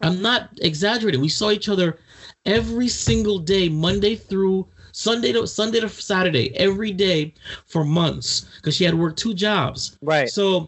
I'm 0.01 0.22
not 0.22 0.49
exaggerating. 0.62 1.22
We 1.22 1.30
saw 1.30 1.51
each 1.51 1.70
other 1.70 1.99
every 2.45 2.88
single 2.88 3.38
day 3.38 3.70
monday 3.70 4.16
through 4.16 4.68
sunday 4.93 5.32
to 5.32 5.45
sunday 5.45 5.80
to 5.80 5.88
saturday 5.88 6.57
every 6.57 6.91
day 6.91 7.32
for 7.68 7.86
months 7.86 8.47
because 8.55 8.76
she 8.76 8.84
had 8.84 8.95
worked 8.95 9.20
two 9.20 9.34
jobs. 9.34 9.97
Right. 10.01 10.28
so 10.28 10.68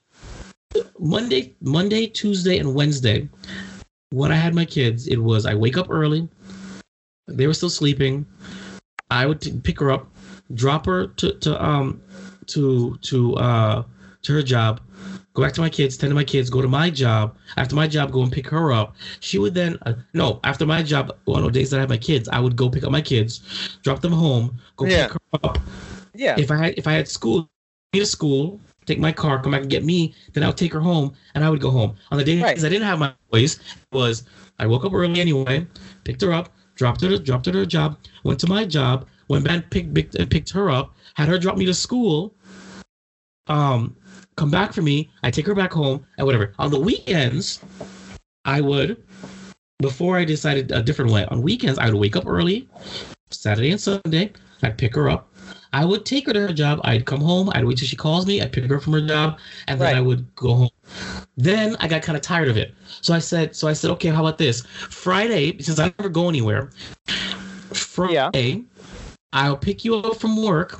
Monday, 0.99 1.53
Monday, 1.61 2.07
Tuesday, 2.07 2.57
and 2.57 2.73
Wednesday, 2.73 3.27
when 4.11 4.31
I 4.31 4.35
had 4.35 4.53
my 4.55 4.65
kids, 4.65 5.07
it 5.07 5.17
was 5.17 5.45
I 5.45 5.55
wake 5.55 5.77
up 5.77 5.87
early. 5.89 6.27
They 7.27 7.47
were 7.47 7.53
still 7.53 7.69
sleeping. 7.69 8.25
I 9.09 9.25
would 9.25 9.41
t- 9.41 9.59
pick 9.63 9.79
her 9.79 9.91
up, 9.91 10.07
drop 10.53 10.85
her 10.85 11.07
to, 11.07 11.33
to 11.39 11.63
um 11.63 12.01
to 12.47 12.97
to 13.01 13.35
uh 13.35 13.83
to 14.23 14.33
her 14.33 14.43
job, 14.43 14.81
go 15.33 15.43
back 15.43 15.53
to 15.53 15.61
my 15.61 15.69
kids, 15.69 15.97
tend 15.97 16.11
to 16.11 16.15
my 16.15 16.23
kids, 16.23 16.49
go 16.49 16.61
to 16.61 16.67
my 16.67 16.89
job. 16.89 17.35
After 17.57 17.75
my 17.75 17.87
job, 17.87 18.11
go 18.11 18.23
and 18.23 18.31
pick 18.31 18.47
her 18.47 18.71
up. 18.73 18.95
She 19.19 19.37
would 19.37 19.53
then 19.53 19.77
uh, 19.85 19.93
no 20.13 20.39
after 20.43 20.65
my 20.65 20.83
job 20.83 21.15
one 21.25 21.43
of 21.43 21.53
the 21.53 21.59
days 21.59 21.69
that 21.71 21.77
I 21.77 21.81
had 21.81 21.89
my 21.89 21.97
kids, 21.97 22.27
I 22.29 22.39
would 22.39 22.55
go 22.55 22.69
pick 22.69 22.83
up 22.83 22.91
my 22.91 23.01
kids, 23.01 23.77
drop 23.83 24.01
them 24.01 24.13
home, 24.13 24.59
go 24.77 24.85
Yeah. 24.85 25.07
pick 25.07 25.13
her 25.13 25.19
up, 25.43 25.59
Yeah. 26.15 26.35
if 26.37 26.51
I 26.51 26.57
had 26.57 26.73
if 26.77 26.87
I 26.87 26.93
had 26.93 27.07
school, 27.07 27.49
me 27.93 27.99
to 27.99 28.05
school, 28.05 28.59
take 28.85 28.99
my 28.99 29.11
car, 29.11 29.41
come 29.41 29.51
back 29.51 29.61
and 29.61 29.69
get 29.69 29.85
me, 29.85 30.13
then 30.33 30.43
I 30.43 30.47
would 30.47 30.57
take 30.57 30.73
her 30.73 30.81
home 30.81 31.13
and 31.35 31.43
I 31.43 31.49
would 31.49 31.61
go 31.61 31.69
home. 31.71 31.95
On 32.11 32.17
the 32.17 32.23
days 32.23 32.41
Right. 32.41 32.57
I 32.57 32.69
didn't 32.69 32.87
have 32.87 32.99
my 32.99 33.13
voice, 33.31 33.55
it 33.57 33.95
was 33.95 34.23
I 34.59 34.65
woke 34.67 34.83
up 34.85 34.93
early 34.93 35.21
anyway, 35.21 35.65
picked 36.03 36.21
her 36.21 36.33
up, 36.33 36.49
dropped 36.75 37.01
her 37.01 37.17
dropped 37.17 37.45
her 37.45 37.51
to 37.51 37.59
her 37.59 37.65
job, 37.65 37.97
went 38.23 38.39
to 38.39 38.47
my 38.47 38.65
job, 38.65 39.07
went 39.27 39.45
back 39.45 39.69
picked 39.69 39.93
picked, 39.93 40.19
uh, 40.19 40.25
picked 40.25 40.49
her 40.51 40.69
up, 40.69 40.95
had 41.15 41.27
her 41.27 41.37
drop 41.37 41.57
me 41.57 41.65
to 41.65 41.73
school, 41.73 42.35
um, 43.47 43.95
come 44.35 44.51
back 44.51 44.73
for 44.73 44.81
me, 44.81 45.11
I 45.23 45.31
take 45.31 45.45
her 45.47 45.55
back 45.55 45.71
home 45.73 46.05
and 46.17 46.25
whatever. 46.25 46.53
On 46.59 46.71
the 46.71 46.79
weekends, 46.79 47.63
I 48.45 48.61
would 48.61 49.03
before 49.79 50.17
I 50.17 50.25
decided 50.25 50.71
a 50.71 50.81
different 50.81 51.11
way. 51.11 51.25
On 51.25 51.41
weekends, 51.41 51.77
I 51.77 51.85
would 51.85 51.99
wake 51.99 52.15
up 52.15 52.25
early, 52.25 52.69
Saturday 53.31 53.71
and 53.71 53.81
Sunday. 53.81 54.31
I'd 54.61 54.77
pick 54.77 54.95
her 54.95 55.09
up. 55.09 55.32
I 55.73 55.83
would 55.85 56.05
take 56.05 56.27
her 56.27 56.33
to 56.33 56.39
her 56.41 56.53
job. 56.53 56.79
I'd 56.83 57.05
come 57.05 57.19
home. 57.19 57.49
I'd 57.53 57.65
wait 57.65 57.77
till 57.79 57.87
she 57.87 57.95
calls 57.95 58.27
me. 58.27 58.41
I'd 58.41 58.51
pick 58.53 58.63
her 58.65 58.75
up 58.77 58.83
from 58.83 58.93
her 58.93 59.01
job, 59.01 59.39
and 59.67 59.81
then 59.81 59.87
Right. 59.87 59.97
I 59.97 60.01
would 60.01 60.33
go 60.35 60.53
home. 60.53 60.69
Then 61.35 61.75
I 61.79 61.87
got 61.87 62.03
kind 62.03 62.15
of 62.15 62.21
tired 62.21 62.47
of 62.47 62.57
it, 62.57 62.75
so 63.01 63.13
I 63.13 63.19
said, 63.19 63.55
so 63.55 63.67
I 63.67 63.73
said, 63.73 63.89
okay, 63.91 64.09
how 64.09 64.21
about 64.21 64.37
this? 64.37 64.61
Friday, 64.89 65.57
since 65.59 65.79
I 65.79 65.91
never 65.97 66.09
go 66.09 66.29
anywhere. 66.29 66.69
Friday, 67.73 68.63
I'll 69.33 69.57
pick 69.57 69.83
you 69.83 69.95
up 69.95 70.17
from 70.17 70.41
work. 70.43 70.79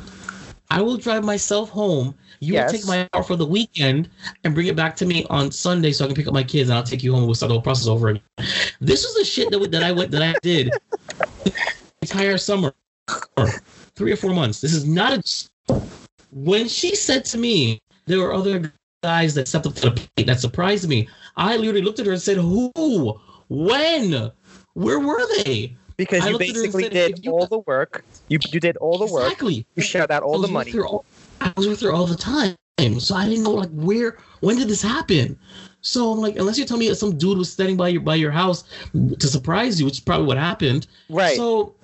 I 0.70 0.82
will 0.82 0.98
drive 0.98 1.24
myself 1.24 1.70
home. 1.70 2.14
You 2.40 2.54
Yes. 2.54 2.72
will 2.72 2.80
take 2.80 2.88
my 2.88 3.10
car 3.14 3.24
for 3.24 3.36
the 3.36 3.46
weekend 3.46 4.10
and 4.44 4.54
bring 4.54 4.68
it 4.68 4.76
back 4.76 4.96
to 4.98 5.06
me 5.06 5.26
on 5.30 5.52
Sunday 5.52 5.92
so 5.92 6.04
I 6.04 6.08
can 6.08 6.16
pick 6.16 6.28
up 6.28 6.34
my 6.34 6.44
kids 6.44 6.70
and 6.70 6.78
I'll 6.78 6.84
take 6.84 7.02
you 7.04 7.12
home 7.12 7.20
and 7.22 7.28
we'll 7.28 7.36
start 7.36 7.50
the 7.50 7.54
whole 7.56 7.62
process 7.62 7.88
over 7.88 8.10
again. 8.10 8.24
This 8.82 9.04
was 9.04 9.16
the 9.16 9.24
shit 9.24 9.50
that, 9.52 9.72
that 9.72 9.84
I 9.84 9.92
went 9.92 10.12
that 10.12 10.22
I 10.22 10.38
did 10.42 10.72
entire 12.02 12.38
summer, 12.38 12.74
three 13.96 14.12
or 14.12 14.16
four 14.16 14.34
months. 14.34 14.62
This 14.62 14.74
is 14.74 14.86
not 14.86 15.14
a. 15.14 15.82
When 16.32 16.68
she 16.68 16.96
said 16.96 17.26
to 17.26 17.38
me, 17.38 17.80
there 18.06 18.20
were 18.20 18.34
other 18.34 18.74
guys 19.04 19.36
that 19.36 19.48
stepped 19.48 19.68
up 19.68 19.76
to 19.76 19.90
the 19.90 19.92
plate 19.92 20.28
that 20.28 20.40
surprised 20.40 20.88
me. 20.90 21.08
I 21.38 21.58
literally 21.58 21.82
looked 21.82 22.00
at 22.00 22.06
her 22.06 22.14
and 22.14 22.22
said, 22.22 22.38
"Who? 22.38 23.20
When? 23.50 24.32
Where 24.74 25.00
were 25.00 25.22
they?" 25.44 25.76
Because 25.96 26.24
I 26.24 26.28
you 26.28 26.34
looked 26.34 26.44
at 26.46 26.56
her 26.56 26.64
and 26.64 26.74
basically 26.74 26.84
said, 26.84 27.16
did 27.16 27.26
you- 27.26 27.32
all 27.32 27.46
the 27.48 27.60
work. 27.60 28.04
You 28.28 28.40
you 28.52 28.60
did 28.60 28.78
all 28.78 28.98
the 28.98 29.06
work. 29.12 29.26
Exactly. 29.26 29.66
You 29.76 29.84
shared 29.84 30.12
out 30.12 30.24
all 30.24 30.40
the 30.40 30.48
money. 30.48 30.74
all- 30.80 31.06
I 31.40 31.52
was 31.56 31.68
with 31.68 31.82
her 31.82 31.92
all 31.92 32.08
the 32.08 32.16
time, 32.16 32.56
so 33.00 33.16
I 33.16 33.28
didn't 33.28 33.44
know 33.44 33.52
like 33.52 33.70
where, 33.72 34.18
when 34.40 34.58
did 34.58 34.70
this 34.70 34.82
happen? 34.82 35.38
So 35.82 36.12
I'm 36.12 36.20
like, 36.20 36.38
unless 36.38 36.58
you 36.58 36.66
tell 36.66 36.78
me 36.78 36.88
that 36.88 36.96
some 36.96 37.18
dude 37.18 37.38
was 37.38 37.52
standing 37.52 37.76
by 37.76 37.90
your 37.90 38.02
by 38.02 38.16
your 38.16 38.32
house 38.32 38.64
to 39.20 39.28
surprise 39.28 39.80
you, 39.80 39.86
which 39.86 39.96
is 39.96 40.00
probably 40.00 40.26
what 40.26 40.38
happened. 40.38 40.88
Right. 41.10 41.36
So, 41.36 41.76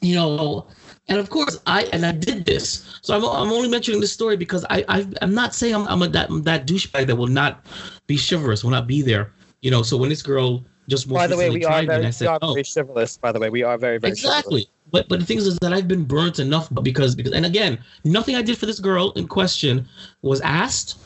you 0.00 0.14
know, 0.14 0.66
and 1.08 1.18
of 1.18 1.30
course 1.30 1.58
I 1.66 1.84
and 1.92 2.04
I 2.06 2.12
did 2.12 2.44
this. 2.44 2.98
So 3.02 3.14
I'm, 3.14 3.24
I'm 3.24 3.52
only 3.52 3.68
mentioning 3.68 4.00
this 4.00 4.12
story 4.12 4.36
because 4.36 4.64
I, 4.70 4.84
I 4.88 5.06
I'm 5.20 5.34
not 5.34 5.54
saying 5.54 5.74
I'm, 5.74 5.86
I'm 5.88 6.02
a, 6.02 6.08
that 6.08 6.30
I'm 6.30 6.42
that 6.44 6.66
douchebag 6.66 7.06
that 7.06 7.16
will 7.16 7.26
not 7.26 7.64
be 8.06 8.18
chivalrous, 8.18 8.64
will 8.64 8.70
not 8.70 8.86
be 8.86 9.02
there. 9.02 9.32
You 9.60 9.70
know, 9.70 9.82
so 9.82 9.96
when 9.96 10.08
this 10.08 10.22
girl 10.22 10.64
just 10.88 11.08
by 11.08 11.26
the 11.26 11.36
way, 11.36 11.50
we 11.50 11.64
are 11.64 11.70
tried 11.70 11.82
me, 11.82 11.86
very, 11.86 12.04
and 12.04 12.16
we 12.20 12.26
are 12.26 12.38
"Oh." 12.42 12.54
very 12.54 12.64
chivalrous. 12.64 13.16
By 13.16 13.32
the 13.32 13.40
way, 13.40 13.50
we 13.50 13.62
are 13.62 13.78
very 13.78 13.98
very 13.98 14.12
exactly 14.12 14.68
but 14.92 15.08
but 15.08 15.18
the 15.18 15.26
thing 15.26 15.38
is, 15.38 15.46
is 15.46 15.58
that 15.58 15.72
i've 15.72 15.88
been 15.88 16.04
burnt 16.04 16.38
enough 16.38 16.68
because 16.82 17.14
because 17.16 17.32
and 17.32 17.44
again 17.44 17.78
nothing 18.04 18.36
i 18.36 18.42
did 18.42 18.56
for 18.56 18.66
this 18.66 18.78
girl 18.78 19.10
in 19.12 19.26
question 19.26 19.88
was 20.20 20.40
asked 20.42 20.98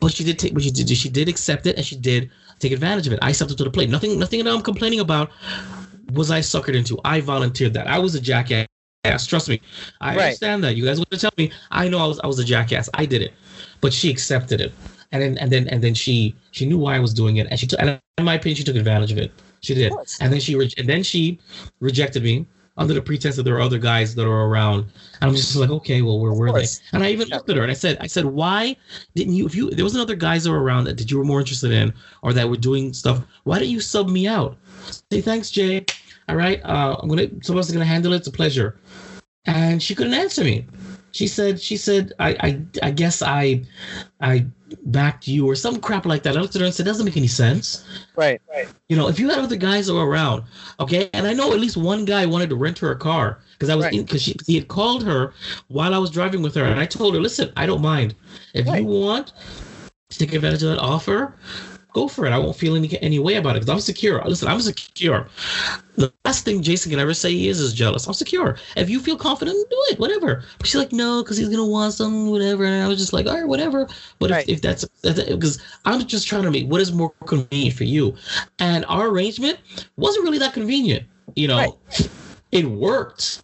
but 0.00 0.12
she 0.12 0.22
did 0.22 0.38
take 0.38 0.54
but 0.54 0.62
she 0.62 0.70
did 0.70 0.88
she 0.88 1.08
did 1.08 1.28
accept 1.28 1.66
it 1.66 1.76
and 1.76 1.84
she 1.84 1.96
did 1.96 2.30
take 2.60 2.70
advantage 2.72 3.06
of 3.06 3.12
it 3.12 3.18
i 3.22 3.32
stepped 3.32 3.50
up 3.50 3.56
to 3.56 3.64
the 3.64 3.70
plate 3.70 3.90
nothing 3.90 4.18
nothing 4.18 4.44
that 4.44 4.54
i'm 4.54 4.62
complaining 4.62 5.00
about 5.00 5.30
was 6.12 6.30
i 6.30 6.40
suckered 6.40 6.74
into? 6.74 6.98
I 7.04 7.20
volunteered 7.20 7.74
that. 7.74 7.86
I 7.86 7.98
was 7.98 8.14
a 8.14 8.20
jackass. 8.20 8.66
Trust 9.26 9.48
me. 9.48 9.60
I 10.00 10.16
Right. 10.16 10.24
understand 10.24 10.64
that. 10.64 10.76
You 10.76 10.84
guys 10.84 10.98
want 10.98 11.10
to 11.10 11.18
tell 11.18 11.30
me? 11.38 11.50
I 11.70 11.88
know 11.88 11.98
i 11.98 12.06
was 12.06 12.20
i 12.20 12.26
was 12.26 12.38
a 12.38 12.44
jackass. 12.44 12.88
I 12.94 13.06
did 13.06 13.22
it. 13.22 13.32
But 13.80 13.92
she 13.92 14.10
accepted 14.10 14.60
it. 14.60 14.72
And 15.12 15.22
then 15.22 15.38
and 15.38 15.50
then 15.50 15.68
and 15.68 15.82
then 15.82 15.94
she 15.94 16.34
she 16.50 16.66
knew 16.66 16.78
why 16.78 16.96
i 16.96 16.98
was 16.98 17.14
doing 17.14 17.36
it. 17.36 17.46
And 17.50 17.58
she 17.58 17.66
took 17.66 17.80
and 17.80 17.98
in 18.18 18.24
my 18.24 18.34
opinion 18.34 18.56
she 18.56 18.64
took 18.64 18.76
advantage 18.76 19.12
of 19.12 19.18
it. 19.18 19.32
She 19.60 19.74
did. 19.74 19.92
And 20.20 20.32
then 20.32 20.40
she 20.40 20.54
re- 20.54 20.70
and 20.78 20.88
then 20.88 21.02
she 21.02 21.38
rejected 21.80 22.22
me 22.22 22.46
under 22.78 22.94
the 22.94 23.02
pretense 23.02 23.36
that 23.36 23.42
there 23.42 23.56
are 23.56 23.60
other 23.60 23.78
guys 23.78 24.14
that 24.14 24.26
are 24.26 24.46
around. 24.46 24.86
And 25.20 25.28
I'm 25.28 25.34
just 25.34 25.54
like, 25.56 25.70
okay, 25.70 26.00
well, 26.00 26.20
where 26.20 26.32
were 26.32 26.52
they? 26.52 26.66
And 26.92 27.02
I 27.02 27.10
even 27.10 27.28
looked 27.28 27.50
at 27.50 27.56
her 27.56 27.62
and 27.62 27.70
I 27.70 27.74
said, 27.74 27.98
I 28.00 28.06
said, 28.06 28.24
why 28.24 28.76
didn't 29.14 29.34
you? 29.34 29.44
If 29.46 29.54
you 29.54 29.70
there 29.70 29.84
wasn't 29.84 30.02
other 30.02 30.14
guys 30.14 30.44
that 30.44 30.50
were 30.50 30.62
around 30.62 30.84
that, 30.84 30.96
that 30.96 31.10
you 31.10 31.18
were 31.18 31.24
more 31.24 31.40
interested 31.40 31.72
in 31.72 31.92
or 32.22 32.32
that 32.32 32.48
were 32.48 32.56
doing 32.56 32.94
stuff, 32.94 33.20
why 33.44 33.58
didn't 33.58 33.72
you 33.72 33.80
sub 33.80 34.08
me 34.08 34.26
out? 34.26 34.56
Say 35.10 35.20
thanks, 35.20 35.50
Jay. 35.50 35.84
All 36.28 36.36
right, 36.36 36.64
uh, 36.64 36.96
I'm 37.00 37.08
gonna 37.08 37.28
someone 37.42 37.60
else 37.60 37.70
gonna 37.70 37.84
handle 37.84 38.12
it. 38.12 38.18
It's 38.18 38.28
a 38.28 38.32
pleasure. 38.32 38.80
And 39.46 39.82
she 39.82 39.94
couldn't 39.94 40.14
answer 40.14 40.44
me. 40.44 40.66
She 41.12 41.26
said, 41.26 41.60
she 41.60 41.76
said, 41.76 42.12
I, 42.18 42.30
I, 42.40 42.60
I 42.82 42.90
guess 42.90 43.22
I, 43.22 43.62
I 44.20 44.46
backed 44.86 45.26
you 45.26 45.48
or 45.48 45.54
some 45.54 45.80
crap 45.80 46.04
like 46.06 46.22
that. 46.24 46.36
I 46.36 46.40
looked 46.40 46.54
at 46.54 46.60
her 46.60 46.66
and 46.66 46.74
said, 46.74 46.86
doesn't 46.86 47.04
make 47.04 47.16
any 47.16 47.28
sense. 47.28 47.86
Right, 48.16 48.40
right. 48.50 48.68
You 48.88 48.96
know, 48.96 49.08
if 49.08 49.18
you 49.18 49.28
had 49.28 49.38
other 49.38 49.56
guys 49.56 49.86
that 49.86 49.94
were 49.94 50.06
around, 50.06 50.44
okay, 50.80 51.10
and 51.12 51.26
I 51.26 51.32
know 51.32 51.52
at 51.52 51.60
least 51.60 51.76
one 51.76 52.04
guy 52.04 52.26
wanted 52.26 52.50
to 52.50 52.56
rent 52.56 52.78
her 52.78 52.90
a 52.90 52.96
car 52.96 53.38
because 53.52 53.70
I 53.70 53.74
was 53.74 53.86
Right. 53.86 54.04
because 54.04 54.24
he 54.24 54.54
had 54.54 54.68
called 54.68 55.02
her 55.04 55.32
while 55.68 55.94
I 55.94 55.98
was 55.98 56.10
driving 56.10 56.42
with 56.42 56.54
her, 56.54 56.64
and 56.64 56.78
I 56.78 56.86
told 56.86 57.14
her, 57.14 57.20
listen, 57.20 57.52
I 57.56 57.66
don't 57.66 57.82
mind 57.82 58.14
if 58.54 58.66
Right. 58.66 58.80
you 58.80 58.86
want 58.86 59.32
to 60.10 60.18
take 60.18 60.32
advantage 60.32 60.62
of 60.62 60.70
that 60.70 60.78
offer. 60.78 61.34
Go 61.98 62.06
for 62.06 62.26
it. 62.26 62.32
I 62.32 62.38
won't 62.38 62.54
feel 62.54 62.76
any 62.76 62.96
any 63.02 63.18
way 63.18 63.34
about 63.34 63.56
it 63.56 63.60
because 63.60 63.70
I'm 63.74 63.80
secure. 63.80 64.22
Listen, 64.24 64.46
I'm 64.46 64.60
secure. 64.60 65.26
The 65.96 66.12
last 66.24 66.44
thing 66.44 66.62
Jason 66.62 66.90
can 66.90 67.00
ever 67.00 67.12
say 67.12 67.32
he 67.32 67.48
is 67.48 67.58
is 67.58 67.74
jealous. 67.74 68.06
I'm 68.06 68.14
secure. 68.14 68.56
If 68.76 68.88
you 68.88 69.00
feel 69.00 69.16
confident, 69.16 69.56
do 69.68 69.76
it. 69.90 69.98
Whatever. 69.98 70.44
But 70.58 70.68
she's 70.68 70.76
like, 70.76 70.92
no, 70.92 71.24
because 71.24 71.36
he's 71.38 71.48
gonna 71.48 71.66
want 71.66 71.94
something, 71.94 72.30
whatever. 72.30 72.64
And 72.64 72.84
I 72.84 72.86
was 72.86 72.98
just 72.98 73.12
like, 73.12 73.26
all 73.26 73.34
right, 73.34 73.48
whatever. 73.48 73.88
But 74.20 74.30
Right. 74.30 74.48
if, 74.48 74.58
if 74.58 74.62
that's 74.62 74.84
because 75.02 75.58
I'm 75.86 76.06
just 76.06 76.28
trying 76.28 76.44
to 76.44 76.52
make 76.52 76.70
what 76.70 76.80
is 76.80 76.92
more 76.92 77.10
convenient 77.26 77.74
for 77.76 77.82
you, 77.82 78.14
and 78.60 78.84
our 78.88 79.08
arrangement 79.08 79.58
wasn't 79.96 80.22
really 80.24 80.38
that 80.38 80.52
convenient. 80.52 81.02
You 81.34 81.48
know, 81.48 81.56
Right. 81.58 82.10
it 82.52 82.64
worked. 82.66 83.42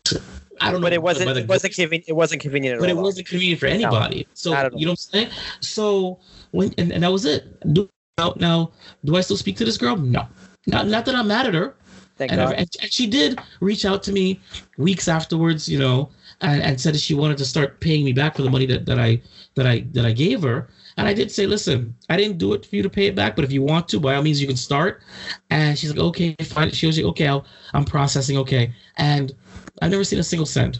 I 0.60 0.70
don't 0.70 0.80
know, 0.80 0.86
But 0.86 0.92
it 0.92 1.02
wasn't. 1.02 1.36
It 1.36 1.48
wasn't 1.48 1.74
convenient. 1.74 2.04
It 2.08 2.12
wasn't 2.12 2.40
convenient 2.40 2.74
at 2.76 2.80
but 2.80 2.88
it 2.88 2.96
all. 2.96 3.02
wasn't 3.02 3.26
convenient 3.26 3.58
for 3.58 3.66
anybody. 3.66 4.28
so 4.34 4.54
at 4.54 4.72
all. 4.72 4.78
you 4.78 4.86
know 4.86 4.92
what 4.92 5.08
I'm 5.12 5.26
saying? 5.26 5.30
So 5.58 6.20
when 6.52 6.72
and, 6.78 6.92
and 6.92 7.02
that 7.02 7.10
was 7.10 7.24
it. 7.24 7.42
Do, 7.74 7.90
now, 8.18 8.32
now, 8.36 8.70
do 9.04 9.16
I 9.16 9.20
still 9.20 9.36
speak 9.36 9.56
to 9.56 9.64
this 9.64 9.76
girl? 9.76 9.96
No. 9.96 10.26
Not 10.66 10.86
not 10.86 11.04
that 11.04 11.14
I'm 11.14 11.28
mad 11.28 11.46
at 11.46 11.54
her. 11.54 11.74
Thank 12.16 12.30
And, 12.30 12.40
God. 12.40 12.54
and 12.54 12.68
and 12.80 12.92
she 12.92 13.06
did 13.06 13.38
reach 13.60 13.84
out 13.84 14.02
to 14.04 14.12
me 14.12 14.40
weeks 14.78 15.08
afterwards, 15.08 15.68
you 15.68 15.78
know, 15.78 16.10
and, 16.40 16.62
and 16.62 16.80
said 16.80 16.94
that 16.94 17.00
she 17.00 17.14
wanted 17.14 17.36
to 17.38 17.44
start 17.44 17.80
paying 17.80 18.04
me 18.04 18.12
back 18.12 18.36
for 18.36 18.42
the 18.42 18.50
money 18.50 18.66
that, 18.66 18.86
that 18.86 18.98
I 19.00 19.20
that 19.56 19.66
I 19.66 19.80
that 19.92 20.06
I 20.06 20.12
gave 20.12 20.42
her. 20.42 20.68
And 20.96 21.08
I 21.08 21.12
did 21.12 21.32
say, 21.32 21.44
listen, 21.44 21.92
I 22.08 22.16
didn't 22.16 22.38
do 22.38 22.52
it 22.52 22.64
for 22.66 22.76
you 22.76 22.82
to 22.84 22.88
pay 22.88 23.06
it 23.06 23.16
back, 23.16 23.34
but 23.34 23.44
if 23.44 23.50
you 23.50 23.62
want 23.62 23.88
to, 23.88 23.98
by 23.98 24.14
all 24.14 24.22
means, 24.22 24.40
you 24.40 24.46
can 24.46 24.56
start. 24.56 25.02
And 25.50 25.76
she's 25.76 25.90
like, 25.90 25.98
okay, 25.98 26.36
fine. 26.44 26.70
She 26.70 26.86
was 26.86 26.96
like, 26.96 27.06
okay, 27.06 27.26
I'll, 27.26 27.44
I'm 27.72 27.84
processing, 27.84 28.38
okay. 28.38 28.72
And 28.96 29.34
I've 29.82 29.90
never 29.90 30.04
seen 30.04 30.20
a 30.20 30.22
single 30.22 30.46
cent, 30.46 30.78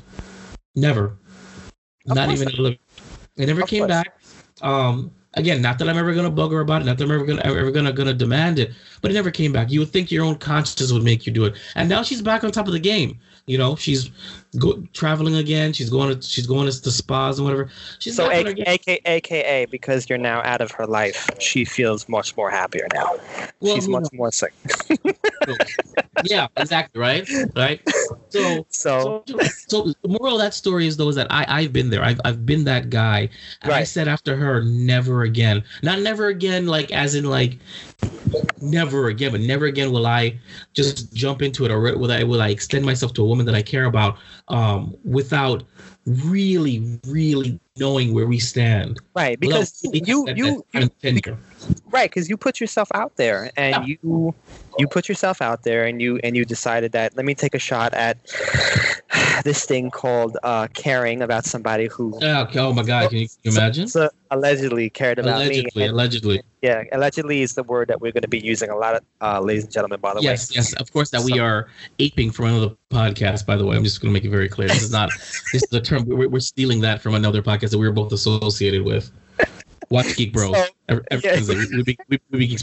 never, 0.77 1.17
Of 2.09 2.15
not 2.15 2.31
even 2.31 2.47
a 2.47 2.53
little. 2.53 2.79
It 3.37 3.47
never 3.47 3.63
Of 3.63 3.69
came 3.69 3.81
course. 3.81 3.89
back. 3.89 4.21
Um, 4.63 5.11
again, 5.37 5.63
not 5.63 5.79
that 5.79 5.89
I'm 5.89 5.99
ever 5.99 6.15
gonna 6.15 6.31
bug 6.31 6.53
her 6.53 6.61
about 6.61 6.83
it, 6.83 6.85
not 6.85 6.99
that 6.99 7.05
I'm 7.05 7.11
ever 7.13 7.25
gonna 7.25 7.43
ever 7.43 7.71
gonna 7.71 7.93
gonna 7.93 8.15
demand 8.15 8.59
it, 8.59 8.73
but 9.01 9.11
it 9.11 9.15
never 9.15 9.31
came 9.31 9.53
back. 9.53 9.71
You 9.71 9.81
would 9.81 9.91
think 9.91 10.11
your 10.11 10.25
own 10.25 10.37
conscience 10.37 10.93
would 10.93 11.03
make 11.03 11.27
you 11.27 11.33
do 11.33 11.45
it, 11.45 11.55
and 11.75 11.89
now 11.89 12.03
she's 12.03 12.23
back 12.23 12.45
on 12.45 12.51
top 12.51 12.67
of 12.67 12.73
the 12.73 12.79
game. 12.81 13.19
You 13.47 13.59
know, 13.59 13.77
she's 13.77 14.11
go, 14.59 14.83
traveling 14.93 15.37
again. 15.37 15.73
She's 15.73 15.91
going 15.91 16.19
to 16.19 16.27
she's 16.27 16.47
going 16.47 16.71
to 16.71 16.83
the 16.83 16.91
spas 16.91 17.39
and 17.39 17.47
whatever. 17.47 17.71
She's 17.99 18.17
So, 18.17 18.31
A- 18.31 18.47
AKA, 18.69 19.01
AKA, 19.05 19.67
because 19.67 20.09
you're 20.09 20.19
now 20.19 20.43
out 20.43 20.61
of 20.61 20.71
her 20.73 20.87
life, 20.87 21.29
she 21.39 21.65
feels 21.65 22.09
much 22.09 22.37
more 22.37 22.51
happier 22.51 22.87
now. 22.95 23.17
Well, 23.61 23.75
She's 23.75 23.89
much 23.89 24.09
more 24.13 24.33
sick. 24.33 24.53
yeah, 26.25 26.49
exactly, 26.57 27.01
right, 27.01 27.29
right. 27.57 27.81
So, 28.31 28.67
So, 28.71 29.23
so, 29.27 29.39
so 29.69 29.93
the 30.03 30.09
moral 30.09 30.35
of 30.35 30.41
that 30.41 30.55
story 30.55 30.87
is 30.87 30.97
though 30.97 31.09
is 31.09 31.17
that 31.17 31.29
I 31.31 31.45
I've 31.49 31.73
been 31.73 31.91
there. 31.91 32.03
I've 32.03 32.21
I've 32.25 32.45
been 32.45 32.65
that 32.65 32.91
guy. 32.91 33.29
And 33.63 33.73
I 33.73 33.85
said 33.85 34.09
after 34.09 34.37
her, 34.37 34.63
never 34.65 35.23
again. 35.23 35.63
Not 35.83 36.01
never 36.01 36.27
again, 36.29 36.67
like 36.67 36.93
as 36.93 37.15
in 37.15 37.25
like 37.25 37.59
never 38.61 39.09
again, 39.09 39.33
but 39.33 39.41
never 39.41 39.67
again 39.67 39.93
will 39.93 40.07
I 40.07 40.39
just 40.73 41.13
jump 41.15 41.43
into 41.43 41.65
it 41.65 41.71
or 41.71 41.81
will 41.97 42.11
I 42.11 42.23
will 42.23 42.43
I 42.43 42.49
extend 42.49 42.85
myself 42.85 43.13
to 43.15 43.23
a 43.23 43.27
woman 43.27 43.47
that 43.47 43.55
I 43.55 43.63
care 43.63 43.85
about 43.85 44.19
um 44.49 44.95
without 45.05 45.65
really 46.07 47.01
really 47.07 47.59
knowing 47.77 48.13
where 48.15 48.27
we 48.27 48.39
stand. 48.39 49.01
right, 49.15 49.39
because 49.41 49.81
you 49.93 50.25
that- 50.27 50.37
you 50.37 50.65
that 50.75 50.91
kind 51.03 51.39
right 51.91 52.11
because 52.11 52.29
you 52.29 52.37
put 52.37 52.61
yourself 52.61 52.89
out 52.95 53.17
there 53.17 53.51
and 53.57 53.89
you 53.89 54.35
you 54.79 54.87
put 54.87 55.09
yourself 55.09 55.41
out 55.41 55.63
there 55.63 55.85
and 55.87 56.03
you 56.03 56.19
and 56.23 56.37
you 56.37 56.45
decided 56.45 56.93
that 56.93 57.17
let 57.17 57.25
me 57.25 57.35
take 57.35 57.55
a 57.55 57.59
shot 57.59 57.95
at 57.95 58.19
this 59.45 59.65
thing 59.65 59.91
called 59.91 60.37
uh, 60.43 60.67
caring 60.75 61.23
about 61.23 61.45
somebody 61.45 61.87
who 61.87 62.17
Yeah. 62.21 62.47
Oh 62.57 62.73
my 62.73 62.83
God! 62.83 63.09
Can 63.11 63.19
you, 63.21 63.29
can 63.29 63.39
you 63.43 63.51
imagine? 63.53 63.89
so 63.89 64.11
allegedly 64.31 64.91
cared 64.91 65.19
about 65.19 65.37
Allegedly, 65.37 65.71
me. 65.77 65.83
And, 65.85 65.93
allegedly. 65.93 66.43
yeah, 66.63 66.83
allegedly 66.93 67.43
is 67.43 67.55
the 67.55 67.63
word 67.63 67.87
that 67.89 68.01
we're 68.01 68.11
going 68.11 68.23
to 68.23 68.29
be 68.29 68.41
using 68.41 68.69
a 68.71 68.77
lot 68.77 68.97
of, 68.97 69.03
uh, 69.21 69.41
ladies 69.41 69.63
and 69.65 69.73
gentlemen. 69.73 70.01
By 70.01 70.15
the 70.15 70.23
Yes, 70.23 70.51
way, 70.51 70.57
yes, 70.57 70.73
yes, 70.73 70.81
of 70.81 70.93
course 70.93 71.11
that 71.11 71.23
we 71.23 71.39
are 71.39 71.69
aping 72.01 72.33
from 72.33 72.47
another 72.47 72.75
podcast. 72.91 73.47
By 73.47 73.55
the 73.57 73.65
way, 73.65 73.77
I'm 73.77 73.85
just 73.85 74.01
going 74.01 74.13
to 74.13 74.13
make 74.13 74.25
it 74.25 74.31
very 74.31 74.49
clear. 74.49 74.69
This 74.69 74.83
is 74.83 74.91
not 74.91 75.11
this 75.53 75.63
is 75.63 75.69
the 75.71 75.81
term 75.91 75.94
we're, 76.03 76.29
we're 76.29 76.41
stealing 76.41 76.81
that 76.81 77.01
from 77.03 77.15
another 77.15 77.43
podcast 77.43 77.71
that 77.71 77.79
we 77.79 77.87
were 77.87 77.93
both 77.93 78.13
associated 78.13 78.85
with. 78.85 79.11
Watch 79.91 80.17
Geek 80.17 80.33
Bros. 80.33 80.57
So, 80.57 80.65
every, 80.89 81.05
every 81.11 81.31
yeah. 81.31 81.41
We, 81.87 81.97
we, 82.31 82.39
we, 82.39 82.57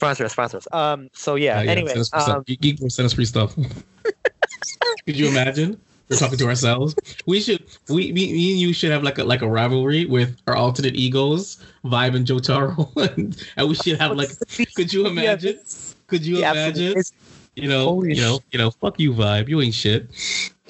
sponsor 0.00 0.24
us, 0.24 0.32
sponsor 0.32 0.56
us. 0.58 0.68
Um. 0.72 1.10
So 1.12 1.34
yeah. 1.36 1.58
Uh, 1.58 1.62
yeah, 1.62 1.70
anyway, 1.70 1.88
send 1.88 2.00
us 2.00 2.28
um, 2.28 2.42
Geek 2.46 2.78
Bros 2.78 2.94
send 2.94 3.06
us 3.06 3.12
free 3.12 3.24
stuff. 3.24 3.54
Could 5.06 5.16
you 5.16 5.28
imagine? 5.28 5.80
We're 6.08 6.16
talking 6.16 6.38
to 6.38 6.46
ourselves. 6.46 6.96
We 7.26 7.40
should, 7.40 7.64
we, 7.88 8.10
me, 8.10 8.32
me 8.32 8.50
and 8.50 8.60
you 8.60 8.72
should 8.72 8.90
have 8.90 9.04
like 9.04 9.18
a 9.18 9.24
like 9.24 9.42
a 9.42 9.48
rivalry 9.48 10.06
with 10.06 10.36
our 10.48 10.56
alternate 10.56 10.96
egos, 10.96 11.62
Vibe 11.84 12.16
and 12.16 12.26
Joe 12.26 12.38
Tarro, 12.38 12.90
and 13.56 13.68
we 13.68 13.74
should 13.76 14.00
have 14.00 14.16
like. 14.16 14.30
Could 14.74 14.92
you 14.92 15.06
imagine? 15.06 15.60
Could 16.08 16.26
you 16.26 16.38
yeah, 16.38 16.52
imagine? 16.52 16.90
it's- 16.90 17.12
You 17.56 17.68
know, 17.68 17.84
Holy 17.84 18.14
you 18.14 18.22
know, 18.22 18.40
you 18.52 18.58
know. 18.58 18.70
Fuck 18.70 18.98
you, 18.98 19.12
Vibe. 19.12 19.48
You 19.48 19.60
ain't 19.60 19.74
shit. 19.74 20.08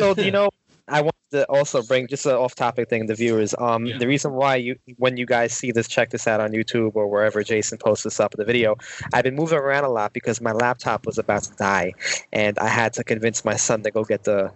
So 0.00 0.14
do 0.14 0.24
you 0.24 0.30
know, 0.38 0.50
I 0.88 1.02
want 1.02 1.14
to 1.30 1.44
also 1.48 1.82
bring 1.82 2.08
just 2.08 2.26
an 2.26 2.32
off-topic 2.32 2.88
thing. 2.88 3.02
To 3.02 3.06
the 3.08 3.14
viewers, 3.14 3.54
um, 3.58 3.86
Yeah. 3.86 3.98
the 3.98 4.08
reason 4.08 4.32
why 4.32 4.56
you, 4.56 4.74
when 4.96 5.16
you 5.16 5.26
guys 5.26 5.52
see 5.52 5.70
this, 5.70 5.86
check 5.86 6.10
this 6.10 6.26
out 6.26 6.40
on 6.40 6.50
YouTube 6.50 6.96
or 6.96 7.06
wherever 7.06 7.44
Jason 7.44 7.78
posts 7.78 8.02
this 8.04 8.18
up 8.18 8.34
in 8.34 8.38
the 8.38 8.44
video. 8.44 8.74
I've 9.12 9.22
been 9.22 9.36
moving 9.36 9.58
around 9.58 9.84
a 9.84 9.88
lot 9.90 10.12
because 10.12 10.40
my 10.40 10.52
laptop 10.52 11.06
was 11.06 11.18
about 11.18 11.44
to 11.44 11.54
die, 11.54 11.92
and 12.32 12.58
I 12.58 12.66
had 12.66 12.92
to 12.94 13.04
convince 13.04 13.44
my 13.44 13.54
son 13.56 13.82
to 13.84 13.90
go 13.92 14.02
get 14.04 14.24
the 14.24 14.50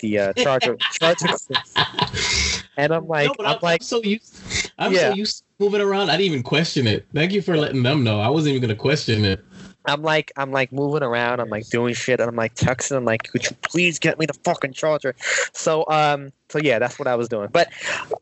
the 0.00 0.18
uh, 0.18 0.32
charger 0.34 0.76
charger. 0.98 1.28
And 2.78 2.92
I'm 2.92 3.06
like, 3.08 3.28
no, 3.28 3.34
but 3.36 3.46
I'm, 3.46 3.54
I'm, 3.54 3.58
like, 3.62 3.82
so 3.82 4.02
used. 4.02 4.36
I'm 4.78 4.92
Yeah. 4.92 5.10
so 5.10 5.14
used 5.14 5.38
to 5.38 5.44
moving 5.64 5.80
around. 5.80 6.10
I 6.10 6.16
didn't 6.16 6.32
even 6.32 6.42
question 6.42 6.86
it. 6.86 7.06
Thank 7.14 7.32
you 7.32 7.40
for 7.42 7.56
letting 7.56 7.82
them 7.82 8.04
know. 8.04 8.20
I 8.20 8.28
wasn't 8.28 8.54
even 8.54 8.62
gonna 8.68 8.78
question 8.78 9.24
it. 9.24 9.42
I'm 9.86 10.02
like, 10.02 10.32
I'm 10.36 10.50
like 10.50 10.72
moving 10.72 11.02
around. 11.02 11.40
I'm 11.40 11.48
like 11.48 11.68
doing 11.68 11.94
shit, 11.94 12.20
and 12.20 12.28
I'm 12.28 12.36
like 12.36 12.54
texting. 12.54 12.96
I'm 12.96 13.04
like, 13.04 13.24
could 13.24 13.44
you 13.44 13.56
please 13.62 13.98
get 13.98 14.18
me 14.18 14.26
the 14.26 14.34
fucking 14.44 14.72
charger? 14.72 15.14
So, 15.52 15.84
um, 15.88 16.32
so 16.48 16.58
yeah, 16.58 16.78
that's 16.78 16.98
what 16.98 17.08
I 17.08 17.14
was 17.14 17.28
doing. 17.28 17.48
But, 17.52 17.68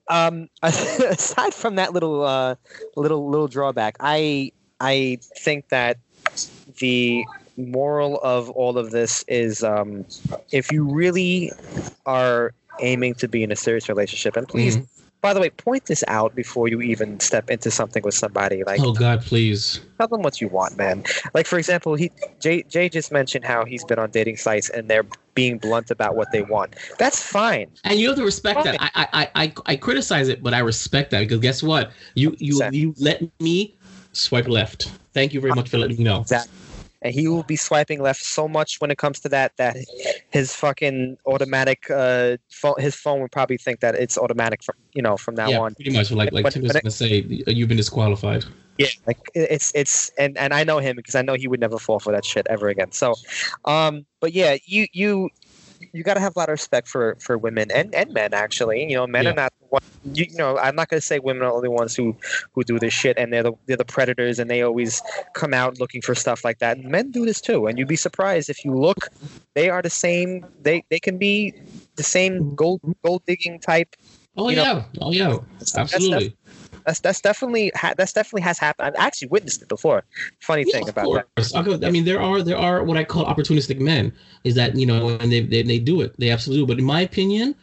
um, 0.09 0.49
aside 0.62 1.55
from 1.55 1.77
that 1.77 1.93
little, 1.93 2.23
uh, 2.25 2.57
little, 2.97 3.29
little 3.29 3.49
drawback, 3.49 3.97
I, 4.01 4.53
I 4.81 5.19
think 5.39 5.69
that 5.71 5.99
the 6.79 7.25
moral 7.57 8.19
of 8.23 8.51
all 8.51 8.79
of 8.79 8.91
this 8.91 9.25
is, 9.29 9.62
um, 9.62 10.05
if 10.51 10.73
you 10.73 10.85
really 10.85 11.53
are 12.07 12.53
aiming 12.81 13.15
to 13.15 13.29
be 13.29 13.43
in 13.43 13.53
a 13.53 13.57
serious 13.57 13.89
relationship, 13.89 14.37
and 14.37 14.49
please, 14.49 14.77
Mhm. 14.79 14.87
By 15.25 15.33
the 15.33 15.41
way, 15.41 15.49
point 15.49 15.87
this 15.87 16.05
out 16.07 16.35
before 16.35 16.68
you 16.68 16.83
even 16.83 17.18
step 17.18 17.49
into 17.49 17.70
something 17.70 18.03
with 18.03 18.14
somebody. 18.14 18.62
Like, 18.62 18.79
Oh 18.81 18.93
God, 18.93 19.22
please. 19.22 19.81
tell 19.97 20.07
them 20.07 20.20
what 20.20 20.39
you 20.43 20.49
want, 20.49 20.77
man. 20.77 21.03
Like 21.33 21.47
for 21.47 21.59
example, 21.59 21.95
he 21.95 22.11
Jay 22.41 22.62
Jay 22.68 22.91
just 22.91 23.11
mentioned 23.11 23.43
how 23.43 23.64
he's 23.64 23.87
been 23.87 23.99
on 23.99 24.11
dating 24.11 24.37
sites 24.37 24.68
and 24.68 24.87
they're 24.87 25.07
being 25.35 25.57
blunt 25.57 25.91
about 25.91 26.14
what 26.14 26.31
they 26.31 26.43
want. 26.43 26.77
That's 26.99 27.22
fine. 27.22 27.70
And 27.85 27.99
you 27.99 28.09
have 28.09 28.18
to 28.18 28.25
respect 28.25 28.64
that. 28.64 28.77
I, 28.79 28.91
I, 28.95 29.09
I, 29.14 29.31
I, 29.35 29.53
I 29.64 29.77
criticize 29.77 30.29
it, 30.29 30.43
but 30.43 30.53
I 30.53 30.59
respect 30.59 31.11
that 31.12 31.20
because 31.20 31.41
guess 31.41 31.62
what? 31.62 31.93
You, 32.14 32.37
you, 32.39 32.57
Exactly. 32.57 32.79
you 32.79 32.95
let 32.99 33.22
me 33.41 33.79
swipe 34.12 34.47
left. 34.47 34.93
Thank 35.14 35.33
you 35.33 35.41
very 35.41 35.55
much 35.55 35.70
for 35.70 35.79
letting 35.79 35.97
me 35.97 36.05
know. 36.05 36.20
Exactly. 36.20 36.64
And 37.05 37.15
he 37.15 37.29
will 37.29 37.43
be 37.43 37.55
swiping 37.57 38.01
left 38.01 38.25
so 38.25 38.49
much 38.49 38.81
when 38.81 38.91
it 38.91 38.97
comes 38.99 39.21
to 39.21 39.29
that 39.29 39.53
that 39.59 39.77
his 40.31 40.55
fucking 40.55 41.19
automatic 41.27 41.91
uh 41.91 42.39
phone 42.51 42.75
his 42.79 42.95
phone 42.97 43.21
would 43.21 43.31
probably 43.31 43.59
think 43.59 43.81
that 43.81 43.95
it's 43.95 44.17
automatic 44.17 44.63
from 44.65 44.75
you 44.95 45.03
know 45.03 45.17
from 45.19 45.35
now 45.35 45.51
yeah, 45.51 45.61
on. 45.61 45.75
pretty 45.75 45.91
much. 45.93 46.11
Like, 46.11 46.33
like 46.33 46.43
But- 46.43 46.55
Tim 46.55 46.65
is 46.65 46.73
but 46.73 46.83
gonna 46.83 46.91
say, 46.91 47.21
you've 47.29 47.69
been 47.69 47.77
disqualified. 47.77 48.45
Yeah, 48.79 48.89
like 49.07 49.19
it's 49.35 49.71
it's 49.77 50.11
and 50.19 50.37
and 50.37 50.53
I 50.53 50.65
know 50.65 50.79
him 50.79 50.97
because 50.97 51.15
I 51.15 51.23
know 51.23 51.35
he 51.35 51.47
would 51.47 51.61
never 51.61 51.79
fall 51.79 52.01
for 52.01 52.13
that 52.13 52.25
shit 52.25 52.45
ever 52.51 52.69
again. 52.69 52.91
So, 52.91 53.15
um, 53.67 54.05
but 54.21 54.33
yeah, 54.33 54.57
you 54.65 54.89
you 54.93 55.29
you 55.93 56.03
got 56.03 56.14
to 56.14 56.20
have 56.20 56.35
a 56.37 56.39
lot 56.39 56.49
of 56.49 56.53
respect 56.55 56.89
for 56.89 57.16
for 57.20 57.37
women 57.39 57.70
and 57.70 57.95
and 57.95 58.12
men 58.12 58.35
actually. 58.35 58.85
You 58.91 58.97
know, 58.97 59.07
men 59.07 59.24
Yeah. 59.24 59.30
are 59.30 59.35
not 59.35 59.53
one 59.70 59.82
you, 60.12 60.26
you 60.30 60.37
know, 60.37 60.59
I'm 60.59 60.76
not 60.76 60.89
gonna 60.89 61.01
say 61.01 61.18
women 61.18 61.43
are 61.43 61.51
the 61.51 61.55
only 61.57 61.68
ones 61.68 61.95
who 61.97 62.16
who 62.53 62.62
do 62.64 62.78
this 62.78 62.93
shit, 62.93 63.16
and 63.18 63.32
they're 63.32 63.43
the 63.43 63.53
they're 63.66 63.76
the 63.76 63.85
predators, 63.85 64.39
and 64.39 64.51
they 64.51 64.62
always 64.62 65.03
come 65.35 65.55
out 65.55 65.80
looking 65.80 66.03
for 66.03 66.14
stuff 66.14 66.45
like 66.45 66.59
that. 66.59 66.78
Men 66.78 67.11
do 67.11 67.24
this 67.24 67.41
too, 67.41 67.66
and 67.66 67.78
you'd 67.78 67.89
be 67.89 67.97
surprised 67.97 68.51
if 68.51 68.64
you 68.64 68.74
look. 68.74 69.09
They 69.55 69.70
are 69.70 69.80
the 69.82 69.91
same. 69.91 70.45
They 70.62 70.85
they 70.91 70.99
can 71.01 71.16
be 71.16 71.55
the 71.97 72.03
same 72.03 72.55
gold 72.55 72.80
gold 73.05 73.22
digging 73.26 73.61
type. 73.61 73.95
Oh 74.37 74.51
You 74.51 74.57
know- 74.57 74.62
yeah, 74.62 74.85
oh 75.01 75.12
yeah, 75.12 75.39
absolutely. 75.76 75.89
That's 75.89 76.35
that's 76.35 76.44
definitely 76.85 77.72
ha- 77.74 77.95
that's 77.97 78.12
definitely 78.12 78.43
has 78.43 78.59
happened. 78.59 78.89
I've 78.89 78.95
actually 78.97 79.28
witnessed 79.28 79.62
it 79.62 79.68
before. 79.68 80.05
Funny 80.41 80.64
Yeah, 80.66 80.72
thing 80.72 80.89
about 80.89 81.12
that. 81.14 81.35
course. 81.37 81.55
Okay, 81.55 81.87
I 81.87 81.91
mean, 81.91 82.05
there 82.05 82.20
are 82.20 82.43
there 82.43 82.59
are 82.59 82.82
what 82.85 82.97
I 82.97 83.05
call 83.05 83.24
opportunistic 83.24 83.78
men. 83.80 84.12
Is 84.45 84.55
that 84.55 84.76
you 84.76 84.87
know, 84.87 85.16
and 85.20 85.32
they 85.32 85.41
they, 85.41 85.62
they 85.62 85.78
do 85.78 86.01
it. 86.01 86.14
They 86.18 86.30
absolutely. 86.30 86.66
do. 86.66 86.66
But 86.66 86.78
in 86.78 86.85
my 86.85 87.01
opinion, 87.01 87.55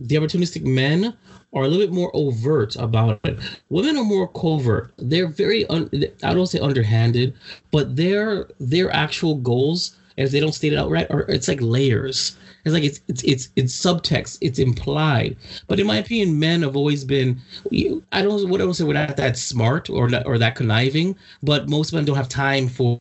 the 0.00 0.16
opportunistic 0.16 0.64
men 0.64 1.16
are 1.52 1.64
a 1.64 1.68
little 1.68 1.86
bit 1.86 1.94
more 1.94 2.10
overt 2.14 2.76
about 2.76 3.20
it. 3.24 3.38
Women 3.70 3.96
are 3.96 4.04
more 4.04 4.28
covert. 4.28 4.92
They're 4.98 5.28
very 5.28 5.66
un, 5.66 5.90
I 6.22 6.34
don't 6.34 6.46
say 6.46 6.60
underhanded, 6.60 7.34
but 7.70 7.96
their 7.96 8.48
their 8.60 8.90
actual 8.94 9.36
goals, 9.36 9.96
if 10.16 10.30
they 10.30 10.40
don't 10.40 10.54
state 10.54 10.72
it 10.72 10.78
outright, 10.78 11.10
are 11.10 11.20
it's 11.28 11.48
like 11.48 11.60
layers. 11.62 12.36
It's 12.64 12.74
like 12.74 12.82
it's 12.84 13.00
it's 13.08 13.22
it's 13.22 13.48
it's 13.56 13.74
subtext. 13.76 14.38
It's 14.40 14.58
implied. 14.58 15.36
But 15.68 15.80
in 15.80 15.86
my 15.86 15.96
opinion, 15.96 16.38
men 16.38 16.62
have 16.62 16.76
always 16.76 17.04
been. 17.04 17.40
you- 17.70 18.02
I 18.12 18.22
don't. 18.22 18.48
What 18.48 18.60
I 18.60 18.64
don't 18.64 18.74
say 18.74 18.84
we're 18.84 18.94
not 18.94 19.16
that 19.16 19.36
smart 19.38 19.88
or 19.88 20.10
that, 20.10 20.26
or 20.26 20.38
that 20.38 20.54
conniving. 20.54 21.16
But 21.42 21.68
most 21.68 21.92
men 21.92 22.04
don't 22.04 22.16
have 22.16 22.28
time 22.28 22.68
for. 22.68 22.98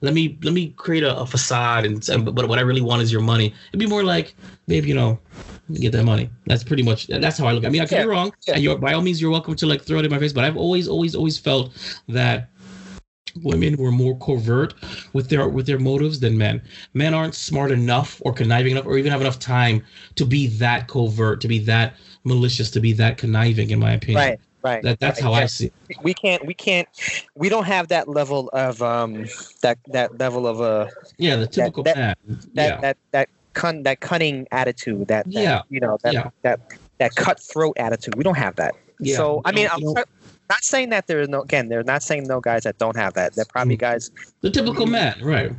Let 0.00 0.14
me 0.14 0.38
let 0.42 0.52
me 0.52 0.68
create 0.76 1.02
a, 1.02 1.16
a 1.16 1.26
facade 1.26 1.86
and. 1.86 2.06
and 2.08 2.24
but 2.34 2.48
what 2.48 2.58
I 2.58 2.62
really 2.62 2.82
want 2.82 3.02
is 3.02 3.10
your 3.10 3.22
money. 3.22 3.54
It'd 3.70 3.80
be 3.80 3.86
more 3.86 4.04
like, 4.04 4.34
babe, 4.68 4.84
you 4.84 4.94
know, 4.94 5.18
get 5.74 5.92
that 5.92 6.04
money. 6.04 6.30
That's 6.46 6.62
pretty 6.62 6.82
much. 6.82 7.06
That's 7.08 7.38
how 7.38 7.46
I 7.46 7.52
look. 7.52 7.64
I 7.64 7.68
mean, 7.70 7.80
I 7.82 7.86
could 7.86 7.96
Yeah, 7.98 8.02
be 8.04 8.08
wrong. 8.10 8.32
yeah. 8.46 8.54
And 8.54 8.62
you're 8.62 8.78
by 8.78 8.92
all 8.92 9.02
means, 9.02 9.20
you're 9.20 9.30
welcome 9.30 9.54
to 9.56 9.66
like 9.66 9.82
throw 9.82 9.98
it 9.98 10.04
in 10.04 10.10
my 10.10 10.18
face. 10.18 10.32
But 10.32 10.44
I've 10.44 10.56
always 10.56 10.86
always 10.88 11.14
always 11.14 11.38
felt 11.38 11.72
that 12.08 12.48
women 13.42 13.76
were 13.76 13.90
more 13.92 14.16
covert 14.18 14.74
with 15.12 15.28
their 15.28 15.48
with 15.48 15.66
their 15.66 15.78
motives 15.78 16.20
than 16.20 16.36
men. 16.38 16.62
Men 16.94 17.14
aren't 17.14 17.34
smart 17.34 17.70
enough 17.70 18.20
or 18.24 18.32
conniving 18.32 18.72
enough 18.72 18.86
or 18.86 18.98
even 18.98 19.12
have 19.12 19.20
enough 19.20 19.38
time 19.38 19.84
to 20.16 20.24
be 20.24 20.46
that 20.48 20.88
covert, 20.88 21.40
to 21.42 21.48
be 21.48 21.58
that 21.60 21.94
malicious, 22.24 22.70
to 22.72 22.80
be 22.80 22.92
that 22.94 23.18
conniving 23.18 23.70
in 23.70 23.78
my 23.78 23.92
opinion. 23.92 24.16
Right, 24.22 24.40
right. 24.62 24.82
That 24.82 25.00
that's 25.00 25.20
right, 25.22 25.24
how 25.24 25.32
I 25.32 25.46
see. 25.46 25.66
it. 25.88 25.96
we 26.02 26.14
can't 26.14 26.44
we 26.46 26.54
can't 26.54 26.88
we 27.34 27.48
don't 27.48 27.64
have 27.66 27.88
that 27.88 28.08
level 28.08 28.48
of 28.52 28.82
um 28.82 29.24
that 29.62 29.78
that 29.88 30.18
level 30.18 30.46
of 30.46 30.60
uh 30.60 30.86
Yeah, 31.18 31.36
the 31.36 31.46
typical 31.46 31.82
that- 31.84 31.96
man. 31.96 32.14
that 32.26 32.40
yeah. 32.68 32.80
that 32.80 32.96
that 33.12 33.28
cun 33.52 33.82
that 33.82 33.98
cunning 34.00 34.46
attitude 34.52 35.08
that, 35.08 35.24
that 35.26 35.32
Yeah. 35.32 35.62
you 35.70 35.80
know 35.80 35.98
that 36.04 36.12
Yeah. 36.12 36.30
that 36.42 36.60
that 36.98 37.14
cutthroat 37.16 37.76
attitude 37.78 38.14
we 38.14 38.22
don't 38.22 38.36
have 38.38 38.54
that 38.56 38.74
Yeah, 39.00 39.16
so 39.16 39.40
i 39.44 39.50
mean 39.50 39.66
don't- 39.66 39.96
i'm 39.98 40.04
not- 40.50 40.64
saying 40.64 40.90
that 40.90 41.06
there 41.06 41.20
is 41.20 41.28
no 41.28 41.40
again 41.42 41.68
they're 41.70 41.82
not 41.94 42.02
saying 42.02 42.24
no 42.24 42.40
guys 42.40 42.62
that 42.64 42.76
don't 42.78 42.96
have 42.96 43.14
that. 43.14 43.34
They're 43.34 43.44
probably 43.56 43.76
Mm. 43.76 43.80
guys 43.88 44.10
the 44.42 44.50
typical 44.50 44.86
man, 44.86 45.16
right. 45.22 45.52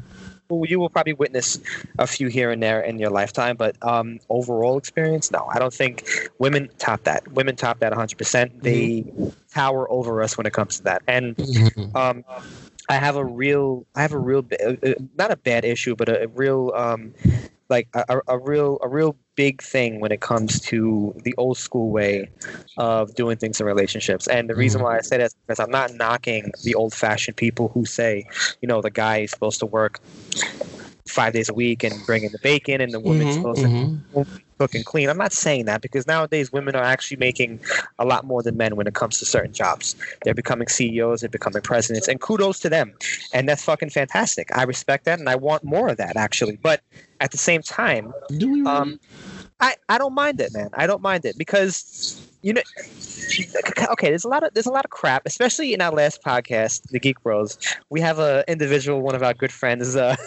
Well, 0.50 0.66
you 0.70 0.80
will 0.82 0.90
probably 0.90 1.14
witness 1.14 1.60
a 1.98 2.06
few 2.06 2.28
here 2.28 2.52
and 2.52 2.62
there 2.62 2.82
in 2.82 3.00
your 3.00 3.10
lifetime 3.10 3.56
but 3.56 3.74
um 3.82 4.20
overall 4.30 4.78
experience 4.78 5.32
no. 5.32 5.42
I 5.54 5.58
don't 5.60 5.74
think 5.74 5.96
women 6.40 6.70
top 6.78 7.04
that. 7.10 7.22
Women 7.32 7.56
top 7.56 7.80
that 7.80 7.92
100%. 7.94 8.62
They 8.62 9.06
tower 9.54 9.90
over 9.92 10.22
us 10.22 10.38
when 10.38 10.46
it 10.46 10.54
comes 10.54 10.78
to 10.78 10.84
that. 10.84 11.02
And 11.08 11.36
um, 11.96 12.24
I 12.90 12.96
have 12.96 13.16
a 13.16 13.24
real, 13.26 13.86
I 13.96 14.02
have 14.02 14.14
a 14.14 14.20
real, 14.20 14.44
uh, 14.66 14.74
uh, 14.86 14.94
not 15.18 15.32
a 15.32 15.38
bad 15.38 15.64
issue, 15.66 15.96
but 15.96 16.10
a, 16.10 16.24
a 16.24 16.28
real, 16.28 16.72
um, 16.76 17.14
like 17.70 17.88
a- 17.94 18.22
a 18.28 18.38
real, 18.38 18.78
a 18.82 18.88
real 18.90 19.16
big 19.42 19.62
thing 19.76 20.00
when 20.02 20.12
it 20.12 20.22
comes 20.22 20.52
to 20.72 21.14
the 21.26 21.34
old 21.44 21.58
school 21.58 21.90
way 22.00 22.30
of 22.78 23.16
doing 23.16 23.38
things 23.38 23.60
in 23.60 23.66
relationships. 23.66 24.28
And 24.28 24.44
the 24.50 24.56
reason 24.64 24.82
why 24.84 24.98
I 24.98 25.02
say 25.02 25.18
that 25.18 25.26
is 25.32 25.36
because 25.48 25.60
I'm 25.60 25.72
not 25.72 25.90
knocking 26.02 26.52
the 26.64 26.76
old 26.76 26.94
fashioned 26.94 27.38
people 27.38 27.66
who 27.74 27.86
say, 27.86 28.14
you 28.62 28.68
know, 28.70 28.82
the 28.82 28.92
guy 28.92 29.18
is 29.26 29.32
supposed 29.32 29.60
to 29.62 29.66
work 29.66 30.00
five 31.08 31.34
days 31.34 31.50
a 31.50 31.54
week 31.54 31.84
and 31.84 31.94
bring 32.06 32.24
in 32.24 32.32
the 32.32 32.40
bacon, 32.40 32.82
and 32.82 32.94
the 32.94 33.00
woman's 33.00 33.30
Mhm, 33.30 33.38
supposed 33.38 33.62
mhm. 33.66 33.90
to 34.14 34.26
cook 34.60 34.76
and 34.76 34.86
clean. 34.86 35.10
I'm 35.10 35.18
not 35.18 35.34
saying 35.34 35.66
that 35.66 35.82
because 35.82 36.06
nowadays 36.06 36.52
women 36.52 36.76
are 36.76 36.84
actually 36.84 37.18
making 37.18 37.60
a 37.98 38.06
lot 38.06 38.26
more 38.26 38.44
than 38.44 38.56
men 38.58 38.76
when 38.76 38.88
it 38.88 38.94
comes 38.94 39.18
to 39.20 39.26
certain 39.26 39.54
jobs. 39.54 39.96
They're 40.24 40.36
becoming 40.44 40.68
CEOs, 40.68 41.22
they're 41.22 41.30
becoming 41.30 41.64
presidents, 41.64 42.08
and 42.08 42.22
kudos 42.22 42.60
to 42.60 42.70
them. 42.70 42.94
And 43.34 43.50
that's 43.50 43.64
fucking 43.64 43.90
fantastic. 43.90 44.56
I 44.56 44.64
respect 44.64 45.06
that 45.06 45.20
and 45.20 45.30
I 45.30 45.36
want 45.36 45.64
more 45.64 45.90
of 45.90 45.98
that 45.98 46.16
actually. 46.16 46.58
But 46.62 46.82
at 47.20 47.32
the 47.32 47.38
same 47.38 47.62
time, 47.64 48.14
Do 48.38 48.48
we 48.52 48.62
really? 48.62 48.72
um, 48.78 49.00
I, 49.62 49.76
I 49.90 49.98
don't 49.98 50.14
mind 50.14 50.42
it, 50.42 50.54
man. 50.54 50.70
I 50.74 50.88
don't 50.88 51.02
mind 51.02 51.26
it 51.26 51.38
because 51.38 52.28
you 52.42 52.54
know 52.54 52.62
okay, 53.92 54.10
there's 54.10 54.26
a 54.26 54.28
lot 54.28 54.44
of 54.44 54.54
there's 54.54 54.66
a 54.66 54.72
lot 54.72 54.86
of 54.86 54.92
crap, 54.92 55.24
especially 55.26 55.74
in 55.74 55.82
our 55.82 55.92
last 55.92 56.24
podcast, 56.24 56.84
the 56.90 57.00
Geek 57.00 57.22
Bros. 57.24 57.58
We 57.90 58.02
have 58.02 58.20
a 58.20 58.44
individual, 58.48 59.02
one 59.02 59.16
of 59.16 59.24
our 59.24 59.34
good 59.34 59.52
friends, 59.52 59.96
uh, 59.96 60.16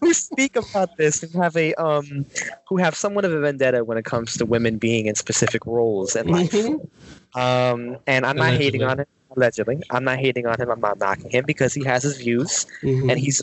who 0.00 0.12
speak 0.12 0.56
about 0.56 0.96
this 0.96 1.22
and 1.22 1.32
have 1.34 1.56
a 1.56 1.74
um 1.74 2.26
who 2.68 2.76
have 2.76 2.94
somewhat 2.94 3.24
of 3.24 3.32
a 3.32 3.40
vendetta 3.40 3.84
when 3.84 3.98
it 3.98 4.04
comes 4.04 4.36
to 4.36 4.46
women 4.46 4.78
being 4.78 5.06
in 5.06 5.14
specific 5.14 5.66
roles 5.66 6.16
in 6.16 6.28
life. 6.28 6.52
Mhm. 6.52 6.88
Um, 7.34 7.98
and 8.06 8.26
I'm 8.26 8.36
not 8.36 8.54
hating 8.54 8.82
on 8.82 9.00
it. 9.00 9.08
Allegedly, 9.36 9.80
I'm 9.90 10.02
not 10.02 10.18
hating 10.18 10.46
on 10.46 10.60
him. 10.60 10.70
I'm 10.70 10.80
not 10.80 10.98
knocking 10.98 11.30
him 11.30 11.44
because 11.46 11.72
he 11.72 11.84
has 11.84 12.02
his 12.02 12.16
views 12.16 12.66
Mhm. 12.82 13.10
and 13.10 13.20
he's 13.20 13.42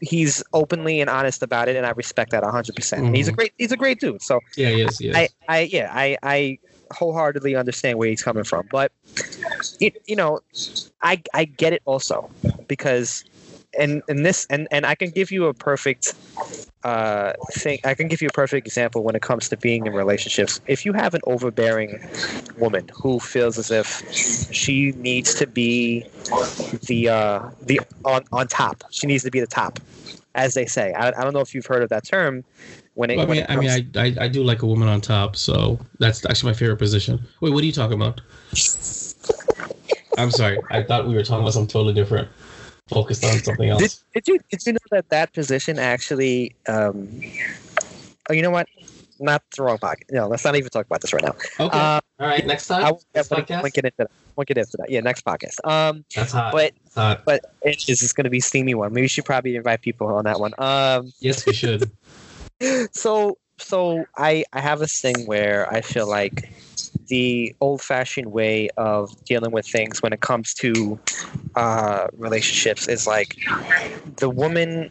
he's 0.00 0.42
openly 0.52 1.00
and 1.00 1.08
honest 1.10 1.42
about 1.42 1.68
it, 1.68 1.76
and 1.76 1.86
I 1.86 1.90
respect 1.90 2.30
that 2.32 2.42
100. 2.42 2.74
percent 2.74 3.06
And 3.06 3.16
he's 3.16 3.28
a 3.28 3.32
Mhm. 3.32 3.36
great 3.36 3.52
he's 3.58 3.72
a 3.72 3.76
great 3.76 4.00
dude. 4.00 4.22
So 4.22 4.40
yeah, 4.56 4.70
yes, 4.70 5.00
yes. 5.00 5.30
I, 5.48 5.54
I 5.54 5.60
yeah, 5.62 5.90
I, 5.92 6.16
I 6.22 6.58
wholeheartedly 6.92 7.56
understand 7.56 7.98
where 7.98 8.08
he's 8.08 8.22
coming 8.22 8.44
from, 8.44 8.68
but 8.70 8.92
it, 9.80 9.94
you 10.06 10.16
know, 10.16 10.40
I, 11.02 11.22
I 11.34 11.44
get 11.44 11.72
it 11.72 11.82
also 11.84 12.30
because, 12.68 13.24
and 13.78 14.02
and 14.08 14.24
this 14.24 14.46
and 14.50 14.68
and 14.70 14.86
I 14.86 14.94
can 14.94 15.10
give 15.10 15.30
you 15.30 15.46
a 15.46 15.54
perfect 15.54 16.14
uh 16.84 17.32
thing. 17.52 17.78
I 17.84 17.94
can 17.94 18.08
give 18.08 18.20
you 18.22 18.28
a 18.28 18.32
perfect 18.32 18.66
example 18.66 19.02
when 19.02 19.14
it 19.14 19.22
comes 19.22 19.48
to 19.50 19.56
being 19.56 19.86
in 19.86 19.92
relationships. 19.92 20.60
If 20.66 20.84
you 20.84 20.92
have 20.92 21.14
an 21.14 21.20
overbearing 21.26 21.98
woman 22.58 22.88
who 22.94 23.20
feels 23.20 23.58
as 23.58 23.70
if 23.70 24.02
she 24.52 24.92
needs 24.92 25.34
to 25.36 25.46
be 25.46 26.04
the 26.86 27.08
uh 27.08 27.50
the 27.62 27.80
on 28.04 28.22
on 28.32 28.48
top, 28.48 28.82
she 28.90 29.06
needs 29.06 29.22
to 29.24 29.30
be 29.30 29.40
the 29.40 29.46
top, 29.46 29.78
as 30.34 30.54
they 30.54 30.66
say. 30.66 30.92
I, 30.92 31.08
I 31.08 31.22
don't 31.24 31.32
know 31.32 31.40
if 31.40 31.54
you've 31.54 31.66
heard 31.66 31.82
of 31.82 31.88
that 31.90 32.04
term. 32.04 32.44
When 32.94 33.10
it, 33.10 33.16
Well, 33.16 33.24
I 33.24 33.28
when 33.28 33.36
mean, 33.36 33.44
it 33.44 33.50
I 33.50 33.56
mean, 33.56 33.70
I, 33.96 34.00
I 34.00 34.24
I 34.24 34.28
do 34.28 34.42
like 34.42 34.62
a 34.62 34.66
woman 34.66 34.88
on 34.88 35.00
top, 35.00 35.36
so 35.36 35.78
that's 35.98 36.24
actually 36.26 36.52
my 36.52 36.56
favorite 36.58 36.76
position. 36.78 37.20
Wait, 37.40 37.52
what 37.52 37.62
are 37.62 37.66
you 37.66 37.72
talking 37.72 37.96
about? 37.96 38.20
I'm 40.18 40.30
sorry, 40.30 40.62
I 40.70 40.82
thought 40.82 41.06
we 41.06 41.14
were 41.14 41.22
talking 41.22 41.42
about 41.42 41.54
something 41.54 41.68
totally 41.68 41.94
different, 41.94 42.28
focused 42.92 43.24
on 43.24 43.38
something 43.42 43.68
else. 43.70 43.80
Did, 43.82 43.94
did 44.14 44.28
you 44.28 44.38
did 44.50 44.66
you 44.66 44.72
know 44.74 44.78
that 44.90 45.08
that 45.10 45.32
position 45.32 45.78
actually? 45.78 46.54
Um, 46.68 47.20
oh, 48.28 48.32
you 48.34 48.42
know 48.42 48.50
what? 48.50 48.66
Not 49.20 49.42
the 49.56 49.62
wrong 49.62 49.78
pocket. 49.78 50.06
No, 50.10 50.26
let's 50.26 50.44
not 50.44 50.56
even 50.56 50.68
talk 50.70 50.86
about 50.86 51.00
this 51.00 51.12
right 51.12 51.22
now. 51.22 51.34
okay, 51.60 51.78
Uh, 51.78 52.00
all 52.18 52.26
right, 52.26 52.44
next 52.44 52.70
I 52.70 52.80
time. 52.80 52.90
won't, 52.92 53.04
I 53.14 53.18
Next 53.18 53.30
won't- 53.30 53.50
won't 53.50 53.72
get 53.74 53.84
into 53.84 53.96
that. 53.98 54.10
Won't 54.34 54.48
get 54.48 54.58
into 54.58 54.76
that. 54.78 54.90
Yeah, 54.90 55.00
next 55.00 55.24
podcast. 55.24 55.64
Um, 55.64 56.04
That's 56.14 56.32
hot. 56.32 56.52
but 56.52 56.72
That's 56.84 56.94
hot. 56.94 57.24
but 57.24 57.44
it 57.62 57.88
is 57.88 58.00
just 58.00 58.16
going 58.16 58.24
to 58.24 58.30
be 58.30 58.38
a 58.38 58.42
steamy 58.42 58.74
one. 58.74 58.92
Maybe 58.92 59.02
we 59.04 59.08
should 59.08 59.24
probably 59.26 59.54
invite 59.56 59.82
people 59.82 60.08
on 60.08 60.24
that 60.24 60.40
one. 60.40 60.54
Um, 60.58 61.12
Yes, 61.20 61.46
we 61.46 61.52
should. 61.52 61.90
so 62.92 63.38
so 63.58 64.04
I 64.16 64.44
I 64.52 64.60
have 64.60 64.78
this 64.80 65.00
thing 65.00 65.26
where 65.26 65.72
I 65.72 65.82
feel 65.82 66.08
like 66.08 66.50
the 67.08 67.54
old-fashioned 67.60 68.32
way 68.32 68.68
of 68.76 69.10
dealing 69.24 69.50
with 69.52 69.66
things 69.66 70.02
when 70.02 70.12
it 70.12 70.20
comes 70.20 70.54
to 70.54 70.98
uh, 71.56 72.06
relationships 72.16 72.88
is 72.88 73.06
like 73.06 73.36
the 74.16 74.28
woman 74.30 74.90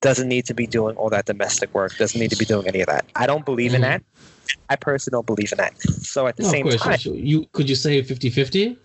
doesn't 0.00 0.28
need 0.28 0.46
to 0.46 0.54
be 0.54 0.66
doing 0.66 0.96
all 0.96 1.10
that 1.10 1.26
domestic 1.26 1.72
work 1.74 1.96
doesn't 1.98 2.18
need 2.20 2.30
to 2.30 2.36
be 2.36 2.44
doing 2.46 2.66
any 2.66 2.80
of 2.80 2.86
that 2.86 3.04
i 3.16 3.26
don't 3.26 3.44
believe 3.44 3.74
in 3.74 3.82
Mhm. 3.82 3.84
that 3.84 4.02
i 4.70 4.76
personally 4.76 5.14
don't 5.14 5.26
believe 5.26 5.52
in 5.52 5.58
that 5.58 5.78
so 5.82 6.26
at 6.26 6.36
the 6.36 6.42
No, 6.42 6.48
same 6.50 6.68
time 6.70 6.98
you- 7.04 7.46
could 7.52 7.68
you 7.68 7.74
say 7.76 8.02
50-50? 8.02 8.78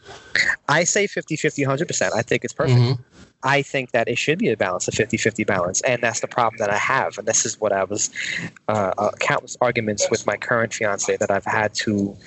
i 0.68 0.84
say 0.84 1.07
50-50 1.07 1.63
100% 1.63 2.11
i 2.13 2.22
think 2.22 2.43
it's 2.43 2.53
perfect 2.53 2.80
Mhm. 2.80 2.99
I 3.43 3.61
think 3.61 3.91
that 3.91 4.07
it 4.07 4.18
should 4.18 4.39
be 4.39 4.49
a 4.49 4.57
balance, 4.57 4.88
a 4.88 4.91
50 4.91 5.18
50 5.18 5.43
balance. 5.43 5.80
And 5.82 6.01
that's 6.01 6.20
the 6.20 6.28
problem 6.28 6.57
that 6.57 6.72
I 6.72 6.78
have. 6.78 7.20
And 7.20 7.28
this 7.28 7.45
is 7.45 7.59
what 7.61 7.72
I 7.72 7.84
was, 7.84 8.09
uh, 8.68 8.91
uh, 8.97 9.11
countless 9.20 9.55
arguments 9.61 10.09
with 10.09 10.26
my 10.26 10.36
current 10.36 10.74
fiance 10.74 11.16
that 11.18 11.30
I've 11.30 11.45
had 11.45 11.76
to 11.86 12.18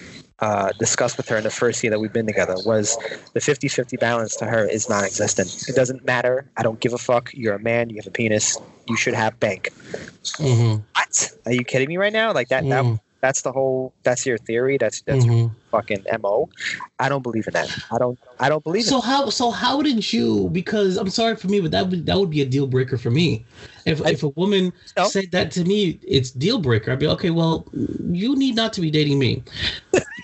uh, 0.41 0.71
discuss 0.79 1.17
with 1.17 1.29
her 1.29 1.37
in 1.37 1.45
the 1.45 1.51
first 1.51 1.83
year 1.83 1.91
that 1.91 1.99
we've 1.99 2.13
been 2.13 2.27
together 2.27 2.55
was 2.65 2.97
the 3.35 3.41
50 3.41 3.69
50 3.69 3.97
balance 3.97 4.37
to 4.37 4.45
her 4.47 4.65
is 4.65 4.89
non 4.89 5.05
existent. 5.05 5.69
It 5.69 5.75
doesn't 5.75 6.05
matter. 6.05 6.45
I 6.57 6.63
don't 6.63 6.79
give 6.81 6.93
a 6.93 6.99
fuck. 6.99 7.31
You're 7.35 7.55
a 7.55 7.59
man. 7.61 7.91
You 7.91 7.97
have 7.97 8.07
a 8.07 8.11
penis. 8.11 8.57
You 8.87 8.97
should 8.97 9.15
have 9.15 9.39
bank. 9.41 9.71
Mhm. 10.39 10.83
What? 10.95 11.31
Are 11.47 11.53
you 11.53 11.65
kidding 11.65 11.89
me 11.89 11.97
right 11.97 12.13
now? 12.13 12.33
Like 12.33 12.49
that, 12.49 12.69
that 12.69 12.85
Mhm. 12.85 13.01
that's 13.21 13.43
the 13.43 13.51
whole 13.53 13.93
that's 14.05 14.25
your 14.25 14.39
theory. 14.39 14.79
That's 14.79 15.03
that's 15.03 15.25
your 15.25 15.35
Mhm. 15.35 15.51
fucking 15.73 16.05
mo. 16.23 16.49
I 17.01 17.09
don't 17.09 17.23
believe 17.23 17.47
in 17.49 17.55
that. 17.55 17.69
I 17.91 17.99
don't. 17.99 18.19
I 18.41 18.49
don't 18.49 18.63
believe 18.63 18.85
in. 18.85 18.89
So 18.89 19.01
how 19.01 19.31
so 19.31 19.51
how 19.51 19.83
did 19.83 20.11
you? 20.13 20.49
Because 20.53 20.97
I'm 20.97 21.11
sorry 21.11 21.35
for 21.37 21.49
me, 21.49 21.61
but 21.61 21.73
that 21.73 21.89
would 21.89 22.07
that 22.07 22.17
would 22.19 22.31
be 22.31 22.43
a 22.43 22.47
deal 22.47 22.67
breaker 22.67 22.97
for 22.97 23.11
me. 23.11 23.45
If 23.87 24.01
I- 24.07 24.11
if 24.11 24.23
a 24.23 24.29
woman 24.29 24.73
No. 24.97 25.09
said 25.09 25.31
that 25.33 25.51
to 25.53 25.65
me, 25.65 25.99
it's 26.07 26.31
deal 26.31 26.59
breaker. 26.59 26.93
I'd 26.93 26.99
be 27.01 27.07
okay. 27.09 27.31
Well, 27.31 27.67
you 28.11 28.37
need 28.37 28.55
not 28.55 28.73
to 28.75 28.81
be 28.81 28.91
dating 28.91 29.19
me. 29.19 29.43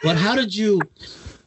But 0.04 0.16
how 0.16 0.34
did 0.34 0.54
you? 0.54 0.80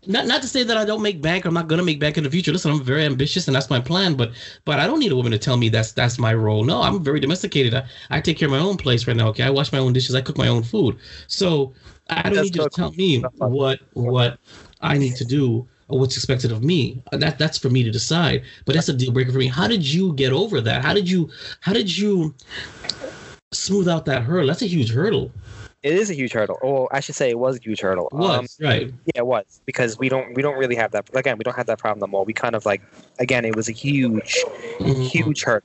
Not 0.06 0.26
not 0.26 0.42
to 0.42 0.48
say 0.48 0.64
that 0.64 0.78
I 0.78 0.86
don't 0.86 1.02
make 1.02 1.22
bank. 1.22 1.46
I'm 1.46 1.54
not 1.54 1.68
gonna 1.68 1.84
make 1.84 2.00
bank 2.00 2.18
in 2.18 2.24
the 2.24 2.30
future. 2.30 2.52
Listen, 2.54 2.72
I'm 2.72 2.84
very 2.84 3.04
ambitious 3.04 3.48
and 3.48 3.56
that's 3.56 3.70
my 3.70 3.80
plan. 3.80 4.16
But 4.16 4.32
but 4.64 4.80
I 4.80 4.88
don't 4.88 5.00
need 5.00 5.12
a 5.12 5.16
woman 5.16 5.34
to 5.34 5.38
tell 5.38 5.58
me 5.58 5.68
that's 5.70 5.92
that's 5.92 6.18
my 6.18 6.34
role. 6.34 6.64
No, 6.64 6.82
I'm 6.82 7.04
very 7.04 7.20
domesticated. 7.20 7.74
I, 7.74 7.84
I 8.10 8.22
take 8.22 8.38
care 8.38 8.48
of 8.48 8.54
my 8.54 8.60
own 8.60 8.78
place 8.78 9.06
right 9.06 9.18
now. 9.18 9.28
Okay, 9.30 9.44
I 9.44 9.50
wash 9.50 9.72
my 9.74 9.80
own 9.80 9.92
dishes. 9.92 10.16
I 10.16 10.22
cook 10.22 10.38
my 10.38 10.48
own 10.48 10.64
food. 10.64 10.98
So 11.28 11.74
I 12.10 12.24
don't 12.24 12.36
That's 12.36 12.46
need 12.46 12.56
you 12.56 12.64
to 12.64 12.70
tell 12.70 12.92
me 12.94 13.22
what 13.38 13.80
what 13.94 14.40
I 14.82 14.98
need 14.98 15.16
to 15.18 15.26
do 15.26 15.68
or 15.90 16.00
what's 16.00 16.16
expected 16.16 16.52
of 16.52 16.64
me. 16.64 17.02
That 17.12 17.38
that's 17.38 17.58
for 17.58 17.70
me 17.70 17.84
to 17.84 17.92
decide. 17.92 18.44
But 18.66 18.76
that's 18.76 18.90
a 18.90 18.94
deal 18.94 19.12
breaker 19.12 19.32
for 19.34 19.40
me. 19.40 19.48
How 19.48 19.68
did 19.68 19.86
you 19.86 20.14
get 20.14 20.32
over 20.32 20.62
that? 20.62 20.84
How 20.84 20.94
did 20.94 21.10
you 21.10 21.30
how 21.60 21.74
did 21.74 21.96
you 21.96 22.34
smooth 23.52 23.88
out 23.88 24.06
that 24.06 24.24
hurdle? 24.24 24.48
That's 24.48 24.62
a 24.62 24.68
huge 24.68 24.92
hurdle. 24.92 25.32
It 25.84 25.94
is 25.94 26.10
a 26.10 26.14
huge 26.14 26.34
hurdle. 26.34 26.58
Or 26.62 26.94
I 26.94 27.00
should 27.00 27.16
say, 27.16 27.30
it 27.30 27.40
was 27.40 27.58
a 27.58 27.60
huge 27.62 27.82
hurdle. 27.82 28.10
It 28.12 28.16
was 28.16 28.58
Um, 28.60 28.68
right. 28.68 28.94
Yeah, 29.06 29.22
it 29.22 29.28
was 29.28 29.62
because 29.66 29.98
we 30.00 30.10
don't 30.10 30.34
we 30.36 30.42
don't 30.42 30.58
really 30.58 30.76
have 30.76 30.92
that. 30.92 31.10
Again, 31.14 31.38
we 31.38 31.44
don't 31.44 31.56
have 31.56 31.68
that 31.68 31.80
problem 31.80 32.00
no 32.00 32.08
more. 32.08 32.26
We 32.26 32.34
kind 32.34 32.56
of 32.56 32.66
like 32.66 32.82
again, 33.20 33.46
it 33.46 33.56
was 33.56 33.70
a 33.70 33.72
huge, 33.72 34.44
Mhm. 34.80 35.08
huge 35.08 35.44
hurt. 35.44 35.64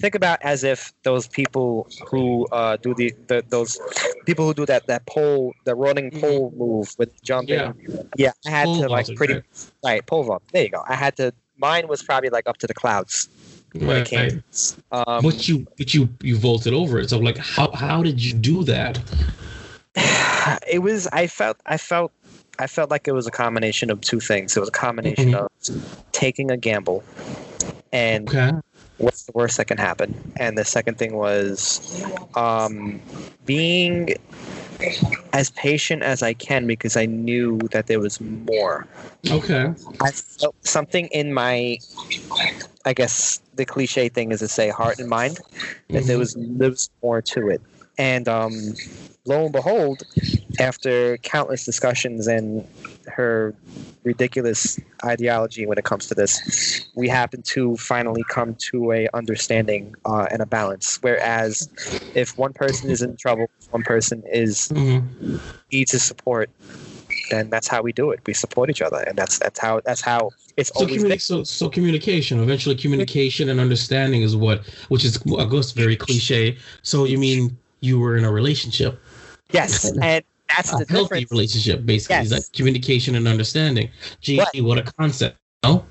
Think 0.00 0.14
about 0.14 0.38
as 0.42 0.64
if 0.64 0.92
those 1.02 1.26
people 1.28 1.88
who 2.08 2.46
uh, 2.52 2.76
do 2.76 2.94
the, 2.94 3.14
the 3.26 3.42
those 3.48 3.78
people 4.26 4.46
who 4.46 4.54
do 4.54 4.66
that 4.66 4.86
that 4.86 5.06
pole 5.06 5.54
the 5.64 5.74
running 5.74 6.10
pole 6.20 6.52
move 6.56 6.94
with 6.98 7.10
jumping. 7.22 7.54
Yeah. 7.54 7.72
Yeah, 8.16 8.32
I 8.46 8.50
had 8.50 8.64
Pole 8.66 8.82
to 8.82 8.88
like 8.88 9.14
pretty 9.16 9.34
right. 9.34 9.44
right 9.84 10.06
pole 10.06 10.24
vault. 10.24 10.42
There 10.52 10.62
you 10.62 10.68
go. 10.70 10.82
I 10.86 10.94
had 10.94 11.16
to. 11.16 11.32
Mine 11.56 11.86
was 11.86 12.02
probably 12.02 12.30
like 12.30 12.48
up 12.48 12.58
to 12.58 12.66
the 12.66 12.74
clouds 12.74 13.28
when 13.74 13.88
Right, 13.88 13.96
it 13.98 14.08
came. 14.08 14.44
Um, 14.92 15.22
but 15.22 15.48
you 15.48 15.66
but 15.76 15.92
you 15.94 16.08
you 16.22 16.36
vaulted 16.36 16.72
over 16.72 16.98
it. 16.98 17.10
So 17.10 17.18
like 17.18 17.38
how 17.38 17.70
how 17.72 18.02
did 18.02 18.22
you 18.24 18.32
do 18.32 18.64
that? 18.64 18.98
it 20.68 20.80
was 20.80 21.06
i 21.12 21.26
felt 21.26 21.56
i 21.66 21.76
felt 21.76 22.10
i 22.58 22.66
felt 22.66 22.90
like 22.90 23.06
it 23.06 23.12
was 23.12 23.26
a 23.28 23.30
combination 23.30 23.90
of 23.90 24.00
two 24.00 24.18
things 24.18 24.56
it 24.56 24.60
was 24.60 24.68
a 24.68 24.72
combination 24.72 25.32
Mhm. 25.32 25.46
of 25.46 25.48
taking 26.10 26.50
a 26.50 26.56
gamble 26.56 27.04
and 27.92 28.28
Okay. 28.28 28.50
What's 28.98 29.24
the 29.24 29.32
worst 29.34 29.56
that 29.56 29.66
can 29.66 29.78
happen 29.78 30.14
and 30.36 30.56
the 30.56 30.64
second 30.64 30.96
thing 30.98 31.16
was 31.16 32.02
um 32.36 33.00
being 33.44 34.08
as 35.32 35.50
patient 35.50 36.02
as 36.02 36.22
i 36.22 36.32
can 36.32 36.66
because 36.66 36.96
i 36.96 37.06
knew 37.06 37.58
that 37.72 37.86
there 37.86 38.00
was 38.00 38.20
more 38.20 38.86
Okay. 39.30 39.72
i 40.00 40.10
felt 40.10 40.54
something 40.64 41.06
in 41.08 41.32
my 41.32 41.78
i 42.84 42.92
guess 42.92 43.40
the 43.54 43.64
cliche 43.64 44.08
thing 44.08 44.32
is 44.32 44.40
to 44.40 44.48
say 44.48 44.68
heart 44.68 44.98
and 44.98 45.08
mind 45.08 45.38
that 45.90 46.04
there 46.04 46.16
Mhm. 46.16 46.18
was 46.18 46.36
there 46.38 46.70
was 46.70 46.90
more 47.02 47.22
to 47.22 47.48
it. 47.48 47.60
And 47.98 48.28
um, 48.28 48.74
lo 49.24 49.44
and 49.44 49.52
behold, 49.52 50.02
after 50.58 51.16
countless 51.18 51.64
discussions 51.64 52.26
and 52.26 52.66
her 53.06 53.54
ridiculous 54.04 54.78
ideology 55.04 55.66
when 55.66 55.78
it 55.78 55.84
comes 55.84 56.06
to 56.08 56.14
this, 56.14 56.84
we 56.94 57.08
happen 57.08 57.42
to 57.42 57.76
finally 57.76 58.24
come 58.28 58.54
to 58.70 58.92
a 58.92 59.08
understanding 59.14 59.94
uh, 60.04 60.26
and 60.30 60.42
a 60.42 60.46
balance. 60.46 60.98
Whereas, 61.00 61.68
if 62.14 62.36
one 62.36 62.52
person 62.52 62.90
is 62.90 63.00
in 63.02 63.16
trouble, 63.16 63.46
one 63.70 63.82
person 63.82 64.22
is 64.30 64.68
Mhm. 64.68 65.40
needs 65.72 65.92
his 65.92 66.02
support, 66.02 66.50
then 67.30 67.48
that's 67.50 67.66
how 67.66 67.80
we 67.82 67.92
do 67.92 68.10
it. 68.10 68.20
We 68.26 68.34
support 68.34 68.68
each 68.70 68.82
other, 68.82 68.98
and 68.98 69.16
that's 69.16 69.38
that's 69.38 69.58
how 69.58 69.80
that's 69.84 70.00
how 70.02 70.30
it's 70.56 70.70
So, 70.74 70.84
always 70.84 71.02
communi- 71.02 71.08
been. 71.08 71.18
so 71.18 71.42
so 71.44 71.68
communication. 71.68 72.42
Eventually, 72.42 72.74
communication 72.74 73.48
and 73.48 73.58
understanding 73.58 74.22
is 74.22 74.36
what, 74.36 74.66
which 74.88 75.04
is 75.04 75.18
I 75.38 75.46
guess 75.46 75.72
very 75.72 75.96
cliche. 75.96 76.58
So 76.82 77.04
you 77.04 77.18
mean 77.18 77.56
you 77.84 78.00
were 78.00 78.16
in 78.16 78.24
a 78.24 78.32
relationship, 78.32 79.00
Yes, 79.52 79.84
and 80.02 80.24
that's 80.48 80.72
a 80.72 80.78
the 80.78 80.86
healthy 80.88 81.20
difference. 81.20 81.30
relationship, 81.30 81.84
basically. 81.86 82.22
Is 82.24 82.30
that 82.30 82.48
communication 82.52 83.14
and 83.14 83.28
understanding? 83.28 83.90
Gee, 84.20 84.38
Right. 84.40 84.62
what 84.64 84.78
a 84.78 84.82
concept. 84.98 85.36
No. 85.62 85.84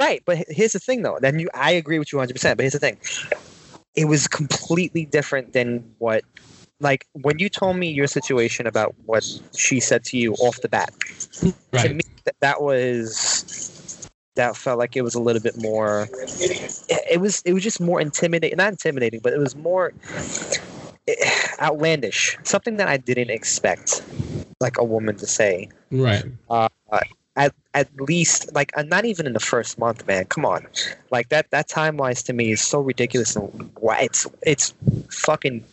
Right, 0.00 0.22
but 0.24 0.38
here's 0.48 0.72
the 0.72 0.78
thing, 0.80 1.02
though. 1.02 1.18
Then 1.20 1.38
you, 1.38 1.48
I 1.54 1.72
agree 1.72 1.98
with 1.98 2.12
you 2.12 2.18
100. 2.18 2.34
percent 2.34 2.56
But 2.56 2.62
here's 2.64 2.72
the 2.72 2.78
thing: 2.78 2.98
it 3.94 4.06
was 4.06 4.26
completely 4.28 5.04
different 5.06 5.52
than 5.52 5.84
what, 5.98 6.24
like, 6.80 7.06
when 7.12 7.38
you 7.38 7.48
told 7.48 7.76
me 7.76 7.90
your 7.90 8.06
situation 8.06 8.66
about 8.66 8.94
what 9.06 9.24
she 9.56 9.80
said 9.80 10.04
to 10.06 10.16
you 10.18 10.34
off 10.34 10.60
the 10.62 10.68
bat. 10.68 10.92
To 11.40 11.52
Right. 11.72 11.94
me, 11.96 12.00
that, 12.24 12.36
that 12.40 12.62
was 12.62 14.08
that 14.36 14.56
felt 14.56 14.78
like 14.78 14.96
it 14.96 15.02
was 15.02 15.14
a 15.14 15.20
little 15.20 15.42
bit 15.42 15.56
more. 15.58 16.08
It, 16.88 17.04
it 17.12 17.20
was 17.20 17.40
it 17.44 17.52
was 17.52 17.62
just 17.62 17.80
more 17.80 18.00
intimidating, 18.00 18.56
not 18.56 18.70
intimidating, 18.72 19.20
but 19.20 19.32
it 19.32 19.38
was 19.38 19.54
more 19.54 19.92
outlandish. 21.60 22.38
Something 22.44 22.76
that 22.76 22.88
I 22.88 22.96
didn't 22.96 23.30
expect, 23.30 24.02
like 24.60 24.78
a 24.78 24.84
woman 24.84 25.16
to 25.16 25.26
say 25.26 25.68
Right. 25.90 26.24
Uh, 26.50 26.68
at 27.36 27.52
at 27.74 27.88
least 28.00 28.54
like 28.54 28.76
uh, 28.76 28.82
not 28.82 29.04
even 29.04 29.26
in 29.26 29.32
the 29.32 29.40
first 29.40 29.78
month, 29.78 30.06
man. 30.06 30.24
Come 30.26 30.44
on, 30.44 30.66
like 31.10 31.28
that 31.30 31.50
that 31.50 31.68
time 31.68 31.96
wise 31.96 32.22
to 32.24 32.32
me 32.32 32.52
is 32.52 32.60
so 32.60 32.80
ridiculous 32.80 33.34
and 33.36 33.70
why 33.80 34.00
it's 34.02 34.26
it's 34.42 34.72
fucking 35.10 35.64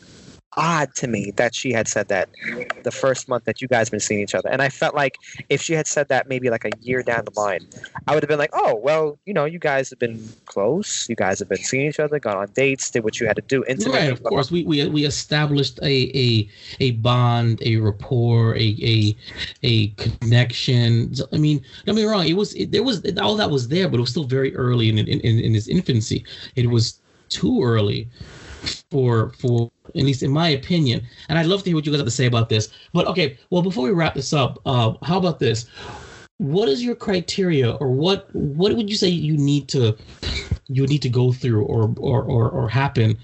odd 0.57 0.93
to 0.95 1.07
me 1.07 1.31
that 1.37 1.55
she 1.55 1.71
had 1.71 1.87
said 1.87 2.09
that 2.09 2.29
the 2.83 2.91
first 2.91 3.29
month 3.29 3.45
that 3.45 3.61
you 3.61 3.67
guys 3.67 3.89
been 3.89 3.99
seeing 3.99 4.19
each 4.19 4.35
other. 4.35 4.49
And 4.49 4.61
I 4.61 4.69
felt 4.69 4.95
like 4.95 5.17
if 5.49 5.61
she 5.61 5.73
had 5.73 5.87
said 5.87 6.09
that 6.09 6.27
maybe 6.27 6.49
like 6.49 6.65
a 6.65 6.71
year 6.81 7.01
down 7.03 7.25
the 7.25 7.39
line, 7.39 7.67
I 8.07 8.13
would 8.13 8.23
have 8.23 8.27
been 8.27 8.39
like, 8.39 8.51
oh 8.53 8.75
well, 8.75 9.17
you 9.25 9.33
know, 9.33 9.45
you 9.45 9.59
guys 9.59 9.89
have 9.89 9.99
been 9.99 10.27
close, 10.45 11.07
you 11.07 11.15
guys 11.15 11.39
have 11.39 11.47
been 11.47 11.59
seeing 11.59 11.87
each 11.87 11.99
other, 11.99 12.19
gone 12.19 12.37
on 12.37 12.47
dates, 12.53 12.89
did 12.89 13.03
what 13.03 13.19
you 13.19 13.27
had 13.27 13.37
to 13.37 13.41
do, 13.43 13.63
intimate. 13.67 13.95
Right, 13.95 14.11
of 14.11 14.23
course. 14.23 14.51
We 14.51 14.63
we 14.63 14.85
we 14.87 15.05
established 15.05 15.79
a 15.81 16.11
a 16.17 16.49
a 16.79 16.91
bond, 16.91 17.61
a 17.61 17.77
rapport, 17.77 18.55
a 18.55 18.75
a 18.81 19.15
a 19.63 19.87
connection. 19.89 21.13
I 21.31 21.37
mean, 21.37 21.63
don't 21.85 21.95
get 21.95 22.01
me 22.01 22.05
wrong. 22.05 22.27
It 22.27 22.33
was 22.33 22.53
it, 22.55 22.71
there 22.71 22.83
was 22.83 23.01
all 23.21 23.35
that 23.37 23.49
was 23.49 23.69
there, 23.69 23.87
but 23.87 23.97
it 23.97 24.01
was 24.01 24.09
still 24.09 24.25
very 24.25 24.53
early 24.55 24.89
in 24.89 24.97
in, 24.97 25.07
in 25.07 25.39
in 25.39 25.55
its 25.55 25.67
infancy. 25.67 26.25
It 26.55 26.69
was 26.69 26.99
too 27.29 27.63
early 27.63 28.09
for 28.89 29.31
for 29.39 29.71
at 29.95 30.03
least 30.03 30.23
in 30.23 30.31
my 30.31 30.49
opinion. 30.49 31.01
And 31.29 31.37
I'd 31.37 31.45
love 31.45 31.63
to 31.63 31.69
hear 31.69 31.75
what 31.75 31.85
you 31.85 31.91
guys 31.91 31.99
have 31.99 32.07
to 32.07 32.11
say 32.11 32.25
about 32.25 32.49
this. 32.49 32.69
But 32.93 33.07
okay, 33.07 33.37
well, 33.49 33.61
before 33.61 33.85
we 33.85 33.91
wrap 33.91 34.15
this 34.15 34.33
up, 34.33 34.59
uh, 34.65 34.93
how 35.03 35.17
about 35.17 35.39
this? 35.39 35.67
What 36.37 36.69
is 36.69 36.83
your 36.83 36.95
criteria, 36.95 37.71
or 37.71 37.91
what 37.91 38.33
what 38.33 38.75
would 38.75 38.89
you 38.89 38.95
say 38.95 39.09
you 39.09 39.37
need 39.37 39.67
to 39.69 39.95
you 40.71 40.87
need 40.87 41.01
to 41.01 41.09
go 41.09 41.31
through 41.31 41.63
or 41.63 41.93
or 41.97 42.23
or, 42.23 42.49
or 42.49 42.69
happen 42.69 43.17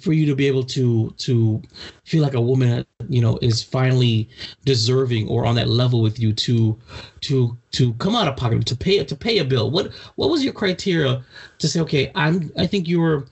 for 0.00 0.12
you 0.12 0.26
to 0.26 0.34
be 0.34 0.46
able 0.46 0.64
to 0.64 1.14
to 1.18 1.62
feel 2.04 2.22
like 2.22 2.34
a 2.34 2.40
woman 2.40 2.84
you 3.08 3.20
know 3.20 3.38
is 3.42 3.62
finally 3.62 4.28
deserving 4.64 5.28
or 5.28 5.44
on 5.44 5.54
that 5.54 5.68
level 5.68 6.00
with 6.00 6.18
you 6.18 6.32
to 6.32 6.78
to 7.20 7.56
to 7.72 7.92
come 7.94 8.16
out 8.16 8.26
of 8.26 8.36
pocket 8.36 8.64
to 8.66 8.76
pay 8.76 9.04
to 9.04 9.14
pay 9.14 9.38
a 9.38 9.44
bill 9.44 9.70
what 9.70 9.92
what 10.16 10.30
was 10.30 10.42
your 10.42 10.52
criteria 10.52 11.22
to 11.58 11.68
say 11.68 11.80
okay 11.80 12.10
i'm 12.14 12.50
i 12.56 12.66
think 12.66 12.88
you're 12.88 13.26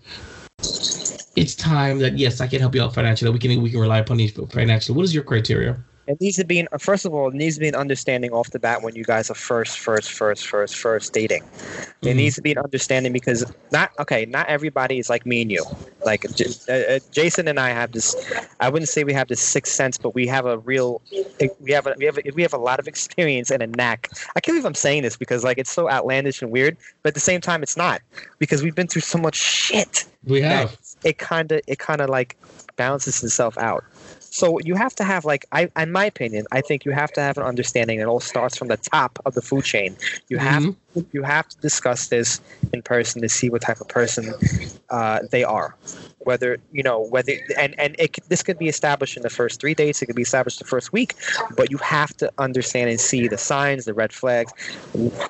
it's 1.36 1.54
time 1.54 1.98
that 1.98 2.18
yes 2.18 2.40
i 2.40 2.46
can 2.46 2.60
help 2.60 2.74
you 2.74 2.82
out 2.82 2.94
financially 2.94 3.30
we 3.30 3.38
can 3.38 3.62
we 3.62 3.70
can 3.70 3.80
rely 3.80 3.98
upon 3.98 4.18
you 4.18 4.28
financially 4.50 4.96
what 4.96 5.04
is 5.04 5.14
your 5.14 5.24
criteria 5.24 5.76
It 6.08 6.20
needs 6.20 6.36
to 6.36 6.44
be 6.44 6.60
an, 6.60 6.68
first 6.78 7.04
of 7.04 7.12
all, 7.12 7.26
it 7.30 7.34
needs 7.34 7.56
to 7.56 7.60
be 7.60 7.66
an 7.66 7.74
understanding 7.74 8.30
off 8.30 8.50
the 8.50 8.60
bat 8.60 8.80
when 8.84 8.94
you 8.94 9.02
guys 9.02 9.28
are 9.28 9.34
first, 9.34 9.80
first, 9.80 10.12
first, 10.12 10.46
first, 10.46 10.76
first 10.76 11.12
dating. 11.12 11.42
There 12.02 12.14
Mhm. 12.14 12.16
needs 12.22 12.36
to 12.36 12.42
be 12.42 12.52
an 12.52 12.58
understanding 12.58 13.12
because 13.12 13.44
not 13.72 13.90
okay, 13.98 14.24
not 14.24 14.46
everybody 14.48 15.00
is 15.02 15.10
like 15.10 15.26
me 15.26 15.42
and 15.42 15.50
you. 15.50 15.64
Like 16.04 16.24
uh, 16.24 16.72
uh, 16.72 17.00
Jason 17.10 17.48
and 17.48 17.58
I 17.58 17.70
have 17.70 17.90
this. 17.90 18.14
I 18.60 18.68
wouldn't 18.68 18.88
say 18.88 19.02
we 19.02 19.14
have 19.14 19.26
this 19.26 19.40
sixth 19.40 19.72
sense, 19.74 19.98
but 19.98 20.14
we 20.14 20.28
have 20.28 20.46
a 20.46 20.58
real. 20.58 21.02
We 21.58 21.72
have 21.72 21.88
a 21.88 21.94
we 21.98 22.04
have 22.04 22.18
a, 22.18 22.22
we 22.38 22.42
have 22.46 22.54
a 22.54 22.62
lot 22.70 22.78
of 22.78 22.86
experience 22.86 23.50
and 23.50 23.60
a 23.60 23.66
knack. 23.66 24.00
I 24.36 24.40
can't 24.40 24.54
believe 24.54 24.64
I'm 24.64 24.74
saying 24.86 25.02
this 25.02 25.16
because 25.16 25.42
like 25.42 25.58
it's 25.58 25.72
so 25.72 25.90
outlandish 25.90 26.40
and 26.40 26.52
weird, 26.52 26.76
but 27.02 27.08
at 27.08 27.14
the 27.14 27.26
same 27.30 27.40
time 27.40 27.64
it's 27.64 27.76
not 27.76 28.00
because 28.38 28.62
we've 28.62 28.76
been 28.76 28.86
through 28.86 29.02
so 29.02 29.18
much 29.18 29.34
shit 29.34 30.04
we 30.22 30.40
have 30.40 30.78
it 31.04 31.18
kind 31.18 31.52
of 31.52 31.60
it 31.66 31.78
kind 31.78 32.00
of 32.00 32.08
like 32.08 32.36
balances 32.76 33.22
itself 33.22 33.56
out. 33.58 33.84
So 34.20 34.58
you 34.60 34.74
have 34.74 34.94
to 34.96 35.04
have 35.04 35.24
like 35.24 35.46
I, 35.52 35.68
in 35.76 35.92
my 35.92 36.04
opinion, 36.04 36.46
I 36.52 36.60
think 36.60 36.84
you 36.84 36.92
have 36.92 37.12
to 37.12 37.20
have 37.20 37.38
an 37.38 37.44
understanding. 37.44 38.00
It 38.00 38.06
all 38.06 38.20
starts 38.20 38.56
from 38.56 38.68
the 38.68 38.76
top 38.76 39.18
of 39.24 39.34
the 39.34 39.42
food 39.42 39.64
chain. 39.64 39.96
You 40.28 40.38
have 40.38 40.62
Mhm. 40.62 40.72
to, 40.72 40.76
you 41.12 41.22
have 41.22 41.48
to 41.48 41.56
discuss 41.58 42.08
this 42.08 42.40
in 42.72 42.82
person 42.82 43.22
to 43.22 43.28
see 43.28 43.50
what 43.50 43.62
type 43.62 43.80
of 43.80 43.88
person 43.88 44.32
uh, 44.90 45.20
they 45.30 45.44
are. 45.44 45.74
Whether 46.20 46.58
you 46.72 46.82
know 46.82 47.00
whether 47.00 47.32
and 47.56 47.78
and 47.78 47.94
it, 47.98 48.16
this 48.28 48.42
could 48.42 48.58
be 48.58 48.68
established 48.68 49.16
in 49.16 49.22
the 49.22 49.30
first 49.30 49.60
three 49.60 49.74
dates. 49.74 50.02
It 50.02 50.06
could 50.06 50.16
be 50.16 50.22
established 50.22 50.58
the 50.58 50.64
first 50.64 50.92
week, 50.92 51.14
but 51.56 51.70
you 51.70 51.78
have 51.78 52.16
to 52.16 52.32
understand 52.38 52.90
and 52.90 53.00
see 53.00 53.28
the 53.28 53.38
signs, 53.38 53.84
the 53.84 53.94
red 53.94 54.12
flags, 54.12 54.52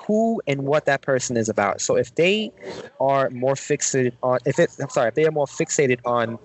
who 0.05 0.41
and 0.47 0.63
what 0.63 0.85
that 0.85 1.01
person 1.01 1.37
is 1.37 1.49
about. 1.49 1.81
So 1.81 1.95
if 1.95 2.15
they 2.15 2.51
are 2.99 3.29
more 3.29 3.53
fixated 3.53 4.13
on, 4.23 4.39
if 4.45 4.57
it, 4.59 4.71
I'm 4.81 4.89
sorry, 4.89 5.09
if 5.09 5.15
they 5.15 5.25
are 5.25 5.31
more 5.31 5.45
fixated 5.45 5.99
on 6.05 6.39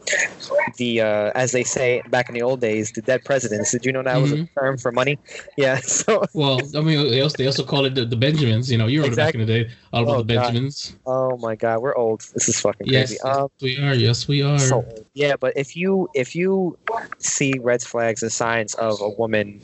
the, 0.76 1.00
uh, 1.00 1.32
as 1.34 1.52
they 1.52 1.64
say 1.64 2.02
back 2.10 2.28
in 2.28 2.34
the 2.34 2.42
old 2.42 2.60
days, 2.60 2.92
the 2.92 3.02
dead 3.02 3.24
presidents. 3.24 3.70
Did 3.72 3.86
you 3.86 3.92
know 3.92 4.02
that 4.02 4.20
was 4.20 4.32
a 4.32 4.46
term 4.58 4.78
for 4.78 4.92
money? 4.92 5.18
Yeah. 5.56 5.80
So 5.92 6.24
Well, 6.32 6.60
I 6.74 6.80
mean, 6.80 7.10
they 7.10 7.20
also, 7.20 7.36
they 7.36 7.46
also 7.46 7.64
call 7.64 7.84
it 7.84 7.94
the, 7.94 8.04
the 8.04 8.16
Benjamins. 8.16 8.70
You 8.70 8.78
know, 8.78 8.86
you 8.86 9.02
remember 9.02 9.11
back 9.16 9.34
in 9.34 9.40
the 9.40 9.46
day, 9.46 9.70
all 9.92 10.02
about 10.04 10.16
Oh, 10.16 10.22
the 10.22 10.34
God. 10.34 10.46
Benjamins. 10.46 10.96
Oh 11.06 11.36
my 11.38 11.56
God, 11.56 11.80
we're 11.80 11.96
old. 11.96 12.22
This 12.34 12.48
is 12.48 12.60
fucking 12.60 12.86
Yes, 12.86 13.08
crazy. 13.10 13.20
yes, 13.24 13.36
Um, 13.36 13.48
we 13.60 13.78
are. 13.78 13.94
Yes, 13.94 14.28
we 14.28 14.42
are. 14.42 14.58
so 14.58 14.84
yeah, 15.14 15.34
but 15.36 15.52
if 15.56 15.76
you 15.76 16.08
if 16.14 16.34
you 16.34 16.78
see 17.18 17.54
red 17.60 17.82
flags 17.82 18.22
and 18.22 18.32
signs 18.32 18.74
of 18.74 19.00
a 19.00 19.08
woman 19.10 19.60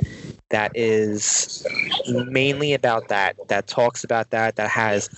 that 0.51 0.73
is 0.75 1.67
mainly 2.09 2.73
about 2.73 3.09
that, 3.09 3.37
that 3.49 3.67
talks 3.67 4.03
about 4.05 4.31
that, 4.31 4.57
that 4.57 4.71
has 4.71 5.09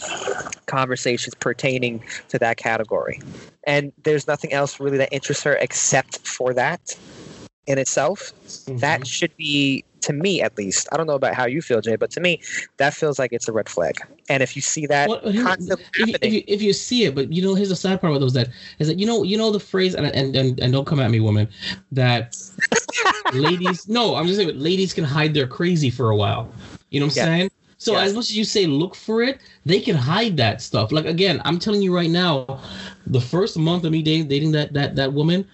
conversations 0.66 1.34
pertaining 1.34 2.02
to 2.28 2.38
that 2.38 2.56
category, 2.56 3.20
and 3.64 3.92
there's 4.04 4.26
nothing 4.26 4.52
else 4.52 4.78
really 4.80 4.98
that 4.98 5.12
interests 5.12 5.42
her 5.44 5.54
except 5.54 6.18
for 6.26 6.52
that 6.54 6.96
in 7.66 7.78
itself, 7.78 8.32
that 8.66 9.00
Mhm. 9.02 9.06
should 9.06 9.36
be 9.36 9.84
to 10.02 10.12
me 10.12 10.42
at 10.42 10.56
least. 10.58 10.88
I 10.92 10.96
don't 10.96 11.06
know 11.06 11.14
about 11.14 11.34
how 11.34 11.46
you 11.46 11.60
feel, 11.62 11.80
Jay, 11.80 11.96
but 11.96 12.10
to 12.12 12.20
me, 12.20 12.40
that 12.78 12.94
feels 12.94 13.18
like 13.18 13.32
it's 13.32 13.48
a 13.48 13.52
red 13.52 13.68
flag. 13.68 13.96
And 14.28 14.42
if 14.42 14.56
you 14.56 14.62
see 14.62 14.86
that 14.86 15.08
Well, 15.08 15.20
if, 15.24 15.34
you- 15.34 16.14
if 16.22 16.32
you 16.32 16.42
if 16.46 16.62
you 16.62 16.72
see 16.72 17.04
it, 17.04 17.14
but 17.14 17.32
you 17.32 17.42
know, 17.42 17.54
here's 17.54 17.68
the 17.70 17.76
sad 17.76 18.00
part 18.00 18.12
about 18.12 18.20
those 18.20 18.32
that 18.34 18.48
is 18.78 18.88
that 18.88 18.98
you 18.98 19.06
know 19.06 19.22
you 19.22 19.36
know 19.36 19.50
the 19.50 19.60
phrase 19.60 19.94
and 19.94 20.06
and 20.06 20.34
and, 20.36 20.58
and 20.60 20.72
don't 20.72 20.86
come 20.86 21.00
at 21.00 21.10
me, 21.10 21.20
woman, 21.20 21.48
that 21.92 22.36
ladies. 23.32 23.88
No, 23.88 24.14
I'm 24.16 24.26
just 24.26 24.38
saying, 24.38 24.58
ladies 24.58 24.92
can 24.92 25.04
hide 25.04 25.34
their 25.34 25.46
crazy 25.46 25.90
for 25.90 26.10
a 26.10 26.16
while. 26.16 26.50
You 26.90 27.00
know 27.00 27.06
what 27.06 27.12
I'm 27.12 27.16
Yeah. 27.16 27.24
saying? 27.24 27.50
So 27.78 27.92
Yeah. 27.94 28.02
as 28.02 28.14
much 28.14 28.24
as 28.30 28.36
you 28.36 28.44
say 28.44 28.66
look 28.66 28.94
for 28.94 29.22
it, 29.22 29.40
they 29.64 29.80
can 29.80 29.96
hide 29.96 30.36
that 30.36 30.60
stuff. 30.60 30.92
Like 30.92 31.06
again, 31.06 31.40
I'm 31.44 31.58
telling 31.58 31.82
you 31.82 31.94
right 31.94 32.10
now, 32.10 32.60
the 33.06 33.20
first 33.20 33.56
month 33.58 33.84
of 33.84 33.92
me 33.92 34.02
dating 34.02 34.28
dating 34.28 34.52
that 34.52 34.72
that 34.74 34.96
that 34.96 35.12
woman, 35.12 35.46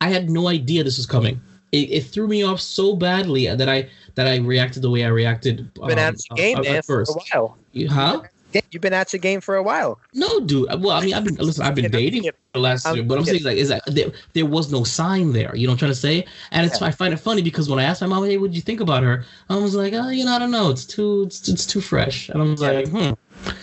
I 0.00 0.08
had 0.08 0.30
no 0.30 0.48
idea 0.48 0.84
this 0.84 0.96
was 0.98 1.06
coming. 1.06 1.40
It, 1.74 1.90
it 1.90 2.04
threw 2.06 2.28
me 2.28 2.44
off 2.44 2.60
so 2.60 2.94
badly 2.94 3.46
that 3.52 3.68
I 3.68 3.88
that 4.14 4.28
I 4.28 4.36
reacted 4.36 4.82
the 4.82 4.90
way 4.90 5.04
I 5.04 5.08
reacted. 5.08 5.74
been 5.74 5.92
um, 5.92 5.98
at 5.98 6.14
the 6.16 6.34
game, 6.36 6.58
uh, 6.58 6.62
man, 6.62 6.82
for 6.82 7.02
a 7.02 7.06
while. 7.06 7.58
You, 7.72 7.90
huh? 7.90 8.22
You've 8.70 8.82
been 8.82 8.92
at 8.92 9.08
the 9.08 9.18
game 9.18 9.40
for 9.40 9.56
a 9.56 9.62
while. 9.62 9.98
No, 10.12 10.38
dude. 10.38 10.68
Well, 10.80 10.90
I 10.90 11.04
mean, 11.04 11.14
I've 11.14 11.24
been 11.24 11.34
listen. 11.34 11.64
I've 11.64 11.74
been 11.74 11.90
dating 11.90 12.22
for 12.22 12.32
the 12.52 12.60
last 12.60 12.86
year, 12.94 13.02
but 13.02 13.18
I'm 13.18 13.24
saying 13.24 13.42
like, 13.42 13.56
is 13.56 13.70
that 13.70 13.82
there, 13.88 14.12
there 14.34 14.46
was 14.46 14.70
no 14.70 14.84
sign 14.84 15.32
there? 15.32 15.56
You 15.56 15.66
know 15.66 15.72
what 15.72 15.74
I'm 15.74 15.78
trying 15.78 15.90
to 15.90 15.96
say? 15.96 16.24
And 16.52 16.64
it's 16.64 16.80
I 16.80 16.92
find 16.92 17.12
it 17.12 17.16
funny 17.16 17.42
because 17.42 17.68
when 17.68 17.80
I 17.80 17.82
asked 17.82 18.00
my 18.02 18.06
mom, 18.06 18.24
"Hey, 18.24 18.36
what 18.36 18.50
did 18.50 18.56
you 18.56 18.62
think 18.62 18.80
about 18.80 19.02
her?" 19.02 19.24
I 19.48 19.56
was 19.56 19.74
like, 19.74 19.92
"Oh, 19.94 20.10
you 20.10 20.24
know, 20.24 20.36
I 20.36 20.38
don't 20.38 20.52
know. 20.52 20.70
It's 20.70 20.84
too, 20.84 21.24
it's, 21.26 21.48
it's 21.48 21.66
too 21.66 21.80
fresh." 21.80 22.28
And 22.28 22.40
I 22.40 22.44
was 22.44 22.62
Yeah. 22.62 22.70
like, 22.70 22.88
"Hmm." 22.88 23.12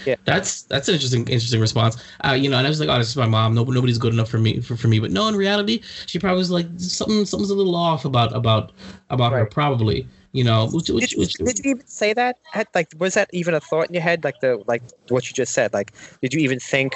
Yeah. 0.05 0.15
That's 0.25 0.63
that's 0.63 0.87
an 0.87 0.95
interesting 0.95 1.21
interesting 1.27 1.61
response. 1.61 1.97
Uh, 2.25 2.33
you 2.33 2.49
know, 2.49 2.57
and 2.57 2.65
I 2.65 2.69
was 2.69 2.79
like, 2.79 2.89
"Oh, 2.89 2.97
this 2.97 3.09
is 3.09 3.15
my 3.15 3.27
mom. 3.27 3.53
No, 3.53 3.63
nobody's 3.63 3.97
good 3.97 4.13
enough 4.13 4.29
for 4.29 4.37
me 4.39 4.59
for, 4.61 4.75
for 4.75 4.87
me." 4.87 4.99
But 4.99 5.11
no, 5.11 5.27
in 5.27 5.35
reality, 5.35 5.81
she 6.05 6.19
probably 6.19 6.39
was 6.39 6.51
like 6.51 6.67
something 6.77 7.25
something's 7.25 7.49
a 7.51 7.55
little 7.55 7.75
off 7.75 8.05
about 8.05 8.35
about 8.35 8.71
about 9.09 9.33
her 9.33 9.45
probably. 9.45 10.07
You 10.33 10.45
know, 10.45 10.69
which 10.71 10.85
Did, 10.85 10.95
which 11.17 11.33
did 11.33 11.59
you 11.59 11.71
even 11.71 11.85
say 11.87 12.13
that? 12.13 12.37
Had, 12.53 12.65
like, 12.73 12.87
was 12.97 13.15
that 13.15 13.29
even 13.33 13.53
a 13.53 13.59
thought 13.59 13.87
in 13.89 13.93
your 13.93 14.01
head? 14.01 14.23
Like 14.23 14.39
the 14.39 14.63
like 14.65 14.81
what 15.09 15.27
you 15.27 15.33
just 15.33 15.53
said. 15.53 15.73
Like, 15.73 15.91
did 16.21 16.33
you 16.33 16.39
even 16.39 16.57
think, 16.57 16.93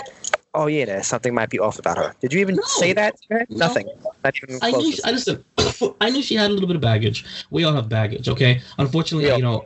oh 0.54 0.68
yeah, 0.68 0.86
there's 0.86 1.06
something 1.06 1.34
might 1.34 1.50
be 1.50 1.60
off 1.60 1.78
about 1.78 1.98
her? 1.98 2.16
Did 2.22 2.32
you 2.32 2.40
even 2.40 2.56
No. 2.56 2.62
say 2.64 2.94
that? 2.94 3.16
No. 3.30 3.42
Nothing. 3.50 3.90
Not 4.24 4.36
I 4.62 4.72
knew. 4.72 4.94
She, 4.94 5.04
I 5.04 5.12
listen. 5.12 5.44
I 6.00 6.10
knew 6.12 6.22
she 6.22 6.36
had 6.36 6.50
a 6.50 6.54
little 6.54 6.68
bit 6.68 6.78
of 6.78 6.82
baggage. 6.82 7.26
We 7.50 7.66
all 7.66 7.74
have 7.74 7.90
baggage, 7.90 8.30
okay? 8.30 8.62
Unfortunately, 8.78 9.28
Yeah. 9.28 9.36
you 9.36 9.42
know. 9.44 9.66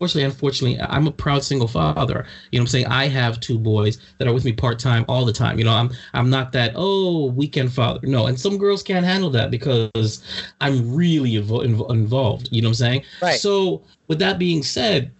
Unfortunately, 0.00 0.24
unfortunately, 0.24 0.80
I'm 0.80 1.06
a 1.06 1.12
proud 1.12 1.44
single 1.44 1.68
father. 1.68 2.24
You 2.50 2.58
know, 2.58 2.62
what 2.62 2.64
I'm 2.64 2.66
saying 2.68 2.86
I 2.86 3.06
have 3.08 3.38
two 3.38 3.58
boys 3.58 3.98
that 4.16 4.26
are 4.26 4.32
with 4.32 4.46
me 4.46 4.52
part 4.52 4.78
time 4.78 5.04
all 5.08 5.26
the 5.26 5.32
time. 5.32 5.58
You 5.58 5.64
know, 5.66 5.74
I'm 5.74 5.90
I'm 6.14 6.30
not 6.30 6.52
that 6.52 6.72
oh 6.74 7.26
weekend 7.26 7.70
father. 7.70 8.00
No, 8.04 8.26
and 8.26 8.40
some 8.40 8.56
girls 8.56 8.82
can't 8.82 9.04
handle 9.04 9.28
that 9.28 9.50
because 9.50 10.24
I'm 10.62 10.96
really 10.96 11.32
invo- 11.32 11.90
involved. 11.90 12.48
You 12.50 12.62
know 12.62 12.68
what 12.68 12.70
I'm 12.70 12.74
saying? 12.76 13.02
Right. 13.20 13.38
So 13.38 13.82
with 14.08 14.18
that 14.20 14.38
being 14.38 14.62
said, 14.62 15.12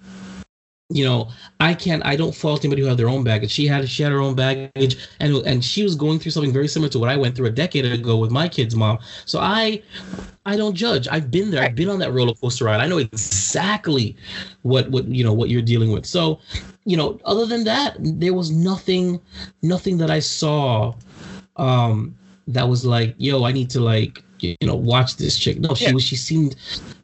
you 0.93 1.05
know, 1.05 1.29
I 1.61 1.73
can't. 1.73 2.05
I 2.05 2.17
don't 2.17 2.35
fault 2.35 2.65
anybody 2.65 2.83
who 2.83 2.89
had 2.89 2.97
their 2.97 3.09
own 3.09 3.23
baggage. 3.23 3.51
She 3.53 3.67
had 3.67 3.89
she 3.89 4.03
had 4.03 4.11
her 4.11 4.21
own 4.21 4.35
baggage, 4.35 4.99
and 5.21 5.37
and 5.47 5.65
she 5.65 5.85
was 5.85 5.95
going 5.95 6.19
through 6.19 6.33
something 6.33 6.53
very 6.53 6.67
similar 6.67 6.91
to 6.91 6.99
what 6.99 7.09
I 7.09 7.17
went 7.17 7.37
through 7.37 7.47
a 7.47 7.51
decade 7.51 7.85
ago 7.87 8.17
with 8.17 8.33
my 8.33 8.49
kid's 8.49 8.75
mom. 8.75 8.99
So 9.25 9.39
I, 9.39 9.83
I 10.47 10.57
don't 10.57 10.75
judge. 10.75 11.07
I've 11.09 11.31
been 11.31 11.51
there. 11.51 11.63
I've 11.63 11.77
been 11.77 11.89
on 11.89 12.01
that 12.01 12.13
roller 12.13 12.35
coaster 12.35 12.65
ride. 12.65 12.81
I 12.81 12.89
know 12.89 12.99
exactly 12.99 14.17
what 14.63 14.91
what 14.91 15.07
you 15.07 15.23
know 15.23 15.33
what 15.33 15.49
you're 15.49 15.63
dealing 15.63 15.93
with. 15.93 16.07
So, 16.07 16.41
you 16.85 16.97
know, 16.97 17.21
other 17.25 17.47
than 17.47 17.63
that, 17.65 17.97
there 18.01 18.35
was 18.35 18.51
nothing, 18.51 19.21
nothing 19.63 19.97
that 19.99 20.11
I 20.11 20.19
saw, 20.19 20.95
um, 21.57 22.17
that 22.49 22.69
was 22.69 22.85
like, 22.85 23.15
yo, 23.17 23.45
I 23.45 23.53
need 23.53 23.71
to 23.71 23.81
like 23.81 24.25
you 24.41 24.57
know 24.63 24.75
watch 24.75 25.17
this 25.17 25.39
chick. 25.39 25.61
No, 25.61 25.75
she 25.75 25.85
Yeah. 25.87 25.93
was. 25.93 26.03
She 26.03 26.17
seemed. 26.17 26.57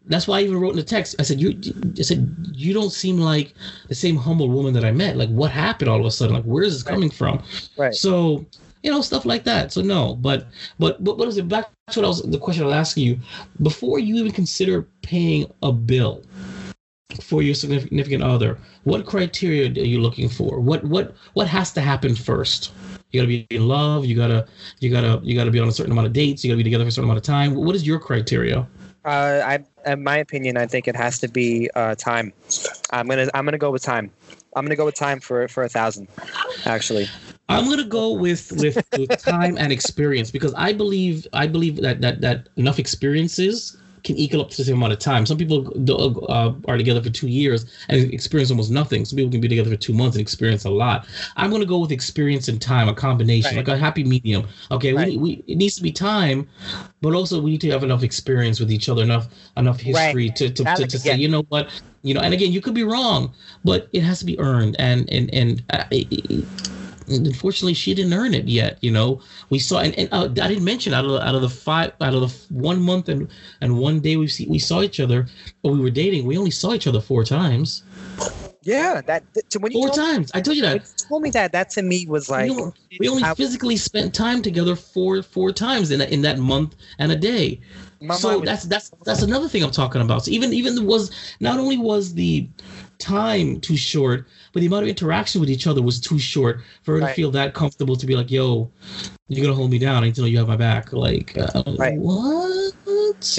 That's 0.06 0.28
why 0.28 0.38
I 0.38 0.42
even 0.42 0.60
wrote 0.60 0.70
in 0.70 0.76
the 0.76 0.82
text. 0.82 1.16
I 1.18 1.22
said, 1.22 1.40
"You," 1.40 1.58
I 1.98 2.02
said, 2.02 2.34
"You 2.52 2.72
don't 2.72 2.92
seem 2.92 3.18
like 3.18 3.54
the 3.88 3.94
same 3.94 4.16
humble 4.16 4.48
woman 4.48 4.72
that 4.74 4.84
I 4.84 4.92
met. 4.92 5.16
Like, 5.16 5.28
what 5.30 5.50
happened 5.50 5.90
all 5.90 6.00
of 6.00 6.06
a 6.06 6.10
sudden? 6.10 6.34
Like, 6.34 6.44
where 6.44 6.62
is 6.62 6.74
this 6.74 6.82
coming 6.82 7.10
from?" 7.10 7.42
Right. 7.76 7.94
So, 7.94 8.46
you 8.82 8.90
know, 8.90 9.00
stuff 9.00 9.24
like 9.24 9.44
that. 9.44 9.72
So 9.72 9.82
no, 9.82 10.14
but 10.14 10.46
but 10.78 11.02
but 11.02 11.18
what 11.18 11.28
is 11.28 11.38
it? 11.38 11.48
Back 11.48 11.70
to 11.90 12.00
what 12.00 12.04
I 12.04 12.08
was 12.08 12.22
the 12.22 12.38
question 12.38 12.62
I 12.62 12.66
was 12.66 12.74
asking 12.74 13.04
you 13.04 13.18
before 13.62 13.98
you 13.98 14.16
even 14.16 14.32
consider 14.32 14.86
paying 15.02 15.50
a 15.62 15.72
bill 15.72 16.22
for 17.20 17.42
your 17.42 17.54
significant 17.54 18.22
other. 18.22 18.58
What 18.84 19.06
criteria 19.06 19.68
are 19.70 19.86
you 19.86 20.00
looking 20.00 20.28
for? 20.28 20.60
What 20.60 20.84
what 20.84 21.14
what 21.34 21.48
has 21.48 21.72
to 21.72 21.80
happen 21.80 22.14
first? 22.14 22.72
You 23.10 23.20
gotta 23.20 23.28
be 23.28 23.46
in 23.50 23.66
love. 23.66 24.04
You 24.04 24.14
gotta 24.14 24.46
you 24.80 24.90
gotta 24.90 25.20
you 25.24 25.36
gotta 25.36 25.50
be 25.50 25.58
on 25.58 25.68
a 25.68 25.72
certain 25.72 25.92
amount 25.92 26.06
of 26.06 26.12
dates. 26.12 26.44
You 26.44 26.50
gotta 26.50 26.58
be 26.58 26.64
together 26.64 26.84
for 26.84 26.88
a 26.88 26.92
certain 26.92 27.10
amount 27.10 27.18
of 27.18 27.24
time. 27.24 27.54
What 27.54 27.74
is 27.74 27.86
your 27.86 27.98
criteria? 27.98 28.66
Uh, 29.04 29.40
I, 29.44 29.64
in 29.86 30.02
my 30.02 30.18
opinion, 30.18 30.56
I 30.56 30.66
think 30.66 30.88
it 30.88 30.96
has 30.96 31.18
to 31.20 31.28
be 31.28 31.70
uh, 31.74 31.94
time. 31.94 32.32
I'm 32.90 33.08
gonna 33.08 33.28
I'm 33.34 33.44
gonna 33.44 33.58
go 33.58 33.70
with 33.70 33.82
time. 33.82 34.10
I'm 34.54 34.64
gonna 34.64 34.76
go 34.76 34.84
with 34.84 34.94
time 34.94 35.20
for 35.20 35.48
for 35.48 35.64
a 35.64 35.68
thousand. 35.68 36.08
Actually, 36.66 37.08
I'm 37.48 37.68
gonna 37.68 37.84
go 37.84 38.12
with 38.12 38.52
with, 38.52 38.88
with 38.96 39.16
time 39.22 39.56
and 39.58 39.72
experience 39.72 40.30
because 40.30 40.54
I 40.54 40.72
believe 40.72 41.26
I 41.32 41.46
believe 41.46 41.76
that 41.82 42.00
that 42.00 42.20
that 42.20 42.48
enough 42.56 42.78
experiences 42.78 43.76
can 44.06 44.16
equal 44.16 44.40
up 44.40 44.48
to 44.50 44.56
the 44.56 44.64
same 44.64 44.76
amount 44.76 44.92
of 44.92 44.98
time. 45.00 45.26
Some 45.26 45.36
people 45.36 45.58
uh, 46.30 46.52
are 46.68 46.76
together 46.78 47.02
for 47.02 47.10
two 47.10 47.26
years 47.28 47.66
and 47.88 48.12
experience 48.14 48.50
almost 48.50 48.70
nothing. 48.70 49.04
Some 49.04 49.16
people 49.16 49.30
can 49.32 49.40
be 49.40 49.48
together 49.48 49.70
for 49.70 49.76
two 49.76 49.92
months 49.92 50.16
and 50.16 50.22
experience 50.22 50.64
a 50.64 50.70
lot. 50.70 51.06
I'm 51.36 51.50
gonna 51.50 51.66
go 51.66 51.78
with 51.78 51.92
experience 51.92 52.48
and 52.48 52.62
time, 52.62 52.88
a 52.88 52.94
combination, 52.94 53.56
Right. 53.56 53.66
like 53.66 53.68
a 53.68 53.76
happy 53.76 54.04
medium. 54.04 54.46
Okay, 54.70 54.94
Right. 54.94 55.08
we, 55.08 55.16
we 55.18 55.44
it 55.46 55.56
needs 55.56 55.74
to 55.76 55.82
be 55.82 55.92
time, 55.92 56.48
but 57.02 57.12
also 57.14 57.40
we 57.40 57.50
need 57.50 57.60
to 57.62 57.70
have 57.70 57.82
enough 57.84 58.02
experience 58.02 58.60
with 58.60 58.70
each 58.70 58.88
other, 58.88 59.02
enough 59.02 59.28
enough 59.56 59.80
history 59.80 60.30
to 60.30 60.48
to, 60.50 60.64
to, 60.64 60.86
to 60.86 60.98
say, 60.98 61.14
you 61.16 61.28
know 61.28 61.42
what, 61.48 61.68
you 62.02 62.14
know. 62.14 62.20
And 62.20 62.32
again, 62.32 62.52
you 62.52 62.60
could 62.60 62.74
be 62.74 62.84
wrong, 62.84 63.34
but 63.64 63.88
it 63.92 64.02
has 64.02 64.20
to 64.20 64.24
be 64.24 64.38
earned. 64.38 64.76
And 64.78 65.10
and 65.10 65.28
and. 65.34 65.62
Uh, 65.70 65.84
it, 65.90 66.06
it- 66.30 66.70
and 67.08 67.26
unfortunately 67.26 67.74
she 67.74 67.94
didn't 67.94 68.12
earn 68.12 68.34
it 68.34 68.46
yet 68.46 68.78
you 68.80 68.90
know 68.90 69.20
we 69.50 69.58
saw 69.58 69.80
and, 69.80 69.94
and 69.98 70.08
uh, 70.12 70.24
i 70.42 70.48
didn't 70.48 70.64
mention 70.64 70.92
out 70.92 71.04
of 71.04 71.12
the, 71.12 71.26
out 71.26 71.34
of 71.34 71.42
the 71.42 71.48
five 71.48 71.92
out 72.00 72.14
of 72.14 72.20
the 72.20 72.54
one 72.54 72.80
month 72.80 73.08
and 73.08 73.28
and 73.60 73.78
one 73.78 74.00
day 74.00 74.16
we 74.16 74.26
see 74.26 74.46
we 74.46 74.58
saw 74.58 74.82
each 74.82 75.00
other 75.00 75.26
but 75.62 75.72
we 75.72 75.80
were 75.80 75.90
dating 75.90 76.26
we 76.26 76.36
only 76.36 76.50
saw 76.50 76.72
each 76.72 76.86
other 76.86 77.00
four 77.00 77.24
times 77.24 77.82
yeah. 78.62 79.00
That 79.06 79.22
to 79.50 79.60
when 79.60 79.70
you 79.70 79.78
four 79.78 79.94
times 79.94 80.32
i 80.34 80.40
told 80.40 80.56
you 80.56 80.62
that 80.62 80.74
you 80.74 80.80
told 81.08 81.22
me 81.22 81.30
that, 81.30 81.52
that 81.52 81.70
to 81.70 81.82
me 81.82 82.04
was 82.08 82.28
like 82.28 82.50
we, 82.50 82.56
only, 82.56 82.72
we 82.98 83.08
only 83.08 83.22
I- 83.22 83.34
physically 83.34 83.76
spent 83.76 84.12
time 84.12 84.42
together 84.42 84.74
four 84.74 85.22
four 85.22 85.52
times 85.52 85.92
in 85.92 86.00
that 86.00 86.10
in 86.10 86.22
that 86.22 86.38
month 86.38 86.74
and 86.98 87.12
a 87.12 87.16
day 87.16 87.60
so 88.14 88.40
that's 88.40 88.64
that's 88.64 88.90
that's 89.04 89.22
another 89.22 89.48
thing 89.48 89.62
I'm 89.62 89.70
talking 89.70 90.02
about. 90.02 90.24
So 90.24 90.30
even 90.30 90.52
even 90.52 90.84
was 90.86 91.10
not 91.40 91.58
only 91.58 91.78
was 91.78 92.14
the 92.14 92.48
time 92.98 93.60
too 93.60 93.76
short, 93.76 94.26
but 94.52 94.60
the 94.60 94.66
amount 94.66 94.84
of 94.84 94.88
interaction 94.88 95.40
with 95.40 95.50
each 95.50 95.66
other 95.66 95.82
was 95.82 96.00
too 96.00 96.18
short 96.18 96.60
for 96.82 96.94
her 96.94 97.00
to 97.06 97.14
feel 97.14 97.30
that 97.32 97.54
comfortable 97.54 97.96
to 97.96 98.06
be 98.06 98.16
like, 98.16 98.30
"Yo, 98.30 98.70
you're 99.28 99.44
gonna 99.44 99.54
hold 99.54 99.70
me 99.70 99.78
down. 99.78 100.02
I 100.02 100.06
need 100.06 100.14
to 100.16 100.22
know 100.22 100.26
you 100.26 100.38
have 100.38 100.48
my 100.48 100.56
back." 100.56 100.92
Like, 100.92 101.36
uh, 101.36 101.62
Right. 101.78 101.98
what? 101.98 102.72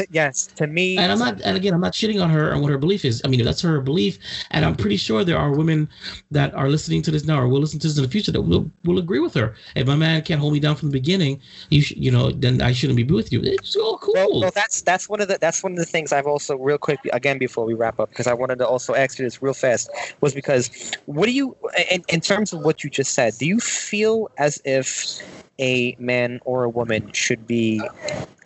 yes, 0.10 0.48
to 0.48 0.68
me. 0.68 0.98
And 0.98 1.12
I'm 1.12 1.20
not, 1.20 1.42
and 1.42 1.56
again, 1.56 1.74
I'm 1.74 1.82
not 1.82 1.94
shitting 1.94 2.22
on 2.22 2.30
her 2.30 2.52
and 2.52 2.62
what 2.62 2.72
her 2.72 2.78
belief 2.78 3.06
is. 3.06 3.22
I 3.24 3.28
mean, 3.28 3.40
if 3.40 3.46
that's 3.46 3.62
her 3.62 3.80
belief, 3.82 4.18
and 4.52 4.66
I'm 4.66 4.76
pretty 4.76 4.98
sure 4.98 5.24
there 5.24 5.38
are 5.38 5.52
women 5.52 5.90
that 6.32 6.54
are 6.54 6.70
listening 6.70 7.02
to 7.04 7.12
this 7.12 7.26
now 7.26 7.40
or 7.40 7.48
will 7.48 7.60
listen 7.60 7.80
to 7.80 7.88
this 7.88 7.98
in 7.98 8.04
the 8.04 8.10
future 8.10 8.32
that 8.32 8.42
will 8.42 8.70
will 8.86 9.00
agree 9.00 9.20
with 9.20 9.34
her. 9.36 9.56
If 9.76 9.88
my 9.88 9.96
man 9.96 10.22
can't 10.22 10.40
hold 10.40 10.54
me 10.54 10.60
down 10.60 10.76
from 10.76 10.90
the 10.90 10.94
beginning, 10.94 11.40
you 11.70 11.82
sh- 11.82 11.94
you 11.98 12.12
know, 12.12 12.32
then 12.32 12.62
I 12.62 12.72
shouldn't 12.72 12.98
be 12.98 13.04
with 13.04 13.32
you. 13.32 13.42
It's 13.44 13.76
all 13.76 13.98
cool. 13.98 14.14
Well, 14.16 14.42
well, 14.42 14.52
that's 14.54 14.82
that's 14.82 15.10
one 15.10 15.22
of 15.22 15.28
the 15.28 15.38
that's 15.40 15.64
one 15.64 15.74
of 15.74 15.78
the 15.78 15.86
things 15.86 16.12
I've 16.12 16.28
also 16.28 16.58
real 16.58 16.78
quick 16.78 17.00
again 17.14 17.38
before 17.38 17.66
we 17.66 17.74
wrap 17.74 18.00
up 18.00 18.10
because 18.10 18.28
I 18.28 18.34
wanted 18.34 18.60
to 18.60 18.68
also 18.68 18.96
ask 18.96 19.20
you 19.20 19.26
this 19.26 19.42
real 19.48 19.54
fast 19.54 19.90
was 20.22 20.34
because 20.34 20.70
what 21.06 21.26
do 21.26 21.32
you 21.32 21.56
in, 21.90 22.04
in 22.10 22.22
terms 22.22 22.54
of 22.54 22.60
what 22.62 22.84
you 22.84 22.90
just 22.90 23.14
said 23.14 23.34
do 23.38 23.46
you 23.46 23.60
feel 23.60 24.30
as 24.38 24.62
if 24.66 25.22
a 25.60 25.96
man 26.00 26.40
or 26.46 26.64
a 26.64 26.70
woman 26.70 27.12
should 27.14 27.48
be 27.48 27.82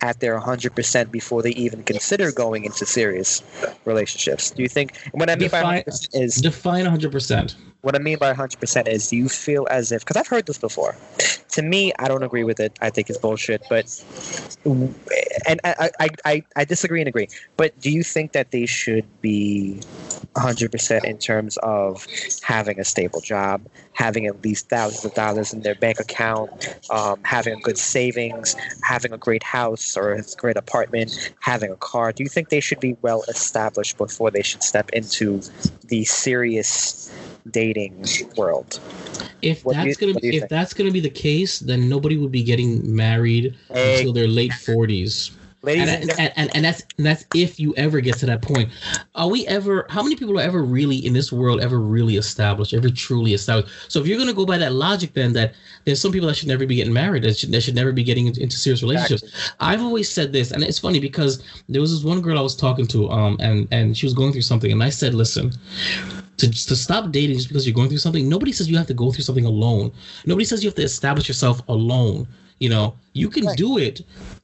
at 0.02 0.20
their 0.20 0.38
100% 0.38 1.10
before 1.10 1.42
they 1.42 1.52
even 1.52 1.82
consider 1.84 2.30
going 2.32 2.64
into 2.64 2.84
serious 2.84 3.42
relationships 3.84 4.50
do 4.50 4.62
you 4.62 4.68
think 4.68 4.96
what 5.12 5.30
i 5.30 5.36
mean 5.36 5.48
by 5.48 5.62
100% 5.62 6.08
is 6.12 6.36
Define 6.36 6.84
100%. 6.84 7.54
what 7.82 7.94
I 7.94 7.98
mean 7.98 8.18
by 8.18 8.32
100% 8.32 8.88
is 8.88 9.08
do 9.08 9.16
you 9.16 9.28
feel 9.28 9.66
as 9.70 9.92
if, 9.92 10.02
because 10.02 10.16
I've 10.16 10.26
heard 10.26 10.46
this 10.46 10.58
before. 10.58 10.96
To 11.52 11.62
me, 11.62 11.92
I 11.98 12.08
don't 12.08 12.22
agree 12.22 12.44
with 12.44 12.60
it. 12.60 12.76
I 12.80 12.90
think 12.90 13.10
it's 13.10 13.18
bullshit. 13.18 13.62
But, 13.68 14.04
and 14.64 15.60
I, 15.64 15.90
I, 16.00 16.08
I, 16.24 16.44
I 16.56 16.64
disagree 16.64 17.00
and 17.00 17.08
agree. 17.08 17.28
But 17.56 17.78
do 17.80 17.90
you 17.90 18.02
think 18.02 18.32
that 18.32 18.50
they 18.50 18.66
should 18.66 19.04
be 19.20 19.80
100% 20.36 21.04
in 21.04 21.18
terms 21.18 21.58
of 21.58 22.06
having 22.42 22.80
a 22.80 22.84
stable 22.84 23.20
job, 23.20 23.62
having 23.92 24.26
at 24.26 24.42
least 24.42 24.68
thousands 24.68 25.04
of 25.04 25.14
dollars 25.14 25.52
in 25.52 25.60
their 25.62 25.74
bank 25.74 26.00
account, 26.00 26.74
um, 26.90 27.20
having 27.24 27.54
a 27.54 27.60
good 27.60 27.78
savings, 27.78 28.56
having 28.82 29.12
a 29.12 29.18
great 29.18 29.42
house 29.42 29.91
or 29.96 30.12
a 30.14 30.22
great 30.36 30.56
apartment, 30.56 31.32
having 31.40 31.70
a 31.70 31.76
car? 31.76 32.12
Do 32.12 32.22
you 32.22 32.28
think 32.28 32.48
they 32.48 32.60
should 32.60 32.80
be 32.80 32.96
well 33.02 33.22
established 33.28 33.96
before 33.98 34.30
they 34.30 34.42
should 34.42 34.62
step 34.62 34.90
into 34.90 35.40
the 35.88 36.04
serious 36.04 37.12
dating 37.50 38.04
world? 38.36 38.80
If 39.42 39.64
What 39.64 39.74
that's 39.76 39.88
you- 39.88 39.94
gonna 40.12 40.20
be 40.20 40.28
if 40.36 40.40
think? 40.42 40.50
that's 40.50 40.72
gonna 40.74 40.90
be 40.92 41.00
the 41.00 41.10
case, 41.10 41.58
then 41.58 41.88
nobody 41.88 42.16
would 42.16 42.32
be 42.32 42.42
getting 42.42 42.94
married 42.94 43.54
Hey. 43.72 43.96
until 43.98 44.12
their 44.12 44.28
late 44.28 44.52
40s. 44.52 45.32
Ladies 45.64 45.88
and, 45.88 46.10
and 46.10 46.20
and, 46.20 46.32
and, 46.36 46.56
and 46.56 46.64
that's 46.64 46.82
and 46.96 47.06
that's 47.06 47.24
if 47.32 47.60
you 47.60 47.72
ever 47.76 48.00
get 48.00 48.16
to 48.18 48.26
that 48.26 48.42
point. 48.42 48.70
Are 49.14 49.28
we 49.28 49.46
ever? 49.46 49.86
How 49.90 50.02
many 50.02 50.16
people 50.16 50.36
are 50.38 50.42
ever 50.42 50.64
really 50.64 50.96
in 50.96 51.12
this 51.12 51.30
world 51.32 51.60
ever 51.60 51.78
really 51.78 52.16
established, 52.16 52.74
ever 52.74 52.90
truly 52.90 53.32
established? 53.32 53.72
So 53.92 54.00
if 54.00 54.06
you're 54.08 54.18
gonna 54.18 54.32
go 54.32 54.44
by 54.44 54.58
that 54.58 54.72
logic, 54.72 55.14
then 55.14 55.32
that 55.34 55.54
there's 55.84 56.00
some 56.00 56.10
people 56.10 56.26
that 56.28 56.34
should 56.34 56.48
never 56.48 56.66
be 56.66 56.74
getting 56.74 56.92
married, 56.92 57.22
that 57.22 57.36
should, 57.36 57.52
that 57.52 57.60
should 57.62 57.76
never 57.76 57.92
be 57.92 58.02
getting 58.02 58.26
into, 58.26 58.42
into 58.42 58.56
serious 58.56 58.82
relationships. 58.82 59.54
I've 59.60 59.80
always 59.82 60.10
said 60.10 60.32
this, 60.32 60.50
and 60.50 60.64
it's 60.64 60.80
funny 60.80 60.98
because 60.98 61.42
there 61.68 61.80
was 61.80 61.92
this 61.92 62.02
one 62.04 62.20
girl 62.22 62.38
I 62.38 62.42
was 62.42 62.56
talking 62.56 62.86
to, 62.88 63.08
um, 63.10 63.36
and 63.38 63.68
and 63.70 63.96
she 63.96 64.06
was 64.06 64.14
going 64.14 64.32
through 64.32 64.42
something, 64.42 64.72
and 64.72 64.82
I 64.82 64.90
said, 64.90 65.14
listen. 65.14 65.52
To, 66.38 66.50
to 66.50 66.74
stop 66.74 67.12
dating 67.12 67.36
just 67.36 67.46
because 67.48 67.68
you're 67.68 67.74
going 67.74 67.88
through 67.88 67.98
something, 67.98 68.28
nobody 68.28 68.50
says 68.50 68.68
you 68.68 68.76
have 68.76 68.88
to 68.88 68.94
go 68.94 69.12
through 69.12 69.22
something 69.22 69.44
alone. 69.44 69.92
Nobody 70.26 70.44
says 70.44 70.64
you 70.64 70.70
have 70.70 70.74
to 70.74 70.82
establish 70.82 71.28
yourself 71.28 71.62
alone. 71.68 72.26
You 72.58 72.68
know, 72.68 72.96
you 73.12 73.28
can 73.28 73.44
Right. 73.44 73.56
do 73.56 73.78
it 73.78 74.02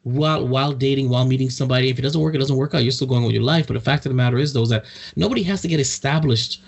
while 0.09 0.47
while 0.47 0.73
dating, 0.73 1.09
while 1.09 1.25
meeting 1.27 1.51
somebody. 1.51 1.89
If 1.91 1.99
it 1.99 2.03
doesn't 2.03 2.21
work, 2.21 2.35
it 2.35 2.39
doesn't 2.39 2.57
work 2.57 2.75
out. 2.75 2.83
You're 2.83 2.93
still 2.93 3.07
going 3.07 3.25
with 3.25 3.33
your 3.35 3.43
life. 3.43 3.67
But 3.67 3.75
the 3.75 3.81
fact 3.81 4.07
of 4.07 4.11
the 4.11 4.17
matter 4.17 4.39
is, 4.39 4.53
though, 4.53 4.63
is 4.63 4.69
that 4.71 4.85
nobody 5.17 5.43
has 5.45 5.63
to 5.63 5.69
get 5.69 5.81
established 5.81 6.63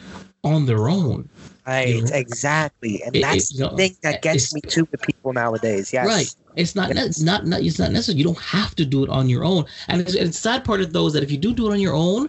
on 0.45 0.67
their 0.67 0.89
own. 0.89 1.29
Right, 1.67 1.89
you 1.89 2.01
know, 2.03 2.09
exactly, 2.13 3.03
and 3.05 3.15
it- 3.15 3.23
that's 3.23 3.53
it- 3.53 3.59
the 3.59 3.71
know, 3.71 3.77
thing 3.77 3.97
that 4.03 4.23
gets 4.23 4.55
me 4.55 4.61
too 4.67 4.89
with 4.91 5.03
people 5.03 5.33
nowadays. 5.33 5.93
Yes, 5.93 6.07
Right. 6.07 6.35
It's 6.57 6.75
not, 6.75 6.93
Yes. 6.93 7.21
not 7.21 7.47
not 7.47 7.61
it's 7.63 7.79
not 7.79 7.93
necessary. 7.93 8.19
You 8.19 8.25
don't 8.25 8.39
have 8.39 8.75
to 8.77 8.85
do 8.85 9.05
it 9.05 9.11
on 9.11 9.29
your 9.29 9.45
own. 9.45 9.65
And 9.89 10.01
it's, 10.01 10.15
the 10.15 10.33
sad 10.33 10.65
part 10.65 10.81
of 10.81 10.93
those 10.93 11.13
that 11.13 11.23
if 11.23 11.31
you 11.31 11.37
do 11.39 11.53
do 11.55 11.69
it 11.71 11.73
on 11.73 11.81
your 11.81 11.95
own, 11.95 12.29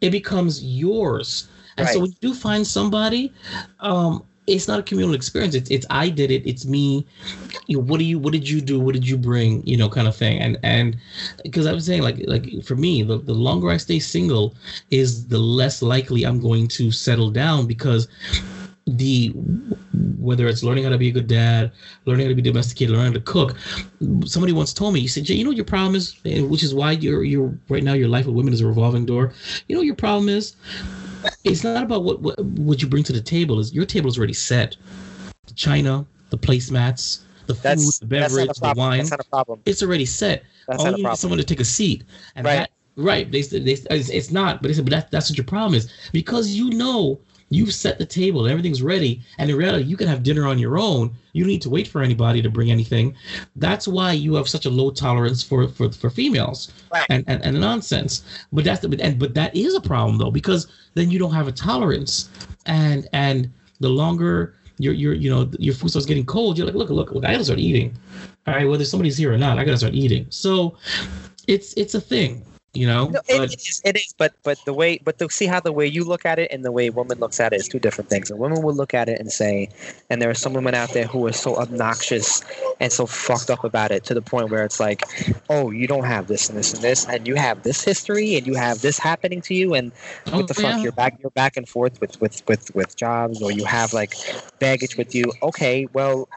it 0.00 0.10
becomes 0.10 0.62
yours. 0.64 1.48
And 1.76 1.86
so 1.86 1.94
Right. 1.94 2.00
when 2.02 2.10
you 2.12 2.16
do 2.30 2.34
find 2.34 2.66
somebody, 2.66 3.32
um, 3.80 4.22
it's 4.48 4.66
not 4.66 4.80
a 4.80 4.82
communal 4.82 5.14
experience. 5.14 5.54
It's 5.54 5.70
it's 5.70 5.86
I 5.90 6.08
did 6.08 6.30
it. 6.30 6.46
It's 6.46 6.64
me. 6.64 7.06
You 7.66 7.76
know, 7.76 7.84
what 7.84 7.98
do 7.98 8.04
you 8.04 8.18
what 8.18 8.32
did 8.32 8.48
you 8.48 8.60
do? 8.60 8.80
What 8.80 8.94
did 8.94 9.06
you 9.06 9.16
bring? 9.16 9.64
You 9.66 9.76
know, 9.76 9.88
kind 9.88 10.08
of 10.08 10.16
thing. 10.16 10.38
And 10.38 10.58
and 10.62 10.96
because 11.44 11.66
I 11.66 11.72
was 11.72 11.84
saying 11.86 12.02
like 12.02 12.24
like 12.26 12.64
for 12.64 12.74
me, 12.76 13.02
the, 13.02 13.18
the 13.18 13.34
longer 13.34 13.70
I 13.70 13.76
stay 13.76 13.98
single, 13.98 14.54
is 14.90 15.28
the 15.28 15.38
less 15.38 15.82
likely 15.82 16.24
I'm 16.24 16.40
going 16.40 16.68
to 16.68 16.90
settle 16.90 17.30
down 17.30 17.66
because 17.66 18.08
the 18.86 19.28
whether 20.18 20.46
it's 20.46 20.62
learning 20.62 20.84
how 20.84 20.90
to 20.90 20.98
be 20.98 21.08
a 21.08 21.12
good 21.12 21.26
dad, 21.26 21.70
learning 22.06 22.26
how 22.26 22.30
to 22.30 22.34
be 22.34 22.42
domesticated, 22.42 22.94
learning 22.94 23.12
how 23.12 23.18
to 23.18 23.24
cook. 23.24 23.56
Somebody 24.24 24.52
once 24.52 24.72
told 24.72 24.94
me, 24.94 25.00
he 25.00 25.08
said, 25.08 25.24
Jay, 25.24 25.34
you 25.34 25.44
know 25.44 25.50
your 25.50 25.64
problem 25.64 25.94
is, 25.94 26.16
which 26.24 26.62
is 26.62 26.74
why 26.74 26.92
you're 26.92 27.22
you're 27.22 27.56
right 27.68 27.82
now 27.82 27.92
your 27.92 28.08
life 28.08 28.26
with 28.26 28.34
women 28.34 28.52
is 28.52 28.60
a 28.60 28.66
revolving 28.66 29.04
door. 29.04 29.32
You 29.68 29.76
know 29.76 29.82
your 29.82 29.94
problem 29.94 30.28
is? 30.28 30.56
It's 31.44 31.64
not 31.64 31.82
about 31.82 32.04
what 32.04 32.20
what, 32.20 32.38
what 32.40 32.82
you 32.82 32.88
bring 32.88 33.04
to 33.04 33.12
the 33.12 33.20
table. 33.20 33.58
Is 33.58 33.72
your 33.72 33.84
table 33.86 34.08
is 34.08 34.18
already 34.18 34.32
set. 34.32 34.76
The 35.46 35.54
china, 35.54 36.06
the 36.30 36.38
placemats, 36.38 37.20
the 37.46 37.54
food, 37.54 37.62
that's 37.62 37.98
the 37.98 38.06
beverage, 38.06 38.58
the 38.58 38.74
wine. 38.76 38.98
That's 38.98 39.10
not 39.10 39.20
a 39.20 39.24
problem. 39.24 39.62
It's 39.64 39.82
already 39.82 40.04
set. 40.06 40.44
That's 40.66 40.80
All 40.80 40.86
not 40.86 40.90
you 40.90 40.94
a 40.94 40.96
need 40.98 41.02
problem. 41.04 41.14
is 41.14 41.20
someone 41.20 41.38
to 41.38 41.44
take 41.44 41.60
a 41.60 41.64
seat. 41.64 42.04
And 42.36 42.44
Right. 42.46 42.56
that 42.56 42.70
right. 42.96 43.30
They 43.30 43.42
they, 43.42 43.72
it's, 43.72 44.10
it's 44.10 44.30
not, 44.30 44.60
but 44.60 44.68
they 44.68 44.74
said, 44.74 44.84
but 44.84 44.90
that, 44.90 45.10
that's 45.10 45.30
what 45.30 45.38
your 45.38 45.46
problem 45.46 45.74
is. 45.74 45.90
Because 46.12 46.50
you 46.50 46.70
know 46.70 47.18
you've 47.50 47.72
set 47.72 47.98
the 47.98 48.06
table, 48.06 48.46
everything's 48.46 48.82
ready, 48.82 49.22
and 49.38 49.50
in 49.50 49.56
reality 49.56 49.84
you 49.84 49.96
can 49.96 50.08
have 50.08 50.22
dinner 50.22 50.46
on 50.46 50.58
your 50.58 50.78
own. 50.78 51.10
You 51.32 51.44
don't 51.44 51.48
need 51.50 51.62
to 51.62 51.70
wait 51.70 51.88
for 51.88 52.02
anybody 52.02 52.42
to 52.42 52.50
bring 52.50 52.70
anything. 52.70 53.14
That's 53.56 53.86
why 53.88 54.12
you 54.12 54.34
have 54.34 54.48
such 54.48 54.66
a 54.66 54.70
low 54.70 54.90
tolerance 54.90 55.42
for 55.42 55.68
for, 55.68 55.90
for 55.92 56.10
females 56.10 56.72
Right. 56.92 57.06
and, 57.10 57.24
and, 57.26 57.42
and 57.44 57.60
nonsense. 57.60 58.24
But 58.52 58.64
that's 58.64 58.80
the 58.80 58.88
but, 58.88 59.00
and, 59.00 59.18
but 59.18 59.34
that 59.34 59.54
is 59.54 59.74
a 59.74 59.80
problem 59.80 60.18
though, 60.18 60.30
because 60.30 60.66
then 60.94 61.10
you 61.10 61.18
don't 61.18 61.32
have 61.32 61.48
a 61.48 61.52
tolerance. 61.52 62.28
And 62.66 63.08
and 63.12 63.50
the 63.80 63.88
longer 63.88 64.54
your 64.78 64.92
your 64.92 65.14
you 65.14 65.30
know 65.30 65.50
your 65.58 65.74
food 65.74 65.90
starts 65.90 66.06
getting 66.06 66.26
cold, 66.26 66.58
you're 66.58 66.66
like, 66.66 66.76
look, 66.76 66.90
look, 66.90 67.12
look, 67.12 67.24
I 67.24 67.32
gotta 67.32 67.44
start 67.44 67.58
eating. 67.60 67.96
All 68.46 68.54
right, 68.54 68.68
whether 68.68 68.84
somebody's 68.84 69.16
here 69.16 69.32
or 69.32 69.38
not, 69.38 69.58
I 69.58 69.64
gotta 69.64 69.78
start 69.78 69.94
eating. 69.94 70.26
So 70.30 70.76
it's 71.46 71.72
it's 71.74 71.94
a 71.94 72.00
thing, 72.00 72.44
you 72.74 72.86
know. 72.86 73.08
No, 73.08 73.20
it, 73.28 73.38
but 73.38 73.52
it 73.52 73.60
is. 73.68 73.82
It 73.84 73.96
is. 73.96 74.14
But 74.16 74.34
but 74.42 74.58
the 74.64 74.74
way 74.74 74.98
but 75.04 75.18
to 75.18 75.28
see 75.30 75.46
how 75.46 75.60
the 75.60 75.72
way 75.72 75.86
you 75.86 76.04
look 76.04 76.24
at 76.26 76.38
it 76.38 76.50
and 76.50 76.64
the 76.64 76.72
way 76.72 76.88
a 76.88 76.92
woman 76.92 77.18
looks 77.18 77.40
at 77.40 77.52
it 77.52 77.56
is 77.56 77.68
two 77.68 77.78
different 77.78 78.10
things. 78.10 78.30
A 78.30 78.36
woman 78.36 78.62
will 78.62 78.74
look 78.74 78.94
at 78.94 79.08
it 79.08 79.18
and 79.20 79.32
say, 79.32 79.68
and 80.10 80.20
there 80.20 80.30
are 80.30 80.34
some 80.34 80.52
women 80.52 80.74
out 80.74 80.90
there 80.92 81.06
who 81.06 81.26
are 81.26 81.32
so 81.32 81.56
obnoxious 81.56 82.42
and 82.80 82.92
so 82.92 83.06
fucked 83.06 83.50
up 83.50 83.64
about 83.64 83.90
it 83.90 84.04
to 84.04 84.14
the 84.14 84.22
point 84.22 84.50
where 84.50 84.64
it's 84.64 84.80
like, 84.80 85.02
oh, 85.50 85.70
you 85.70 85.86
don't 85.86 86.04
have 86.04 86.26
this 86.26 86.48
and 86.48 86.58
this 86.58 86.72
and 86.72 86.82
this, 86.82 87.06
and 87.08 87.26
you 87.26 87.34
have 87.34 87.62
this 87.62 87.82
history 87.82 88.36
and 88.36 88.46
you 88.46 88.54
have 88.54 88.80
this 88.82 88.98
happening 88.98 89.40
to 89.42 89.54
you, 89.54 89.74
and 89.74 89.92
Oh, 90.26 90.38
what 90.38 90.48
the 90.48 90.54
fuck? 90.54 90.64
yeah. 90.64 90.82
You're 90.82 90.92
back. 90.92 91.18
You're 91.20 91.30
back 91.30 91.56
and 91.56 91.68
forth 91.68 92.00
with 92.00 92.20
with 92.20 92.42
with 92.48 92.74
with 92.74 92.96
jobs, 92.96 93.42
or 93.42 93.50
you 93.50 93.64
have 93.64 93.92
like 93.92 94.14
baggage 94.58 94.96
with 94.96 95.14
you. 95.14 95.32
Okay, 95.42 95.88
well, 95.92 96.28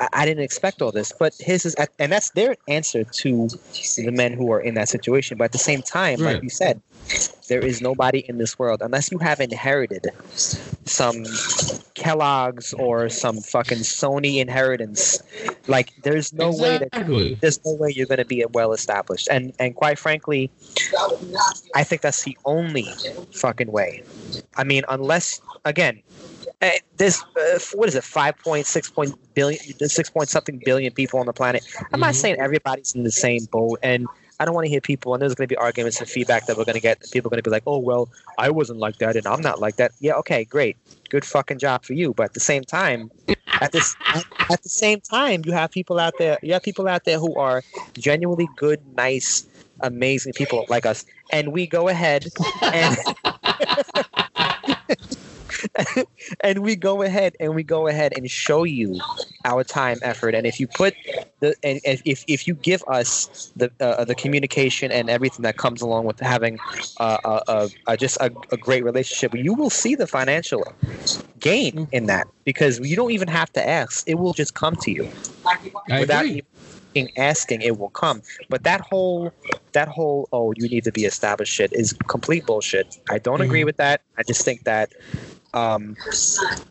I, 0.00 0.08
I 0.12 0.26
didn't 0.26 0.44
expect 0.44 0.80
all 0.82 0.92
this, 0.92 1.12
but 1.12 1.34
his 1.38 1.66
is, 1.66 1.74
and 1.98 2.10
that's 2.10 2.30
their 2.30 2.56
answer 2.68 3.04
to 3.04 3.48
the 3.96 4.10
men 4.10 4.32
who 4.32 4.50
are 4.52 4.60
in 4.60 4.74
that 4.74 4.88
situation. 4.88 5.36
But 5.38 5.44
at 5.44 5.52
the 5.52 5.58
same 5.58 5.73
time, 5.82 6.20
Right. 6.20 6.34
like 6.34 6.42
you 6.42 6.50
said, 6.50 6.80
there 7.48 7.60
is 7.64 7.80
nobody 7.80 8.20
in 8.28 8.38
this 8.38 8.58
world 8.58 8.80
unless 8.82 9.10
you 9.10 9.18
have 9.18 9.40
inherited 9.40 10.06
some 10.86 11.24
Kellogg's 11.94 12.72
or 12.74 13.08
some 13.08 13.36
fucking 13.40 13.78
Sony 13.78 14.38
inheritance. 14.40 15.22
Like, 15.68 15.92
there's 16.02 16.32
no 16.32 16.50
way 16.50 16.78
that 16.78 16.88
exactly. 16.88 17.36
there's 17.40 17.60
no 17.64 17.74
way 17.74 17.92
you're 17.94 18.06
going 18.06 18.18
to 18.18 18.24
be 18.24 18.44
well 18.52 18.72
established 18.72 19.28
and 19.30 19.52
and 19.58 19.74
quite 19.74 19.98
frankly 19.98 20.50
i 21.74 21.82
think 21.84 22.02
that's 22.02 22.22
the 22.24 22.36
only 22.44 22.88
fucking 23.32 23.70
way 23.70 24.02
i 24.56 24.64
mean 24.64 24.82
unless 24.88 25.40
again 25.64 26.00
this 26.96 27.22
uh, 27.36 27.58
what 27.74 27.88
is 27.88 27.94
it 27.94 28.04
5.6 28.04 28.94
point 28.94 29.14
billion 29.34 29.60
6 29.78 30.10
point 30.10 30.28
something 30.28 30.60
billion 30.64 30.92
people 30.92 31.20
on 31.20 31.26
the 31.26 31.32
planet 31.32 31.62
i'm 31.92 32.00
not 32.00 32.12
Mhm. 32.12 32.16
saying 32.16 32.36
everybody's 32.38 32.94
in 32.94 33.04
the 33.04 33.10
same 33.10 33.44
boat 33.50 33.78
and 33.82 34.06
I 34.40 34.44
don't 34.44 34.54
want 34.54 34.64
to 34.64 34.70
hear 34.70 34.80
people, 34.80 35.14
and 35.14 35.22
there's 35.22 35.34
going 35.34 35.46
to 35.48 35.52
be 35.52 35.56
arguments 35.56 36.00
and 36.00 36.08
feedback 36.08 36.46
that 36.46 36.56
we're 36.56 36.64
going 36.64 36.74
to 36.74 36.80
get. 36.80 37.00
People 37.12 37.28
are 37.28 37.30
going 37.30 37.42
to 37.42 37.48
be 37.48 37.50
like, 37.50 37.62
"Oh, 37.66 37.78
well, 37.78 38.08
I 38.38 38.50
wasn't 38.50 38.78
like 38.78 38.98
that, 38.98 39.16
and 39.16 39.26
I'm 39.26 39.40
not 39.40 39.60
like 39.60 39.76
that." 39.76 39.92
Yeah, 40.00 40.14
okay, 40.14 40.44
great, 40.44 40.76
good 41.08 41.24
fucking 41.24 41.58
job 41.58 41.84
for 41.84 41.92
you. 41.92 42.14
But 42.14 42.24
at 42.24 42.34
the 42.34 42.40
same 42.40 42.64
time, 42.64 43.10
at 43.60 43.72
this 43.72 43.94
at, 44.50 44.62
the 44.62 44.68
same 44.68 45.00
time, 45.00 45.42
you 45.44 45.52
have 45.52 45.70
people 45.70 45.98
out 45.98 46.14
there. 46.18 46.38
You 46.42 46.52
have 46.54 46.62
people 46.62 46.88
out 46.88 47.04
there 47.04 47.18
who 47.18 47.34
are 47.36 47.62
genuinely 47.96 48.48
good, 48.56 48.80
nice, 48.96 49.46
amazing 49.80 50.32
people 50.32 50.66
like 50.68 50.86
us, 50.86 51.04
and 51.30 51.52
we 51.52 51.66
go 51.66 51.88
ahead 51.88 52.26
and 52.62 52.96
and 56.40 56.60
we 56.60 56.76
go 56.76 57.02
ahead 57.02 57.36
and 57.40 57.54
we 57.54 57.62
go 57.62 57.86
ahead 57.86 58.12
and 58.16 58.30
show 58.30 58.64
you 58.64 59.00
our 59.44 59.64
time, 59.64 59.98
effort, 60.02 60.34
and 60.34 60.46
if 60.46 60.58
you 60.58 60.66
put 60.66 60.94
the 61.44 61.56
and 61.68 61.80
if 61.84 62.02
if, 62.04 62.24
if 62.28 62.46
you 62.48 62.54
give 62.70 62.82
us 62.88 63.52
the 63.56 63.70
uh, 63.80 64.04
the 64.04 64.14
communication 64.14 64.92
and 64.92 65.10
everything 65.10 65.42
that 65.44 65.56
comes 65.56 65.82
along 65.82 66.04
with 66.06 66.20
having 66.20 66.60
uh, 67.00 67.18
uh, 67.24 67.40
uh, 67.48 67.68
uh, 67.86 67.96
just 67.96 68.16
a, 68.20 68.30
a 68.52 68.58
great 68.58 68.84
relationship, 68.84 69.32
you 69.34 69.54
will 69.54 69.70
see 69.70 69.94
the 69.94 70.06
financial 70.06 70.64
gain 71.38 71.88
in 71.92 72.06
that 72.06 72.26
because 72.44 72.80
you 72.80 72.96
don't 72.96 73.12
even 73.12 73.28
have 73.28 73.52
to 73.52 73.68
ask; 73.68 74.08
it 74.08 74.16
will 74.16 74.34
just 74.34 74.54
come 74.54 74.76
to 74.82 74.90
you. 74.90 75.08
I 75.90 76.00
without 76.00 76.26
agree. 76.26 76.42
even 76.94 77.10
asking 77.18 77.62
it 77.62 77.78
will 77.78 77.90
come. 77.90 78.22
But 78.50 78.64
that 78.64 78.80
whole 78.80 79.32
that 79.72 79.88
whole 79.88 80.28
oh 80.32 80.52
you 80.56 80.68
need 80.68 80.84
to 80.84 80.92
be 80.92 81.04
established 81.04 81.52
shit 81.54 81.72
is 81.72 81.92
complete 82.08 82.46
bullshit. 82.46 82.86
I 83.10 83.18
don't 83.18 83.40
agree 83.42 83.62
Mhm. 83.62 83.66
with 83.66 83.76
that. 83.78 84.02
I 84.18 84.22
just 84.22 84.44
think 84.44 84.64
that 84.64 84.92
um, 85.54 85.96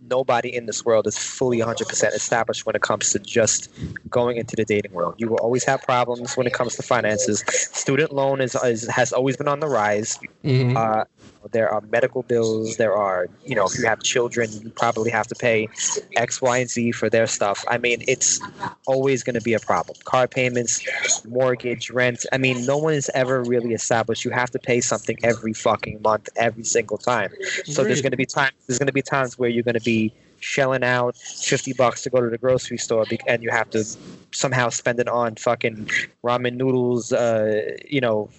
nobody 0.10 0.54
in 0.54 0.66
this 0.66 0.86
world 0.86 1.08
is 1.08 1.18
fully 1.18 1.60
100% 1.60 2.14
established 2.14 2.66
when 2.66 2.76
it 2.76 2.82
comes 2.82 3.12
to 3.12 3.20
just 3.20 3.70
going 4.10 4.38
into 4.38 4.56
the 4.56 4.66
dating 4.66 4.92
world. 4.92 5.16
You 5.18 5.30
will 5.30 5.38
always 5.38 5.64
have 5.64 5.82
problems 5.82 6.36
when 6.36 6.46
it 6.46 6.54
comes 6.54 6.76
to 6.76 6.84
finances. 6.84 7.44
Student 7.48 8.14
loan 8.14 8.42
is, 8.42 8.56
is 8.56 8.88
has 8.88 9.14
always 9.14 9.38
been 9.38 9.48
on 9.48 9.60
the 9.62 9.68
rise. 9.68 10.20
Mhm. 10.44 10.76
Uh, 10.76 11.06
there 11.52 11.70
are 11.70 11.82
medical 11.92 12.24
bills. 12.24 12.78
There 12.78 12.96
are, 12.96 13.28
you 13.46 13.56
know, 13.56 13.66
if 13.66 13.78
you 13.78 13.86
have 13.86 14.02
children, 14.02 14.50
you 14.62 14.70
probably 14.70 15.12
have 15.12 15.28
to 15.28 15.36
pay 15.36 15.68
X, 16.16 16.42
Y, 16.42 16.58
and 16.58 16.70
Z 16.70 16.94
for 16.94 17.10
their 17.10 17.28
stuff. 17.28 17.64
I 17.68 17.78
mean, 17.78 18.04
it's 18.08 18.40
always 18.88 19.24
going 19.24 19.36
to 19.36 19.42
be 19.42 19.54
a 19.54 19.60
problem. 19.60 19.98
Car 20.06 20.28
payments, 20.28 20.84
mortgage, 21.26 21.90
rent. 21.90 22.26
I 22.32 22.38
mean, 22.38 22.66
no 22.66 22.78
one 22.78 22.94
is 22.94 23.10
ever 23.14 23.44
really 23.44 23.74
established. 23.74 24.24
You 24.26 24.32
have 24.32 24.52
to 24.52 24.60
pay 24.60 24.82
something 24.82 25.18
every 25.24 25.54
fucking 25.54 26.02
month, 26.02 26.30
every 26.36 26.64
single 26.64 26.98
time. 26.98 27.32
So 27.66 27.84
there's 27.84 28.02
going 28.02 28.12
to 28.12 28.18
be 28.18 28.26
times. 28.26 28.54
There's 28.68 28.80
going 28.80 28.88
to 28.88 28.94
be 28.94 29.02
times 29.02 29.38
where 29.38 29.50
you're 29.50 29.64
going 29.64 29.74
to 29.76 29.82
be 29.82 30.14
shelling 30.44 30.84
out 30.84 31.16
50 31.16 31.74
bucks 31.74 32.04
to 32.04 32.10
go 32.10 32.20
to 32.20 32.30
the 32.30 32.38
grocery 32.38 32.78
store 32.78 33.06
and 33.28 33.42
you 33.42 33.50
have 33.50 33.70
to 33.70 33.86
somehow 34.32 34.68
spend 34.68 35.00
it 35.00 35.08
on 35.08 35.36
fucking 35.36 35.90
ramen 36.24 36.56
noodles 36.56 37.14
uh 37.14 37.72
you 37.88 38.02
know 38.02 38.30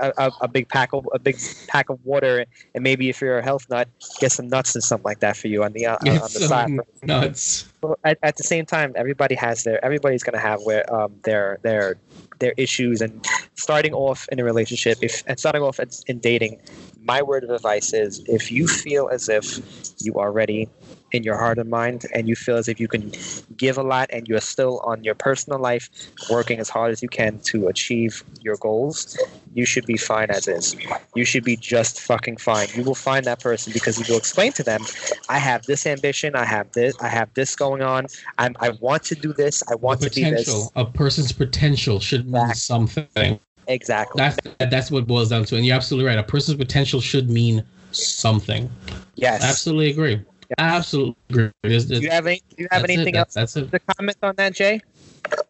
a, 0.00 0.12
a, 0.18 0.32
a 0.42 0.48
big 0.48 0.68
pack 0.68 0.92
of 0.92 1.08
a 1.12 1.18
big 1.18 1.38
pack 1.66 1.88
of 1.88 2.04
water 2.04 2.44
and 2.74 2.84
maybe 2.84 3.08
if 3.08 3.20
you're 3.20 3.38
a 3.38 3.42
health 3.42 3.66
nut 3.70 3.88
get 4.18 4.32
some 4.32 4.48
nuts 4.48 4.74
and 4.74 4.84
something 4.84 5.04
like 5.04 5.20
that 5.20 5.36
for 5.36 5.48
you 5.48 5.62
on 5.64 5.72
the 5.72 5.86
uh, 5.86 5.96
on 5.96 6.20
the 6.20 6.28
side 6.28 6.70
nuts. 7.02 7.66
Well, 7.82 7.98
at, 8.04 8.18
at 8.22 8.36
the 8.36 8.42
same 8.42 8.66
time 8.66 8.92
everybody 8.96 9.34
has 9.34 9.64
their 9.64 9.82
everybody's 9.84 10.22
going 10.22 10.34
to 10.34 10.40
have 10.40 10.60
where 10.62 10.92
um 10.92 11.14
their 11.24 11.58
their 11.62 11.96
their 12.38 12.54
issues 12.56 13.00
and 13.00 13.26
starting 13.54 13.92
off 13.92 14.28
in 14.32 14.40
a 14.40 14.44
relationship 14.44 14.98
if 15.02 15.22
and 15.26 15.38
starting 15.38 15.62
off 15.62 15.78
in 16.06 16.18
dating 16.18 16.60
my 17.02 17.22
word 17.22 17.44
of 17.44 17.50
advice 17.50 17.92
is 17.92 18.22
if 18.26 18.50
you 18.50 18.66
feel 18.66 19.08
as 19.08 19.28
if 19.28 19.60
you 20.00 20.14
are 20.14 20.32
ready 20.32 20.68
in 21.12 21.22
your 21.22 21.36
heart 21.36 21.58
and 21.58 21.68
mind 21.70 22.06
and 22.14 22.28
you 22.28 22.36
feel 22.36 22.56
as 22.56 22.68
if 22.68 22.78
you 22.78 22.88
can 22.88 23.10
give 23.56 23.78
a 23.78 23.82
lot 23.82 24.08
and 24.12 24.28
you're 24.28 24.40
still 24.40 24.80
on 24.84 25.02
your 25.02 25.14
personal 25.14 25.58
life 25.58 25.88
working 26.30 26.60
as 26.60 26.68
hard 26.68 26.92
as 26.92 27.02
you 27.02 27.08
can 27.08 27.38
to 27.40 27.68
achieve 27.68 28.22
your 28.40 28.56
goals 28.56 29.18
you 29.54 29.64
should 29.64 29.84
be 29.86 29.96
fine 29.96 30.30
as 30.30 30.46
is 30.46 30.76
you 31.14 31.24
should 31.24 31.44
be 31.44 31.56
just 31.56 32.00
fucking 32.00 32.36
fine 32.36 32.68
you 32.74 32.84
will 32.84 32.94
find 32.94 33.24
that 33.24 33.40
person 33.40 33.72
because 33.72 33.98
you 33.98 34.04
will 34.08 34.18
explain 34.18 34.52
to 34.52 34.62
them 34.62 34.80
i 35.28 35.38
have 35.38 35.64
this 35.66 35.86
ambition 35.86 36.34
i 36.36 36.44
have 36.44 36.70
this 36.72 36.94
i 37.00 37.08
have 37.08 37.32
this 37.34 37.56
going 37.56 37.82
on 37.82 38.06
I'm, 38.38 38.54
i 38.60 38.70
want 38.70 39.02
to 39.04 39.14
do 39.14 39.32
this 39.32 39.62
i 39.70 39.74
want 39.74 40.00
to 40.02 40.10
be 40.10 40.24
this. 40.24 40.70
A 40.76 40.84
person's 40.84 41.32
potential 41.32 42.00
should 42.00 42.26
mean 42.26 42.50
Exactly. 42.50 42.54
something. 42.54 43.40
exactly 43.66 44.18
That's 44.18 44.38
that's 44.70 44.90
what 44.90 45.00
it 45.00 45.06
boils 45.06 45.30
down 45.30 45.44
to. 45.46 45.56
And 45.56 45.66
you're 45.66 45.76
absolutely 45.76 46.08
right. 46.08 46.18
A 46.18 46.22
person's 46.22 46.56
potential 46.56 47.00
should 47.00 47.30
mean 47.30 47.64
something. 47.92 48.70
yes 49.16 49.42
Absolutely 49.42 49.90
agree. 49.90 50.22
Absolutely 50.58 51.14
agree. 51.30 51.50
There's- 51.62 51.84
do 51.86 52.00
you 52.00 52.10
have 52.10 52.26
any 52.26 52.40
do 52.50 52.56
you 52.58 52.68
have 52.70 52.84
it. 52.84 52.90
anything 52.90 53.14
That's- 53.14 53.36
else 53.36 53.54
That's 53.54 53.70
to 53.70 53.78
comment 53.94 54.18
on 54.22 54.34
that 54.36 54.54
jay 54.54 54.80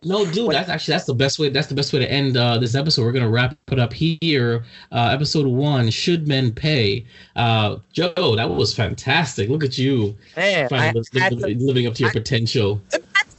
No, 0.05 0.27
dude, 0.27 0.51
that's 0.51 0.68
actually 0.68 0.93
that's 0.93 1.05
the 1.06 1.14
best 1.14 1.39
way. 1.39 1.48
That's 1.48 1.68
the 1.68 1.74
best 1.74 1.93
way 1.93 2.01
to 2.01 2.10
end 2.10 2.36
uh, 2.36 2.59
this 2.59 2.74
episode. 2.74 3.05
We're 3.05 3.12
gonna 3.12 3.31
wrap 3.31 3.56
it 3.70 3.78
up 3.78 3.93
here. 3.93 4.64
Uh, 4.93 5.10
episode 5.12 5.47
one: 5.47 5.89
Should 5.90 6.27
men 6.28 6.52
pay? 6.52 7.06
Uh, 7.36 7.77
Joe, 7.93 8.35
that 8.36 8.48
was 8.51 8.74
fantastic. 8.74 9.48
Look 9.48 9.64
at 9.64 9.78
you, 9.78 10.16
man 10.36 10.68
finally 10.68 11.02
li- 11.14 11.28
li- 11.31 11.55
to, 11.55 11.64
living 11.64 11.86
up 11.86 11.94
to 11.94 12.01
your 12.02 12.10
I- 12.10 12.14
potential. 12.14 12.81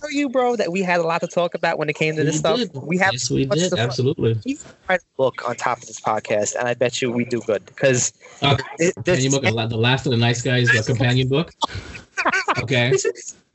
Tell 0.02 0.12
you 0.12 0.30
bro 0.30 0.56
that 0.56 0.72
we 0.72 0.82
had 0.82 1.00
a 1.00 1.04
lot 1.04 1.22
to 1.22 1.28
talk 1.28 1.54
about 1.54 1.78
when 1.78 1.90
it 1.90 1.96
came 1.96 2.16
to 2.16 2.24
this 2.24 2.36
We 2.36 2.40
stuff 2.40 2.58
did. 2.58 2.72
we 2.74 2.98
have 2.98 3.14
yes, 3.14 3.30
we 3.30 3.46
did. 3.46 3.74
Absolutely. 3.74 4.40
you 4.46 4.58
try 4.86 4.98
to 4.98 5.04
look 5.18 5.48
on 5.48 5.56
top 5.56 5.80
of 5.80 5.88
this 5.88 6.00
podcast, 6.00 6.56
and 6.56 6.68
I 6.68 6.74
bet 6.74 7.02
you 7.02 7.12
we 7.12 7.26
do 7.26 7.42
good 7.42 7.66
because 7.66 8.14
it, 8.80 8.94
this, 9.06 9.28
book, 9.30 9.44
the 9.44 9.78
last 9.78 10.06
of 10.06 10.12
the 10.12 10.18
nice 10.18 10.42
guys, 10.42 10.68
the 10.68 10.84
companion 10.86 11.28
book. 11.28 11.54
Okay. 12.62 12.94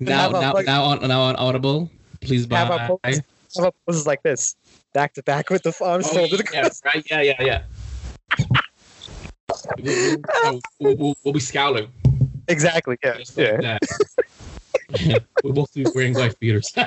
Now, 0.00 0.28
now, 0.30 0.52
now 0.52 0.82
on 0.82 1.06
now 1.06 1.20
on 1.20 1.36
Audible. 1.36 1.88
Please 2.20 2.46
buy. 2.46 2.56
How 2.56 2.74
about 2.74 3.00
posts? 3.02 3.22
How 3.54 3.62
about 3.62 3.74
poses 3.86 4.06
like 4.06 4.22
this, 4.24 4.56
back 4.92 5.14
to 5.14 5.22
back 5.22 5.50
with 5.50 5.62
the 5.62 5.72
arms 5.84 6.08
Oh, 6.10 6.14
folded 6.14 6.48
yeah, 6.52 6.68
right. 6.84 7.06
Yeah, 7.08 7.20
yeah, 7.20 7.42
yeah. 7.42 7.62
We'll, 9.78 10.16
we'll, 10.80 10.96
we'll, 10.96 11.14
we'll, 11.24 11.34
be 11.34 11.40
scowling. 11.40 11.88
Exactly. 12.48 12.96
Yeah. 13.02 13.18
Like 13.36 13.36
Yeah. 13.36 13.78
that. 14.90 15.24
we'll 15.42 15.52
both 15.52 15.72
be 15.74 15.84
wearing 15.94 16.14
wife 16.14 16.38
beaters. 16.38 16.72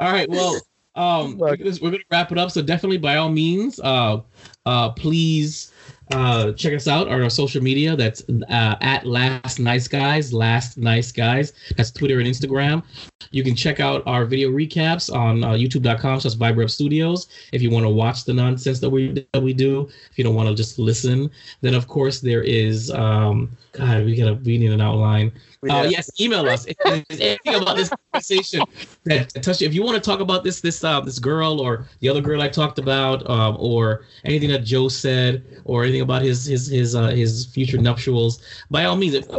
All 0.00 0.12
right. 0.12 0.28
Well, 0.28 0.60
um, 0.94 1.38
we're 1.38 1.56
gonna 1.56 1.98
wrap 2.10 2.32
it 2.32 2.38
up. 2.38 2.50
So 2.50 2.62
definitely, 2.62 2.98
by 2.98 3.16
all 3.16 3.28
means, 3.28 3.78
uh, 3.80 4.20
uh, 4.66 4.90
please 4.90 5.72
uh, 6.12 6.52
check 6.52 6.74
us 6.74 6.88
out 6.88 7.08
on 7.08 7.22
our 7.22 7.30
social 7.30 7.62
media. 7.62 7.96
That's 7.96 8.22
uh, 8.48 8.76
at 8.80 9.06
Last 9.06 9.58
Nice 9.58 9.88
Guys. 9.88 10.32
Last 10.32 10.78
Nice 10.78 11.12
Guys. 11.12 11.52
That's 11.76 11.90
Twitter 11.90 12.18
and 12.18 12.28
Instagram. 12.28 12.82
You 13.30 13.42
can 13.44 13.54
check 13.54 13.80
out 13.80 14.02
our 14.06 14.24
video 14.24 14.50
recaps 14.50 15.14
on 15.14 15.44
uh, 15.44 15.50
YouTube.com. 15.50 16.20
slash 16.20 16.34
Vibe 16.34 16.56
Rev 16.56 16.70
Studios. 16.70 17.28
If 17.52 17.62
you 17.62 17.70
want 17.70 17.84
to 17.84 17.90
watch 17.90 18.24
the 18.24 18.32
nonsense 18.32 18.80
that 18.80 18.90
we 18.90 19.26
that 19.32 19.42
we 19.42 19.52
do, 19.52 19.88
if 20.10 20.16
you 20.18 20.24
don't 20.24 20.34
want 20.34 20.48
to 20.48 20.54
just 20.54 20.78
listen, 20.78 21.30
then 21.60 21.74
of 21.74 21.88
course 21.88 22.20
there 22.20 22.42
is. 22.42 22.90
Um, 22.90 23.56
God, 23.72 24.04
we 24.04 24.16
gotta 24.16 24.34
we 24.34 24.58
need 24.58 24.72
an 24.72 24.80
outline. 24.80 25.32
Uh, 25.68 25.88
yes, 25.90 26.08
email 26.20 26.48
us 26.48 26.66
if 26.66 26.76
there's 26.84 27.04
anything 27.10 27.54
about 27.60 27.76
this 27.76 27.90
conversation 28.12 28.62
that 29.04 29.30
touched 29.42 29.60
you. 29.60 29.66
If 29.66 29.74
you 29.74 29.82
want 29.82 29.96
to 29.96 30.00
talk 30.10 30.20
about 30.20 30.44
this 30.44 30.60
this 30.60 30.84
uh, 30.84 31.00
this 31.00 31.18
girl 31.18 31.60
or 31.60 31.86
the 32.00 32.08
other 32.08 32.20
girl 32.20 32.40
I 32.42 32.48
talked 32.48 32.78
about, 32.78 33.28
um, 33.28 33.56
or 33.58 34.04
anything 34.24 34.50
that 34.50 34.64
Joe 34.64 34.88
said, 34.88 35.44
or 35.64 35.82
anything 35.82 36.02
about 36.02 36.22
his 36.22 36.44
his 36.44 36.68
his 36.68 36.94
uh, 36.94 37.08
his 37.08 37.46
future 37.46 37.78
nuptials, 37.78 38.40
by 38.70 38.84
all 38.84 38.96
means. 38.96 39.16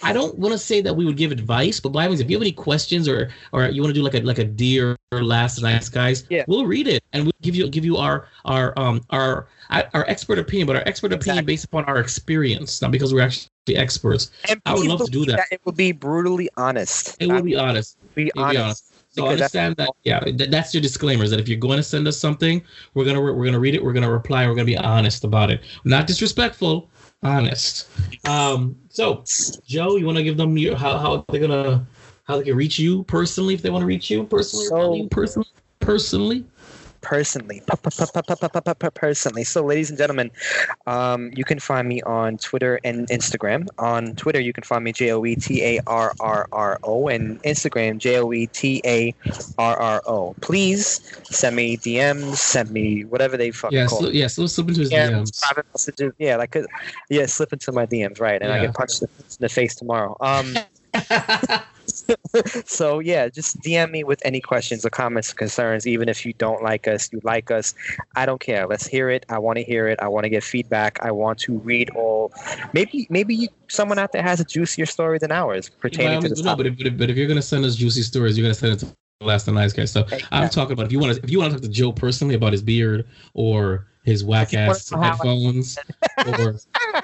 I 0.00 0.12
don't 0.12 0.38
want 0.38 0.52
to 0.52 0.58
say 0.58 0.80
that 0.80 0.94
we 0.94 1.04
would 1.04 1.16
give 1.16 1.32
advice, 1.32 1.80
but 1.80 1.88
by 1.88 2.04
all 2.04 2.10
means, 2.10 2.20
if 2.20 2.30
you 2.30 2.36
have 2.36 2.42
any 2.42 2.52
questions 2.52 3.08
or 3.08 3.30
or 3.52 3.66
you 3.66 3.82
want 3.82 3.92
to 3.92 3.98
do 3.98 4.04
like 4.04 4.14
a 4.14 4.20
like 4.20 4.38
a 4.38 4.44
dear 4.44 4.96
last 5.10 5.60
nice 5.60 5.88
guys, 5.88 6.24
Yeah. 6.30 6.44
we'll 6.46 6.66
read 6.66 6.86
it 6.86 7.02
and 7.12 7.24
we'll 7.24 7.32
give 7.42 7.56
you 7.56 7.68
give 7.68 7.84
you 7.84 7.96
our 7.96 8.28
our 8.44 8.78
um 8.78 9.00
our 9.10 9.48
our 9.70 10.04
expert 10.08 10.38
opinion, 10.38 10.68
but 10.68 10.76
our 10.76 10.82
expert 10.86 11.12
opinion 11.12 11.38
Exactly. 11.38 11.52
based 11.52 11.64
upon 11.64 11.84
our 11.86 11.98
experience, 11.98 12.80
not 12.80 12.92
because 12.92 13.12
we're 13.12 13.22
actually 13.22 13.48
experts. 13.76 14.30
And 14.48 14.60
I 14.66 14.74
would 14.74 14.86
love 14.86 15.00
to 15.00 15.06
do 15.06 15.20
believe 15.24 15.36
that. 15.36 15.46
It 15.50 15.60
will 15.64 15.72
be 15.72 15.92
brutally 15.92 16.48
honest. 16.56 17.16
It 17.20 17.26
will 17.28 17.42
be 17.42 17.56
honest. 17.56 17.96
be 18.14 18.28
It'll 18.28 18.48
be 18.50 18.56
honest. 18.56 18.60
honest. 18.64 18.84
So 19.10 19.22
because 19.22 19.38
that's- 19.40 19.54
understand 19.54 19.76
that, 19.76 19.90
yeah, 20.04 20.20
th- 20.20 20.50
that's 20.50 20.72
your 20.74 20.80
disclaimers. 20.82 21.30
That 21.30 21.40
if 21.40 21.48
you're 21.48 21.58
going 21.58 21.78
to 21.78 21.82
send 21.82 22.06
us 22.06 22.16
something, 22.18 22.62
we're 22.94 23.04
gonna 23.04 23.22
re- 23.22 23.32
we're 23.32 23.46
gonna 23.46 23.58
read 23.58 23.74
it, 23.74 23.82
we're 23.82 23.92
gonna 23.94 24.10
reply, 24.10 24.46
we're 24.46 24.54
gonna 24.54 24.64
be 24.66 24.76
honest 24.76 25.24
about 25.24 25.50
it, 25.50 25.60
not 25.84 26.06
disrespectful, 26.06 26.88
honest. 27.22 27.88
Um, 28.28 28.76
so 28.90 29.24
Joe, 29.66 29.96
you 29.96 30.06
want 30.06 30.18
to 30.18 30.24
give 30.24 30.36
them 30.36 30.56
your 30.58 30.76
how 30.76 30.98
how 30.98 31.24
they're 31.30 31.40
gonna 31.40 31.86
how 32.24 32.36
they 32.36 32.44
can 32.44 32.54
reach 32.56 32.78
you 32.78 33.02
personally 33.04 33.54
if 33.54 33.62
they 33.62 33.70
want 33.70 33.82
to 33.82 33.86
reach 33.86 34.10
you 34.10 34.24
personally, 34.24 34.66
So- 34.66 34.94
you 34.94 35.08
personally, 35.08 35.48
personally. 35.80 36.44
Personally 37.00 37.62
personally 38.94 39.44
so 39.44 39.64
ladies 39.64 39.88
and 39.90 39.98
gentlemen 39.98 40.30
um, 40.86 41.30
you 41.34 41.44
can 41.44 41.58
find 41.58 41.88
me 41.88 42.00
on 42.02 42.36
twitter 42.38 42.78
and 42.84 43.08
instagram 43.08 43.66
on 43.78 44.14
twitter 44.16 44.40
you 44.40 44.52
can 44.52 44.62
find 44.64 44.84
me 44.84 44.92
j-o-e-t-a-r-r-r-o 44.92 47.08
and 47.08 47.42
instagram 47.42 47.96
E 47.96 47.98
j-o-e-t-a-r-r-o 49.18 50.34
please 50.40 51.00
send 51.24 51.56
me 51.56 51.76
dms 51.76 52.36
send 52.36 52.70
me 52.70 53.04
whatever 53.04 53.36
they 53.36 53.50
fucking 53.50 53.78
Yeah, 53.78 53.86
call 53.86 54.02
sli- 54.02 54.08
it. 54.08 54.14
yeah, 54.14 54.26
slip, 54.26 54.48
slip 54.48 54.68
into 54.68 54.80
his 54.80 54.92
Yeah, 54.92 55.10
DMs. 55.10 55.40
private 55.40 55.66
messages. 55.74 56.12
Yeah, 56.18 56.36
like, 56.36 56.50
'cause- 56.52 56.66
yeah, 57.10 57.26
slip 57.26 57.52
into 57.52 57.72
my 57.72 57.86
DMs, 57.86 58.20
right? 58.20 58.40
And 58.42 58.52
I 58.52 58.56
Yeah. 58.56 58.66
get 58.66 58.74
punched 58.74 59.02
in 59.02 59.08
the 59.40 59.48
face 59.48 59.74
tomorrow. 59.74 60.16
Um, 60.20 60.54
so 62.64 62.98
yeah, 62.98 63.28
just 63.28 63.60
DM 63.60 63.90
me 63.90 64.04
with 64.04 64.20
any 64.24 64.40
questions 64.40 64.84
or 64.84 64.90
comments 64.90 65.32
or 65.32 65.36
concerns. 65.36 65.86
Even 65.86 66.08
if 66.08 66.24
you 66.24 66.32
don't 66.34 66.62
like 66.62 66.88
us, 66.88 67.12
you 67.12 67.20
like 67.24 67.50
us. 67.50 67.74
I 68.16 68.26
don't 68.26 68.40
care. 68.40 68.66
Let's 68.66 68.86
hear 68.86 69.10
it. 69.10 69.24
I 69.28 69.38
want 69.38 69.58
to 69.58 69.64
hear 69.64 69.88
it. 69.88 69.98
I 70.00 70.08
want 70.08 70.24
to 70.24 70.30
get 70.30 70.42
feedback. 70.42 70.98
I 71.02 71.10
want 71.10 71.38
to 71.40 71.58
read 71.58 71.90
all. 71.90 72.32
Maybe 72.72 73.06
maybe 73.10 73.34
you, 73.34 73.48
someone 73.68 73.98
out 73.98 74.12
there 74.12 74.22
has 74.22 74.40
a 74.40 74.44
juicier 74.44 74.86
story 74.86 75.18
than 75.18 75.32
ours 75.32 75.68
pertaining 75.68 76.16
all 76.16 76.22
to 76.22 76.28
means, 76.28 76.38
this 76.38 76.44
no, 76.44 76.56
but 76.56 76.66
if, 76.66 76.76
but, 76.76 76.86
if, 76.86 76.98
but 76.98 77.10
if 77.10 77.16
you're 77.16 77.28
gonna 77.28 77.42
send 77.42 77.64
us 77.64 77.76
juicy 77.76 78.02
stories, 78.02 78.36
you're 78.36 78.44
gonna 78.44 78.54
send 78.54 78.74
it 78.74 78.78
to 78.80 78.94
last 79.20 79.48
and 79.48 79.56
nice 79.56 79.72
guy 79.72 79.84
stuff. 79.84 80.12
I'm 80.30 80.48
talking 80.48 80.72
about 80.72 80.86
if 80.86 80.92
you 80.92 80.98
want 80.98 81.16
to 81.16 81.22
if 81.22 81.30
you 81.30 81.38
want 81.40 81.52
to 81.52 81.58
talk 81.58 81.62
to 81.62 81.68
Joe 81.68 81.92
personally 81.92 82.34
about 82.34 82.52
his 82.52 82.62
beard 82.62 83.06
or 83.34 83.86
his 84.08 84.24
whack 84.24 84.54
ass 84.54 84.90
If 84.92 84.92
you 84.92 84.96
wanna 84.98 85.02
know 85.02 85.06
how 85.06 85.12
I- 85.12 85.16
headphones, 85.16 85.78
or 86.26 86.56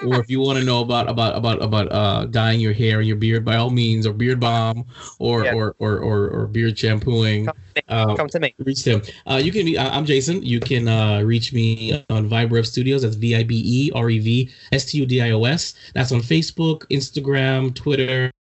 or 0.09 0.20
if 0.20 0.31
you 0.31 0.40
want 0.40 0.59
to 0.59 0.64
know 0.64 0.81
about 0.81 1.09
about 1.09 1.36
about 1.36 1.62
about 1.62 1.93
uh 1.93 2.24
dyeing 2.26 2.60
your 2.60 2.72
hair 2.72 2.98
and 2.98 3.06
your 3.06 3.16
beard, 3.16 3.44
by 3.44 3.56
all 3.56 3.70
means, 3.70 4.06
or 4.06 4.12
beard 4.12 4.40
balm, 4.40 4.85
or 5.18 5.44
Yeah. 5.44 5.55
or, 5.55 5.76
or 5.78 5.98
or 5.98 6.28
or 6.31 6.47
beard 6.47 6.78
shampooing, 6.78 7.47
Come 7.47 7.55
to 7.55 7.74
me. 7.76 7.82
uh, 7.89 8.14
Come 8.16 8.28
to 8.28 8.40
me. 8.40 8.55
reach 8.59 8.82
him. 8.85 9.02
Uh, 9.31 9.36
you 9.36 9.52
can 9.52 9.64
be. 9.64 9.76
Uh, 9.78 9.90
I'm 9.90 10.05
Jason. 10.05 10.43
You 10.43 10.59
can 10.60 10.89
uh, 10.89 11.20
reach 11.22 11.52
me 11.52 12.05
on 12.10 12.28
Vibe 12.28 12.51
Rev 12.52 12.66
Studios. 12.66 13.02
That's 13.02 13.16
V 13.16 13.36
I 13.36 13.43
B 13.44 13.62
E 13.64 13.93
R 13.94 14.09
E 14.10 14.18
V 14.18 14.51
S 14.72 14.86
T 14.86 14.98
U 14.98 15.06
D 15.06 15.20
I 15.20 15.31
O 15.31 15.44
S. 15.44 15.74
That's 15.94 16.10
on 16.12 16.20
Facebook, 16.20 16.81
Instagram, 16.90 17.74
Twitter, 17.74 18.32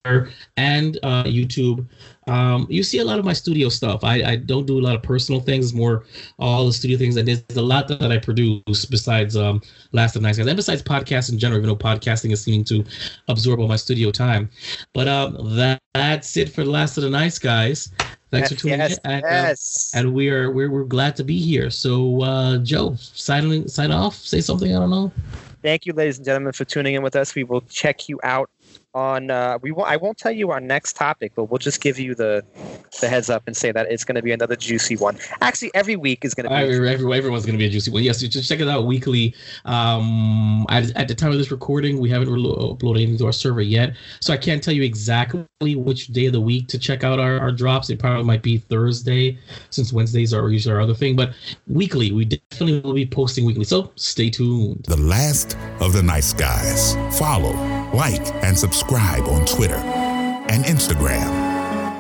and 0.58 1.00
uh, 1.04 1.24
YouTube. 1.24 1.88
Um, 2.28 2.68
you 2.70 2.84
see 2.84 3.00
a 3.00 3.06
lot 3.06 3.20
of 3.20 3.26
my 3.26 3.34
studio 3.34 3.70
stuff. 3.70 4.04
I, 4.04 4.24
I 4.24 4.36
don't 4.36 4.66
do 4.66 4.80
a 4.80 4.82
lot 4.82 4.96
of 4.96 5.04
personal 5.04 5.42
things. 5.42 5.74
More 5.74 6.04
all 6.40 6.66
the 6.66 6.74
studio 6.74 6.98
things. 6.98 7.16
And 7.16 7.28
there's 7.28 7.44
a 7.56 7.62
lot 7.62 7.88
that 7.88 8.12
I 8.12 8.18
produce 8.18 8.86
besides 8.86 9.36
um, 9.38 9.62
Last 9.92 10.16
of 10.16 10.22
the 10.22 10.28
Nice 10.28 10.38
Guys 10.38 10.48
and 10.48 10.58
besides 10.58 10.82
podcasts 10.82 11.32
in 11.32 11.40
general, 11.40 11.60
even 11.60 11.70
though 11.70 11.76
podcasting 11.76 12.32
is 12.32 12.44
seeming 12.44 12.64
to 12.66 12.84
absorb 13.28 13.60
all 13.60 13.68
my 13.68 13.76
studio 13.76 14.12
time. 14.12 14.50
But 14.94 15.08
um, 15.08 15.56
that, 15.56 15.82
that's 15.94 16.36
it 16.38 16.50
for 16.50 16.64
the 16.64 16.72
last 16.72 16.98
of 16.98 17.04
the 17.04 17.10
nice 17.10 17.40
guys. 17.40 17.92
Thanks 18.32 18.50
for 18.50 18.56
tuning 18.56 18.80
yes, 18.80 18.98
in. 19.06 19.12
And, 19.12 19.24
uh, 19.24 19.28
yes. 19.28 19.92
and 19.96 20.14
we 20.14 20.30
are 20.30 20.50
we're, 20.50 20.70
we're 20.70 20.86
glad 20.86 21.16
to 21.18 21.24
be 21.24 21.40
here. 21.40 21.70
So 21.70 22.24
uh, 22.24 22.58
Joe, 22.58 22.96
sign 22.96 23.68
sign 23.68 23.92
off. 23.92 24.16
Say 24.16 24.42
something. 24.42 24.76
I 24.76 24.80
don't 24.80 24.90
know. 24.90 25.12
Thank 25.62 25.86
you, 25.86 25.94
ladies 25.94 26.18
and 26.18 26.26
gentlemen, 26.26 26.52
for 26.52 26.66
tuning 26.66 26.96
in 26.96 27.04
with 27.04 27.16
us. 27.16 27.36
We 27.36 27.44
will 27.44 27.62
check 27.62 28.10
you 28.10 28.20
out 28.24 28.50
on. 28.94 29.32
Uh, 29.32 29.60
we 29.61 29.72
won't 29.72 29.90
I 29.90 29.98
won't 29.98 30.18
tell 30.18 30.32
you 30.32 30.52
our 30.52 30.60
next 30.60 30.95
topic, 30.95 31.34
but 31.36 31.45
we'll 31.45 31.57
just 31.60 31.82
give 31.82 31.99
you 31.99 32.15
the 32.15 32.44
the 33.02 33.10
heads 33.10 33.30
up 33.30 33.44
and 33.48 33.56
say 33.56 33.72
that 33.72 33.91
it's 33.91 34.03
going 34.03 34.15
to 34.15 34.22
be 34.22 34.32
another 34.32 34.56
juicy 34.56 34.95
one. 34.95 35.18
Actually, 35.41 35.72
every 35.74 35.95
week 35.95 36.24
is 36.24 36.34
going 36.34 36.44
to 36.45 36.49
be. 36.49 36.56
Every, 36.56 36.90
every, 36.90 37.18
everyone's 37.18 37.45
going 37.45 37.57
to 37.57 37.60
be 37.60 37.65
a 37.65 37.70
juicy 37.70 37.91
one. 37.91 38.03
Yes, 38.03 38.22
you 38.22 38.28
just 38.28 38.48
check 38.49 38.60
it 38.60 38.68
out 38.68 38.86
weekly. 38.86 39.36
Um, 39.65 40.65
at, 40.70 40.95
at 40.95 41.07
the 41.07 41.15
time 41.15 41.32
of 41.32 41.38
this 41.38 41.52
recording, 41.52 41.99
we 41.99 42.10
haven't 42.10 42.32
re- 42.32 42.41
uploaded 42.41 42.98
anything 42.98 43.18
to 43.18 43.26
our 43.26 43.32
server 43.34 43.61
yet, 43.61 43.95
so 44.20 44.34
I 44.34 44.38
can't 44.38 44.61
tell 44.61 44.74
you 44.74 44.84
exactly 44.84 45.45
which 45.61 46.07
day 46.07 46.28
of 46.28 46.34
the 46.34 46.41
week 46.41 46.68
to 46.70 46.78
check 46.78 47.03
out 47.03 47.20
our, 47.20 47.40
our 47.40 47.52
drops. 47.52 47.90
It 47.90 47.99
probably 47.99 48.24
might 48.24 48.41
be 48.41 48.57
Thursday, 48.57 49.38
since 49.70 49.94
Wednesdays 49.94 50.34
are 50.34 50.49
usually 50.49 50.76
our 50.76 50.82
other 50.82 50.94
thing. 50.94 51.15
But 51.15 51.34
weekly, 51.68 52.11
we 52.11 52.26
definitely 52.26 52.82
will 52.82 52.94
be 52.94 53.06
posting 53.06 53.45
weekly. 53.45 53.64
So 53.64 53.91
stay 53.95 54.30
tuned. 54.30 54.86
The 54.88 54.98
last 54.98 55.57
of 55.80 55.94
the 55.94 56.03
nice 56.03 56.34
guys. 56.34 56.95
Follow, 57.18 57.53
like, 57.94 58.34
and 58.44 58.57
subscribe 58.57 59.28
on 59.28 59.45
Twitter 59.45 59.76
and 59.76 60.64
Instagram 60.65 61.28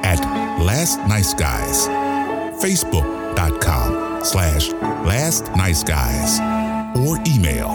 at 0.03 0.19
Last 0.59 0.97
Nice 1.07 1.33
Guys, 1.33 1.87
Facebook.com 2.61 4.23
slash 4.23 4.71
Last 4.71 5.51
Nice 5.55 5.83
Guys, 5.83 6.39
or 6.97 7.17
email 7.27 7.69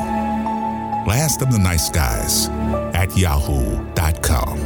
Last 1.07 1.43
of 1.43 1.51
the 1.51 1.59
Nice 1.59 1.90
Guys 1.90 2.49
at 2.95 3.16
Yahoo.com. 3.16 4.59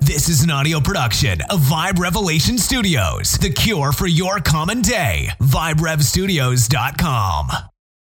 This 0.00 0.28
is 0.28 0.42
an 0.42 0.50
audio 0.50 0.80
production 0.80 1.40
of 1.50 1.60
Vibe 1.60 1.98
Revelation 1.98 2.58
Studios, 2.58 3.32
the 3.32 3.50
cure 3.50 3.92
for 3.92 4.06
your 4.06 4.40
common 4.40 4.82
day. 4.82 5.28
VibeRevStudios.com. 5.40 7.75